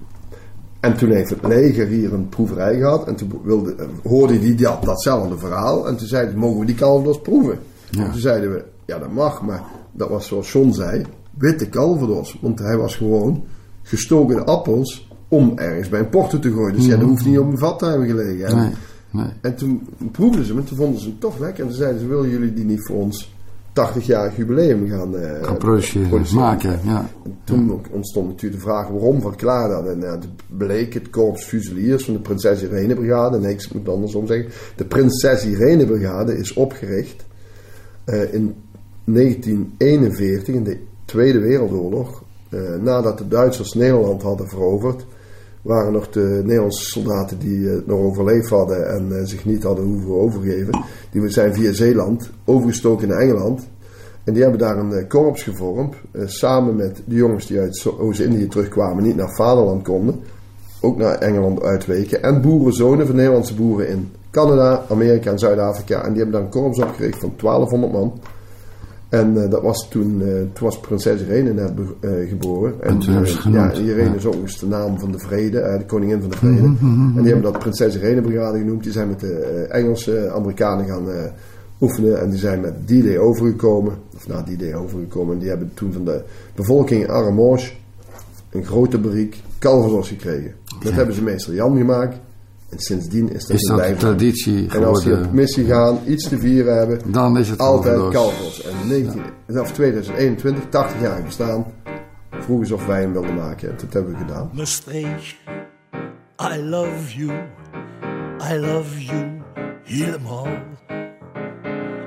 En 0.80 0.96
toen 0.96 1.10
heeft 1.10 1.30
het 1.30 1.46
leger 1.46 1.86
hier 1.86 2.12
een 2.12 2.28
proeverij 2.28 2.78
gehad. 2.78 3.06
En 3.06 3.14
toen 3.14 3.40
wilde, 3.44 3.74
eh, 3.74 3.86
hoorde 4.02 4.40
die 4.40 4.54
dat, 4.54 4.82
datzelfde 4.82 5.38
verhaal. 5.38 5.88
En 5.88 5.96
toen 5.96 6.06
zeiden 6.06 6.32
ze, 6.32 6.38
mogen 6.38 6.60
we 6.60 6.66
die 6.66 6.74
Calvados 6.74 7.20
proeven? 7.20 7.58
Ja. 7.90 8.04
En 8.04 8.10
toen 8.10 8.20
zeiden 8.20 8.52
we, 8.52 8.64
ja 8.84 8.98
dat 8.98 9.12
mag. 9.12 9.42
Maar 9.42 9.62
dat 9.92 10.08
was 10.08 10.26
zoals 10.26 10.52
John 10.52 10.72
zei, 10.72 11.04
witte 11.38 11.68
Calvados. 11.68 12.38
Want 12.40 12.58
hij 12.58 12.76
was 12.76 12.96
gewoon 12.96 13.44
gestoken 13.82 14.44
appels 14.46 15.08
om 15.28 15.52
ergens 15.56 15.88
bij 15.88 16.00
een 16.00 16.08
porto 16.08 16.38
te 16.38 16.52
gooien. 16.52 16.74
Dus 16.74 16.86
ja, 16.86 16.96
dat 16.96 17.08
hoeft 17.08 17.26
niet 17.26 17.38
op 17.38 17.46
een 17.50 17.58
vat 17.58 17.78
te 17.78 17.84
hebben 17.86 18.08
gelegen. 18.08 18.46
En, 18.46 18.56
Nee, 18.56 18.70
nee. 19.10 19.32
en 19.40 19.54
toen 19.54 19.88
proefden 20.12 20.44
ze 20.44 20.50
hem 20.50 20.60
en 20.60 20.66
toen 20.66 20.76
vonden 20.76 21.00
ze 21.00 21.08
hem 21.08 21.18
toch 21.18 21.38
lekker. 21.38 21.62
En 21.62 21.68
toen 21.68 21.78
zeiden 21.78 22.00
ze, 22.00 22.06
willen 22.06 22.28
jullie 22.28 22.52
die 22.52 22.64
niet 22.64 22.86
voor 22.86 22.96
ons 22.96 23.34
80-jarig 23.72 24.36
jubileum 24.36 24.88
gaan, 24.88 25.16
eh, 25.16 25.44
Gaan 25.44 25.56
produceren, 25.56 26.34
maken, 26.34 26.80
ja. 26.84 27.10
toen 27.44 27.80
ontstond 27.90 28.28
natuurlijk 28.28 28.62
de 28.62 28.68
vraag 28.68 28.88
waarom 28.88 29.20
verklaar 29.20 29.68
dat. 29.68 29.86
En 29.86 30.20
toen 30.20 30.36
bleek 30.56 30.94
het 30.94 31.10
korps 31.10 31.44
Fuseliers 31.44 32.04
van 32.04 32.14
de 32.14 32.20
Prinses 32.20 32.62
Irene 32.62 32.94
Brigade. 32.94 33.38
Nee, 33.38 33.52
ik 33.52 33.68
moet 33.72 33.86
het 33.86 33.94
andersom 33.94 34.26
zeggen. 34.26 34.50
De 34.76 34.84
Prinses 34.84 35.44
Irene 35.44 35.86
Brigade 35.86 36.38
is 36.38 36.52
opgericht 36.52 37.24
eh, 38.04 38.34
in 38.34 38.54
1941, 39.04 40.54
in 40.54 40.64
de 40.64 40.78
Tweede 41.04 41.38
Wereldoorlog. 41.38 42.22
Eh, 42.48 42.60
nadat 42.80 43.18
de 43.18 43.28
Duitsers 43.28 43.74
Nederland 43.74 44.22
hadden 44.22 44.48
veroverd, 44.48 45.06
waren 45.62 45.92
nog 45.92 46.10
de 46.10 46.40
Nederlandse 46.44 46.84
soldaten 46.84 47.38
die 47.38 47.68
het 47.68 47.86
nog 47.86 47.98
overleefd 47.98 48.48
hadden 48.48 48.88
en 48.88 49.18
eh, 49.18 49.24
zich 49.24 49.44
niet 49.44 49.62
hadden 49.62 49.84
hoeven 49.84 50.20
overgeven. 50.20 50.84
Die 51.10 51.28
zijn 51.28 51.54
via 51.54 51.72
Zeeland 51.72 52.30
overgestoken 52.44 53.08
naar 53.08 53.18
Engeland. 53.18 53.68
En 54.24 54.32
die 54.32 54.42
hebben 54.42 54.60
daar 54.60 54.78
een 54.78 54.92
eh, 54.92 55.08
korps 55.08 55.42
gevormd. 55.42 55.94
eh, 56.12 56.22
samen 56.26 56.76
met 56.76 57.02
de 57.04 57.14
jongens 57.14 57.46
die 57.46 57.58
uit 57.58 57.86
Oost-Indië 57.98 58.46
terugkwamen, 58.46 59.02
niet 59.02 59.16
naar 59.16 59.34
vaderland 59.34 59.82
konden. 59.82 60.20
Ook 60.80 60.96
naar 60.96 61.18
Engeland 61.18 61.62
uitweken. 61.62 62.22
En 62.22 62.40
boerenzonen 62.40 63.06
van 63.06 63.16
Nederlandse 63.16 63.54
boeren 63.54 63.88
in 63.88 64.12
Canada, 64.30 64.84
Amerika 64.88 65.30
en 65.30 65.38
Zuid-Afrika. 65.38 66.02
En 66.02 66.12
die 66.12 66.22
hebben 66.22 66.32
daar 66.32 66.42
een 66.42 66.62
korps 66.62 66.78
opgericht 66.78 67.18
van 67.18 67.32
1200 67.36 67.92
man. 67.92 68.20
En 69.10 69.42
eh, 69.42 69.50
dat 69.50 69.62
was 69.62 69.88
toen, 69.88 70.22
eh, 70.22 70.28
toen 70.28 70.50
was 70.66 70.80
prinses 70.80 71.22
Irene 71.22 71.52
net 71.52 71.72
eh, 72.00 72.10
geboren. 72.28 72.74
En, 72.82 73.00
ja. 73.52 73.72
Irene 73.72 74.10
Ja. 74.10 74.14
is 74.14 74.26
ook 74.26 74.34
eens 74.34 74.58
de 74.58 74.66
naam 74.66 74.98
van 74.98 75.12
de 75.12 75.18
vrede, 75.18 75.76
de 75.78 75.84
koningin 75.86 76.20
van 76.20 76.30
de 76.30 76.36
vrede. 76.36 76.62
En 76.62 77.12
die 77.14 77.32
hebben 77.32 77.52
dat 77.52 77.58
prinses 77.58 77.96
Irene 77.96 78.20
brigade 78.20 78.58
genoemd. 78.58 78.82
Die 78.82 78.92
zijn 78.92 79.08
met 79.08 79.20
de 79.20 79.66
Engelse 79.70 80.30
Amerikanen 80.34 80.86
gaan 80.86 81.06
oefenen. 81.80 82.20
En 82.20 82.30
die 82.30 82.38
zijn 82.38 82.60
met 82.60 82.86
D-Day 82.86 83.18
overgekomen. 83.18 83.94
Of 84.16 84.28
na 84.28 84.42
D-Day 84.42 84.74
overgekomen. 84.74 85.34
En 85.34 85.40
die 85.40 85.48
hebben 85.48 85.70
toen 85.74 85.92
van 85.92 86.04
de 86.04 86.22
bevolking 86.54 87.02
in 87.02 87.10
een 88.50 88.64
grote 88.64 88.98
bariek 88.98 89.42
Calvados 89.58 90.08
gekregen. 90.08 90.52
Dat 90.82 90.92
hebben 90.92 91.14
ze 91.14 91.22
meester 91.22 91.54
Jan 91.54 91.76
gemaakt. 91.76 92.16
En 92.70 92.78
sindsdien 92.78 93.32
is 93.32 93.46
dat 93.46 93.56
Is 93.56 93.62
een 93.62 93.68
dat 93.68 93.76
blijven. 93.76 93.98
traditie 93.98 94.68
En 94.70 94.84
als 94.84 95.04
die 95.04 95.12
op 95.12 95.32
missie 95.32 95.64
gaan, 95.64 95.98
iets 96.06 96.28
te 96.28 96.38
vieren 96.38 96.76
hebben, 96.78 97.12
Dan 97.12 97.38
is 97.38 97.48
het 97.48 97.58
altijd 97.58 97.94
Calvados. 97.96 98.14
Calvados. 98.14 98.62
En 98.82 98.88
19, 98.88 99.22
of 99.60 99.72
2021, 99.72 100.64
80 100.68 101.00
jaar 101.00 101.22
bestaan, 101.22 101.64
vroegen 102.30 102.66
ze 102.66 102.74
of 102.74 102.86
wij 102.86 103.00
hem 103.00 103.12
wilden 103.12 103.34
maken. 103.34 103.68
En 103.70 103.74
dat 103.80 103.92
hebben 103.92 104.12
we 104.12 104.18
gedaan. 104.18 104.50
Maastricht, 104.52 105.36
I 106.54 106.62
love 106.62 107.16
you, 107.16 107.30
I 108.52 108.58
love 108.58 109.04
you 109.04 109.26
helemaal. 109.84 110.46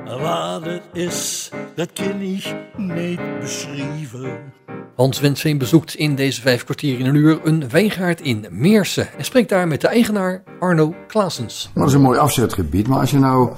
Wat 0.06 0.66
het 0.66 0.82
is, 0.94 1.52
dat 1.76 1.94
kan 1.94 2.22
ik 2.22 2.56
niet 2.78 3.20
beschrijven. 3.40 4.40
Hans 4.96 5.20
Wensveen 5.20 5.58
bezoekt 5.58 5.96
in 5.96 6.16
deze 6.16 6.42
vijf 6.42 6.64
kwartier 6.64 7.00
in 7.00 7.06
een 7.06 7.16
uur 7.16 7.40
een 7.44 7.70
wijngaard 7.70 8.22
in 8.22 8.46
Meersen 8.50 9.08
en 9.18 9.26
spreekt 9.26 9.50
daar 9.50 9.68
met 9.68 9.82
de 9.82 9.88
eigenaar 9.88 10.44
Arno 10.60 10.96
Klaasens. 11.08 11.70
Dat 11.74 11.88
is 11.88 11.94
een 11.94 12.02
mooi 12.02 12.20
afzetgebied. 12.20 12.88
Maar 12.88 13.00
als 13.00 13.12
je 13.12 13.20
nou 13.20 13.52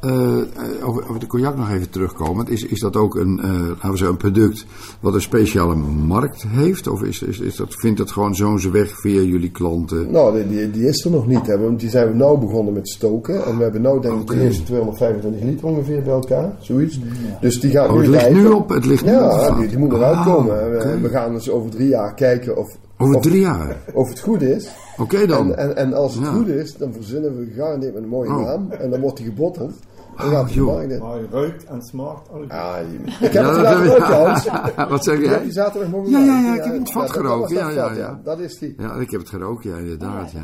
Eh, 0.00 0.38
eh, 0.40 0.42
over, 0.88 1.08
over 1.08 1.20
de 1.20 1.26
cognac 1.26 1.56
nog 1.56 1.70
even 1.70 1.90
terugkomen. 1.90 2.46
Is, 2.48 2.64
is 2.66 2.80
dat 2.80 2.96
ook 2.96 3.14
een, 3.14 3.40
eh, 3.42 3.50
laten 3.50 3.90
we 3.90 3.96
zeggen, 3.96 4.08
een 4.08 4.16
product 4.16 4.66
wat 5.00 5.14
een 5.14 5.20
speciale 5.20 5.74
markt 6.06 6.44
heeft? 6.48 6.86
Of 6.88 7.02
is, 7.02 7.22
is, 7.22 7.40
is 7.40 7.56
dat, 7.56 7.66
vindt 7.74 7.98
dat 7.98 8.10
gewoon 8.10 8.34
zo'n 8.34 8.70
weg 8.72 9.00
via 9.00 9.20
jullie 9.20 9.50
klanten? 9.50 10.10
Nou, 10.10 10.34
die, 10.36 10.48
die, 10.48 10.70
die 10.70 10.86
is 10.88 11.04
er 11.04 11.10
nog 11.10 11.26
niet. 11.26 11.46
Hè, 11.46 11.58
want 11.58 11.80
die 11.80 11.90
zijn 11.90 12.08
we 12.08 12.14
nou 12.14 12.38
begonnen 12.38 12.72
met 12.74 12.88
stoken. 12.88 13.44
En 13.44 13.56
we 13.56 13.62
hebben 13.62 13.82
nou 13.82 14.00
denk 14.00 14.20
ik 14.20 14.26
de 14.26 14.40
eerste 14.40 14.62
225 14.62 15.42
liter 15.42 15.66
ongeveer 15.66 16.02
bij 16.02 16.12
elkaar. 16.12 16.52
Zoiets. 16.60 17.00
Dus 17.40 17.60
die 17.60 17.70
gaat 17.70 17.88
Oh, 17.88 17.94
nu 17.94 18.00
het 18.00 18.10
ligt 18.10 18.30
nu 18.30 18.46
op, 18.46 18.68
het 18.68 18.84
ligt 18.86 19.04
nu 19.04 19.12
op 19.14 19.18
de 19.18 19.24
Ja, 19.24 19.54
die, 19.58 19.68
die 19.68 19.78
moet 19.78 19.92
eruit 19.92 20.16
Ah, 20.16 20.26
komen. 20.26 20.70
We, 21.02 21.08
gaan 21.08 21.32
dus 21.32 21.50
over 21.50 21.70
drie 21.70 21.88
jaar 21.88 22.14
kijken 22.14 22.56
of, 22.56 22.76
Over 22.98 23.14
of, 23.14 23.22
drie 23.22 23.40
jaar? 23.40 23.76
of 23.94 24.08
het 24.08 24.20
goed 24.20 24.42
is. 24.42 24.68
Oké 24.98 25.26
dan. 25.26 25.54
En, 25.54 25.68
en, 25.68 25.76
en 25.76 25.94
als 25.94 26.14
het 26.14 26.24
Ja. 26.24 26.30
goed 26.32 26.48
is, 26.48 26.76
dan 26.76 26.92
verzinnen 26.92 27.38
we 27.38 27.46
gegarandeerd 27.52 27.94
met 27.94 28.02
een 28.02 28.08
mooie 28.08 28.30
Oh. 28.30 28.44
naam. 28.44 28.70
En 28.70 28.90
dan 28.90 29.00
wordt 29.00 29.16
die 29.16 29.26
gebotteld. 29.26 29.72
Gaat 30.18 30.44
hij 30.46 30.54
joh. 30.54 31.00
Maar 31.00 31.10
hij 31.12 31.26
ruikt 31.30 31.64
en 31.64 31.82
smaakt 31.82 32.28
alles. 32.32 32.48
Ah, 32.48 32.74
je- 32.90 33.26
ik 33.26 33.32
heb 33.32 33.44
het 33.44 33.54
dat 33.54 33.66
vandaag 33.66 33.90
ook, 33.90 33.98
Hans. 33.98 34.48
Wat 34.90 35.04
zeg 35.04 35.14
Ik 35.16 35.22
heb 35.24 35.30
jij? 35.34 35.42
die 35.42 35.52
zaterdag 35.52 35.90
mogen 35.90 36.10
Ja, 36.10 36.18
ja, 36.18 36.40
ja, 36.40 36.54
ik 36.54 36.64
heb 36.64 36.78
het 36.78 36.92
vat 36.92 37.10
gerookt. 37.10 37.50
Ja, 37.50 37.70
ja, 37.70 37.92
ja. 37.92 38.20
Dat 38.24 38.38
is 38.38 38.58
die. 38.58 38.74
Ja, 38.78 38.94
ik 38.94 39.10
heb 39.10 39.20
het 39.20 39.28
gerookt, 39.28 39.64
ja, 39.64 39.76
inderdaad. 39.76 40.30
Ja, 40.32 40.40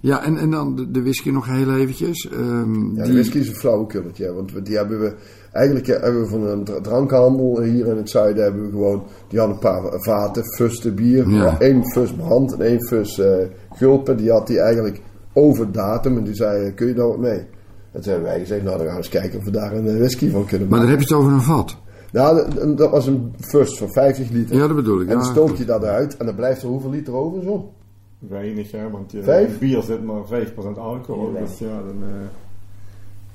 ja 0.00 0.24
en, 0.24 0.36
en 0.36 0.50
dan 0.50 0.76
de, 0.76 0.90
de 0.90 1.02
whisky 1.02 1.30
nog 1.30 1.46
heel 1.46 1.74
eventjes. 1.74 2.28
Ehm, 2.30 2.84
Ja, 2.84 2.96
de 2.96 3.02
die, 3.02 3.12
whisky 3.12 3.38
is 3.38 3.48
een 3.48 3.54
flauwekulletje, 3.54 4.32
want 4.34 4.64
die 4.66 4.76
hebben 4.76 5.00
we... 5.00 5.14
Eigenlijk 5.52 5.88
eh, 5.88 6.02
hebben 6.02 6.20
we 6.22 6.28
van 6.28 6.46
een 6.46 6.64
dra- 6.64 6.80
drankhandel 6.80 7.60
hier 7.60 7.86
in 7.86 7.96
het 7.96 8.10
zuiden 8.10 8.42
hebben 8.42 8.62
we 8.64 8.70
gewoon... 8.70 9.02
Die 9.28 9.38
hadden 9.38 9.56
een 9.56 9.62
paar 9.62 9.82
vaten, 10.00 10.44
fusten 10.44 10.94
bier. 10.94 11.28
Ja. 11.28 11.56
Eén 11.58 11.90
fus 11.92 12.12
brand 12.12 12.52
en 12.52 12.60
één 12.60 12.86
fus 12.86 13.18
eh, 13.18 13.32
gulpen. 13.72 14.16
Die 14.16 14.30
had 14.30 14.46
die 14.46 14.60
eigenlijk 14.60 15.00
over 15.32 15.72
datum. 15.72 16.16
En 16.16 16.24
die 16.24 16.34
zei, 16.34 16.72
kun 16.74 16.86
je 16.86 16.94
daar 16.94 17.06
wat 17.08 17.18
mee? 17.18 17.46
En 17.92 18.00
toen 18.00 18.12
hebben 18.12 18.30
wij 18.30 18.38
gezegd, 18.40 18.62
nou 18.62 18.76
dan 18.76 18.86
gaan 18.86 18.94
we 18.96 19.00
eens 19.02 19.08
kijken 19.08 19.38
of 19.38 19.44
we 19.44 19.50
daar 19.50 19.72
een 19.72 19.86
eh, 19.88 19.96
whisky 19.98 20.30
van 20.30 20.44
kunnen 20.44 20.68
maar 20.68 20.78
maken. 20.78 20.92
dan 20.92 20.98
heb 20.98 21.08
je 21.08 21.14
het 21.14 21.24
over 21.24 21.32
een 21.32 21.42
vat. 21.42 21.76
Nou, 22.12 22.50
dat- 22.54 22.78
dat 22.78 22.90
was 22.90 23.06
een 23.06 23.32
fus 23.40 23.78
van 23.78 23.92
50 23.92 24.30
liter. 24.30 24.56
Ja, 24.56 24.66
dat 24.66 24.76
bedoel 24.76 25.00
ik. 25.00 25.08
En 25.08 25.14
dan 25.14 25.24
Ja, 25.24 25.30
stoot 25.30 25.58
je 25.58 25.64
dat 25.64 25.82
eruit 25.82 26.16
en 26.16 26.26
dan 26.26 26.34
blijft 26.34 26.62
er 26.62 26.68
hoeveel 26.68 26.90
liter 26.90 27.14
over 27.14 27.42
zo? 27.42 27.72
Weinig, 28.18 28.70
hè, 28.72 28.90
want 28.90 29.12
je, 29.12 29.22
Vijf? 29.22 29.58
bier 29.58 29.82
zit 29.82 30.04
maar 30.04 30.26
5% 30.26 30.78
alcohol. 30.78 31.32
Dus 31.38 31.58
ja, 31.58 31.66
dan, 31.66 31.96
eh, 32.02 32.26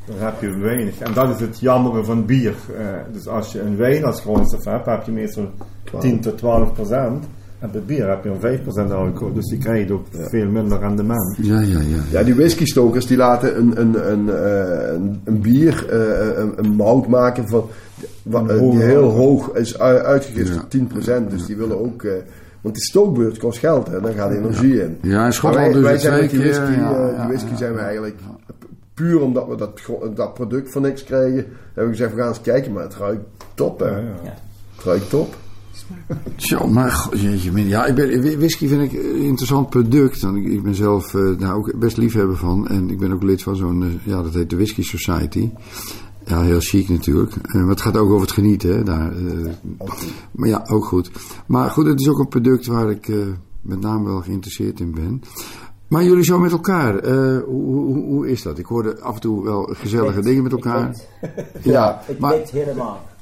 dan 0.06 0.16
heb 0.26 0.42
je 0.42 0.58
weinig. 0.58 1.00
En 1.00 1.14
dat 1.14 1.30
is 1.30 1.40
het 1.40 1.60
jammere 1.60 2.04
van 2.04 2.26
bier. 2.26 2.56
Eh, 2.78 2.86
dus 3.14 3.28
als 3.28 3.52
je 3.52 3.62
een 3.62 3.78
wijn 3.78 4.04
als 4.06 4.22
grondstof 4.22 4.64
hebt, 4.66 4.86
heb 4.86 5.04
je 5.06 5.12
meestal 5.12 5.50
10 6.00 6.20
tot 6.22 6.38
12%. 6.38 7.26
En 7.60 7.72
bij 7.72 7.82
bier 7.82 8.10
heb 8.10 8.24
je 8.24 8.30
een 8.30 8.60
5% 8.88 8.92
alcohol. 8.92 9.34
Dus 9.34 9.50
je 9.50 9.58
krijgt 9.58 9.92
ook 9.92 10.06
veel 10.12 10.50
minder 10.50 10.80
rendement. 10.80 11.38
ja, 11.42 11.60
ja, 11.60 11.80
ja. 11.80 11.98
Ja, 12.12 12.24
die 12.24 12.36
whiskystokers 12.36 13.08
die 13.08 13.18
laten 13.18 13.58
een, 13.58 13.80
een, 13.82 14.12
een, 14.12 14.30
eh, 14.30 14.94
een, 14.94 15.22
een 15.24 15.42
bier, 15.42 15.86
eh, 15.90 16.38
een, 16.38 16.54
een 16.56 16.70
mout 16.72 17.08
maken 17.08 17.48
van, 17.48 17.70
eh, 18.50 18.60
die 18.60 18.82
heel 18.82 19.10
hoog 19.10 19.52
is 19.54 19.74
u- 19.74 19.78
uitgegist, 19.82 20.54
Ja. 20.54 20.66
10%. 20.68 21.30
Dus 21.30 21.46
die 21.46 21.56
willen 21.58 21.80
ook, 21.80 22.04
eh, 22.04 22.12
want 22.62 22.76
die 22.76 22.84
stookbeurt 22.84 23.38
kost 23.38 23.60
geld, 23.60 23.88
hè, 23.88 24.02
daar 24.02 24.14
gaat 24.14 24.32
energie 24.32 24.82
in. 24.82 24.98
Ja, 25.02 25.26
in 25.26 25.34
Schotland 25.34 25.74
dus 25.74 25.82
wij, 25.82 25.98
zijn 25.98 26.12
twee 26.14 26.22
met 26.22 26.32
die 26.32 26.40
keer. 26.40 26.50
whisky, 26.66 26.80
ja, 26.80 27.10
eh, 27.10 27.20
die 27.20 27.28
whisky 27.28 27.50
ja, 27.52 27.58
zijn 27.58 27.74
we 27.74 27.80
eigenlijk 27.80 28.16
puur 28.94 29.22
omdat 29.22 29.48
we 29.48 29.56
dat, 29.56 29.80
dat 30.16 30.34
product 30.34 30.72
voor 30.72 30.82
niks 30.82 31.04
kregen. 31.04 31.46
Hebben 31.74 31.84
we 31.84 31.90
gezegd, 31.90 32.14
we 32.14 32.20
gaan 32.20 32.28
eens 32.28 32.42
kijken, 32.42 32.72
maar 32.74 32.84
het 32.84 32.96
ruikt 32.96 33.24
top, 33.54 33.80
hè. 33.80 33.90
Ja, 33.90 33.98
ja. 33.98 34.34
Het 34.76 34.86
ruikt 34.86 35.10
top. 35.10 35.36
Zo, 36.36 36.68
maar 36.68 37.08
jeetje, 37.14 37.52
min. 37.52 37.68
ja, 37.68 37.86
ik 37.86 37.96
ben, 37.96 38.22
whi- 38.22 38.38
whisky 38.38 38.68
vind 38.68 38.82
ik 38.82 39.04
een 39.04 39.16
interessant 39.22 39.70
product. 39.70 40.22
Want 40.22 40.38
ik, 40.38 40.46
ik 40.46 40.64
ben 40.64 40.76
zelf 40.76 41.14
eh, 41.16 41.22
daar 41.40 41.56
ook 41.56 41.80
best 41.80 41.98
liefhebber 41.98 42.38
van. 42.38 42.68
En 42.68 42.90
ik 42.90 43.00
ben 43.00 43.12
ook 43.12 43.24
lid 43.24 43.44
van 43.44 43.56
zo'n, 43.56 43.84
eh, 43.84 43.90
ja, 44.04 44.22
dat 44.22 44.34
heet 44.34 44.50
de 44.50 44.56
Whisky 44.56 44.82
Society. 44.82 45.50
Ja, 46.26 46.42
heel 46.42 46.60
chic 46.60 46.90
natuurlijk. 46.90 47.32
Eh, 47.42 47.54
maar 47.54 47.70
het 47.70 47.82
gaat 47.82 47.98
ook 47.98 48.10
over 48.10 48.22
het 48.22 48.32
genieten, 48.32 48.76
hè, 48.76 48.84
daar. 48.84 49.12
eh. 49.16 49.52
maar 50.32 50.50
ja, 50.50 50.66
ook 50.70 50.86
goed. 50.86 51.12
Maar 51.48 51.70
goed, 51.70 51.86
het 51.86 52.00
is 52.00 52.08
ook 52.10 52.20
een 52.20 52.28
product 52.28 52.66
waar 52.66 52.90
ik 52.90 53.08
eh, 53.08 53.18
met 53.62 53.80
name 53.80 54.06
wel 54.06 54.22
geïnteresseerd 54.22 54.80
in 54.80 54.94
ben. 54.94 55.22
Maar 55.88 56.04
jullie 56.04 56.24
zo 56.24 56.40
met 56.40 56.52
elkaar, 56.52 56.98
eh, 57.00 57.38
hoe, 57.46 57.64
hoe, 57.76 58.04
hoe 58.06 58.30
is 58.30 58.42
dat? 58.42 58.58
Ik 58.60 58.66
hoorde 58.66 59.00
af 59.02 59.16
en 59.16 59.22
toe 59.22 59.44
wel 59.44 59.70
gezellige 59.74 60.22
dingen 60.22 60.44
met 60.44 60.52
elkaar. 60.52 60.96
Ja, 61.62 62.02
Ik 62.08 62.20
maar, 62.20 62.32
weet 62.32 62.52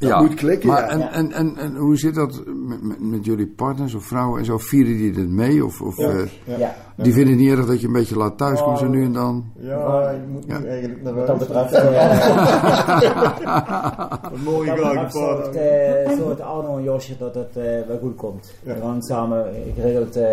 helemaal. 0.03 0.23
ja, 0.23 0.29
moet 0.29 0.39
klikken, 0.39 0.69
maar 0.69 0.81
ja. 0.81 0.89
En, 0.89 1.11
en, 1.11 1.31
en, 1.31 1.57
en 1.57 1.75
hoe 1.75 1.97
zit 1.97 2.15
dat 2.15 2.41
met, 2.45 2.83
met, 2.83 2.99
met 3.01 3.25
jullie 3.25 3.47
partners 3.47 3.93
of 3.93 4.03
vrouwen 4.03 4.39
en 4.39 4.45
zo? 4.45 4.57
Vieren 4.57 4.97
die 4.97 5.11
dit 5.11 5.29
mee? 5.29 5.65
Of, 5.65 5.81
of, 5.81 5.97
eh, 5.97 6.15
Ja. 6.57 6.75
die 6.95 7.13
vinden 7.13 7.33
het 7.33 7.41
niet 7.41 7.51
erg 7.51 7.65
dat 7.65 7.81
je 7.81 7.87
een 7.87 7.93
beetje 7.93 8.17
laat 8.17 8.37
thuiskomen 8.37 8.77
zo 8.77 8.87
nu 8.87 9.03
en 9.05 9.13
dan? 9.13 9.45
Ja, 9.59 10.11
je 10.11 10.27
moet 10.31 10.47
nu 10.47 10.67
eigenlijk 10.67 11.03
naar 11.03 11.25
dat 11.25 11.37
betreft, 11.37 11.73
eh, 11.73 11.83
Een 14.33 14.43
mooie 14.43 14.65
dat 14.75 14.79
gelijke 14.79 15.59
eh, 15.59 16.17
zorgt 16.17 16.41
Arno 16.41 16.77
en 16.77 16.83
Josje 16.83 17.17
dat 17.17 17.35
het 17.35 17.57
eh, 17.57 17.63
wel 17.87 17.97
goed 18.01 18.15
komt. 18.15 18.53
We 18.63 18.75
gaan 18.81 19.01
samen 19.01 19.45
geregeld 19.75 20.15
eh, 20.15 20.25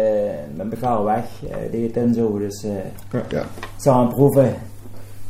met 0.56 0.72
elkaar 0.72 1.04
weg, 1.04 1.24
eh 1.50 1.70
deed 1.70 1.86
het 1.94 2.04
en 2.04 2.14
zo. 2.14 2.38
Dus 2.38 2.64
eh, 2.64 2.70
Ja. 3.28 3.42
samen 3.76 4.14
proeven. 4.14 4.54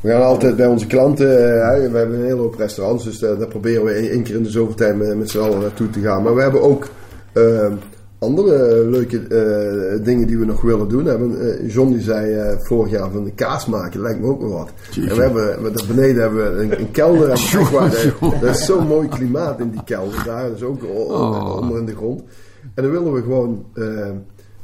We 0.01 0.11
gaan 0.11 0.22
altijd 0.22 0.57
bij 0.57 0.66
onze 0.66 0.86
klanten, 0.86 1.28
eh, 1.61 1.68
hè, 1.70 1.90
we 1.90 1.98
hebben 1.98 2.18
een 2.18 2.24
hele 2.24 2.40
hoop 2.40 2.55
restaurants, 2.55 3.05
dus 3.05 3.18
daar, 3.18 3.38
daar 3.38 3.48
proberen 3.48 3.84
we 3.84 3.92
één 3.92 4.22
keer 4.22 4.34
in 4.34 4.42
de 4.42 4.51
zoveel 4.51 4.74
tijd 4.74 4.96
met, 4.96 5.16
met 5.16 5.30
z'n 5.30 5.38
allen 5.38 5.61
naartoe 5.61 5.90
te 5.90 6.01
gaan. 6.01 6.22
Maar 6.22 6.34
we 6.34 6.42
hebben 6.42 6.62
ook 6.62 6.88
eh, 7.32 7.72
andere 8.18 8.84
leuke 8.88 9.18
eh, 9.18 10.05
dingen 10.05 10.26
die 10.26 10.38
we 10.38 10.44
nog 10.44 10.61
willen 10.62 10.88
doen. 10.88 11.05
We 11.05 11.11
hebben, 11.11 11.40
eh, 11.40 11.72
John 11.74 11.92
die 11.92 12.01
zei 12.01 12.34
eh, 12.34 12.59
vorig 12.59 12.90
jaar 12.90 13.11
van 13.11 13.24
de 13.24 13.32
kaas 13.32 13.66
maken, 13.66 14.01
lijkt 14.01 14.20
me 14.20 14.26
ook 14.26 14.40
wel 14.40 14.51
wat. 14.51 14.70
En 14.96 15.16
we 15.16 15.22
hebben, 15.22 15.62
we- 15.62 15.70
daar 15.70 15.86
beneden 15.86 16.22
hebben 16.22 16.57
we 16.57 16.62
een, 16.62 16.80
een 16.80 16.90
kelder. 16.90 17.28
En 17.30 17.36
eh, 17.36 18.40
dat 18.40 18.55
is 18.55 18.64
zo'n 18.64 18.86
mooi 18.86 19.09
klimaat 19.09 19.61
in 19.61 19.70
die 19.70 19.84
kelder 19.84 20.22
daar, 20.24 20.51
is 20.51 20.62
ook 20.62 20.82
Oh. 20.84 21.57
onder 21.61 21.78
in 21.78 21.84
de 21.86 21.96
grond. 21.96 22.22
En 22.74 22.82
dan 22.82 22.92
willen 22.92 23.12
we 23.12 23.22
gewoon... 23.22 23.64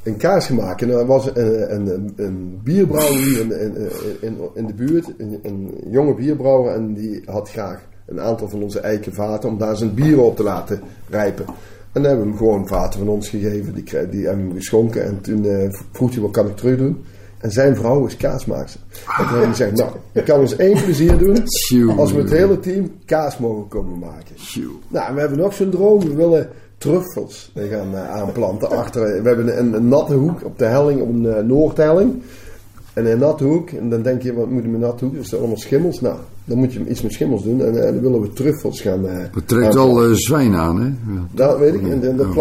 een 0.07 0.17
kaas 0.17 0.49
maken. 0.49 0.91
En 0.91 0.99
er 0.99 1.07
was 1.07 1.27
een, 1.27 1.75
een, 1.75 2.13
een, 2.17 2.61
bierbrouwer 2.65 3.23
hier 3.23 3.41
in, 3.41 3.61
in, 3.61 3.91
in, 4.21 4.39
in 4.55 4.67
de 4.67 4.75
buurt, 4.75 5.07
een, 5.19 5.39
een 5.43 5.75
jonge 5.91 6.15
bierbrouwer, 6.15 6.75
en 6.75 6.95
die 6.95 7.23
had 7.25 7.51
graag 7.51 7.81
een 8.07 8.21
aantal 8.21 8.49
van 8.49 8.63
onze 8.63 8.81
eiken 8.81 9.15
vaten 9.15 9.49
om 9.49 9.59
daar 9.59 9.77
zijn 9.77 9.95
bieren 9.95 10.25
op 10.25 10.37
te 10.37 10.43
laten 10.43 10.81
rijpen. 11.09 11.45
En 11.93 12.03
dan 12.03 12.05
hebben 12.05 12.25
we 12.25 12.29
hem 12.29 12.39
gewoon 12.39 12.69
vaten 12.69 12.99
van 12.99 13.09
ons 13.09 13.29
gegeven, 13.29 13.75
die, 13.75 14.09
die 14.11 14.27
hebben 14.27 14.49
we 14.49 14.55
geschonken. 14.55 15.05
En 15.05 15.21
toen 15.21 15.45
eh, 15.45 15.69
vroeg 15.93 16.13
hij, 16.13 16.21
wat 16.21 16.31
kan 16.31 16.47
ik 16.47 16.57
terug 16.57 16.79
doen? 16.79 17.05
En 17.39 17.51
zijn 17.51 17.77
vrouw 17.77 18.07
is 18.07 18.17
kaasmaakster. 18.17 18.81
En 19.19 19.29
toen 19.29 19.45
gezegd, 19.45 19.73
nou, 19.73 19.91
je 20.13 20.23
kan 20.23 20.41
ons 20.41 20.57
één 20.57 20.83
plezier 20.83 21.19
doen 21.19 21.43
als 21.97 22.13
we 22.13 22.19
het 22.19 22.31
hele 22.31 22.61
team 22.61 22.93
kaas 23.05 23.39
mogen 23.39 23.69
komen 23.69 23.99
maken. 23.99 24.35
Nou, 24.89 25.09
en 25.09 25.15
we 25.15 25.21
hebben 25.21 25.39
nog 25.39 25.55
zo'n 25.55 25.71
droom. 25.71 26.01
We 26.01 26.15
willen 26.15 26.49
truffels 26.79 27.53
gaan 27.55 27.95
eh, 27.95 28.11
aanplanten. 28.11 28.71
Achter, 28.71 29.23
we 29.23 29.29
hebben 29.29 29.59
een, 29.59 29.73
een 29.73 29.89
natte 29.89 30.15
hoek 30.15 30.45
op 30.45 30.59
de 30.59 30.65
helling, 30.65 31.01
op 31.01 31.09
een 31.09 31.27
eh, 31.27 31.43
noordhelling. 31.45 32.23
En 32.97 33.11
een 33.11 33.19
natte 33.19 33.45
hoek. 33.45 33.71
En 33.71 33.89
dan 33.89 34.03
denk 34.03 34.23
je, 34.23 34.35
wat 34.35 34.51
moet 34.51 34.63
je 34.63 34.69
met 34.69 34.81
natte 34.81 35.05
hoek? 35.05 35.17
Dat 35.17 35.27
zijn 35.27 35.41
allemaal 35.41 35.59
schimmels. 35.59 36.01
Nou, 36.01 36.17
dan 36.45 36.59
moet 36.59 36.73
je 36.73 36.87
iets 36.89 37.03
met 37.03 37.13
schimmels 37.13 37.43
doen. 37.43 37.61
En, 37.61 37.77
eh, 37.77 37.93
dan 37.93 38.01
willen 38.01 38.21
we 38.21 38.33
truffels 38.33 38.81
gaan 38.81 39.09
eh 39.09 39.25
Het 39.35 39.49
trekt 39.49 39.75
eh, 39.75 40.11
zwijn 40.13 40.55
aan, 40.55 40.81
hè? 40.81 40.87
Ja. 40.87 41.27
Dat 41.33 41.59
weet 41.59 41.75
ik. 41.75 41.83
En, 41.83 42.01
dan- 42.01 42.35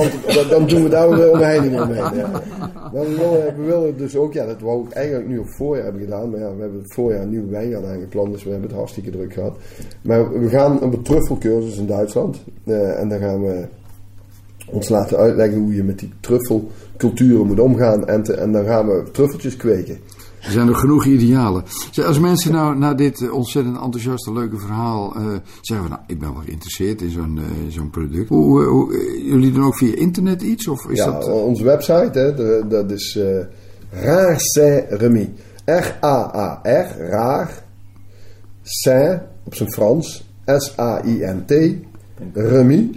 dan, 0.50 0.68
doen 0.68 0.84
we 0.84 0.90
daar 0.90 1.10
weer 1.10 1.32
omheining 1.32 1.82
omheen. 1.82 2.16
Ja. 2.16 2.30
We 2.94 3.00
willen, 3.00 3.56
we 3.58 3.64
willen 3.66 3.98
dus 3.98 4.16
ook, 4.16 4.34
ja, 4.34 4.46
dat 4.46 4.62
wou 4.62 4.86
ik 4.86 4.92
eigenlijk 4.92 5.28
nu 5.28 5.38
op 5.38 5.50
voorjaar 5.50 5.84
hebben 5.84 6.02
gedaan. 6.02 6.30
Maar 6.30 6.40
ja, 6.40 6.56
we 6.56 6.62
hebben 6.62 6.82
het 6.82 6.94
voorjaar 6.94 7.22
een 7.22 7.30
nieuwe 7.30 7.50
wijngaard 7.50 7.86
aangeplant. 7.86 8.32
Dus 8.32 8.44
we 8.44 8.50
hebben 8.50 8.68
het 8.70 8.78
hartstikke 8.78 9.10
druk 9.10 9.34
gehad. 9.34 9.58
Maar 10.02 10.40
we 10.40 10.50
gaan 10.50 10.82
op 10.82 10.94
een 10.94 11.02
truffelcursus 11.02 11.78
in 11.78 11.88
Duitsland. 11.88 12.44
En 12.66 13.10
dan 13.10 13.20
gaan 13.20 13.42
we 13.42 13.66
ons 14.66 14.90
laten 14.90 15.18
uitleggen 15.18 15.60
hoe 15.60 15.76
je 15.76 15.84
met 15.84 16.00
die 16.00 16.12
truffelculturen 16.20 17.46
moet 17.48 17.60
omgaan. 17.60 18.08
En, 18.08 18.24
te- 18.24 18.34
en 18.34 18.52
dan 18.52 18.66
gaan 18.66 18.88
we 18.88 19.04
truffeltjes 19.12 19.56
kweken. 19.58 19.98
Er 20.42 20.52
zijn 20.52 20.68
er 20.68 20.76
genoeg 20.76 21.06
idealen. 21.06 21.64
Zeg, 21.92 22.06
als 22.06 22.20
mensen 22.20 22.52
nou 22.52 22.78
na 22.78 22.94
dit 22.94 23.30
ontzettend 23.32 23.76
enthousiaste, 23.82 24.34
leuke 24.34 24.58
verhaal 24.58 25.16
eh, 25.16 25.22
zeggen 25.62 25.88
van, 25.88 25.90
nou, 25.90 26.02
ik 26.08 26.20
ben 26.20 26.34
wel 26.34 26.42
geïnteresseerd 26.46 27.02
in 27.02 27.10
zo'n 27.10 27.38
eh, 27.38 27.44
zo'n 27.74 27.90
product. 27.90 28.30
Hoe, 28.30 28.64
hoe, 28.64 28.94
eh, 28.94 29.26
jullie 29.32 29.52
doen 29.52 29.66
ook 29.66 29.78
via 29.78 29.96
internet 29.96 30.42
iets? 30.42 30.68
Of 30.68 30.86
is 30.90 30.98
ja, 30.98 31.12
dat... 31.12 31.26
onze 31.32 31.64
website, 31.64 32.20
hè, 32.20 32.34
de- 32.36 32.66
dat 32.70 32.92
is 32.92 33.18
eh 33.18 34.04
Raar 34.04 34.40
Saint 34.40 34.86
Remy. 34.90 35.30
R-A-A-R, 35.66 36.96
raar. 37.10 37.64
Saint, 38.62 39.22
op 39.44 39.56
zijn 39.56 39.72
Frans. 39.72 40.26
S-A-I-N-T. 40.46 41.54
Remy, 42.34 42.90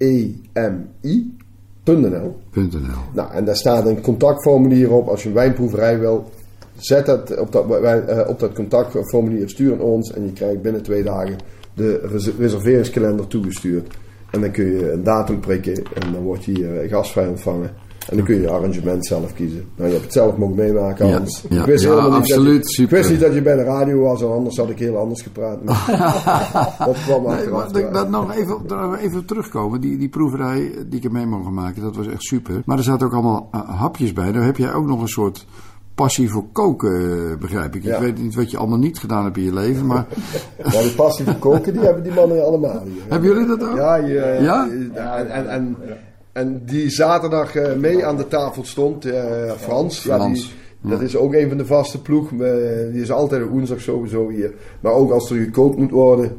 R-E-M-I.nl. 0.00 2.36
.nl. 2.54 2.98
Nou, 3.14 3.32
en 3.32 3.44
daar 3.44 3.56
staat 3.56 3.86
een 3.86 4.00
contactformulier 4.00 4.92
op. 4.92 5.08
Als 5.08 5.22
je 5.22 5.28
een 5.28 5.34
wijnproeverij 5.34 5.98
wil, 5.98 6.30
zet 6.76 7.06
dat 7.06 7.38
op 7.38 7.52
dat, 7.52 7.66
wij- 7.66 8.04
eh, 8.04 8.28
op 8.28 8.40
dat 8.40 8.52
contactformulier, 8.52 9.48
stuur 9.48 9.72
aan 9.72 9.80
ons. 9.80 10.12
En 10.12 10.24
je 10.24 10.32
krijgt 10.32 10.62
binnen 10.62 10.82
twee 10.82 11.02
dagen 11.02 11.36
de 11.74 12.00
res- 12.12 12.36
reserveringskalender 12.38 13.26
toegestuurd. 13.26 13.94
En 14.30 14.40
dan 14.40 14.50
kun 14.50 14.66
je 14.66 14.92
een 14.92 15.02
datum 15.02 15.40
prikken 15.40 15.74
en 15.74 16.12
dan 16.12 16.22
word 16.22 16.44
je 16.44 16.52
hier 16.52 16.80
eh, 16.80 16.90
gastvrij 16.90 17.26
ontvangen. 17.26 17.70
En 18.10 18.16
dan 18.16 18.24
kun 18.24 18.34
je 18.34 18.40
je 18.40 18.50
arrangement 18.50 19.06
zelf 19.06 19.32
kiezen. 19.34 19.64
Nou, 19.74 19.86
je 19.88 19.92
hebt 19.94 20.04
het 20.04 20.12
zelf 20.14 20.36
mogen 20.36 20.54
meemaken, 20.56 21.06
Ja, 21.06 21.16
Hans. 21.16 21.44
ja. 21.48 21.60
Ik 21.60 21.66
wist 21.66 21.84
Ja, 21.84 21.88
helemaal 21.90 22.10
niet 22.18 22.28
dat 22.28 22.36
absoluut, 22.38 22.68
je- 22.68 22.74
super. 22.74 22.96
Ik 22.96 23.02
wist 23.02 23.10
niet 23.10 23.20
dat 23.20 23.34
je 23.34 23.42
bij 23.42 23.56
de 23.56 23.62
radio 23.62 24.00
was, 24.00 24.24
anders 24.24 24.56
had 24.56 24.70
ik 24.70 24.78
heel 24.78 24.96
anders 24.96 25.22
gepraat. 25.22 25.58
Maar 25.64 26.76
dat 26.86 26.96
kwam 27.06 27.22
Nee, 27.26 27.48
maar 27.48 27.92
dat 27.92 28.08
nog 28.10 28.34
even, 28.34 28.94
even 28.98 29.24
terugkomen. 29.24 29.80
Die, 29.80 29.98
die 29.98 30.08
proeverij 30.08 30.72
die 30.86 30.96
ik 30.96 31.02
heb 31.02 31.12
mee 31.12 31.26
mogen 31.26 31.54
maken, 31.54 31.82
dat 31.82 31.96
was 31.96 32.06
echt 32.06 32.22
super. 32.22 32.62
Maar 32.64 32.78
er 32.78 32.84
zaten 32.84 33.06
ook 33.06 33.12
allemaal 33.12 33.48
eh, 33.52 33.60
hapjes 33.78 34.12
bij. 34.12 34.32
Daar 34.32 34.44
heb 34.44 34.56
jij 34.56 34.72
ook 34.74 34.86
nog 34.86 35.00
een 35.00 35.08
soort 35.08 35.46
passie 35.94 36.30
voor 36.30 36.44
koken, 36.52 36.92
eh, 37.30 37.36
begrijp 37.38 37.74
ik. 37.74 37.82
Ja. 37.82 37.94
Ik 37.94 38.00
weet 38.02 38.18
niet 38.22 38.34
wat 38.34 38.50
je 38.50 38.56
allemaal 38.56 38.78
niet 38.78 38.98
gedaan 38.98 39.24
hebt 39.24 39.36
in 39.36 39.42
je 39.44 39.52
leven, 39.54 39.86
maar... 39.86 40.06
Ja, 40.72 40.80
die 40.82 40.90
passie 40.94 41.24
voor 41.24 41.34
koken, 41.34 41.72
die 41.72 41.82
hebben 41.82 42.02
die 42.02 42.12
mannen 42.12 42.44
allemaal 42.46 42.82
hier. 42.84 43.02
Hebben 43.08 43.28
jullie 43.30 43.46
dat 43.46 43.62
ook? 43.68 43.76
Ja, 43.76 43.94
je, 43.96 44.18
eh, 44.20 44.42
Ja? 44.42 44.68
En, 45.28 45.48
en, 45.48 45.76
en, 46.32 46.62
die 46.64 46.90
zaterdag 46.90 47.54
eh, 47.54 47.76
mee 47.76 48.06
aan 48.06 48.16
de 48.16 48.28
tafel 48.28 48.64
stond, 48.64 49.04
eh, 49.04 49.52
Frans. 49.56 50.02
Ja, 50.02 50.14
Frans, 50.14 50.54
die, 50.80 50.90
Dat 50.90 51.00
is 51.00 51.16
ook 51.16 51.34
een 51.34 51.48
van 51.48 51.58
de 51.58 51.66
vaste 51.66 52.02
ploeg. 52.02 52.30
eh, 52.32 52.38
die 52.92 53.02
is 53.02 53.10
altijd 53.10 53.42
op 53.42 53.50
woensdag 53.50 53.80
sowieso 53.80 54.28
hier. 54.28 54.52
Maar 54.80 54.92
ook 54.92 55.10
als 55.10 55.30
er 55.30 55.36
gekookt 55.36 55.76
moet 55.78 55.90
worden, 55.90 56.36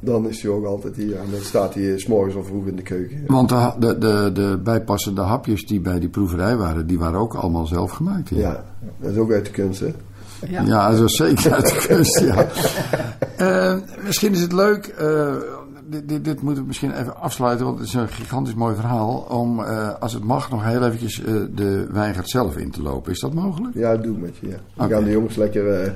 dan 0.00 0.28
is 0.28 0.42
hij 0.42 0.50
ook 0.50 0.64
altijd 0.64 0.96
hier. 0.96 1.16
En 1.16 1.26
dan 1.30 1.40
staat 1.40 1.74
hij 1.74 1.92
eh, 1.92 1.98
s 1.98 2.06
morgens 2.06 2.34
al 2.36 2.44
vroeg 2.44 2.66
in 2.66 2.76
de 2.76 2.82
keuken. 2.82 3.24
Want 3.26 3.48
de, 3.48 3.72
de, 3.78 3.98
de, 3.98 4.30
de 4.32 4.60
bijpassende 4.64 5.20
hapjes 5.20 5.66
die 5.66 5.80
bij 5.80 5.98
die 5.98 6.08
proeverij 6.08 6.56
waren, 6.56 6.86
die 6.86 6.98
waren 6.98 7.20
ook 7.20 7.34
allemaal 7.34 7.66
zelf 7.66 7.90
gemaakt. 7.90 8.28
hier. 8.28 8.38
Ja, 8.38 8.64
dat 9.00 9.10
is 9.12 9.16
ook 9.18 9.32
uit 9.32 9.44
de 9.44 9.50
kunst, 9.50 9.80
hè? 9.80 9.92
Ja, 10.48 10.90
dat 10.90 11.00
is 11.08 11.16
zeker 11.16 11.52
uit 11.52 11.66
de 11.66 11.84
kunst, 11.86 12.20
ja. 12.20 12.46
Misschien 14.06 14.32
is 14.32 14.40
het 14.40 14.52
leuk, 14.52 14.94
dit, 15.90 16.08
dit, 16.08 16.24
dit 16.24 16.42
moeten 16.42 16.62
we 16.62 16.68
misschien 16.68 16.92
even 17.00 17.16
afsluiten, 17.20 17.66
want 17.66 17.78
het 17.78 17.86
is 17.88 17.94
een 17.94 18.08
gigantisch 18.08 18.54
mooi 18.54 18.74
verhaal, 18.74 19.26
om, 19.28 19.60
eh, 19.64 19.94
als 20.00 20.12
het 20.12 20.24
mag, 20.24 20.50
nog 20.50 20.64
heel 20.64 20.84
eventjes 20.84 21.24
eh, 21.24 21.34
de 21.54 21.86
wijngaard 21.92 22.28
zelf 22.28 22.56
in 22.56 22.70
te 22.70 22.82
lopen. 22.82 23.12
Is 23.12 23.20
dat 23.20 23.34
mogelijk? 23.34 23.74
Ja, 23.74 23.96
doe 23.96 24.18
met 24.18 24.36
je. 24.40 24.48
Ja. 24.48 24.56
Dan 24.74 24.88
gaan 24.90 25.04
de 25.04 25.10
jongens 25.10 25.36
lekker... 25.36 25.80
eh, 25.80 25.92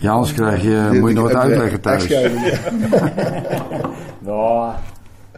Ja, 0.00 0.10
anders 0.12 0.32
krijg 0.32 0.62
je, 0.62 0.88
dit- 0.90 1.00
moet 1.00 1.08
je 1.10 1.14
nog 1.16 1.32
wat 1.32 1.42
uitleggen 1.42 1.80
thuis. 1.80 2.06
Ja, 2.06 2.30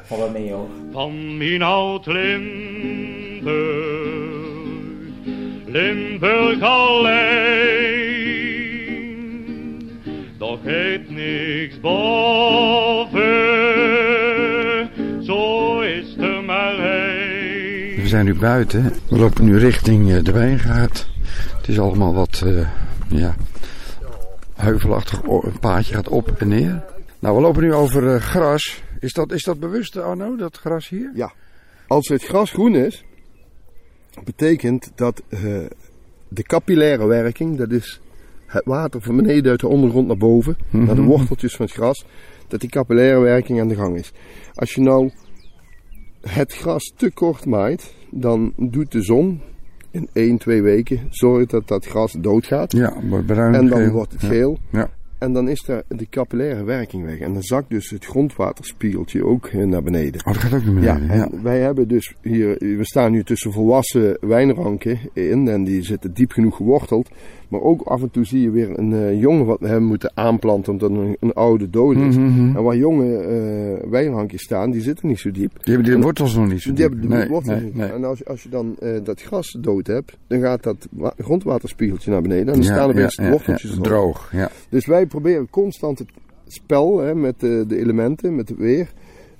valt 0.06 0.20
wel 0.20 0.30
mee 0.30 0.52
hoor. 0.52 0.66
van 0.92 1.36
mijn 1.36 1.62
oud 1.62 2.06
Limburg, 2.06 3.48
Limburg 5.66 6.60
alleen. 6.60 7.98
Doch 10.38 10.58
heet 10.62 11.10
niks 11.10 11.80
boven, 11.80 13.20
zijn 18.10 18.24
nu 18.24 18.34
buiten. 18.34 18.92
We 19.08 19.18
lopen 19.18 19.44
nu 19.44 19.58
richting 19.58 20.12
eh, 20.12 20.24
de 20.24 20.32
wijngaard. 20.32 21.08
Het 21.56 21.68
is 21.68 21.78
allemaal 21.78 22.14
wat, 22.14 22.42
eh, 22.44 22.68
ja, 23.08 23.36
heuvelachtig. 24.54 25.22
Een 25.22 25.58
paadje 25.60 25.94
gaat 25.94 26.08
op 26.08 26.30
en 26.38 26.48
neer. 26.48 26.84
Nou, 27.18 27.36
we 27.36 27.42
lopen 27.42 27.62
nu 27.62 27.74
over 27.74 28.14
eh, 28.14 28.20
gras. 28.20 28.82
Is 29.00 29.12
dat, 29.12 29.32
is 29.32 29.44
dat 29.44 29.60
bewust, 29.60 29.96
Arno, 29.96 30.36
dat 30.36 30.56
gras 30.56 30.88
hier? 30.88 31.10
Ja. 31.14 31.32
Als 31.86 32.08
het 32.08 32.24
gras 32.24 32.50
groen 32.50 32.74
is, 32.74 33.04
betekent 34.24 34.92
dat 34.94 35.22
de 36.28 36.42
capillaire 36.42 37.06
werking, 37.06 37.58
dat 37.58 37.70
is 37.70 38.00
het 38.46 38.64
water 38.64 39.00
van 39.00 39.16
beneden 39.16 39.50
uit 39.50 39.60
de 39.60 39.68
ondergrond 39.68 40.06
naar 40.06 40.16
boven, 40.16 40.56
naar 40.70 40.94
de 40.94 41.02
worteltjes 41.02 41.56
van 41.56 41.64
het 41.66 41.74
gras, 41.74 42.04
dat 42.48 42.60
die 42.60 42.70
capillaire 42.70 43.20
werking 43.20 43.60
aan 43.60 43.68
de 43.68 43.74
gang 43.74 43.96
is. 43.96 44.12
Als 44.54 44.74
je 44.74 44.80
nou 44.80 45.10
het 46.20 46.52
gras 46.52 46.92
te 46.96 47.10
kort 47.12 47.46
maait, 47.46 47.94
dan 48.10 48.52
doet 48.56 48.92
de 48.92 49.02
zon 49.02 49.40
in 49.90 50.08
1, 50.12 50.38
2 50.38 50.62
weken 50.62 51.00
zorgen 51.10 51.48
dat 51.48 51.68
dat 51.68 51.86
gras 51.86 52.12
doodgaat. 52.18 52.72
Ja, 52.72 52.94
wordt 53.08 53.26
bruin. 53.26 53.54
En 53.54 53.66
dan 53.66 53.78
geel. 53.78 53.90
wordt 53.92 54.12
het 54.12 54.20
Ja. 54.22 54.28
geel. 54.28 54.58
Ja. 54.70 54.90
En 55.20 55.32
dan 55.32 55.48
is 55.48 55.62
daar 55.66 55.82
de 55.88 56.06
capillaire 56.10 56.64
werking 56.64 57.04
weg. 57.04 57.18
En 57.18 57.32
dan 57.32 57.42
zakt 57.42 57.70
dus 57.70 57.90
het 57.90 58.04
grondwaterspiegeltje 58.04 59.24
ook 59.24 59.46
eh, 59.46 59.64
naar 59.64 59.82
beneden. 59.82 60.20
Oh, 60.26 60.32
dat 60.32 60.36
gaat 60.42 60.54
ook 60.54 60.64
naar 60.64 60.74
beneden. 60.74 61.16
Ja, 61.16 61.28
wij 61.42 61.60
hebben 61.60 61.88
dus 61.88 62.14
hier, 62.22 62.56
we 62.58 62.84
staan 62.84 63.12
nu 63.12 63.24
tussen 63.24 63.52
volwassen 63.52 64.16
wijnranken 64.20 64.98
in 65.12 65.48
en 65.48 65.64
die 65.64 65.82
zitten 65.82 66.12
diep 66.14 66.30
genoeg 66.32 66.56
geworteld. 66.56 67.08
Maar 67.48 67.60
ook 67.60 67.82
af 67.82 68.02
en 68.02 68.10
toe 68.10 68.24
zie 68.24 68.40
je 68.40 68.50
weer 68.50 68.78
een 68.78 68.92
eh, 68.92 69.20
jonge 69.20 69.44
wat 69.44 69.60
we 69.60 69.66
hebben 69.66 69.84
moeten 69.88 70.10
aanplanten 70.14 70.72
omdat 70.72 70.90
een, 70.90 71.16
een 71.20 71.32
oude 71.32 71.70
dood 71.70 71.96
is. 71.96 72.16
Mhm. 72.16 72.56
En 72.56 72.62
waar 72.62 72.76
jonge 72.76 73.16
eh 73.16 73.90
wijnrankjes 73.90 74.42
staan, 74.42 74.70
die 74.70 74.80
zitten 74.80 75.08
niet 75.08 75.18
zo 75.18 75.30
diep. 75.30 75.52
Die 75.64 75.74
hebben 75.74 75.92
die 75.92 76.02
wortels 76.02 76.34
nog 76.36 76.48
niet 76.48 76.60
zo 76.62 76.72
Die 76.72 76.78
diep. 76.78 76.90
hebben 76.90 77.08
de 77.10 77.16
nee, 77.16 77.28
wortels 77.28 77.54
nee, 77.56 77.64
niet. 77.64 77.74
nee. 77.74 77.88
En 77.92 78.04
als, 78.04 78.24
als 78.24 78.42
je 78.42 78.48
dan 78.48 78.76
dat 79.04 79.22
gras 79.22 79.56
dood 79.60 79.86
hebt, 79.86 80.16
dan 80.26 80.40
gaat 80.40 80.62
dat 80.62 80.88
wa- 80.90 81.14
grondwaterspiegeltje 81.18 82.10
naar 82.10 82.22
beneden. 82.22 82.46
En 82.46 82.52
dan 82.52 82.62
Ja, 82.62 82.72
staan 82.74 82.88
er 82.88 82.94
weer 82.94 83.12
ja, 83.16 83.24
ja, 83.24 83.30
worteltjes 83.30 83.78
droog. 83.82 84.28
Ja. 84.32 84.50
Dus 84.68 84.86
wij 84.86 85.06
proberen 85.10 85.50
constant 85.50 85.98
het 85.98 86.08
spel 86.46 86.98
hè, 86.98 87.14
met 87.14 87.40
de, 87.40 87.64
de 87.68 87.78
elementen, 87.78 88.34
met 88.34 88.48
het 88.48 88.58
weer, 88.58 88.92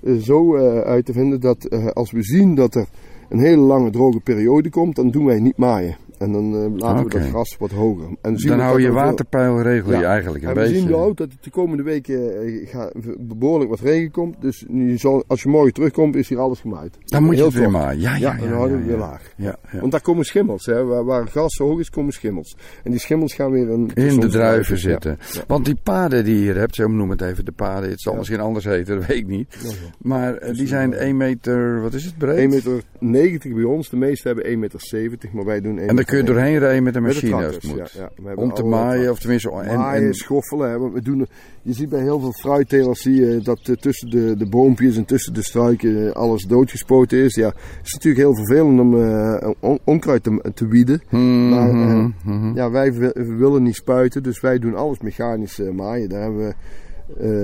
eh, 0.03 0.15
zo 0.15 0.57
eh, 0.57 0.81
uit 0.81 1.07
te 1.07 1.13
vinden 1.13 1.41
dat 1.41 1.65
eh, 1.65 1.87
als 1.87 2.11
we 2.11 2.23
zien 2.23 2.55
dat 2.55 2.75
er 2.75 2.89
een 3.29 3.39
hele 3.39 3.63
lange 3.63 3.91
droge 3.91 4.21
periode 4.21 4.71
komt, 4.71 4.97
dan 4.97 5.11
doen 5.11 5.25
wij 5.25 5.41
niet 5.41 5.57
maaien. 5.57 5.97
En 6.21 6.33
dan 6.33 6.55
eh, 6.55 6.79
laten 6.81 7.05
we 7.05 7.11
dat 7.11 7.29
gras 7.29 7.57
wat 7.59 7.71
hoger. 7.71 8.09
En 8.23 8.37
Dan 8.37 8.59
hou 8.61 8.81
je 8.81 8.87
er 8.87 8.93
waterpeil 8.93 9.63
regel 9.63 9.93
je 9.93 9.99
Ja. 9.99 10.11
eigenlijk 10.11 10.43
een 10.45 10.49
en 10.51 10.55
we 10.55 10.61
beetje. 10.61 10.77
zien 10.77 10.87
nu 10.87 10.95
ook 10.95 11.17
dat 11.17 11.33
het 11.33 11.45
de 11.45 11.51
komende 11.51 11.83
weken 11.83 12.43
eh, 12.67 12.87
behoorlijk 13.21 13.71
wat 13.71 13.81
regen 13.81 14.11
komt. 14.11 14.41
Dus 14.41 14.65
nu 14.69 14.99
zal, 14.99 15.25
als 15.27 15.43
je 15.43 15.49
morgen 15.49 15.73
terugkomt, 15.73 16.15
is 16.17 16.29
hier 16.29 16.39
alles 16.39 16.61
gemaaid. 16.61 16.99
Dan 17.05 17.23
moet 17.25 17.37
je 17.37 17.45
het 17.45 17.55
weer 17.55 17.71
maaien. 17.71 18.01
Ja, 18.01 18.17
ja, 18.17 18.35
Ja, 18.35 18.41
dan 18.41 18.49
houden 18.53 18.79
we 18.81 18.85
weer 18.87 18.97
laag. 18.97 19.33
Ja, 19.37 19.57
ja. 19.73 19.81
Want 19.81 19.93
daar 19.93 20.01
komen 20.01 20.25
schimmels. 20.25 20.67
Hè. 20.67 20.85
Waar, 20.85 21.05
waar 21.05 21.27
gras 21.27 21.55
zo 21.55 21.65
hoog 21.67 21.79
is, 21.81 21.91
komen 21.91 22.13
schimmels. 22.13 22.57
En 22.85 22.91
die 22.91 23.01
schimmels 23.01 23.35
gaan 23.35 23.51
weer 23.51 23.71
een, 23.71 23.91
In 23.95 24.21
de 24.21 24.27
druiven 24.29 24.79
zitten. 24.79 25.19
Want 25.47 25.65
die 25.65 25.77
paden 25.83 26.25
die 26.25 26.35
je 26.35 26.41
hier 26.41 26.57
hebt, 26.57 26.75
zo 26.75 26.89
noem 26.89 27.11
het 27.11 27.21
even 27.21 27.45
de 27.45 27.53
paden. 27.53 27.91
Het 27.91 28.01
zal 28.01 28.15
misschien 28.15 28.41
anders 28.41 28.65
heten, 28.65 28.97
dat 28.99 29.07
weet 29.07 29.17
ik 29.17 29.27
niet. 29.27 29.57
Maar 29.99 30.35
eh, 30.37 30.55
die 30.55 30.67
zijn 30.67 30.93
1 30.95 31.17
meter, 31.17 31.81
wat 31.83 31.95
is 31.95 32.05
het, 32.05 32.19
breed? 32.19 32.65
1,90 32.65 32.69
meter 32.99 33.55
bij 33.55 33.65
ons. 33.65 33.89
De 33.89 33.97
meeste 33.97 34.27
hebben 34.29 34.45
1,70 34.45 34.59
meter, 34.59 35.29
maar 35.33 35.45
wij 35.45 35.61
doen 35.61 35.79
1 35.79 35.89
en 35.89 35.97
dan 35.97 36.05
kun 36.11 36.19
je 36.19 36.25
doorheen 36.25 36.59
rijden 36.59 36.83
met 36.83 36.95
een 36.95 37.03
Met 37.03 37.13
machine 37.15 37.35
als 37.35 37.45
het 37.45 37.61
tractors, 37.61 37.81
moet. 37.81 37.93
ja, 37.93 38.11
ja. 38.25 38.35
Om 38.35 38.55
te 38.55 38.65
maaien, 38.65 39.11
of 39.11 39.19
tenminste... 39.19 39.51
En, 39.51 39.79
Maaien, 39.79 40.07
en, 40.07 40.15
schoffelen. 40.15 40.71
Hè, 40.71 40.91
we 40.91 41.03
doen, 41.03 41.27
je 41.63 41.73
ziet 41.73 41.89
bij 41.89 42.01
heel 42.01 42.21
veel 42.21 42.33
fruittelers 42.33 43.01
zie 43.03 43.15
je 43.15 43.41
dat 43.43 43.61
eh, 43.69 43.75
tussen 43.75 44.11
de, 44.11 44.35
de 44.37 44.49
boompjes 44.49 44.97
en 44.97 45.05
tussen 45.05 45.35
de 45.35 45.43
struiken 45.43 46.07
eh, 46.07 46.13
alles 46.13 46.45
doodgespoten 46.45 47.19
is. 47.19 47.35
Ja, 47.35 47.47
het 47.47 47.87
is 47.87 47.93
natuurlijk 47.93 48.23
heel 48.23 48.35
vervelend 48.35 48.81
om 48.81 49.03
eh, 49.03 49.51
on- 49.61 49.79
onkruid 49.85 50.23
te, 50.23 50.51
te 50.55 50.67
wieden. 50.67 51.03
Mhm, 51.11 51.49
Maar 51.49 51.69
eh, 51.71 52.05
mhm. 52.25 52.55
ja, 52.55 52.71
wij 52.71 52.93
we 52.93 53.35
willen 53.39 53.63
niet 53.63 53.77
spuiten, 53.77 54.23
dus 54.23 54.41
wij 54.41 54.59
doen 54.59 54.75
alles 54.75 55.01
mechanisch 55.01 55.61
maaien. 55.73 56.09
Daar 56.09 56.23
hebben 56.23 56.47
we 56.47 56.55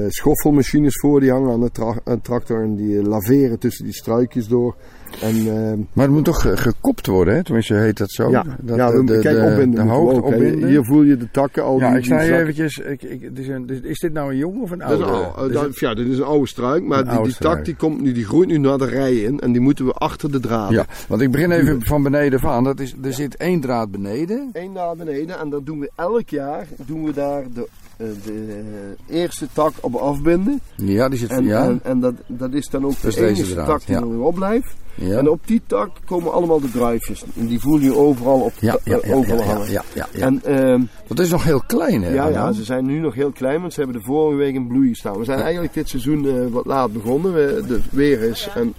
schoffelmachines 0.09 1.01
voor, 1.01 1.21
die 1.21 1.31
hangen 1.31 1.53
aan 1.53 1.61
de, 1.61 1.71
tra- 1.71 2.19
tractor 2.23 2.63
en 2.63 2.77
die 2.77 3.03
laveren 3.03 3.59
tussen 3.59 3.85
die 3.85 3.95
struikjes 3.95 4.49
door. 4.49 4.77
En, 5.21 5.37
eh, 5.37 5.73
Maar 5.93 6.05
het 6.05 6.11
moet 6.15 6.25
toch 6.25 6.41
ge- 6.41 6.57
gekopt 6.57 7.07
worden, 7.07 7.35
hè? 7.35 7.45
Tenminste, 7.45 7.75
heet 7.75 7.99
dat 7.99 8.11
zo? 8.11 8.31
ja, 8.31 8.45
dat, 8.61 8.77
ja, 8.77 8.91
de, 8.91 8.97
we, 8.97 9.05
de, 9.05 9.19
kijk, 9.19 9.37
de, 9.37 9.43
opbinden 9.51 9.85
de 9.87 9.91
hoogte 9.93 10.17
ook, 10.17 10.25
opbinden. 10.27 10.69
Hier 10.69 10.85
voel 10.85 11.03
je 11.03 11.17
de 11.17 11.29
takken 11.31 11.63
al. 11.65 11.79
ja, 11.79 11.89
die- 11.89 11.99
ik 11.99 12.05
sta 12.05 12.21
hier 12.21 12.41
eventjes... 12.41 12.77
Ik, 12.79 13.03
ik, 13.03 13.31
is, 13.35 13.49
een, 13.49 13.81
is 13.85 13.99
dit 13.99 14.13
nou 14.13 14.31
een 14.31 14.37
jong 14.37 14.63
of 14.63 14.71
een 14.71 14.79
Dat 14.79 14.91
is, 14.91 15.05
oude? 15.05 15.13
een 15.13 15.33
oude- 15.35 15.49
Is 15.49 15.55
dat- 15.61 15.65
het- 15.67 15.79
ja, 15.79 15.95
dit 15.95 16.07
is 16.07 16.19
een 16.19 16.25
oude 16.25 16.47
struik, 16.49 16.85
maar 16.85 17.03
die, 17.05 17.13
oude 17.13 17.29
die 17.29 17.39
tak 17.39 17.65
die, 17.65 17.77
komt 17.77 18.01
nu, 18.01 18.13
die 18.13 18.25
groeit 18.25 18.49
nu 18.49 18.59
naar 18.59 18.79
de 18.79 18.87
rij 18.87 19.15
in 19.17 19.41
en 19.41 19.53
die 19.53 19.61
moeten 19.61 19.85
we 19.87 19.93
achter 19.93 20.33
de 20.33 20.41
draad. 20.41 20.71
Ja, 20.71 20.87
want 21.09 21.21
ik 21.21 21.31
begin 21.31 21.51
even 21.51 21.83
van 21.83 22.03
beneden 22.03 22.41
van. 22.41 22.65
Dat 22.65 22.81
is, 22.81 22.95
er 23.03 23.13
zit 23.13 23.37
één 23.37 23.61
draad 23.61 23.91
beneden. 23.91 24.51
Eén 24.53 24.73
naar 24.73 24.97
beneden 24.97 25.39
en 25.39 25.51
dan 25.51 25.65
doen 25.65 25.79
we 25.79 25.91
elk 25.97 26.29
jaar 26.29 26.67
doen 26.87 27.05
we 27.05 27.13
daar 27.13 27.43
de, 27.55 27.69
de 27.97 28.97
eerste 29.09 29.49
tak 29.53 29.73
op 29.81 29.95
afbinden. 29.95 30.61
Ja, 30.77 31.09
die 31.09 31.19
zit... 31.19 31.31
En, 31.31 31.45
ja, 31.45 31.65
en, 31.65 31.81
en 31.83 32.01
dat, 32.01 32.15
dat 32.27 32.53
is 32.53 32.69
dan 32.69 32.85
ook 32.85 33.01
de 33.01 33.27
enige 33.27 33.53
draad, 33.53 33.67
tak 33.67 33.87
die 33.87 33.95
ja. 33.95 34.01
er 34.01 34.07
nog 34.07 34.27
op 34.27 34.35
blijft. 34.35 34.75
ja. 34.95 35.19
En 35.19 35.31
op 35.31 35.41
die 35.47 35.63
tak 35.67 35.91
komen 36.05 36.33
allemaal 36.33 36.61
de 36.61 36.71
druifjes. 36.71 37.25
En 37.37 37.47
die 37.47 37.61
voel 37.61 37.79
je 37.79 37.97
overal 37.97 38.41
op 38.41 38.53
ja, 38.59 38.79
ja, 38.85 38.99
eh, 38.99 39.09
ja, 39.09 39.15
overal 39.15 39.39
ja, 39.39 39.45
ja, 39.45 39.53
hangen. 39.53 39.73
ja. 39.95 40.07
En 40.13 40.43
ehm, 40.45 40.83
Dat 41.07 41.19
is 41.19 41.31
nog 41.31 41.45
heel 41.45 41.63
klein, 41.67 42.03
hè? 42.03 42.13
ja, 42.13 42.29
ja, 42.29 42.53
ze 42.53 42.65
zijn 42.65 42.87
nu 42.87 42.99
nog 42.99 43.15
heel 43.15 43.33
klein, 43.33 43.61
want 43.61 43.73
ze 43.73 43.81
hebben 43.81 44.01
de 44.01 44.07
vorige 44.07 44.37
week 44.37 44.55
in 44.55 44.67
bloei 44.67 44.89
gestaan. 44.89 45.19
We 45.19 45.25
zijn 45.25 45.41
eigenlijk 45.41 45.75
dit 45.75 45.89
seizoen 45.89 46.27
eh, 46.27 46.47
wat 46.51 46.67
laat 46.67 46.93
begonnen. 46.93 47.33
We, 47.33 47.65
de 47.67 47.81
weer 47.91 48.23
is 48.23 48.49
en 48.55 48.75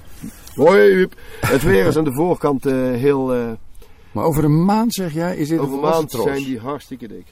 Hoi, 0.54 0.92
Huub. 0.92 1.14
Het 1.42 1.62
weer 1.64 1.86
is 1.86 1.98
aan 1.98 2.04
de 2.04 2.14
voorkant 2.14 2.66
eh, 2.66 2.74
heel. 2.74 3.34
eh 3.34 3.52
Maar 4.12 4.24
over 4.24 4.44
een 4.44 4.66
maand, 4.66 4.94
zeg 4.94 5.14
jij, 5.14 5.38
is 5.38 5.50
dit 5.50 5.60
over 5.60 5.74
een 5.74 5.80
maand 5.80 6.12
zijn 6.12 6.44
die 6.44 6.60
hartstikke 6.60 7.08
dik. 7.08 7.26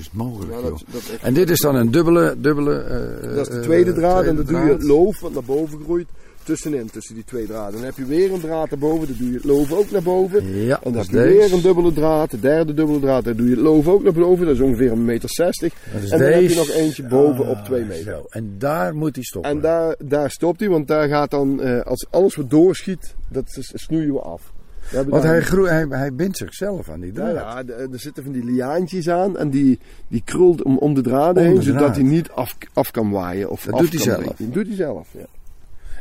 Is 0.00 0.10
mogelijk, 0.12 0.52
Ja, 0.52 0.60
dat, 0.60 0.82
En 1.22 1.34
dit 1.34 1.50
is 1.50 1.60
dan 1.60 1.74
een 1.74 1.90
dubbele... 1.90 2.34
dubbele 2.38 2.74
eh, 2.80 3.34
dat 3.34 3.46
is 3.46 3.52
de 3.52 3.58
eh, 3.58 3.62
tweede 3.62 3.92
draad 3.92 4.24
en 4.24 4.36
dan 4.36 4.44
doe 4.44 4.58
je 4.60 4.70
het 4.72 4.82
loof 4.82 5.20
wat 5.20 5.32
naar 5.32 5.44
boven 5.44 5.80
groeit 5.84 6.06
tussenin, 6.42 6.90
tussen 6.90 7.14
die 7.14 7.24
twee 7.24 7.46
draden. 7.46 7.72
Dan 7.74 7.84
heb 7.84 7.96
je 7.96 8.04
weer 8.04 8.32
een 8.32 8.40
draad 8.40 8.70
naar 8.70 8.78
boven, 8.78 9.06
dan 9.06 9.16
doe 9.18 9.28
je 9.28 9.34
het 9.34 9.44
loof 9.44 9.72
ook 9.72 9.90
naar 9.90 10.02
boven. 10.02 10.54
Ja, 10.64 10.76
En 10.82 10.92
dan 10.92 10.92
heb 10.92 11.02
is 11.02 11.10
je 11.10 11.16
weer 11.16 11.40
deze. 11.40 11.54
een 11.54 11.60
dubbele 11.62 11.92
draad, 11.92 12.30
de 12.30 12.40
derde 12.40 12.74
dubbele 12.74 13.00
draad, 13.00 13.24
dan 13.24 13.36
doe 13.36 13.44
je 13.48 13.54
het 13.54 13.60
loof 13.64 13.88
ook 13.88 14.02
naar 14.02 14.12
boven. 14.12 14.46
Dat 14.46 14.54
is 14.54 14.60
ongeveer 14.60 14.92
een 14.92 15.04
meter 15.04 15.28
zestig. 15.32 15.74
Dat 15.92 16.02
is 16.02 16.10
En 16.10 16.18
dan 16.18 16.28
heb 16.28 16.42
je 16.42 16.54
nog 16.56 16.68
eentje 16.70 17.02
boven 17.06 17.48
op 17.48 17.56
Ah, 17.56 17.64
twee 17.64 17.84
meter. 17.84 18.04
zo. 18.04 18.26
En 18.30 18.54
daar 18.58 18.94
moet 18.94 19.14
hij 19.14 19.24
stoppen. 19.24 19.50
En 19.50 19.60
daar, 19.60 19.94
daar 20.04 20.30
stopt 20.30 20.60
hij, 20.60 20.68
want 20.68 20.88
daar 20.88 21.08
gaat 21.08 21.30
dan, 21.30 21.60
eh, 21.60 21.80
als 21.80 22.06
alles 22.10 22.34
wat 22.34 22.50
doorschiet, 22.50 23.14
dat 23.28 23.44
snoeien 23.58 24.12
we 24.12 24.20
af. 24.20 24.52
Want 25.08 25.22
hij, 25.22 25.40
groe- 25.40 25.68
hij, 25.68 25.86
hij 25.88 26.14
bindt 26.14 26.36
zichzelf 26.36 26.88
aan 26.90 27.00
die 27.00 27.12
draad. 27.12 27.34
ja, 27.34 27.62
er 27.76 27.88
zitten 28.00 28.22
van 28.22 28.32
die 28.32 28.44
liaantjes 28.44 29.08
aan 29.08 29.38
en 29.38 29.50
die, 29.50 29.78
die 30.08 30.22
krult 30.24 30.62
om, 30.62 30.78
om 30.78 30.94
de 30.94 31.00
draden 31.00 31.42
Om 31.42 31.48
heen, 31.52 31.62
zodat 31.62 31.94
hij 31.94 32.04
niet 32.04 32.30
af, 32.30 32.56
af 32.72 32.90
kan 32.90 33.10
waaien. 33.10 33.50
Of 33.50 33.64
Dat 33.64 33.74
af 33.74 33.80
doet 33.80 33.88
hij 33.88 33.98
kan 34.14 34.22
zelf. 34.24 34.36
Dat 34.36 34.52
doet 34.52 34.66
hij 34.66 34.76
zelf, 34.76 35.08
ja. 35.10 35.24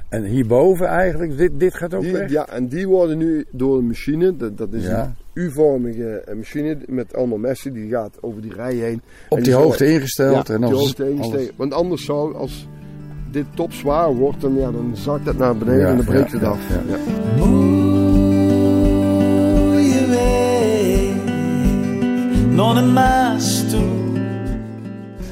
En 0.09 0.23
hierboven 0.23 0.85
eigenlijk, 0.85 1.37
dit, 1.37 1.51
dit 1.59 1.75
gaat 1.75 1.93
ook 1.93 2.01
Die, 2.01 2.11
weg. 2.11 2.29
ja, 2.31 2.47
en 2.47 2.67
die 2.67 2.87
worden 2.87 3.17
nu 3.17 3.45
door 3.51 3.77
een 3.77 3.87
machine, 3.87 4.37
dat, 4.37 4.57
dat 4.57 4.73
is 4.73 4.83
Ja. 4.85 5.03
een 5.03 5.15
U-vormige 5.43 6.07
eh, 6.25 6.35
machine 6.35 6.77
met 6.87 7.13
allemaal 7.13 7.37
messen, 7.37 7.73
die 7.73 7.89
gaat 7.89 8.17
over 8.21 8.41
die 8.41 8.53
rij 8.53 8.75
heen. 8.75 9.01
Op 9.29 9.43
die 9.43 9.53
hoogte 9.53 9.85
ingesteld. 9.85 10.47
Ja, 10.47 10.53
en 10.53 10.63
op 10.63 10.69
die 10.71 10.79
hoogte 10.79 11.09
ingestegen. 11.09 11.53
Want 11.55 11.73
anders 11.73 12.05
zou, 12.05 12.35
als 12.35 12.67
dit 13.31 13.45
top 13.55 13.71
zwaar 13.73 14.13
wordt, 14.15 14.41
dan, 14.41 14.55
ja, 14.55 14.71
dan 14.71 14.91
zakt 14.93 15.25
het 15.25 15.37
naar 15.37 15.57
beneden 15.57 15.79
Ja, 15.81 15.87
en 15.89 15.95
dan 15.95 16.05
breekt 16.05 16.31
ja, 16.31 16.37
het 16.37 16.41
ja, 16.41 16.49
af. 16.49 17.88
Een 22.60 22.93
maas 22.93 23.70
toe. 23.70 23.88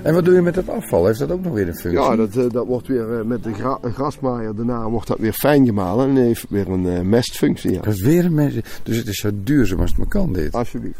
En 0.03 0.13
wat 0.13 0.25
doe 0.25 0.33
je 0.33 0.41
met 0.41 0.55
het 0.55 0.69
afval? 0.69 1.05
Heeft 1.05 1.19
dat 1.19 1.31
ook 1.31 1.43
nog 1.43 1.53
weer 1.53 1.67
een 1.67 1.75
functie? 1.75 2.01
Ja, 2.03 2.15
dat, 2.15 2.35
eh, 2.35 2.49
dat 2.49 2.65
wordt 2.67 2.87
weer 2.87 3.19
eh, 3.19 3.25
met 3.25 3.43
de 3.43 3.53
gra 3.53 3.79
grasmaaier 3.93 4.55
daarna 4.55 4.89
wordt 4.89 5.07
dat 5.07 5.17
weer 5.19 5.33
fijn 5.33 5.65
gemalen 5.65 6.09
en 6.09 6.15
heeft 6.15 6.45
weer 6.49 6.69
een 6.69 6.87
eh, 6.87 7.01
mestfunctie. 7.01 7.71
Ja. 7.71 7.81
Dat 7.81 7.93
is 7.93 8.01
weer 8.01 8.25
een 8.25 8.33
mensen. 8.33 8.61
Dus 8.83 8.97
het 8.97 9.07
is 9.07 9.17
zo 9.19 9.29
duurzaam 9.43 9.79
als 9.79 9.89
het 9.89 9.99
maar 9.99 10.07
kan 10.07 10.33
dit. 10.33 10.53
Alsjeblieft. 10.53 10.99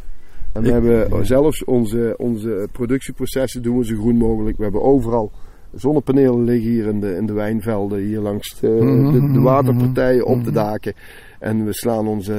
En 0.54 0.62
we 0.62 0.68
Ik- 0.68 0.74
hebben 0.74 1.26
zelfs 1.26 1.64
onze, 1.64 2.14
onze 2.18 2.68
productieprocessen 2.72 3.62
doen 3.62 3.78
we 3.78 3.86
zo 3.86 3.96
groen 3.96 4.18
mogelijk. 4.18 4.58
We 4.58 4.64
hebben 4.64 4.84
overal 4.84 5.32
zonnepanelen 5.76 6.44
liggen 6.44 6.72
hier 6.72 6.86
in 6.88 7.00
de, 7.00 7.16
in 7.16 7.26
de 7.26 7.34
wijnvelden, 7.34 8.00
hier 8.00 8.20
langs 8.20 8.60
de, 8.60 8.68
Mhm, 8.68 9.12
de, 9.12 9.32
de 9.34 9.40
waterpartijen 9.40 10.26
op 10.26 10.44
de 10.44 10.52
daken. 10.52 10.94
En 11.40 11.66
we 11.66 11.74
slaan 11.74 12.08
onze 12.08 12.34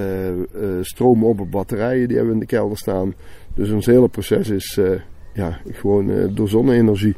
eh, 0.55 0.61
stroom 0.81 1.25
op 1.25 1.41
op 1.41 1.51
batterijen, 1.51 2.09
die 2.09 2.17
hebben 2.17 2.35
we 2.35 2.41
in 2.41 2.47
de 2.49 2.55
kelder 2.57 2.79
staan. 2.79 3.15
Dus 3.59 3.71
ons 3.71 3.87
hele 3.87 4.09
proces 4.09 4.49
is 4.51 4.77
eh, 4.81 4.91
ja, 5.35 5.59
gewoon 5.71 6.11
eh, 6.11 6.25
door 6.35 6.49
zonne-energie. 6.49 7.15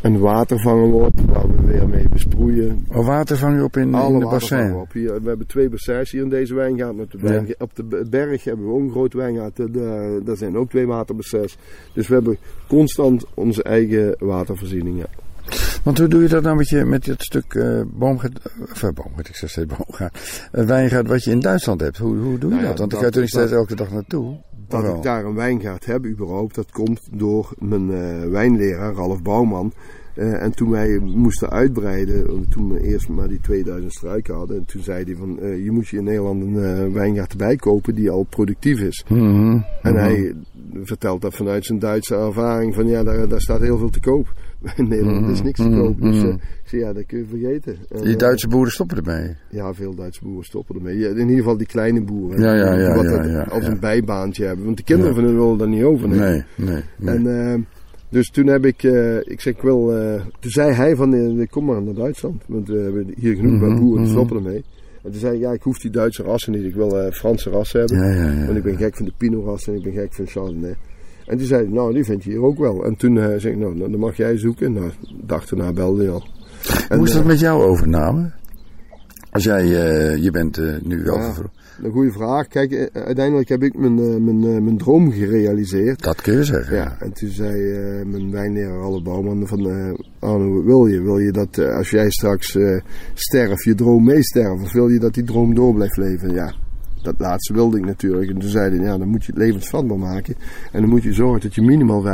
En 0.00 0.18
water 0.18 0.60
vangen 0.60 0.90
we 0.90 0.96
op, 0.96 1.20
waar 1.26 1.56
we 1.56 1.66
weer 1.66 1.88
mee 1.88 2.08
besproeien. 2.08 2.86
Oh, 2.92 3.06
water 3.06 3.36
vang 3.36 3.56
je 3.56 3.64
op 3.64 3.76
in, 3.76 3.94
Alle 3.94 4.12
in 4.12 4.18
de 4.18 4.24
vangen 4.24 4.38
bassin. 4.38 4.74
op. 4.74 4.92
Hier, 4.92 5.22
we 5.22 5.28
hebben 5.28 5.46
twee 5.46 5.68
bassins 5.68 6.10
hier 6.10 6.22
in 6.22 6.28
deze 6.28 6.54
wijngaard. 6.54 6.98
Op 7.00 7.10
de, 7.10 7.18
Ja. 7.18 7.24
wijn- 7.24 7.54
op 7.58 7.70
de 7.76 8.06
berg 8.10 8.44
hebben 8.44 8.66
we 8.66 8.72
ook 8.72 8.80
een 8.80 8.90
groot 8.90 9.12
wijngaard. 9.12 9.56
Daar, 10.24 10.36
zijn 10.36 10.56
ook 10.56 10.68
twee 10.70 10.86
waterbassins. 10.86 11.56
Dus 11.92 12.08
we 12.08 12.14
hebben 12.14 12.36
constant 12.68 13.24
onze 13.34 13.62
eigen 13.62 14.16
watervoorziening. 14.18 14.98
Ja. 14.98 15.06
Want 15.82 15.98
hoe 15.98 16.08
doe 16.08 16.22
je 16.22 16.28
dat 16.28 16.42
nou 16.42 16.56
met, 16.56 16.68
je, 16.68 16.84
met 16.84 17.04
dat 17.04 17.22
stuk 17.22 17.54
eh 17.54 17.80
boomgaard, 17.94 18.38
of 18.72 18.80
boomgaard, 18.94 19.28
ik 19.28 19.36
zeg 19.36 19.50
steeds 19.50 19.76
boomgaard, 19.76 20.48
eh, 20.52 20.64
wijngaard 20.64 21.08
wat 21.08 21.24
je 21.24 21.30
in 21.30 21.40
Duitsland 21.40 21.80
hebt? 21.80 21.98
Hoe, 21.98 22.16
hoe 22.16 22.38
doe 22.38 22.48
je 22.50 22.54
Nou 22.54 22.60
ja, 22.62 22.68
dat? 22.68 22.78
Want 22.78 22.90
dat- 22.90 23.00
ga 23.00 23.06
je 23.06 23.12
toch 23.12 23.20
niet 23.20 23.30
steeds 23.30 23.52
elke 23.52 23.74
dag 23.76 23.90
naartoe? 23.90 24.36
Dat 24.82 24.96
ik 24.96 25.02
daar 25.02 25.24
een 25.24 25.34
wijngaard 25.34 25.86
heb 25.86 26.06
überhaupt, 26.06 26.54
dat 26.54 26.70
komt 26.70 27.00
door 27.10 27.52
mijn 27.58 27.92
eh, 27.92 28.28
wijnleraar 28.30 28.94
Ralf 28.94 29.22
Bouwman. 29.22 29.72
Eh, 30.14 30.42
en 30.42 30.54
toen 30.54 30.70
wij 30.70 30.98
moesten 30.98 31.50
uitbreiden, 31.50 32.48
toen 32.48 32.72
we 32.72 32.82
eerst 32.82 33.08
maar 33.08 33.28
die 33.28 33.40
2000 33.40 33.92
struiken 33.92 34.34
hadden, 34.34 34.56
en 34.56 34.64
toen 34.64 34.82
zei 34.82 35.04
hij 35.04 35.16
van, 35.16 35.40
eh, 35.40 35.64
je 35.64 35.70
moet 35.70 35.88
je 35.88 35.96
in 35.96 36.04
Nederland 36.04 36.42
een 36.42 36.92
wijngaard 36.92 37.30
erbij 37.30 37.56
kopen 37.56 37.94
die 37.94 38.10
al 38.10 38.26
productief 38.28 38.80
is. 38.80 39.04
Mhm, 39.08 39.58
En 39.82 39.92
mhm. 39.92 39.94
hij 39.94 40.34
vertelt 40.82 41.22
dat 41.22 41.34
vanuit 41.34 41.64
zijn 41.64 41.78
Duitse 41.78 42.14
ervaring 42.14 42.74
van 42.74 42.86
ja, 42.86 43.02
daar, 43.02 43.28
daar 43.28 43.40
staat 43.40 43.60
heel 43.60 43.78
veel 43.78 43.90
te 43.90 44.00
koop. 44.00 44.32
In 44.76 44.88
Nederland 44.88 45.28
is 45.28 45.42
niks 45.42 45.60
te 45.60 45.68
Mhm, 45.68 45.78
koop. 45.80 46.00
Dus 46.00 46.16
mhm. 46.16 46.26
eh, 46.26 46.32
ik 46.32 46.40
zei 46.68 46.82
ja, 46.82 46.92
dat 46.92 47.06
kun 47.06 47.18
je 47.18 47.24
vergeten. 47.24 47.76
En, 47.90 48.02
Die 48.02 48.12
eh, 48.12 48.18
Duitse 48.18 48.48
boeren 48.48 48.72
stoppen 48.72 48.96
ermee. 48.96 49.36
ja, 49.50 49.74
veel 49.74 49.94
Duitse 49.94 50.20
boeren 50.22 50.44
stoppen 50.44 50.74
ermee. 50.76 50.98
Ja, 50.98 51.08
in 51.08 51.18
ieder 51.18 51.36
geval 51.36 51.56
die 51.56 51.66
kleine 51.66 52.02
boeren. 52.02 52.40
Ja, 52.40 52.54
ja, 52.54 52.74
ja, 52.74 52.94
Wat 52.94 53.04
ja, 53.04 53.16
dat 53.16 53.26
ja, 53.30 53.42
als 53.42 53.66
een 53.66 53.80
bijbaantje 53.80 54.44
hebben. 54.44 54.64
Want 54.64 54.76
de 54.76 54.82
kinderen 54.82 55.14
van 55.14 55.24
hun 55.24 55.34
willen 55.38 55.58
dat 55.58 55.68
niet 55.68 55.82
overnemen. 55.82 56.30
Nee, 56.30 56.42
nee. 56.56 56.82
nee. 56.98 57.14
En, 57.14 57.52
eh, 57.52 57.60
dus 58.08 58.30
toen 58.30 58.46
heb 58.46 58.64
ik, 58.64 58.82
eh, 58.82 59.16
ik 59.16 59.40
zeg 59.40 59.54
ik 59.54 59.62
wil, 59.62 59.96
eh, 59.96 60.14
toen 60.40 60.50
zei 60.50 60.72
hij 60.72 60.96
van, 60.96 61.14
eh, 61.14 61.46
kom 61.50 61.64
maar 61.64 61.82
naar 61.82 61.94
Duitsland. 61.94 62.42
Want 62.46 62.68
we 62.68 62.76
hebben 62.78 63.06
hier 63.18 63.34
genoeg 63.36 63.52
Mhm, 63.60 63.60
boeren, 63.78 64.02
die 64.04 64.12
mhm. 64.12 64.12
stoppen 64.12 64.36
ermee. 64.36 64.64
En 65.02 65.10
toen 65.10 65.20
zei 65.20 65.34
ik, 65.34 65.40
ja, 65.40 65.52
ik 65.52 65.62
hoef 65.62 65.78
die 65.78 65.90
Duitse 65.90 66.22
rassen 66.22 66.52
niet. 66.52 66.64
Ik 66.64 66.74
wil 66.74 66.98
eh, 67.00 67.12
Franse 67.12 67.50
rassen 67.50 67.78
hebben. 67.80 67.98
Ja, 67.98 68.12
ja, 68.24 68.30
ja. 68.32 68.44
Want 68.44 68.56
ik 68.56 68.62
ben 68.62 68.76
gek 68.76 68.96
van 68.96 69.06
de 69.06 69.12
Pinot 69.16 69.44
rassen 69.44 69.72
en 69.72 69.78
ik 69.78 69.84
ben 69.84 69.92
gek 69.92 70.12
van 70.14 70.26
Chardonnay. 70.26 70.74
En 71.26 71.38
toen 71.38 71.46
zei 71.46 71.68
nou, 71.68 71.92
die 71.92 72.04
vind 72.04 72.24
je 72.24 72.30
hier 72.30 72.42
ook 72.42 72.58
wel. 72.58 72.84
En 72.84 72.96
toen 72.96 73.18
eh, 73.18 73.38
zei 73.38 73.52
ik, 73.52 73.58
nou, 73.58 73.78
dan 73.78 73.98
mag 73.98 74.16
jij 74.16 74.38
zoeken. 74.38 74.72
Nou, 74.72 74.90
de 75.00 75.26
dag 75.26 75.50
erna 75.50 75.72
belde 75.72 76.02
hij 76.02 76.12
al. 76.12 76.26
En, 76.88 76.96
Hoe 76.96 77.06
is 77.06 77.12
dat 77.12 77.22
eh, 77.22 77.26
met 77.26 77.40
jouw 77.40 77.62
overname? 77.62 78.32
Als 79.30 79.44
jij, 79.44 79.62
eh, 79.62 80.22
je 80.22 80.30
bent 80.30 80.60
nu 80.82 81.02
wel 81.02 81.18
Ja. 81.18 81.34
Een 81.82 81.90
goede 81.90 82.12
vraag. 82.12 82.48
Kijk, 82.48 82.90
uiteindelijk 82.92 83.48
heb 83.48 83.62
ik 83.62 83.78
mijn, 83.78 84.24
mijn, 84.24 84.64
mijn 84.64 84.78
droom 84.78 85.12
gerealiseerd. 85.12 86.02
Dat 86.02 86.22
kun 86.22 86.36
je 86.36 86.44
zeggen. 86.44 86.76
Ja, 86.76 86.96
en 87.00 87.12
toen 87.12 87.28
zei 87.28 87.52
mijn 88.04 88.30
wijnleraar 88.30 88.82
Alle 88.82 89.02
Bouwman 89.02 89.46
van 89.46 89.68
eh 89.68 89.94
Arno, 90.18 90.64
wil 90.64 90.86
je? 90.86 91.02
Wil 91.02 91.18
je 91.18 91.32
dat 91.32 91.58
als 91.58 91.90
jij 91.90 92.10
straks 92.10 92.58
sterft, 93.14 93.64
je 93.64 93.74
droom 93.74 94.04
meesterft? 94.04 94.62
Of 94.62 94.72
wil 94.72 94.88
je 94.88 94.98
dat 94.98 95.14
die 95.14 95.24
droom 95.24 95.54
door 95.54 95.74
blijft 95.74 95.96
leven? 95.96 96.34
Ja, 96.34 96.54
dat 97.04 97.14
laatste 97.18 97.52
wilde 97.52 97.78
ik 97.78 97.84
natuurlijk. 97.84 98.30
En 98.30 98.38
toen 98.38 98.50
zei 98.50 98.76
hij, 98.76 98.86
ja, 98.86 98.98
dan 98.98 99.08
moet 99.08 99.24
je 99.24 99.32
het 99.32 99.40
levensvatbaar 99.40 99.98
maken. 99.98 100.34
En 100.72 100.80
dan 100.80 100.90
moet 100.90 101.02
je 101.02 101.12
zorgen 101.12 101.40
dat 101.40 101.54
je 101.54 101.62
minimaal 101.62 102.04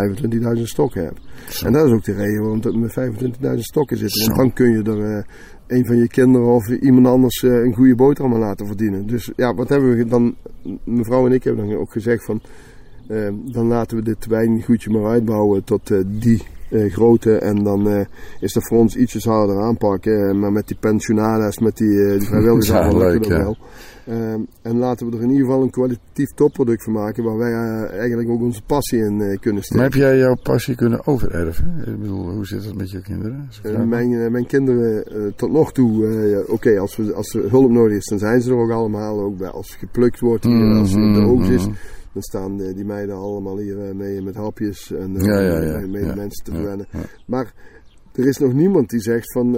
25.000 0.57 0.63
stokken 0.63 1.05
hebt. 1.05 1.21
En 1.65 1.73
dat 1.73 1.87
is 1.87 1.93
ook 1.93 2.05
de 2.05 2.13
reden 2.13 2.41
waarom 2.41 2.61
het 2.61 2.97
met 2.97 3.41
25.000 3.53 3.59
stokken 3.59 3.97
zit. 3.97 4.27
Want 4.27 4.37
dan 4.37 4.53
kun 4.53 4.71
je 4.71 4.83
er 4.83 5.17
eh, 5.17 5.25
een 5.67 5.87
van 5.87 5.97
je 5.97 6.09
kinderen 6.09 6.49
of 6.49 6.69
iemand 6.69 7.07
anders 7.07 7.43
eh, 7.43 7.51
een 7.51 7.75
goede 7.75 7.95
boterham 7.95 8.35
aan 8.35 8.41
laten 8.41 8.67
verdienen. 8.67 9.07
Dus 9.07 9.31
ja, 9.37 9.55
wat 9.55 9.69
hebben 9.69 9.97
we 9.97 10.05
dan? 10.05 10.35
Mevrouw 10.85 11.27
en 11.27 11.33
ik 11.33 11.45
hebben 11.45 11.69
dan 11.69 11.77
ook 11.77 11.93
gezegd 11.93 12.25
van... 12.25 12.41
Eh, 13.11 13.29
dan 13.53 13.67
laten 13.67 13.97
we 13.97 14.03
dit 14.03 14.27
wijngoedje 14.27 14.91
maar 14.91 15.11
uitbouwen 15.11 15.65
tot 15.65 15.91
eh, 15.91 15.99
die 16.07 16.43
eh, 16.71 16.93
grootte. 16.93 17.37
En 17.39 17.63
dan 17.65 17.89
eh, 17.89 18.05
is 18.41 18.53
dat 18.53 18.67
voor 18.69 18.79
ons 18.79 18.97
ietsjes 18.97 19.25
harder 19.25 19.61
aanpakken. 19.61 20.39
Maar 20.39 20.53
met 20.53 20.67
die 20.67 20.77
pensionadas, 20.81 21.59
met 21.59 21.77
die, 21.77 21.89
die 22.19 22.27
vrijwilligers, 22.29 22.69
Ja, 22.69 22.81
allemaal 22.81 23.09
leuk, 23.11 23.25
ja. 23.25 23.37
wel. 23.39 23.57
Eh, 24.07 24.33
en 24.63 24.77
laten 24.79 25.11
we 25.11 25.17
er 25.17 25.23
in 25.23 25.31
ieder 25.31 25.45
geval 25.47 25.63
een 25.63 25.71
kwalitatief 25.71 26.31
topproduct 26.35 26.85
van 26.85 26.93
maken. 26.93 27.25
Waar 27.25 27.37
wij 27.37 27.53
eigenlijk 27.87 28.29
ook 28.31 28.41
onze 28.41 28.63
passie 28.67 28.99
in 28.99 29.19
kunnen 29.19 29.55
Maar 29.55 29.63
steken. 29.63 29.83
heb 29.83 29.95
jij 29.95 30.19
jouw 30.19 30.37
passie 30.43 30.75
kunnen 30.75 31.07
overerven? 31.07 31.83
Ik 31.87 32.01
bedoel, 32.01 32.31
hoe 32.31 32.47
zit 32.47 32.65
het 32.65 32.77
met 32.77 32.91
je 32.91 33.01
kinderen? 33.03 33.49
Mijn, 33.89 34.31
mijn 34.33 34.47
kinderen 34.47 35.05
tot 35.37 35.53
nog 35.53 35.73
toe, 35.73 36.45
oké, 36.49 36.79
als, 36.79 36.97
we, 36.97 37.13
als 37.15 37.35
er 37.35 37.51
hulp 37.51 37.71
nodig 37.71 37.97
is, 37.97 38.07
dan 38.07 38.19
zijn 38.19 38.41
ze 38.43 38.51
er 38.51 38.57
ook 38.57 38.71
allemaal. 38.71 39.21
Ook 39.21 39.37
bij, 39.37 39.49
als 39.49 39.75
geplukt 39.75 40.21
wordt 40.21 40.45
hier, 40.45 40.75
als 40.79 40.91
het 40.95 41.15
de 41.15 41.21
oogst 41.21 41.51
is, 41.51 41.67
Mhm. 41.67 41.75
Dan 42.21 42.41
staan 42.41 42.61
eh, 42.61 42.75
die 42.75 42.85
meiden 42.85 43.15
allemaal 43.17 43.59
hier 43.59 43.89
eh, 43.89 43.95
mee 43.95 44.23
met 44.23 44.35
hapjes 44.35 44.93
en 44.93 45.17
eh, 45.17 45.85
mee, 45.89 46.05
mensen 46.05 46.45
te 46.45 46.53
verwennen. 46.53 46.87
ja. 46.91 46.99
Maar 47.27 47.53
er 48.15 48.27
is 48.27 48.39
nog 48.39 48.53
niemand 48.53 48.91
die 48.91 49.01
zegt 49.01 49.33
van, 49.33 49.57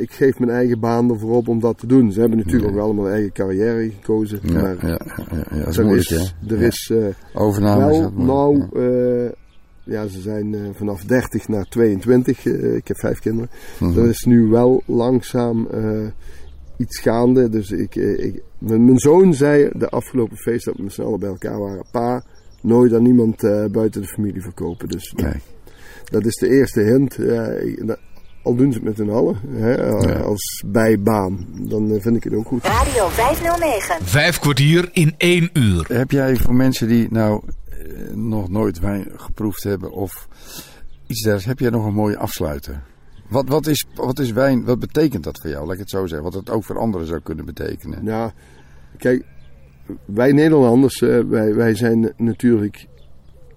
ik 0.00 0.12
geef 0.12 0.38
mijn 0.38 0.50
eigen 0.50 0.80
baan 0.80 1.10
ervoor 1.10 1.36
op 1.36 1.48
om 1.48 1.60
dat 1.60 1.78
te 1.78 1.86
doen. 1.86 2.12
Ze 2.12 2.20
hebben 2.20 2.38
natuurlijk 2.38 2.64
Nee. 2.66 2.74
ook 2.80 2.84
allemaal 2.84 3.06
een 3.06 3.12
eigen 3.12 3.32
carrière 3.32 3.90
gekozen. 3.90 4.38
Ja, 4.42 4.52
maar 4.60 4.86
ja, 4.86 5.00
ja, 5.30 5.46
ja, 5.50 5.64
dat 5.64 5.76
er 5.76 5.84
moeilijk, 5.84 6.10
is, 6.10 6.34
hè? 6.46 6.54
er 6.56 6.62
is 6.62 6.92
Overname 7.34 7.90
is 7.92 7.98
wel, 7.98 8.00
dat 8.02 8.12
moeilijk, 8.14 8.72
nou, 8.74 9.24
ja. 9.24 9.30
ja, 9.84 10.06
ze 10.06 10.20
zijn 10.20 10.56
vanaf 10.74 11.04
30 11.04 11.48
naar 11.48 11.64
22. 11.64 12.46
eh, 12.46 12.74
ik 12.74 12.88
heb 12.88 12.96
vijf 12.96 13.18
kinderen. 13.18 13.50
Mhm. 13.80 13.98
Er 13.98 14.08
is 14.08 14.24
nu 14.24 14.46
wel 14.48 14.82
langzaam 14.86 15.68
iets 16.82 16.98
gaande. 17.00 17.48
Dus 17.48 17.70
ik, 17.70 17.96
eh, 17.96 18.24
ik, 18.24 18.42
mijn, 18.58 18.84
mijn 18.84 18.98
zoon 18.98 19.34
zei 19.34 19.70
de 19.72 19.88
afgelopen 19.88 20.36
feest 20.36 20.64
dat 20.64 20.76
we 20.76 20.82
met 20.82 20.92
z'n 20.92 21.02
allen 21.02 21.20
bij 21.20 21.28
elkaar 21.28 21.58
waren. 21.60 21.84
Pa, 21.90 22.24
nooit 22.62 22.94
aan 22.94 23.02
niemand 23.02 23.44
eh, 23.44 23.64
buiten 23.66 24.00
de 24.00 24.06
familie 24.08 24.42
verkopen. 24.42 24.88
Dus 24.88 25.12
Kijk. 25.16 25.40
dat 26.04 26.24
is 26.26 26.34
de 26.34 26.48
eerste 26.48 26.80
hint. 26.80 27.14
Ja, 27.14 27.44
ik- 27.46 27.86
dat- 27.86 27.98
al 28.42 28.54
doen 28.54 28.72
ze 28.72 28.78
het 28.78 28.86
met 28.86 28.96
z'n 28.96 29.10
allen, 29.10 29.36
hè, 29.48 29.92
als 30.22 30.64
bijbaan, 30.66 31.46
dan 31.68 31.90
eh, 31.94 32.00
vind 32.00 32.16
ik 32.16 32.24
het 32.24 32.34
ook 32.34 32.46
goed. 32.46 32.64
Radio 32.64 33.08
509. 33.08 33.96
Vijf 34.06 34.38
kwartier 34.38 34.88
in 34.92 35.14
één 35.16 35.50
uur. 35.52 35.84
Heb 35.88 36.10
jij 36.10 36.36
voor 36.36 36.54
mensen 36.54 36.88
die 36.88 37.06
nou 37.10 37.42
nog 38.14 38.48
nooit 38.48 38.78
wijn 38.78 39.06
geproefd 39.16 39.62
hebben 39.62 39.90
of 39.92 40.28
iets 41.06 41.20
dergelijks, 41.22 41.44
heb 41.44 41.58
jij 41.58 41.70
nog 41.70 41.86
een 41.86 41.94
mooie 41.94 42.16
afsluiter? 42.18 42.82
Wat, 43.32 43.48
wat, 43.48 43.66
is, 43.66 43.86
wat 43.94 44.18
is 44.18 44.32
wijn, 44.32 44.64
wat 44.64 44.78
betekent 44.78 45.24
dat 45.24 45.40
voor 45.40 45.50
jou? 45.50 45.64
Laat 45.64 45.74
ik 45.74 45.80
het 45.80 45.90
zo 45.90 46.06
zeggen, 46.06 46.30
wat 46.30 46.34
het 46.34 46.50
ook 46.50 46.64
voor 46.64 46.78
anderen 46.78 47.06
zou 47.06 47.20
kunnen 47.20 47.44
betekenen. 47.44 48.04
Ja, 48.04 48.32
kijk, 48.98 49.24
wij 50.04 50.32
Nederlanders, 50.32 51.02
eh, 51.02 51.20
wij, 51.20 51.54
wij 51.54 51.74
zijn 51.74 52.12
natuurlijk 52.16 52.86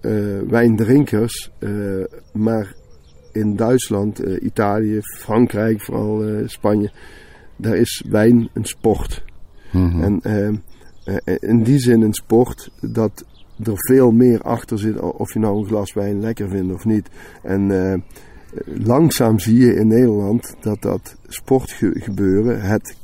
eh, 0.00 0.12
wijndrinkers, 0.48 1.50
eh, 1.58 1.70
maar 2.32 2.74
in 3.32 3.56
Duitsland, 3.56 4.18
Italië, 4.18 4.98
Frankrijk, 5.00 5.82
vooral 5.82 6.24
Spanje, 6.46 6.90
daar 7.56 7.76
is 7.76 8.04
wijn 8.08 8.48
een 8.52 8.64
sport. 8.64 9.24
Mhm. 9.72 10.20
En 10.22 10.62
in 11.40 11.62
die 11.62 11.78
zin 11.78 12.02
een 12.02 12.14
sport 12.14 12.70
dat 12.80 13.24
er 13.64 13.72
veel 13.74 14.10
meer 14.10 14.42
achter 14.42 14.78
zit 14.78 15.00
of 15.00 15.32
je 15.32 15.38
nou 15.38 15.58
een 15.58 15.66
glas 15.66 15.92
wijn 15.92 16.20
lekker 16.20 16.48
vindt 16.48 16.74
of 16.74 16.84
niet. 16.84 17.08
En 17.42 17.70
langzaam 18.64 19.38
zie 19.38 19.58
je 19.58 19.74
in 19.74 19.86
Nederland 19.86 20.56
dat 20.60 20.82
dat 20.82 21.16
sportgebeuren, 21.26 22.60
het 22.60 22.96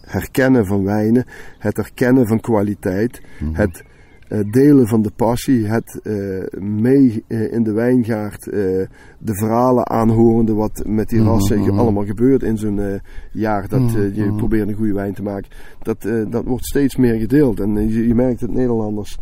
herkennen 0.00 0.66
van 0.66 0.84
wijnen, 0.84 1.24
het 1.58 1.76
herkennen 1.76 2.26
van 2.26 2.40
kwaliteit, 2.40 3.22
het 3.52 3.84
eh, 4.28 4.38
delen 4.50 4.86
van 4.88 5.02
de 5.02 5.10
passie, 5.16 5.66
het 5.66 6.00
eh, 6.02 6.60
mee 6.60 7.24
eh, 7.26 7.52
in 7.52 7.62
de 7.62 7.72
wijngaard 7.72 8.44
de 8.44 8.88
verhalen 9.34 9.88
aanhorende 9.88 10.54
wat 10.54 10.82
met 10.86 11.08
die 11.08 11.22
rassen 11.22 11.78
allemaal 11.78 12.04
gebeurt 12.04 12.42
in 12.42 12.58
zo'n 12.58 13.00
jaar 13.32 13.68
dat 13.68 13.92
je 13.92 14.34
probeert 14.36 14.68
een 14.68 14.74
goede 14.74 14.94
wijn 14.94 15.14
te 15.14 15.22
maken. 15.22 15.50
Dat, 15.82 16.02
dat 16.30 16.44
wordt 16.44 16.66
steeds 16.66 16.96
meer 16.96 17.18
gedeeld. 17.18 17.60
En 17.60 17.88
je, 17.88 18.06
je 18.06 18.14
merkt 18.14 18.40
dat 18.40 18.50
Nederlanders 18.50 19.18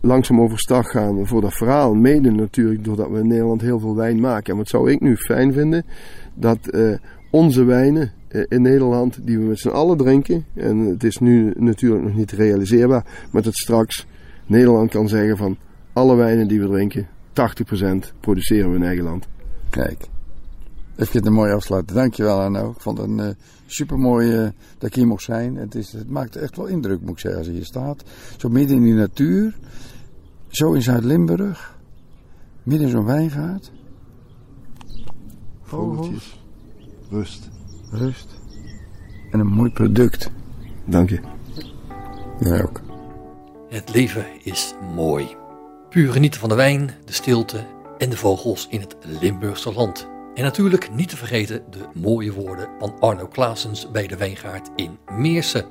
langzaam 0.00 0.40
overstag 0.40 0.90
gaan 0.90 1.26
voor 1.26 1.40
dat 1.40 1.54
verhaal. 1.54 1.94
Mede 1.94 2.30
natuurlijk 2.30 2.84
doordat 2.84 3.10
we 3.10 3.18
in 3.18 3.26
Nederland 3.26 3.60
heel 3.60 3.78
veel 3.78 3.96
wijn 3.96 4.20
maken. 4.20 4.52
En 4.52 4.58
wat 4.58 4.68
zou 4.68 4.90
ik 4.90 5.00
nu 5.00 5.16
fijn 5.16 5.52
vinden? 5.52 5.84
Dat 6.34 6.66
eh, 6.66 6.94
onze 7.30 7.64
wijnen 7.64 8.12
eh, 8.28 8.42
in 8.48 8.62
Nederland, 8.62 9.26
die 9.26 9.38
we 9.38 9.44
met 9.44 9.58
z'n 9.58 9.68
allen 9.68 9.96
drinken. 9.96 10.44
En 10.54 10.78
het 10.78 11.04
is 11.04 11.18
nu 11.18 11.52
natuurlijk 11.56 12.02
nog 12.02 12.14
niet 12.14 12.32
realiseerbaar. 12.32 13.04
Maar 13.30 13.42
dat 13.42 13.54
straks 13.54 14.06
Nederland 14.46 14.90
kan 14.90 15.08
zeggen 15.08 15.36
van 15.36 15.56
alle 15.92 16.14
wijnen 16.14 16.48
die 16.48 16.60
we 16.60 16.66
drinken, 16.66 17.08
80% 17.28 18.12
produceren 18.20 18.70
we 18.70 18.76
in 18.76 18.82
eigen 18.82 19.04
land. 19.04 19.28
Kijk. 19.70 19.98
Ik 20.96 21.14
een 21.14 21.32
mooi 21.32 21.52
afsluiten. 21.52 21.96
Dankjewel 21.96 22.40
Arno. 22.40 22.70
Ik 22.70 22.80
vond 22.80 22.98
het 22.98 23.06
een 23.06 23.18
uh, 23.18 23.28
super 23.66 23.98
mooi 23.98 24.52
dat 24.78 24.88
ik 24.88 24.94
hier 24.94 25.06
mocht 25.06 25.22
zijn. 25.22 25.56
Het, 25.56 25.74
is, 25.74 25.92
het 25.92 26.10
maakt 26.10 26.36
echt 26.36 26.56
wel 26.56 26.66
indruk 26.66 27.00
moet 27.00 27.10
ik 27.10 27.18
zeggen 27.18 27.40
als 27.40 27.48
je 27.48 27.54
hier 27.54 27.64
staat. 27.64 28.02
Zo 28.36 28.48
midden 28.48 28.76
in 28.76 28.82
die 28.82 28.94
natuur. 28.94 29.58
Zo 30.48 30.72
in 30.72 30.82
Zuid-Limburg. 30.82 31.78
Midden 32.62 32.86
in 32.86 32.92
zo'n 32.92 33.04
wijngaard. 33.04 33.72
Vogeltjes, 35.62 36.40
rust. 37.10 37.48
Rust. 37.90 38.28
En 39.30 39.40
een 39.40 39.46
mooi 39.46 39.70
product. 39.70 40.30
Dank 40.84 41.10
je. 41.10 41.20
Jij 42.40 42.62
ook. 42.62 42.80
Het 43.68 43.94
leven 43.94 44.26
is 44.42 44.74
mooi. 44.94 45.36
Puur 45.90 46.12
genieten 46.12 46.40
van 46.40 46.48
de 46.48 46.54
wijn, 46.54 46.90
de 47.04 47.12
stilte 47.12 47.64
en 47.98 48.10
de 48.10 48.16
vogels 48.16 48.66
in 48.70 48.80
het 48.80 48.96
Limburgse 49.20 49.72
land. 49.72 50.08
En 50.34 50.42
natuurlijk 50.42 50.94
niet 50.94 51.08
te 51.08 51.16
vergeten 51.16 51.62
de 51.70 51.86
mooie 51.94 52.32
woorden 52.32 52.68
van 52.78 52.96
Arno 53.00 53.26
Klaasens 53.26 53.90
bij 53.90 54.06
de 54.06 54.16
wijngaard 54.16 54.70
in 54.76 54.98
Meersen. 55.12 55.64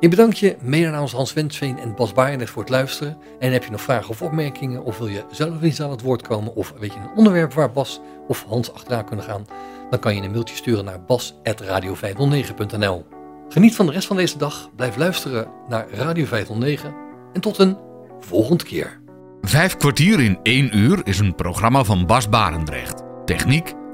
Ik 0.00 0.10
bedank 0.10 0.32
je 0.32 0.56
mede 0.60 0.90
namens 0.90 1.12
Hans 1.12 1.32
Wensveen 1.32 1.78
en 1.78 1.94
Bas 1.94 2.12
Baarnes 2.12 2.50
voor 2.50 2.62
het 2.62 2.70
luisteren. 2.70 3.16
En 3.38 3.52
heb 3.52 3.64
je 3.64 3.70
nog 3.70 3.80
vragen 3.80 4.10
of 4.10 4.22
opmerkingen 4.22 4.84
of 4.84 4.98
wil 4.98 5.06
je 5.06 5.24
zelf 5.30 5.62
eens 5.62 5.82
aan 5.82 5.90
het 5.90 6.00
woord 6.00 6.22
komen 6.22 6.54
of 6.54 6.74
weet 6.78 6.92
je 6.92 6.98
een 6.98 7.16
onderwerp 7.16 7.52
waar 7.52 7.72
Bas 7.72 8.00
of 8.28 8.44
Hans 8.48 8.74
achteraan 8.74 9.04
kunnen 9.04 9.24
gaan, 9.24 9.46
dan 9.90 9.98
kan 9.98 10.14
je 10.14 10.22
een 10.22 10.30
mailtje 10.30 10.56
sturen 10.56 10.84
naar 10.84 11.04
bas.radio509.nl. 11.04 13.04
Geniet 13.48 13.74
van 13.74 13.86
de 13.86 13.92
rest 13.92 14.06
van 14.06 14.16
deze 14.16 14.38
dag, 14.38 14.70
blijf 14.76 14.96
luisteren 14.96 15.48
naar 15.68 15.90
Radio 15.90 16.24
509 16.24 16.94
en 17.32 17.40
tot 17.40 17.58
een 17.58 17.76
volgende 18.20 18.64
keer. 18.64 19.00
Vijf 19.40 19.76
kwartier 19.76 20.20
in 20.20 20.38
één 20.42 20.76
uur 20.76 21.00
is 21.04 21.18
een 21.18 21.34
programma 21.34 21.84
van 21.84 22.06
Bas 22.06 22.28
Barendrecht. 22.28 23.02
Techniek 23.24 23.74